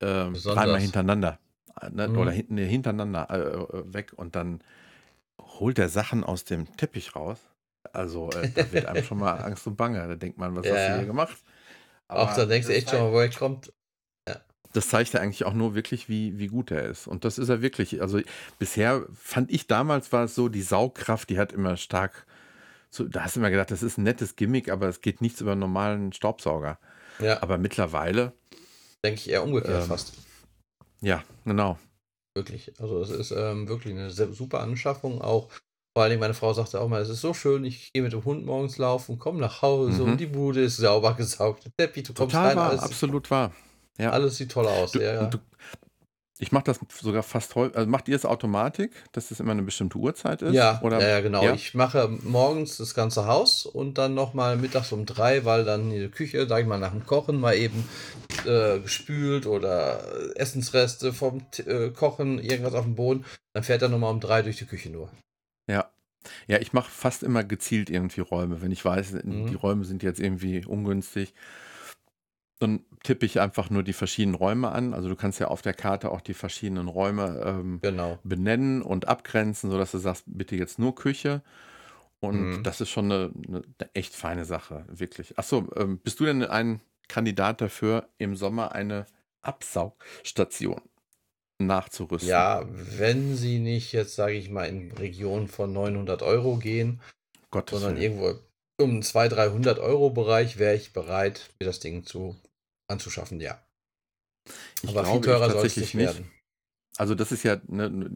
ähm, 0.00 0.34
dreimal 0.34 0.80
hintereinander, 0.80 1.38
äh, 1.80 1.90
ne? 1.90 2.10
oder 2.12 2.30
Mhm. 2.30 2.36
hinten 2.36 2.54
nee, 2.54 2.66
hintereinander 2.68 3.28
äh, 3.30 3.78
äh, 3.78 3.94
weg 3.94 4.12
und 4.16 4.36
dann 4.36 4.62
holt 5.40 5.78
er 5.78 5.88
Sachen 5.88 6.24
aus 6.24 6.44
dem 6.44 6.76
Teppich 6.76 7.16
raus. 7.16 7.38
Also 7.92 8.34
äh, 8.34 8.48
da 8.54 8.70
wird 8.72 8.86
einem 8.86 9.02
schon 9.02 9.18
mal 9.18 9.34
Angst 9.36 9.66
und 9.66 9.76
Bange. 9.76 10.06
Da 10.06 10.14
denkt 10.16 10.38
man, 10.38 10.54
was 10.56 10.70
hast 10.70 10.88
du 10.88 10.92
hier 10.92 11.00
Ja, 11.00 11.06
gemacht? 11.06 11.36
auch 12.08 12.32
da 12.34 12.44
Aber 12.44 12.46
denkst 12.46 12.66
du 12.68 12.74
echt 12.74 12.90
schon 12.90 13.00
mal, 13.00 13.12
woher 13.12 13.30
kommt. 13.30 13.72
Das 14.72 14.88
zeigt 14.88 15.12
ja 15.14 15.20
eigentlich 15.20 15.44
auch 15.44 15.52
nur 15.54 15.74
wirklich, 15.74 16.08
wie, 16.08 16.38
wie 16.38 16.46
gut 16.46 16.70
er 16.70 16.84
ist. 16.84 17.06
Und 17.08 17.24
das 17.24 17.38
ist 17.38 17.48
er 17.48 17.60
wirklich. 17.60 18.00
Also 18.00 18.20
bisher 18.58 19.04
fand 19.14 19.50
ich 19.50 19.66
damals 19.66 20.12
war 20.12 20.24
es 20.24 20.34
so, 20.34 20.48
die 20.48 20.62
Saugkraft, 20.62 21.28
die 21.28 21.38
hat 21.38 21.52
immer 21.52 21.76
stark, 21.76 22.26
so, 22.90 23.04
da 23.04 23.24
hast 23.24 23.36
du 23.36 23.40
immer 23.40 23.50
gedacht, 23.50 23.70
das 23.70 23.82
ist 23.82 23.98
ein 23.98 24.04
nettes 24.04 24.36
Gimmick, 24.36 24.70
aber 24.70 24.88
es 24.88 25.00
geht 25.00 25.20
nichts 25.20 25.40
über 25.40 25.52
einen 25.52 25.60
normalen 25.60 26.12
Staubsauger. 26.12 26.78
Ja, 27.20 27.42
Aber 27.42 27.58
mittlerweile, 27.58 28.32
denke 29.04 29.20
ich 29.20 29.30
eher 29.30 29.42
umgekehrt 29.42 29.82
ähm, 29.82 29.88
fast. 29.88 30.12
ja, 31.00 31.22
genau. 31.44 31.78
Wirklich. 32.36 32.72
Also 32.80 33.00
es 33.02 33.10
ist 33.10 33.32
ähm, 33.32 33.68
wirklich 33.68 33.92
eine 33.94 34.10
super 34.10 34.60
Anschaffung. 34.60 35.20
Auch 35.20 35.50
vor 35.96 36.04
allen 36.04 36.10
Dingen 36.10 36.20
meine 36.20 36.34
Frau 36.34 36.52
sagte 36.52 36.80
auch 36.80 36.88
mal, 36.88 37.02
es 37.02 37.08
ist 37.08 37.20
so 37.20 37.34
schön, 37.34 37.64
ich 37.64 37.92
gehe 37.92 38.02
mit 38.02 38.12
dem 38.12 38.24
Hund 38.24 38.46
morgens 38.46 38.78
laufen, 38.78 39.18
komme 39.18 39.40
nach 39.40 39.62
Hause 39.62 40.04
und 40.04 40.12
Mhm. 40.12 40.16
die 40.18 40.26
Bude 40.26 40.62
ist 40.62 40.76
sauber 40.76 41.14
gesaugt. 41.16 41.64
Der 41.64 41.72
Teppich, 41.86 42.04
du 42.04 42.14
kommst 42.14 42.34
Total 42.34 42.48
rein, 42.48 42.56
wahr, 42.56 42.82
absolut 42.82 43.30
wahr. 43.30 43.52
Ja. 44.00 44.10
alles 44.10 44.36
sieht 44.36 44.50
toll 44.52 44.66
aus. 44.66 44.92
Du, 44.92 45.00
Ja, 45.02 45.26
du, 45.26 45.38
ich 46.38 46.52
mache 46.52 46.64
das 46.64 46.80
sogar 47.00 47.22
fast 47.22 47.54
häufig. 47.54 47.76
Also 47.76 47.88
macht 47.90 48.08
ihr 48.08 48.16
es 48.16 48.24
Automatik, 48.24 48.92
dass 49.12 49.30
es 49.30 49.40
immer 49.40 49.52
eine 49.52 49.62
bestimmte 49.62 49.98
Uhrzeit 49.98 50.40
ist? 50.40 50.54
Ja, 50.54 50.80
Oder 50.82 51.06
ja, 51.06 51.20
genau. 51.20 51.44
ja? 51.44 51.52
Ich 51.52 51.74
mache 51.74 52.08
morgens 52.22 52.78
das 52.78 52.94
ganze 52.94 53.26
Haus 53.26 53.66
und 53.66 53.98
dann 53.98 54.14
nochmal 54.14 54.56
mittags 54.56 54.90
um 54.92 55.04
drei, 55.04 55.44
weil 55.44 55.64
dann 55.66 55.90
die 55.90 56.08
Küche, 56.08 56.46
sag 56.48 56.62
ich 56.62 56.66
mal, 56.66 56.78
nach 56.78 56.92
dem 56.92 57.04
Kochen 57.04 57.38
mal 57.38 57.54
eben 57.54 57.84
äh, 58.46 58.78
gespült 58.80 59.44
oder 59.46 60.02
Essensreste 60.36 61.12
vom 61.12 61.42
äh, 61.66 61.90
Kochen, 61.90 62.38
irgendwas 62.38 62.72
auf 62.74 62.84
dem 62.84 62.94
Boden. 62.94 63.26
Dann 63.52 63.62
fährt 63.62 63.82
er 63.82 63.90
nochmal 63.90 64.10
um 64.12 64.20
drei 64.20 64.40
durch 64.40 64.56
die 64.56 64.66
Küche 64.66 64.88
nur. 64.88 65.10
Ja. 65.68 65.90
Ja, 66.46 66.58
ich 66.58 66.72
mache 66.72 66.90
fast 66.90 67.22
immer 67.22 67.44
gezielt 67.44 67.90
irgendwie 67.90 68.20
Räume. 68.20 68.62
Wenn 68.62 68.72
ich 68.72 68.84
weiß, 68.84 69.12
die 69.22 69.26
Mhm. 69.26 69.56
Räume 69.56 69.84
sind 69.84 70.02
jetzt 70.02 70.20
irgendwie 70.20 70.64
ungünstig, 70.64 71.34
dann 72.60 72.84
tippe 73.02 73.26
ich 73.26 73.40
einfach 73.40 73.70
nur 73.70 73.82
die 73.82 73.92
verschiedenen 73.94 74.34
Räume 74.36 74.70
an. 74.70 74.94
Also 74.94 75.08
du 75.08 75.16
kannst 75.16 75.40
ja 75.40 75.48
auf 75.48 75.62
der 75.62 75.74
Karte 75.74 76.10
auch 76.12 76.20
die 76.20 76.34
verschiedenen 76.34 76.88
Räume 76.88 77.42
ähm, 77.44 77.80
Genau. 77.82 78.18
benennen 78.22 78.82
und 78.82 79.08
abgrenzen, 79.08 79.70
sodass 79.70 79.90
du 79.92 79.98
sagst, 79.98 80.24
bitte 80.26 80.54
jetzt 80.56 80.78
nur 80.78 80.94
Küche. 80.94 81.42
Und 82.20 82.36
Mhm. 82.36 82.62
das 82.62 82.80
ist 82.82 82.90
schon 82.90 83.06
eine, 83.10 83.32
eine, 83.48 83.62
echt 83.94 84.14
feine 84.14 84.44
Sache, 84.44 84.84
wirklich. 84.88 85.38
Achso, 85.38 85.68
ähm, 85.76 85.98
bist 85.98 86.20
du 86.20 86.26
denn 86.26 86.44
ein 86.44 86.80
Kandidat 87.08 87.62
dafür, 87.62 88.08
im 88.18 88.36
Sommer 88.36 88.72
eine 88.72 89.06
Absaugstation 89.42 90.82
nachzurüsten? 91.58 92.28
Ja, 92.28 92.66
wenn 92.70 93.36
sie 93.36 93.58
nicht 93.58 93.92
jetzt, 93.92 94.14
sage 94.16 94.34
ich 94.34 94.50
mal, 94.50 94.66
in 94.66 94.92
Regionen 94.92 95.48
von 95.48 95.72
900 95.72 96.22
Euro 96.22 96.56
gehen, 96.58 97.00
Gottes 97.50 97.80
sondern 97.80 97.96
Willen. 97.96 98.20
irgendwo 98.20 98.38
um 98.78 99.02
200, 99.02 99.38
300 99.38 99.78
Euro 99.78 100.10
Bereich, 100.10 100.58
wäre 100.58 100.74
ich 100.74 100.92
bereit, 100.92 101.50
mir 101.58 101.66
das 101.66 101.80
Ding 101.80 102.04
zu 102.04 102.36
anzuschaffen, 102.90 103.40
ja. 103.40 103.62
Ich 104.82 104.90
Aber 104.90 105.04
viel 105.04 105.20
glaube 105.20 105.20
ich 105.20 105.24
teurer 105.24 105.38
soll 105.38 105.48
es 105.48 105.62
tatsächlich 105.62 105.94
nicht 105.94 106.06
nicht. 106.06 106.14
werden. 106.16 106.30
Also 106.96 107.14
das 107.14 107.32
ist 107.32 107.42
ja 107.44 107.56
ne, 107.66 108.10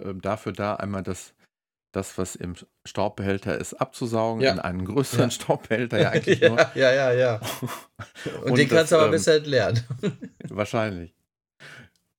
äh, 0.00 0.14
dafür 0.14 0.52
da, 0.52 0.74
einmal 0.76 1.02
das, 1.02 1.34
das, 1.92 2.18
was 2.18 2.36
im 2.36 2.54
Staubbehälter 2.84 3.58
ist, 3.58 3.74
abzusaugen, 3.74 4.40
in 4.40 4.56
Ja, 4.56 4.62
einen 4.62 4.84
größeren 4.84 5.26
ja. 5.26 5.30
Staubbehälter 5.30 6.00
ja 6.00 6.10
eigentlich 6.12 6.40
nur. 6.40 6.58
ja, 6.74 6.92
ja, 6.92 6.92
ja, 6.92 7.12
ja. 7.12 7.40
Und, 8.42 8.50
Und 8.50 8.58
den 8.58 8.68
das, 8.68 8.76
kannst 8.78 8.92
du 8.92 8.96
aber 8.96 9.06
ähm, 9.06 9.10
besser 9.12 9.36
entleeren. 9.36 9.80
wahrscheinlich. 10.48 11.14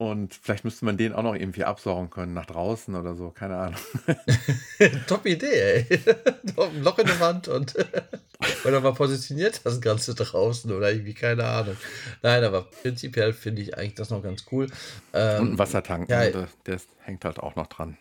Und 0.02 0.34
vielleicht 0.34 0.64
müsste 0.64 0.86
man 0.86 0.98
den 0.98 1.14
auch 1.14 1.24
noch 1.24 1.36
irgendwie 1.36 1.66
absaugen 1.66 2.10
können, 2.10 2.34
nach 2.34 2.46
draußen 2.46 2.96
oder 2.96 3.16
so, 3.16 3.32
keine 3.32 3.58
Ahnung. 3.58 3.80
Top 5.08 5.26
Idee, 5.26 5.86
ey. 5.90 6.00
Ein 6.58 6.84
Loch 6.84 7.00
in 7.00 7.08
der 7.08 7.20
Wand 7.20 7.48
und 7.50 7.76
oder 8.64 8.80
man 8.82 8.96
positioniert 8.96 9.62
das 9.66 9.82
Ganze 9.82 10.16
draußen 10.16 10.72
oder 10.72 10.92
irgendwie, 10.92 11.14
keine 11.14 11.44
Ahnung. 11.46 11.78
Nein, 12.22 12.44
aber 12.46 12.64
prinzipiell 12.64 13.34
finde 13.34 13.62
ich 13.62 13.78
eigentlich 13.78 13.96
das 13.96 14.10
noch 14.10 14.24
ganz 14.24 14.46
cool. 14.52 14.68
Und 15.36 15.54
ein 15.54 15.58
Ähm, 15.58 15.58
Wassertank, 15.58 16.08
ja, 16.10 16.20
ne, 16.20 16.32
der, 16.32 16.48
der 16.68 16.76
ist- 16.76 16.96
hängt 17.00 17.26
halt 17.26 17.40
auch 17.40 17.56
noch 17.56 17.66
dran. 17.68 17.98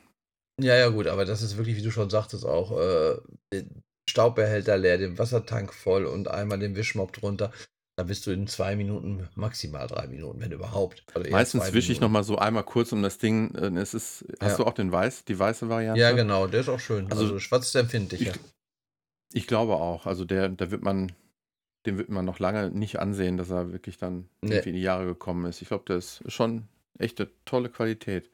ja, 0.61 0.77
ja, 0.77 0.89
gut, 0.89 1.07
aber 1.07 1.25
das 1.25 1.43
ist 1.43 1.57
wirklich, 1.57 1.77
wie 1.77 1.83
du 1.83 1.91
schon 1.91 2.11
sagtest, 2.11 2.45
auch 2.45 2.73
äh, 2.79 3.17
den 3.53 3.83
Staubbehälter 4.09 4.77
leer, 4.79 4.99
den 4.99 5.19
Wassertank 5.19 5.73
voll 5.75 6.07
und 6.07 6.29
einmal 6.29 6.59
den 6.59 6.75
Wischmopp 6.77 7.13
drunter. 7.13 7.53
Da 7.99 8.05
bist 8.05 8.25
du 8.29 8.31
in 8.31 8.47
zwei 8.47 8.77
Minuten, 8.77 9.27
maximal 9.35 9.89
drei 9.89 10.07
Minuten, 10.07 10.41
wenn 10.41 10.53
überhaupt. 10.53 11.03
Also 11.15 11.29
Meistens 11.31 11.65
wische 11.73 11.91
ich 11.91 11.99
Minuten. 11.99 12.03
noch 12.05 12.11
mal 12.11 12.23
so 12.23 12.39
einmal 12.39 12.63
kurz 12.63 12.93
um 12.93 13.03
das 13.03 13.19
Ding. 13.19 13.53
äh, 13.57 13.77
Es 13.81 13.93
ist, 13.93 14.25
hast 14.39 14.53
Ja. 14.53 14.57
du 14.59 14.67
auch 14.67 14.75
den 14.75 14.93
weiß, 14.93 15.25
die 15.25 15.37
weiße 15.37 15.69
Variante? 15.69 16.01
Ja, 16.01 16.13
genau, 16.13 16.47
der 16.47 16.61
ist 16.61 16.69
auch 16.69 16.79
schön. 16.79 17.11
Also, 17.11 17.25
Also, 17.25 17.41
schwarz 17.41 17.67
ist 17.67 17.75
empfindlicher. 17.75 18.35
Ich, 19.33 19.41
ich 19.43 19.47
glaube 19.49 19.75
auch. 19.75 20.07
Also 20.07 20.25
der, 20.25 20.49
da 20.49 20.71
wird 20.71 20.83
man, 20.85 21.11
dem 21.87 21.99
wird 21.99 22.09
man 22.09 22.25
noch 22.25 22.39
lange 22.39 22.71
nicht 22.71 23.01
ansehen, 23.01 23.37
dass 23.37 23.51
er 23.51 23.73
wirklich 23.73 23.99
dann 23.99 24.29
Nee. 24.43 24.53
irgendwie 24.53 24.69
in 24.69 24.75
die 24.77 24.83
Jahre 24.83 25.05
gekommen 25.07 25.47
ist. 25.47 25.61
Ich 25.61 25.67
glaube, 25.67 25.83
das 25.89 26.21
ist 26.21 26.35
schon 26.35 26.69
echt 27.01 27.21
eine 27.21 27.29
tolle 27.47 27.69
Qualität. 27.69 28.31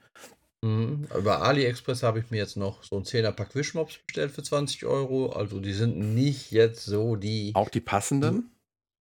Mhm. 0.62 1.06
Über 1.16 1.40
AliExpress 1.40 2.02
habe 2.02 2.18
ich 2.18 2.30
mir 2.30 2.36
jetzt 2.36 2.58
noch 2.58 2.82
so 2.84 2.96
ein 2.98 3.04
10er-Pack 3.04 3.54
Wischmops 3.54 3.98
bestellt 4.06 4.30
für 4.32 4.42
20 4.42 4.84
Euro. 4.84 5.30
Also 5.32 5.58
die 5.58 5.72
sind 5.72 5.96
nicht 6.14 6.50
jetzt 6.52 6.84
so 6.84 7.16
die. 7.16 7.52
Auch 7.54 7.70
die 7.70 7.80
passenden, 7.80 8.50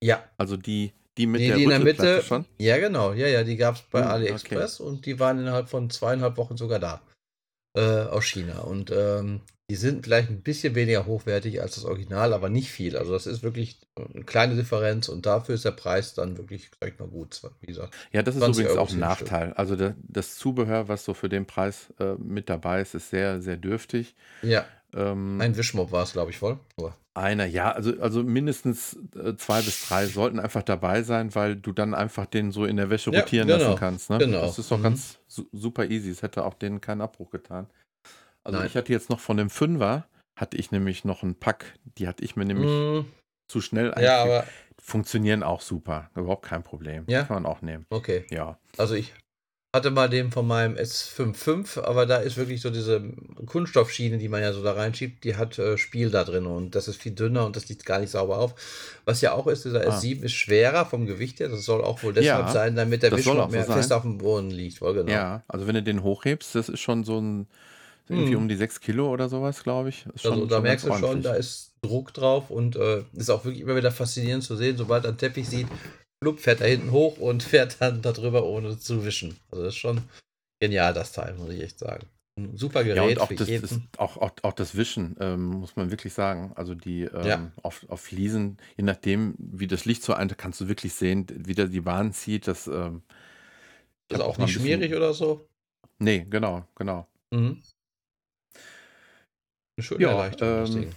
Ja, 0.04 0.24
also 0.38 0.58
die, 0.58 0.92
die 1.18 1.28
mit 1.28 1.42
die, 1.42 1.48
der 1.48 1.56
die 1.58 1.64
in 1.64 1.70
der 1.70 1.80
Mitte. 1.80 2.22
schon. 2.22 2.46
Ja, 2.60 2.78
genau. 2.78 3.14
Ja, 3.14 3.28
ja, 3.28 3.44
die 3.44 3.56
gab 3.56 3.76
es 3.76 3.82
bei 3.84 4.00
okay. 4.02 4.10
AliExpress 4.10 4.80
und 4.82 5.06
die 5.06 5.20
waren 5.20 5.40
innerhalb 5.40 5.70
von 5.70 5.90
zweieinhalb 5.90 6.38
Wochen 6.38 6.58
sogar 6.58 6.80
da. 6.80 7.02
äh, 7.78 7.82
aus 7.82 8.26
China. 8.26 8.60
Und 8.60 8.92
ähm, 8.92 9.42
die 9.70 9.76
sind 9.76 10.04
vielleicht 10.04 10.30
ein 10.30 10.42
bisschen 10.44 10.76
weniger 10.76 11.06
hochwertig 11.06 11.62
als 11.62 11.76
das 11.76 11.86
Original, 11.86 12.34
aber 12.34 12.50
nicht 12.50 12.70
viel. 12.70 12.98
Also 12.98 13.14
das 13.14 13.26
ist 13.26 13.44
wirklich 13.44 13.80
eine 13.96 14.24
kleine 14.26 14.56
Differenz 14.56 15.08
und 15.10 15.26
dafür 15.26 15.56
ist 15.56 15.66
der 15.66 15.72
Preis 15.72 16.14
dann 16.14 16.38
wirklich, 16.38 16.70
sag 16.80 16.94
ich 16.94 17.00
mal, 17.00 17.08
gut. 17.08 17.42
Wie 17.62 17.68
gesagt, 17.68 17.96
Ja, 18.12 18.22
das 18.22 18.36
ist 18.36 18.42
20 18.42 18.66
übrigens 18.66 18.78
Euro 18.78 18.86
auch 18.86 18.92
ein. 18.92 19.00
Nachteil. 19.00 19.54
Also 19.54 19.76
da, 19.76 19.96
das 20.04 20.36
Zubehör, 20.36 20.88
was 20.90 21.06
so 21.06 21.14
für 21.14 21.30
den 21.30 21.46
Preis 21.46 21.94
äh, 22.00 22.16
mit 22.16 22.50
dabei 22.50 22.82
ist, 22.82 22.94
ist 22.94 23.10
sehr, 23.10 23.42
sehr 23.42 23.58
dürftig. 23.58 24.16
Ja, 24.42 24.66
Ähm, 24.96 25.40
ein 25.42 25.56
Wischmob 25.58 25.92
war 25.92 26.04
es, 26.04 26.14
glaube 26.14 26.32
ich, 26.32 26.38
voll. 26.38 26.60
Aber, 26.78 26.96
einer, 27.16 27.46
ja, 27.46 27.72
also, 27.72 28.00
also 28.00 28.24
mindestens 28.24 28.98
äh, 29.16 29.36
zwei 29.36 29.62
bis 29.62 29.88
drei 29.88 30.06
sollten 30.08 30.40
einfach 30.40 30.64
dabei 30.64 31.04
sein, 31.04 31.34
weil 31.36 31.56
du 31.56 31.72
dann 31.72 31.94
einfach 31.94 32.26
den 32.26 32.52
so 32.52 32.66
in 32.66 32.78
der 32.78 32.90
Wäsche 32.90 33.12
Ja, 33.12 33.22
rotieren 33.22 33.48
genau, 33.48 33.60
lassen 33.60 33.80
kannst. 33.80 34.10
Ne? 34.10 34.18
genau. 34.20 34.42
Das 34.42 34.58
ist 34.60 34.72
doch 34.72 34.80
Mhm. 34.80 34.84
ganz 34.84 35.20
su 35.28 35.46
super 35.52 35.86
easy. 35.86 36.10
Es 36.10 36.22
hätte 36.24 36.44
auch 36.46 36.56
denen 36.56 36.82
keinen 36.82 37.02
Abbruch 37.02 37.30
getan. 37.30 37.68
Also 38.44 38.58
Nein. 38.60 38.68
ich 38.68 38.76
hatte 38.76 38.92
jetzt 38.92 39.10
noch 39.10 39.20
von 39.20 39.38
dem 39.38 39.50
Fünfer, 39.50 40.08
hatte 40.36 40.58
ich 40.58 40.72
nämlich 40.72 41.06
noch 41.06 41.24
einen 41.24 41.36
Pack, 41.36 41.78
die 41.98 42.08
hatte 42.08 42.24
ich 42.26 42.36
mir 42.36 42.46
nämlich 42.46 42.72
Mm, 42.72 43.06
zu 43.48 43.62
schnell 43.62 43.94
ja, 44.02 44.22
aber 44.24 44.46
Funktionieren 44.82 45.44
auch 45.44 45.62
super, 45.62 46.10
überhaupt 46.16 46.46
kein 46.46 46.64
Problem. 46.64 47.06
Ja? 47.08 47.24
Kann 47.24 47.44
man 47.44 47.46
auch 47.46 47.62
nehmen. 47.62 47.86
okay. 47.90 48.26
Ja. 48.30 48.58
Also 48.78 48.96
ich 48.96 49.14
hatte 49.74 49.90
mal 49.90 50.08
den 50.08 50.32
von 50.32 50.46
meinem 50.46 50.76
S55, 50.76 51.82
aber 51.84 52.06
da 52.06 52.18
ist 52.18 52.38
wirklich 52.38 52.62
so 52.62 52.70
diese 52.70 53.02
Kunststoffschiene, 53.48 54.20
die 54.20 54.30
man 54.30 54.44
ja 54.44 54.54
so 54.54 54.64
da 54.64 54.74
reinschiebt, 54.74 55.24
die 55.24 55.36
hat 55.36 55.58
äh, 55.58 55.78
Spiel 55.80 56.12
da 56.12 56.24
drin 56.24 56.46
und 56.46 56.76
das 56.76 56.88
ist 56.88 57.02
viel 57.02 57.14
dünner 57.14 57.46
und 57.46 57.56
das 57.56 57.68
liegt 57.70 57.84
gar 57.86 58.00
nicht 58.00 58.12
sauber 58.12 58.38
auf. 58.38 58.54
Was 59.06 59.22
ja 59.22 59.34
auch 59.34 59.48
ist, 59.48 59.66
dieser 59.66 59.82
Ah. 59.82 59.98
S7 59.98 60.22
ist 60.22 60.34
schwerer 60.34 60.86
vom 60.86 61.08
Gewicht 61.08 61.40
her, 61.40 61.50
das 61.50 61.66
soll 61.66 61.84
auch 61.84 62.04
wohl 62.04 62.14
deshalb 62.14 62.46
Ja, 62.46 62.54
sein, 62.54 62.76
damit 62.76 63.02
der 63.02 63.14
auch 63.14 63.18
so 63.18 63.34
mehr 63.48 63.64
sein. 63.64 63.78
fest 63.78 63.92
auf 63.92 64.04
dem 64.04 64.20
Boden 64.20 64.52
liegt. 64.52 64.80
Wohl 64.82 64.94
genau. 64.94 65.12
Ja, 65.12 65.44
also 65.48 65.66
wenn 65.66 65.74
du 65.76 65.82
den 65.82 66.04
hochhebst, 66.04 66.54
das 66.54 66.70
ist 66.70 66.80
schon 66.80 67.04
so 67.04 67.20
ein, 67.20 67.48
irgendwie 68.10 68.36
Hm. 68.36 68.44
um 68.44 68.48
die 68.48 68.56
sechs 68.56 68.80
Kilo 68.80 69.10
oder 69.10 69.28
sowas, 69.28 69.64
glaube 69.64 69.90
ich. 69.90 70.06
Ist 70.14 70.22
schon, 70.22 70.34
Also 70.34 70.46
da 70.46 70.56
schon 70.58 70.64
merkst 70.64 70.86
du 70.86 70.94
schon, 70.94 71.24
da 71.24 71.34
ist 71.34 71.72
Druck 71.82 72.14
drauf 72.14 72.52
und 72.52 72.76
äh, 72.76 73.04
ist 73.14 73.32
auch 73.32 73.44
wirklich 73.44 73.62
immer 73.64 73.76
wieder 73.76 73.92
faszinierend 73.92 74.44
zu 74.44 74.56
sehen, 74.56 74.78
sobald 74.78 75.06
einen 75.06 75.18
Teppich 75.18 75.50
sieht, 75.50 75.68
plupp, 76.24 76.40
fährt 76.40 76.62
er 76.62 76.68
hinten 76.70 76.92
hoch 76.92 77.18
und 77.18 77.44
fährt 77.54 77.78
dann 77.80 78.02
darüber, 78.02 78.46
ohne 78.46 78.78
zu 78.80 79.06
wischen. 79.06 79.38
Also 79.52 79.64
das 79.66 79.74
ist 79.76 79.80
schon 79.80 80.02
genial, 80.60 80.94
das 80.94 81.12
Teil, 81.12 81.34
muss 81.36 81.50
ich 81.52 81.62
echt 81.62 81.80
sagen. 81.80 82.08
Ein 82.40 82.58
super 82.58 82.84
Gerät 82.84 82.98
Ja, 82.98 83.04
und 83.04 83.20
auch 83.20 83.32
das, 83.36 83.48
das, 83.62 83.80
auch, 83.98 84.18
auch, 84.18 84.32
auch 84.42 84.54
das 84.54 84.76
Wischen, 84.76 85.16
ähm, 85.20 85.46
muss 85.46 85.76
man 85.76 85.92
wirklich 85.92 86.14
sagen. 86.14 86.52
Also 86.56 86.74
die 86.74 87.04
ähm, 87.04 87.26
Ja. 87.26 87.52
auf, 87.62 87.86
auf 87.90 88.02
Fliesen, 88.02 88.58
je 88.76 88.84
nachdem, 88.84 89.36
wie 89.38 89.68
das 89.68 89.86
Licht 89.86 90.02
so 90.02 90.14
ein, 90.14 90.30
kannst 90.36 90.60
du 90.60 90.68
wirklich 90.68 90.94
sehen, 90.96 91.28
wie 91.30 91.54
der 91.54 91.68
die 91.68 91.82
Bahn 91.82 92.12
zieht. 92.14 92.48
Das, 92.48 92.66
ähm, 92.68 93.04
ist 94.10 94.20
auch 94.20 94.38
nicht 94.38 94.40
ein 94.40 94.46
bisschen- 94.46 94.62
schmierig 94.62 94.96
oder 94.96 95.14
so. 95.14 95.48
Nee, 96.00 96.26
genau, 96.30 96.66
genau. 96.76 97.08
Mhm. 97.32 97.62
Eine 99.78 99.84
schöne 99.84 100.02
Ja, 100.04 100.10
Erleichterung. 100.12 100.94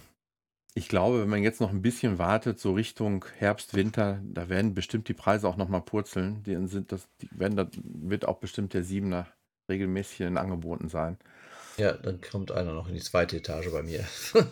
Ich 0.77 0.89
glaube, 0.89 1.21
wenn 1.21 1.29
man 1.29 1.41
jetzt 1.41 1.59
noch 1.59 1.71
ein 1.71 1.81
bisschen 1.81 2.19
wartet, 2.19 2.59
so 2.59 2.73
Richtung 2.73 3.25
Herbst, 3.39 3.73
Winter, 3.73 4.21
da 4.23 4.47
werden 4.47 4.75
bestimmt 4.75 5.07
die 5.07 5.15
Preise 5.15 5.47
auch 5.47 5.57
nochmal 5.57 5.81
purzeln. 5.81 6.43
Die 6.43 6.55
sind 6.67 6.91
das, 6.91 7.07
die 7.19 7.27
werden, 7.31 7.55
da 7.57 7.67
wird 7.73 8.27
auch 8.27 8.37
bestimmt 8.37 8.75
der 8.75 8.83
Siebener 8.83 9.25
regelmäßig 9.71 10.21
in 10.21 10.37
Angeboten 10.37 10.87
sein. 10.87 11.17
Ja, 11.77 11.93
dann 11.93 12.21
kommt 12.21 12.51
einer 12.51 12.73
noch 12.73 12.87
in 12.87 12.93
die 12.93 13.01
zweite 13.01 13.37
Etage 13.37 13.71
bei 13.71 13.81
mir. 13.81 14.05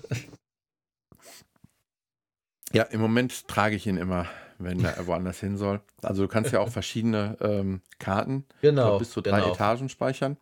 Ja, 2.73 2.83
im 2.83 2.99
Moment 2.99 3.47
trage 3.47 3.75
ich 3.75 3.87
ihn 3.87 3.95
immer, 3.95 4.27
wenn 4.57 4.83
er 4.83 4.97
woanders 5.07 5.39
hin 5.39 5.55
soll. 5.55 5.79
Also 6.01 6.23
du 6.23 6.27
kannst 6.27 6.51
ja 6.51 6.59
auch 6.59 6.67
verschiedene 6.67 7.37
ähm, 7.39 7.81
Karten 7.99 8.45
genau. 8.59 8.97
bis 8.97 9.11
zu 9.11 9.21
drei 9.21 9.39
genau. 9.39 9.53
Etagen 9.53 9.87
speichern. 9.87 10.35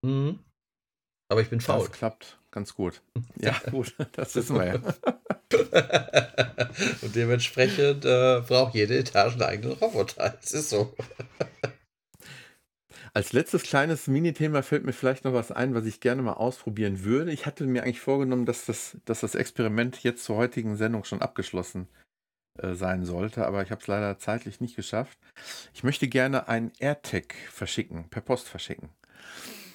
Mhm. 0.00 0.38
Aber 1.28 1.42
ich 1.42 1.50
bin 1.50 1.60
faul. 1.60 1.80
Das 1.80 1.92
klappt 1.92 2.37
ganz 2.50 2.74
gut. 2.74 3.02
Ja, 3.40 3.56
gut, 3.70 3.94
das 4.12 4.34
wissen 4.34 4.56
wir 4.56 4.66
ja. 4.66 4.74
Und 7.02 7.14
dementsprechend 7.14 8.04
äh, 8.04 8.42
braucht 8.46 8.74
jede 8.74 8.98
Etage 8.98 9.34
einen 9.34 9.42
eigenen 9.42 9.72
Roboter. 9.78 10.36
Es 10.42 10.52
ist 10.52 10.70
so. 10.70 10.94
Als 13.14 13.32
letztes 13.32 13.62
kleines 13.62 14.06
Minithema 14.06 14.62
fällt 14.62 14.84
mir 14.84 14.92
vielleicht 14.92 15.24
noch 15.24 15.32
was 15.32 15.50
ein, 15.50 15.74
was 15.74 15.86
ich 15.86 16.00
gerne 16.00 16.22
mal 16.22 16.34
ausprobieren 16.34 17.04
würde. 17.04 17.32
Ich 17.32 17.46
hatte 17.46 17.64
mir 17.64 17.82
eigentlich 17.82 18.00
vorgenommen, 18.00 18.44
dass 18.46 18.66
das, 18.66 18.96
dass 19.06 19.20
das 19.20 19.34
Experiment 19.34 20.02
jetzt 20.02 20.24
zur 20.24 20.36
heutigen 20.36 20.76
Sendung 20.76 21.04
schon 21.04 21.22
abgeschlossen 21.22 21.88
äh, 22.58 22.74
sein 22.74 23.04
sollte, 23.04 23.46
aber 23.46 23.62
ich 23.62 23.70
habe 23.70 23.80
es 23.80 23.86
leider 23.86 24.18
zeitlich 24.18 24.60
nicht 24.60 24.76
geschafft. 24.76 25.18
Ich 25.74 25.82
möchte 25.84 26.06
gerne 26.08 26.48
einen 26.48 26.72
AirTag 26.78 27.34
verschicken, 27.50 28.08
per 28.10 28.20
Post 28.20 28.48
verschicken. 28.48 28.90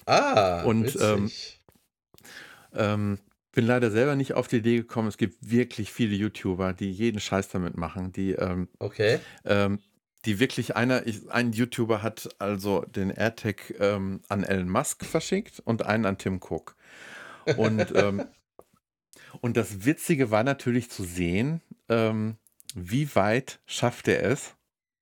Ah, 0.06 0.62
Und, 0.62 0.84
witzig. 0.84 1.02
ähm, 1.02 1.30
Ähm, 2.74 3.18
bin 3.52 3.66
leider 3.66 3.90
selber 3.90 4.16
nicht 4.16 4.34
auf 4.34 4.48
die 4.48 4.56
Idee 4.56 4.76
gekommen. 4.76 5.08
Es 5.08 5.16
gibt 5.16 5.50
wirklich 5.50 5.92
viele 5.92 6.14
YouTuber, 6.16 6.72
die 6.72 6.90
jeden 6.90 7.20
Scheiß 7.20 7.48
damit 7.48 7.76
machen, 7.76 8.12
die 8.12 8.32
ähm, 8.32 8.68
okay. 8.80 9.20
ähm, 9.44 9.78
die 10.24 10.40
wirklich 10.40 10.74
einer, 10.74 11.06
ich, 11.06 11.30
ein 11.30 11.52
YouTuber 11.52 12.02
hat 12.02 12.28
also 12.38 12.82
den 12.82 13.10
AirTag 13.10 13.74
ähm, 13.78 14.22
an 14.28 14.42
Elon 14.42 14.68
Musk 14.68 15.04
verschickt 15.04 15.60
und 15.64 15.84
einen 15.86 16.06
an 16.06 16.18
Tim 16.18 16.40
Cook. 16.42 16.76
Und, 17.56 17.92
ähm, 17.94 18.24
und 19.40 19.56
das 19.56 19.84
Witzige 19.84 20.30
war 20.30 20.42
natürlich 20.42 20.90
zu 20.90 21.04
sehen, 21.04 21.60
ähm, 21.88 22.36
wie 22.74 23.14
weit 23.14 23.60
schafft 23.66 24.08
er 24.08 24.24
es 24.24 24.54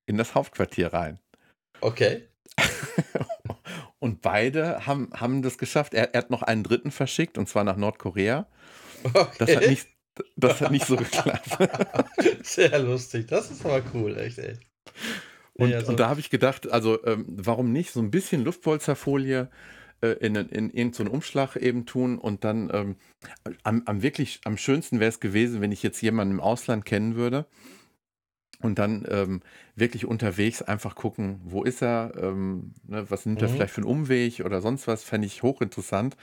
in 0.05 0.17
das 0.17 0.35
Hauptquartier 0.35 0.93
rein. 0.93 1.19
Okay. 1.81 2.27
Und 4.03 4.21
beide 4.21 4.85
haben, 4.85 5.09
haben 5.13 5.41
das 5.41 5.57
geschafft. 5.57 5.93
Er, 5.93 6.13
er 6.13 6.23
hat 6.23 6.29
noch 6.29 6.41
einen 6.41 6.61
dritten 6.61 6.91
verschickt, 6.91 7.37
und 7.37 7.47
zwar 7.47 7.63
nach 7.63 7.77
Nordkorea. 7.77 8.47
okay. 9.05 9.27
Das 9.39 9.55
hat 9.55 9.67
nicht, 9.67 9.87
das 10.35 10.59
hat 10.59 10.71
nicht 10.71 10.85
so 10.85 10.97
geklappt. 10.97 11.57
Sehr 12.43 12.79
lustig. 12.79 13.27
Das 13.29 13.49
ist 13.49 13.65
aber 13.65 13.81
cool, 13.93 14.17
echt, 14.17 14.39
ey. 14.39 14.57
Und, 15.53 15.69
Ja, 15.69 15.79
so- 15.79 15.87
und 15.87 16.01
da 16.01 16.09
habe 16.09 16.19
ich 16.19 16.29
gedacht, 16.29 16.69
also 16.69 17.01
ähm, 17.05 17.23
warum 17.29 17.71
nicht 17.71 17.91
so 17.93 18.01
ein 18.01 18.11
bisschen 18.11 18.43
Luftpolsterfolie 18.43 19.47
äh, 20.01 20.07
in, 20.19 20.35
in, 20.35 20.49
in 20.49 20.69
irgendeinen 20.69 21.07
Umschlag 21.07 21.55
eben 21.55 21.85
tun 21.85 22.17
und 22.17 22.43
dann 22.43 22.69
ähm, 22.73 22.95
am, 23.63 23.83
am 23.85 24.01
wirklich 24.01 24.41
am 24.43 24.57
schönsten 24.57 24.99
wäre 24.99 25.07
es 25.11 25.21
gewesen, 25.21 25.61
wenn 25.61 25.71
ich 25.71 25.81
jetzt 25.81 26.01
jemanden 26.01 26.33
im 26.33 26.39
Ausland 26.41 26.83
kennen 26.83 27.15
würde 27.15 27.45
und 28.63 28.79
dann 28.79 29.05
ähm, 29.09 29.41
wirklich 29.75 30.05
unterwegs 30.05 30.61
einfach 30.61 30.95
gucken, 30.95 31.41
wo 31.43 31.63
ist 31.63 31.81
er, 31.83 32.13
ähm, 32.17 32.73
ne, 32.87 33.09
was 33.09 33.25
nimmt 33.25 33.41
er 33.41 33.49
Mhm. 33.49 33.55
vielleicht 33.55 33.73
für 33.73 33.81
einen 33.81 33.89
Umweg 33.89 34.41
oder 34.45 34.61
sonst 34.61 34.87
was, 34.87 35.03
fände 35.03 35.27
ich 35.27 35.43
hochinteressant. 35.43 36.17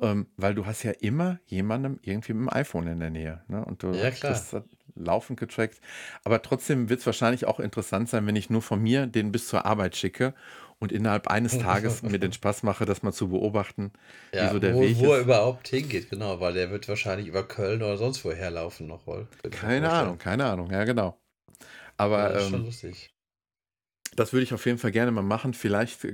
Ähm, 0.00 0.26
weil 0.36 0.54
du 0.54 0.64
hast 0.66 0.82
ja 0.82 0.92
immer 0.92 1.40
jemandem 1.46 1.98
irgendwie 2.02 2.32
mit 2.32 2.48
dem 2.50 2.54
iPhone 2.54 2.86
in 2.86 3.00
der 3.00 3.10
Nähe. 3.10 3.42
Ne? 3.48 3.64
Und 3.64 3.82
du 3.82 4.00
Ja, 4.00 4.10
hast 4.10 4.20
klar. 4.20 4.30
das 4.30 4.56
laufend 4.94 5.38
getrackt. 5.38 5.80
Aber 6.24 6.40
trotzdem 6.42 6.88
wird 6.88 7.00
es 7.00 7.06
wahrscheinlich 7.06 7.46
auch 7.46 7.60
interessant 7.60 8.08
sein, 8.08 8.26
wenn 8.26 8.36
ich 8.36 8.48
nur 8.50 8.62
von 8.62 8.80
mir 8.82 9.06
den 9.06 9.30
bis 9.32 9.48
zur 9.48 9.66
Arbeit 9.66 9.96
schicke 9.96 10.34
und 10.78 10.90
innerhalb 10.92 11.28
eines 11.28 11.58
Tages 11.58 12.02
mir 12.02 12.18
den 12.18 12.32
Spaß 12.32 12.62
mache, 12.62 12.86
das 12.86 13.02
mal 13.02 13.12
zu 13.12 13.28
beobachten. 13.28 13.92
Ja, 14.32 14.48
so 14.48 14.58
der 14.58 14.72
wo, 14.72 14.80
Weg 14.80 14.98
wo 14.98 15.12
er 15.14 15.20
überhaupt 15.20 15.68
hingeht, 15.68 16.10
genau, 16.10 16.40
weil 16.40 16.54
der 16.54 16.70
wird 16.72 16.88
wahrscheinlich 16.88 17.28
über 17.28 17.46
Köln 17.46 17.80
oder 17.82 17.96
sonst 17.96 18.24
woher 18.24 18.50
laufen 18.50 18.88
noch 18.88 19.06
wohl. 19.06 19.28
Keine. 19.50 19.90
Ahnung, 19.90 20.18
keine 20.18 20.46
Ahnung, 20.46 20.70
ja 20.70 20.84
genau. 20.84 21.18
Ja, 21.58 21.66
Aber 21.98 22.28
das 22.30 22.44
ist 22.44 22.50
schon 22.50 22.60
ähm, 22.60 22.66
lustig. 22.66 23.10
das 24.16 24.32
würde 24.32 24.44
ich 24.44 24.54
auf 24.54 24.64
jeden 24.66 24.78
Fall 24.78 24.90
gerne 24.90 25.10
mal 25.10 25.22
machen. 25.22 25.54
Vielleicht 25.54 26.06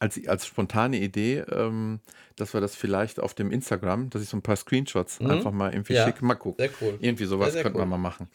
als, 0.00 0.26
als 0.28 0.46
spontane 0.46 0.98
Idee, 0.98 1.38
ähm, 1.50 2.00
dass 2.36 2.54
wir 2.54 2.60
das 2.60 2.76
vielleicht 2.76 3.18
auf 3.20 3.34
dem 3.34 3.50
Instagram, 3.50 4.10
dass 4.10 4.22
ich 4.22 4.28
so 4.28 4.36
ein 4.36 4.42
paar 4.42 4.56
Screenshots 4.56 5.20
Mhm. 5.20 5.30
einfach 5.30 5.50
mal 5.52 5.72
irgendwie 5.72 5.94
Ja. 5.94 6.04
schicke. 6.06 6.24
Mal 6.24 6.34
gucken. 6.36 6.64
Sehr 6.64 6.74
cool. 6.80 6.98
Irgendwie 7.00 7.24
sowas 7.24 7.52
sehr 7.54 7.62
könnten 7.62 7.78
wir 7.78 7.82
cool. 7.82 7.88
mal 7.90 7.98
machen. 7.98 8.28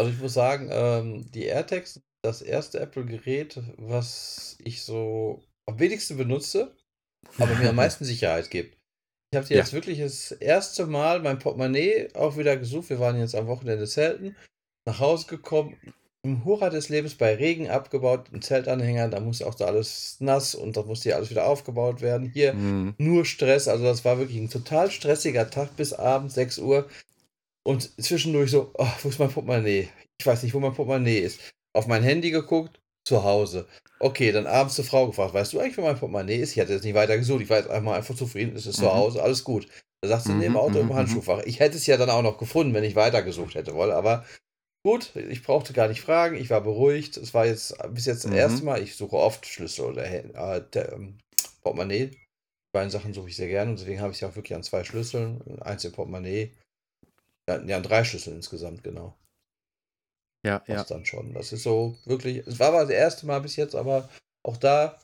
Also 0.00 0.12
ich 0.12 0.18
muss 0.20 0.34
sagen, 0.34 0.68
ähm, 0.70 1.28
die 1.32 1.44
AirTags, 1.46 2.00
das 2.22 2.40
erste 2.40 2.78
Apple-Gerät, 2.78 3.60
was 3.78 4.56
ich 4.62 4.84
so 4.84 5.42
am 5.68 5.80
wenigsten 5.80 6.16
benutze, 6.16 6.76
aber 7.38 7.56
mir 7.56 7.70
am 7.70 7.74
meisten 7.76 8.04
Sicherheit 8.04 8.48
gibt. 8.48 8.78
Ich 9.32 9.36
habe 9.36 9.46
die 9.48 9.54
Ja. 9.54 9.60
jetzt 9.60 9.72
wirklich 9.72 9.98
das 9.98 10.30
erste 10.30 10.86
Mal 10.86 11.20
mein 11.20 11.40
Portemonnaie 11.40 12.14
auch 12.14 12.36
wieder 12.36 12.56
gesucht. 12.56 12.90
Wir 12.90 13.00
waren 13.00 13.18
jetzt 13.18 13.34
am 13.34 13.48
Wochenende 13.48 13.88
zelten, 13.88 14.36
nach 14.88 15.00
Hause 15.00 15.26
gekommen, 15.26 15.76
im 16.22 16.44
Hurra 16.44 16.68
des 16.70 16.88
Lebens 16.88 17.14
bei 17.14 17.34
Regen 17.34 17.68
abgebaut, 17.70 18.28
ein 18.32 18.42
Zeltanhänger, 18.42 19.08
da 19.08 19.20
musste 19.20 19.46
auch 19.46 19.54
da 19.54 19.66
alles 19.66 20.16
nass 20.18 20.54
und 20.54 20.76
da 20.76 20.82
musste 20.82 21.10
hier 21.10 21.16
alles 21.16 21.30
wieder 21.30 21.46
aufgebaut 21.46 22.00
werden. 22.00 22.30
Hier 22.34 22.54
Mhm. 22.54 22.94
nur 22.98 23.24
Stress. 23.24 23.68
Also 23.68 23.84
das 23.84 24.04
war 24.04 24.18
wirklich 24.18 24.38
ein 24.38 24.50
total 24.50 24.90
stressiger 24.90 25.48
Tag 25.48 25.76
bis 25.76 25.92
abends 25.92 26.34
6 26.34 26.58
Uhr. 26.58 26.88
Und 27.64 27.90
zwischendurch 28.02 28.50
so, 28.50 28.70
oh, 28.74 28.86
wo 29.02 29.08
ist 29.10 29.18
mein 29.18 29.30
Portemonnaie? 29.30 29.88
Ich 30.18 30.26
weiß 30.26 30.42
nicht, 30.42 30.54
wo 30.54 30.60
mein 30.60 30.74
Portemonnaie 30.74 31.18
ist. 31.18 31.40
Auf 31.74 31.86
mein 31.86 32.02
Handy 32.02 32.30
geguckt, 32.30 32.80
zu 33.06 33.22
Hause. 33.24 33.66
Okay, 34.00 34.32
dann 34.32 34.46
abends 34.46 34.74
zur 34.74 34.84
Frau 34.84 35.06
gefragt, 35.06 35.34
weißt 35.34 35.52
du 35.52 35.60
eigentlich, 35.60 35.76
wo 35.78 35.82
mein 35.82 35.98
Portemonnaie 35.98 36.36
ist? 36.36 36.52
Ich 36.52 36.60
hatte 36.60 36.72
jetzt 36.72 36.84
nicht 36.84 36.94
weiter 36.94 37.16
gesucht, 37.16 37.42
ich 37.42 37.50
war 37.50 37.58
jetzt 37.58 37.70
einmal 37.70 37.96
einfach 37.98 38.16
zufrieden, 38.16 38.56
es 38.56 38.66
ist 38.66 38.76
zu 38.76 38.86
Mhm. 38.86 38.90
Hause, 38.90 39.22
alles 39.22 39.44
gut. 39.44 39.68
Da 40.00 40.08
sagst 40.08 40.28
du, 40.28 40.32
Mhm, 40.32 40.38
neben 40.38 40.56
Auto 40.56 40.78
mhm, 40.78 40.90
im 40.90 40.94
Handschuhfach. 40.94 41.42
Ich 41.44 41.60
hätte 41.60 41.76
es 41.76 41.86
ja 41.86 41.96
dann 41.96 42.10
auch 42.10 42.22
noch 42.22 42.38
gefunden, 42.38 42.74
wenn 42.74 42.84
ich 42.84 42.96
weitergesucht 42.96 43.54
hätte 43.54 43.74
wollen, 43.74 43.92
aber 43.92 44.24
gut, 44.88 45.14
ich 45.16 45.42
brauchte 45.42 45.72
gar 45.72 45.88
nicht 45.88 46.00
fragen, 46.00 46.36
ich 46.36 46.50
war 46.50 46.60
beruhigt. 46.62 47.16
Es 47.16 47.34
war 47.34 47.46
jetzt 47.46 47.76
bis 47.94 48.06
jetzt 48.06 48.24
das 48.24 48.30
Mhm. 48.30 48.36
erste 48.36 48.64
Mal, 48.64 48.82
ich 48.82 48.96
suche 48.96 49.16
oft 49.16 49.44
Schlüssel 49.46 49.84
oder 49.86 50.04
äh, 50.06 50.62
der, 50.72 50.92
ähm, 50.92 51.18
Portemonnaie. 51.62 52.16
beiden 52.72 52.90
Sachen 52.90 53.14
suche 53.14 53.28
ich 53.28 53.36
sehr 53.36 53.48
gerne 53.48 53.70
und 53.70 53.80
deswegen 53.80 54.00
habe 54.00 54.12
ich 54.12 54.18
sie 54.18 54.26
auch 54.26 54.36
wirklich 54.36 54.54
an 54.54 54.62
zwei 54.62 54.84
Schlüsseln. 54.84 55.60
Eins 55.60 55.84
im 55.84 55.92
Portemonnaie. 55.92 56.52
Ja, 57.48 57.62
ja, 57.64 57.76
an 57.76 57.82
drei 57.82 58.04
Schlüsseln 58.04 58.36
insgesamt, 58.36 58.82
genau. 58.84 59.16
Ja, 60.46 60.62
ja. 60.66 60.84
dann 60.84 61.04
schon. 61.04 61.34
Das 61.34 61.52
ist 61.52 61.62
so 61.62 61.96
wirklich. 62.04 62.46
Es 62.46 62.58
war 62.58 62.68
aber 62.68 62.82
das 62.82 62.90
erste 62.90 63.26
Mal 63.26 63.40
bis 63.40 63.56
jetzt, 63.56 63.74
aber 63.74 64.08
auch 64.46 64.56
da 64.56 64.98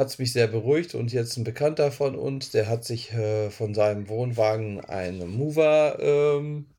hat 0.00 0.08
es 0.08 0.18
mich 0.18 0.32
sehr 0.32 0.48
beruhigt 0.48 0.94
und 0.94 1.12
jetzt 1.12 1.36
ein 1.36 1.44
Bekannter 1.44 1.92
von 1.92 2.16
uns, 2.16 2.50
der 2.50 2.68
hat 2.68 2.84
sich 2.84 3.12
äh, 3.12 3.50
von 3.50 3.74
seinem 3.74 4.08
Wohnwagen 4.08 4.80
einen 4.84 5.36
Mover, 5.36 5.98
ähm, 6.00 6.73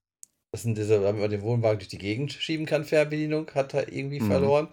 das 0.55 0.61
sind 0.61 0.77
diese, 0.77 1.01
damit 1.01 1.19
man 1.19 1.29
den 1.29 1.41
Wohnwagen 1.41 1.79
durch 1.79 1.89
die 1.89 1.97
Gegend 1.97 2.31
schieben 2.31 2.65
kann, 2.65 2.85
Fernbedienung, 2.85 3.51
hat 3.53 3.73
er 3.73 3.91
irgendwie 3.91 4.21
Mhm. 4.21 4.25
verloren. 4.25 4.67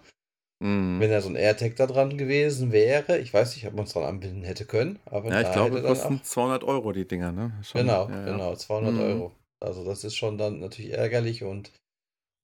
Mhm. 0.61 1.01
Wenn 1.01 1.11
da 1.11 1.19
so 1.19 1.27
ein 1.27 1.35
AirTag 1.35 1.75
da 1.75 1.87
dran 1.87 2.17
gewesen 2.17 2.71
wäre, 2.71 3.17
ich 3.19 3.33
weiß 3.33 3.53
nicht, 3.57 3.67
ob 3.67 3.73
man 3.73 3.83
es 3.83 3.91
dran 3.91 4.05
anbinden 4.05 4.43
hätte 4.43 4.65
können, 4.65 4.99
aber 5.03 5.29
Ja, 5.31 5.41
ich 5.41 5.51
glaube, 5.51 5.81
dann 5.81 5.93
kosten 5.97 6.23
200 6.23 6.63
Euro 6.63 6.93
die 6.93 7.05
Dinger, 7.05 7.33
ne? 7.33 7.59
Schon, 7.63 7.81
Genau, 7.81 8.07
ja, 8.07 8.15
ja. 8.15 8.25
genau, 8.31 8.55
200 8.55 8.93
Mhm. 8.93 9.01
Euro. 9.01 9.35
Also 9.59 9.83
das 9.83 10.05
ist 10.05 10.15
schon 10.15 10.37
dann 10.37 10.61
natürlich 10.61 10.93
ärgerlich 10.93 11.43
und 11.43 11.73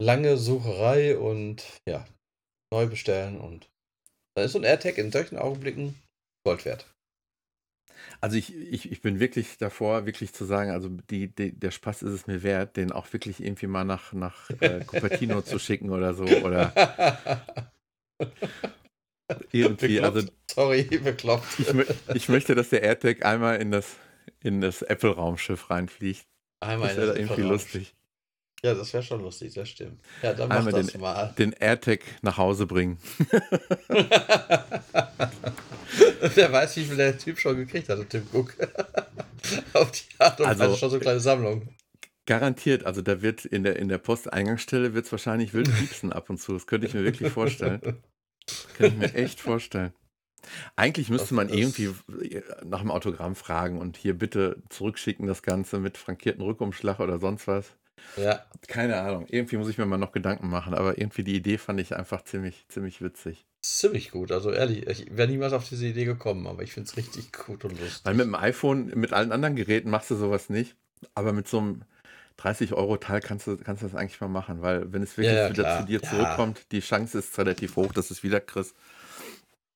lange 0.01 0.35
Sucherei 0.35 1.17
und 1.17 1.65
ja, 1.87 2.05
neu 2.73 2.87
bestellen 2.87 3.39
und 3.39 3.69
dann 4.35 4.43
ist 4.45 4.51
so 4.51 4.59
ein 4.59 4.65
AirTag 4.65 4.97
in 4.97 5.13
solchen 5.13 5.37
Augenblicken 5.37 5.95
Gold 6.45 6.65
wert. 6.65 6.93
Also 8.21 8.37
ich, 8.37 8.55
ich, 8.55 8.91
ich 8.91 9.01
bin 9.01 9.19
wirklich 9.19 9.57
davor, 9.57 10.05
wirklich 10.05 10.33
zu 10.33 10.45
sagen, 10.45 10.71
also 10.71 10.89
die, 11.09 11.33
die, 11.33 11.57
der 11.57 11.71
Spaß 11.71 12.03
ist 12.03 12.13
es 12.13 12.27
mir 12.27 12.43
wert, 12.43 12.77
den 12.77 12.91
auch 12.91 13.11
wirklich 13.13 13.43
irgendwie 13.43 13.67
mal 13.67 13.85
nach, 13.85 14.13
nach 14.13 14.49
äh, 14.61 14.83
Cupertino 14.85 15.41
zu 15.41 15.59
schicken 15.59 15.89
oder 15.91 16.13
so. 16.13 16.25
Oder 16.25 16.73
irgendwie, 19.51 20.01
also 20.01 20.27
Sorry, 20.49 20.83
bekloppt. 20.83 21.59
ich, 21.59 21.67
ich 22.15 22.29
möchte, 22.29 22.55
dass 22.55 22.69
der 22.69 22.83
AirTag 22.83 23.25
einmal 23.25 23.61
in 23.61 23.71
das, 23.71 23.97
in 24.41 24.61
das 24.61 24.81
Apple-Raumschiff 24.81 25.69
reinfliegt. 25.69 26.25
Einmal 26.59 26.89
Das 26.89 26.97
wäre 26.97 27.07
das 27.07 27.17
irgendwie 27.17 27.41
lustig. 27.41 27.95
Ja, 28.63 28.73
das 28.73 28.91
wäre 28.93 29.03
schon 29.03 29.21
lustig, 29.21 29.53
das 29.53 29.69
stimmt. 29.69 30.01
Ja, 30.21 30.33
dann 30.33 30.49
mach 30.49 30.57
Einmal 30.57 30.73
das 30.73 30.87
den- 30.87 30.99
mal. 31.01 31.33
Den 31.37 31.53
AirTag 31.53 32.01
nach 32.21 32.37
Hause 32.37 32.65
bringen. 32.65 32.97
Wer 36.35 36.51
weiß, 36.51 36.75
wie 36.77 36.83
viel 36.85 36.97
der 36.97 37.17
Typ 37.17 37.39
schon 37.39 37.55
gekriegt 37.57 37.89
hat, 37.89 38.09
Tim 38.09 38.27
Cook. 38.33 38.55
Auf 39.73 39.91
die 39.91 40.03
Art 40.19 40.39
und 40.41 40.45
Also- 40.47 40.63
Weise 40.63 40.77
schon 40.77 40.89
so 40.89 40.95
eine 40.97 41.01
kleine 41.03 41.19
Sammlung. 41.19 41.69
Garantiert, 42.25 42.85
also 42.85 43.01
da 43.01 43.21
wird 43.23 43.45
in 43.45 43.63
der, 43.63 43.77
in 43.77 43.87
der 43.87 43.97
Posteingangsstelle 43.97 44.93
wird 44.93 45.05
es 45.07 45.11
wahrscheinlich 45.11 45.53
wild 45.55 45.73
piepsen 45.75 46.13
ab 46.13 46.29
und 46.29 46.37
zu. 46.39 46.53
Das 46.53 46.67
könnte 46.67 46.85
ich 46.85 46.93
mir 46.93 47.03
wirklich 47.03 47.31
vorstellen. 47.31 47.81
Kann 48.77 48.85
ich 48.87 48.95
mir 48.97 49.13
echt 49.15 49.39
vorstellen. 49.39 49.93
Eigentlich 50.75 51.09
müsste 51.09 51.29
Das 51.29 51.31
man 51.31 51.49
irgendwie 51.49 51.89
nach 52.63 52.81
dem 52.81 52.91
Autogramm 52.91 53.35
fragen 53.35 53.79
und 53.79 53.97
hier 53.97 54.15
bitte 54.15 54.61
zurückschicken 54.69 55.25
das 55.25 55.41
Ganze 55.41 55.79
mit 55.79 55.97
frankierten 55.97 56.43
Rückumschlag 56.43 56.99
oder 56.99 57.17
sonst 57.19 57.47
was. 57.47 57.65
Ja, 58.17 58.45
Keine 58.67 58.99
Ahnung. 59.01 59.25
Irgendwie 59.29 59.57
muss 59.57 59.69
ich 59.69 59.77
mir 59.77 59.85
mal 59.85 59.97
noch 59.97 60.11
Gedanken 60.11 60.49
machen, 60.49 60.73
aber 60.73 60.97
irgendwie 60.97 61.23
die 61.23 61.35
Idee 61.35 61.57
fand 61.57 61.79
ich 61.79 61.95
einfach 61.95 62.23
ziemlich, 62.23 62.65
ziemlich 62.69 63.01
witzig. 63.01 63.45
ziemlich 63.65 64.11
gut. 64.11 64.31
Also 64.31 64.51
ehrlich, 64.51 64.87
ich 64.87 65.07
wäre 65.15 65.27
niemals 65.27 65.53
auf 65.53 65.67
diese 65.67 65.87
Idee 65.87 66.05
gekommen, 66.05 66.47
aber 66.47 66.63
ich 66.63 66.73
finde 66.73 66.89
es 66.89 66.97
richtig 66.97 67.31
gut 67.33 67.65
und 67.65 67.79
lustig. 67.79 68.01
Weil 68.05 68.13
mit 68.15 68.25
dem 68.25 68.35
iPhone, 68.35 68.87
mit 68.95 69.13
allen 69.13 69.31
anderen 69.31 69.55
Geräten 69.55 69.89
machst 69.89 70.11
du 70.11 70.15
sowas 70.15 70.49
nicht, 70.49 70.75
aber 71.15 71.33
mit 71.33 71.47
so 71.47 71.59
einem 71.59 71.81
30-Euro-Teil 72.37 73.19
kannst 73.21 73.47
du, 73.47 73.57
kannst 73.57 73.81
du 73.83 73.87
das 73.87 73.95
eigentlich 73.95 74.21
mal 74.21 74.27
machen, 74.29 74.61
weil 74.61 74.91
wenn 74.93 75.03
es 75.03 75.17
wirklich 75.17 75.33
Ja, 75.37 75.49
wieder 75.49 75.63
klar. 75.63 75.79
zu 75.79 75.85
dir 75.85 76.01
Ja. 76.01 76.09
zurückkommt, 76.09 76.71
die 76.71 76.79
Chance 76.79 77.19
ist 77.19 77.37
relativ 77.37 77.75
hoch, 77.75 77.91
dass 77.91 78.11
es 78.11 78.23
wieder 78.23 78.39
kriegst. 78.39 78.75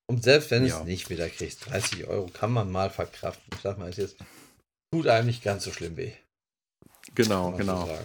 Und 0.08 0.24
selbst 0.24 0.52
wenn 0.52 0.66
Ja. 0.66 0.80
es 0.80 0.86
nicht 0.86 1.10
wieder 1.10 1.28
kriegst, 1.30 1.70
30 1.70 2.08
Euro 2.08 2.28
kann 2.28 2.52
man 2.52 2.72
mal 2.72 2.90
verkraften. 2.90 3.44
Ich 3.54 3.62
sag 3.62 3.78
mal, 3.78 3.90
es 3.90 3.98
jetzt 3.98 4.18
tut 4.94 5.08
einem 5.08 5.28
nicht 5.28 5.44
ganz 5.44 5.64
so 5.64 5.72
schlimm 5.72 5.98
weh. 5.98 6.14
Genau, 7.16 7.52
genau. 7.52 7.86
so. 7.86 7.98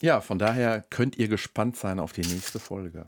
Ja, 0.00 0.20
von 0.20 0.38
daher 0.38 0.84
könnt 0.90 1.16
ihr 1.18 1.28
gespannt 1.28 1.76
sein 1.76 1.98
auf 1.98 2.12
die 2.12 2.20
nächste 2.20 2.58
Folge. 2.60 3.04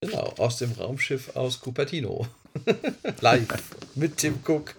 Genau, 0.00 0.34
aus 0.38 0.58
dem 0.58 0.72
Raumschiff 0.72 1.34
aus 1.36 1.60
Cupertino. 1.60 2.26
Live 3.20 3.46
mit 3.94 4.16
Tim 4.18 4.38
Cook 4.46 4.74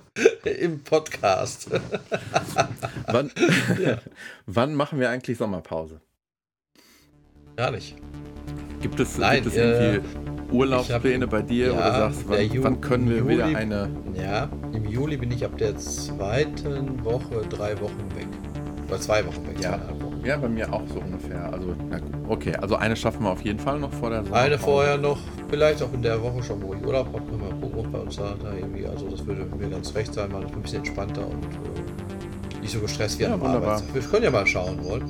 im 0.46 0.84
Podcast. 0.84 1.70
Wann, 3.08 3.32
Ja. 3.80 4.00
wann 4.46 4.74
machen 4.74 5.00
wir 5.00 5.10
eigentlich 5.10 5.38
Sommerpause? 5.38 6.02
Gar 7.56 7.72
nicht. 7.72 7.96
Gibt 8.82 9.00
es, 9.00 9.18
Nein, 9.18 9.44
gibt 9.44 9.56
es 9.56 9.62
äh, 9.62 9.96
irgendwie 9.96 10.54
Urlaubspläne 10.56 11.28
bei 11.28 11.42
dir 11.42 11.68
ja, 11.68 11.74
oder 11.74 11.92
sagst, 12.12 12.24
wann, 12.30 12.64
wann 12.64 12.82
können 12.82 13.10
wir 13.10 13.18
Juli- 13.18 13.34
wieder 13.34 13.46
eine. 13.46 13.90
Ja, 14.16 14.50
im 14.74 14.86
Juli 14.86 15.18
bin 15.18 15.32
ich 15.32 15.44
ab 15.44 15.58
der 15.58 15.76
zweiten 15.78 17.04
Woche 17.04 17.42
drei 17.50 17.80
Wochen 17.82 18.16
weg. 18.16 18.28
Oder 18.88 19.00
zwei 19.02 19.26
Wochen 19.26 19.46
weg, 19.48 19.56
Ja. 19.60 19.70
zweieinhalb 19.72 20.02
Wochen. 20.04 20.22
Ja, 20.26 20.38
bei 20.38 20.50
mir 20.50 20.74
auch 20.74 20.82
so 20.94 21.00
ungefähr. 21.00 21.52
Also, 21.54 21.74
na 21.90 22.00
gut. 22.00 22.12
Okay, 22.28 22.56
also 22.56 22.76
eine 22.76 22.96
schaffen 22.96 23.24
wir 23.24 23.30
auf 23.32 23.42
jeden 23.42 23.60
Fall 23.60 23.80
noch 23.80 23.92
vor 23.94 24.10
der 24.10 24.20
Sommerpause. 24.24 24.46
Eine 24.46 24.58
vorher 24.58 24.98
noch, 24.98 25.18
vielleicht 25.50 25.82
auch 25.84 25.94
in 25.94 26.02
der 26.02 26.22
Woche 26.22 26.44
schon, 26.44 26.62
wo 26.62 26.74
ich 26.74 26.86
Urlaub 26.86 27.08
habe, 27.08 27.20
können 27.26 27.42
wir 27.42 27.50
mal 27.50 27.60
gucken, 27.62 27.92
bei 27.92 28.00
uns 28.00 28.16
da, 28.18 28.34
da 28.42 28.54
irgendwie, 28.54 28.86
also 28.86 29.08
das 29.10 29.26
würde 29.26 29.46
mir 29.58 29.70
ganz 29.70 29.94
recht 29.96 30.14
sein, 30.14 30.32
mal 30.32 30.46
ein 30.46 30.62
bisschen 30.62 30.80
entspannter 30.80 31.26
und 31.28 31.44
äh, 31.44 32.60
nicht 32.62 32.72
so 32.74 32.80
gestresst 32.80 33.20
wie 33.20 33.24
Ja, 33.24 33.34
am. 33.34 33.44
Arbeitstag. 33.44 33.94
Wir 33.94 34.02
können 34.02 34.24
ja 34.24 34.32
mal 34.32 34.46
schauen 34.48 34.84
wollen. 34.84 35.06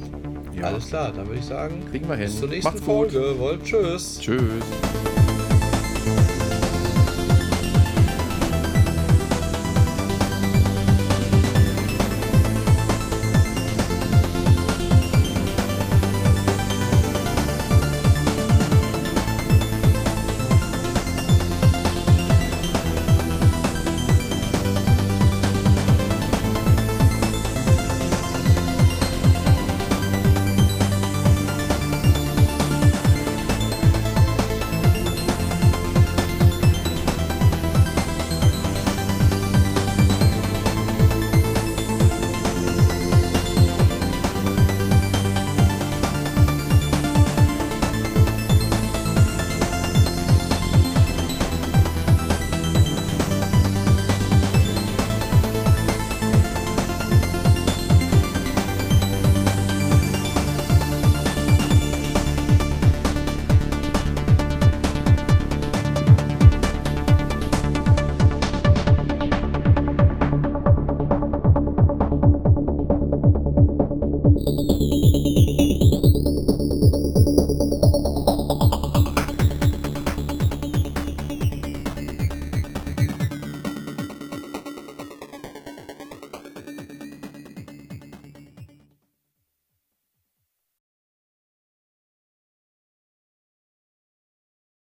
Ja, 0.56 0.66
Alles 0.66 0.88
klar, 0.88 1.12
dann 1.16 1.28
würde 1.28 1.40
ich 1.40 1.45
sagen, 1.45 1.84
kriegen 1.91 2.08
wir 2.08 2.16
hin. 2.16 2.26
bis 2.26 2.40
zur 2.40 2.49
nächsten 2.49 2.68
Macht's 2.68 2.82
gut. 2.86 3.12
Folge. 3.12 3.40
Wollt, 3.40 3.64
tschüss. 3.64 4.20
Tschüss. 4.20 5.27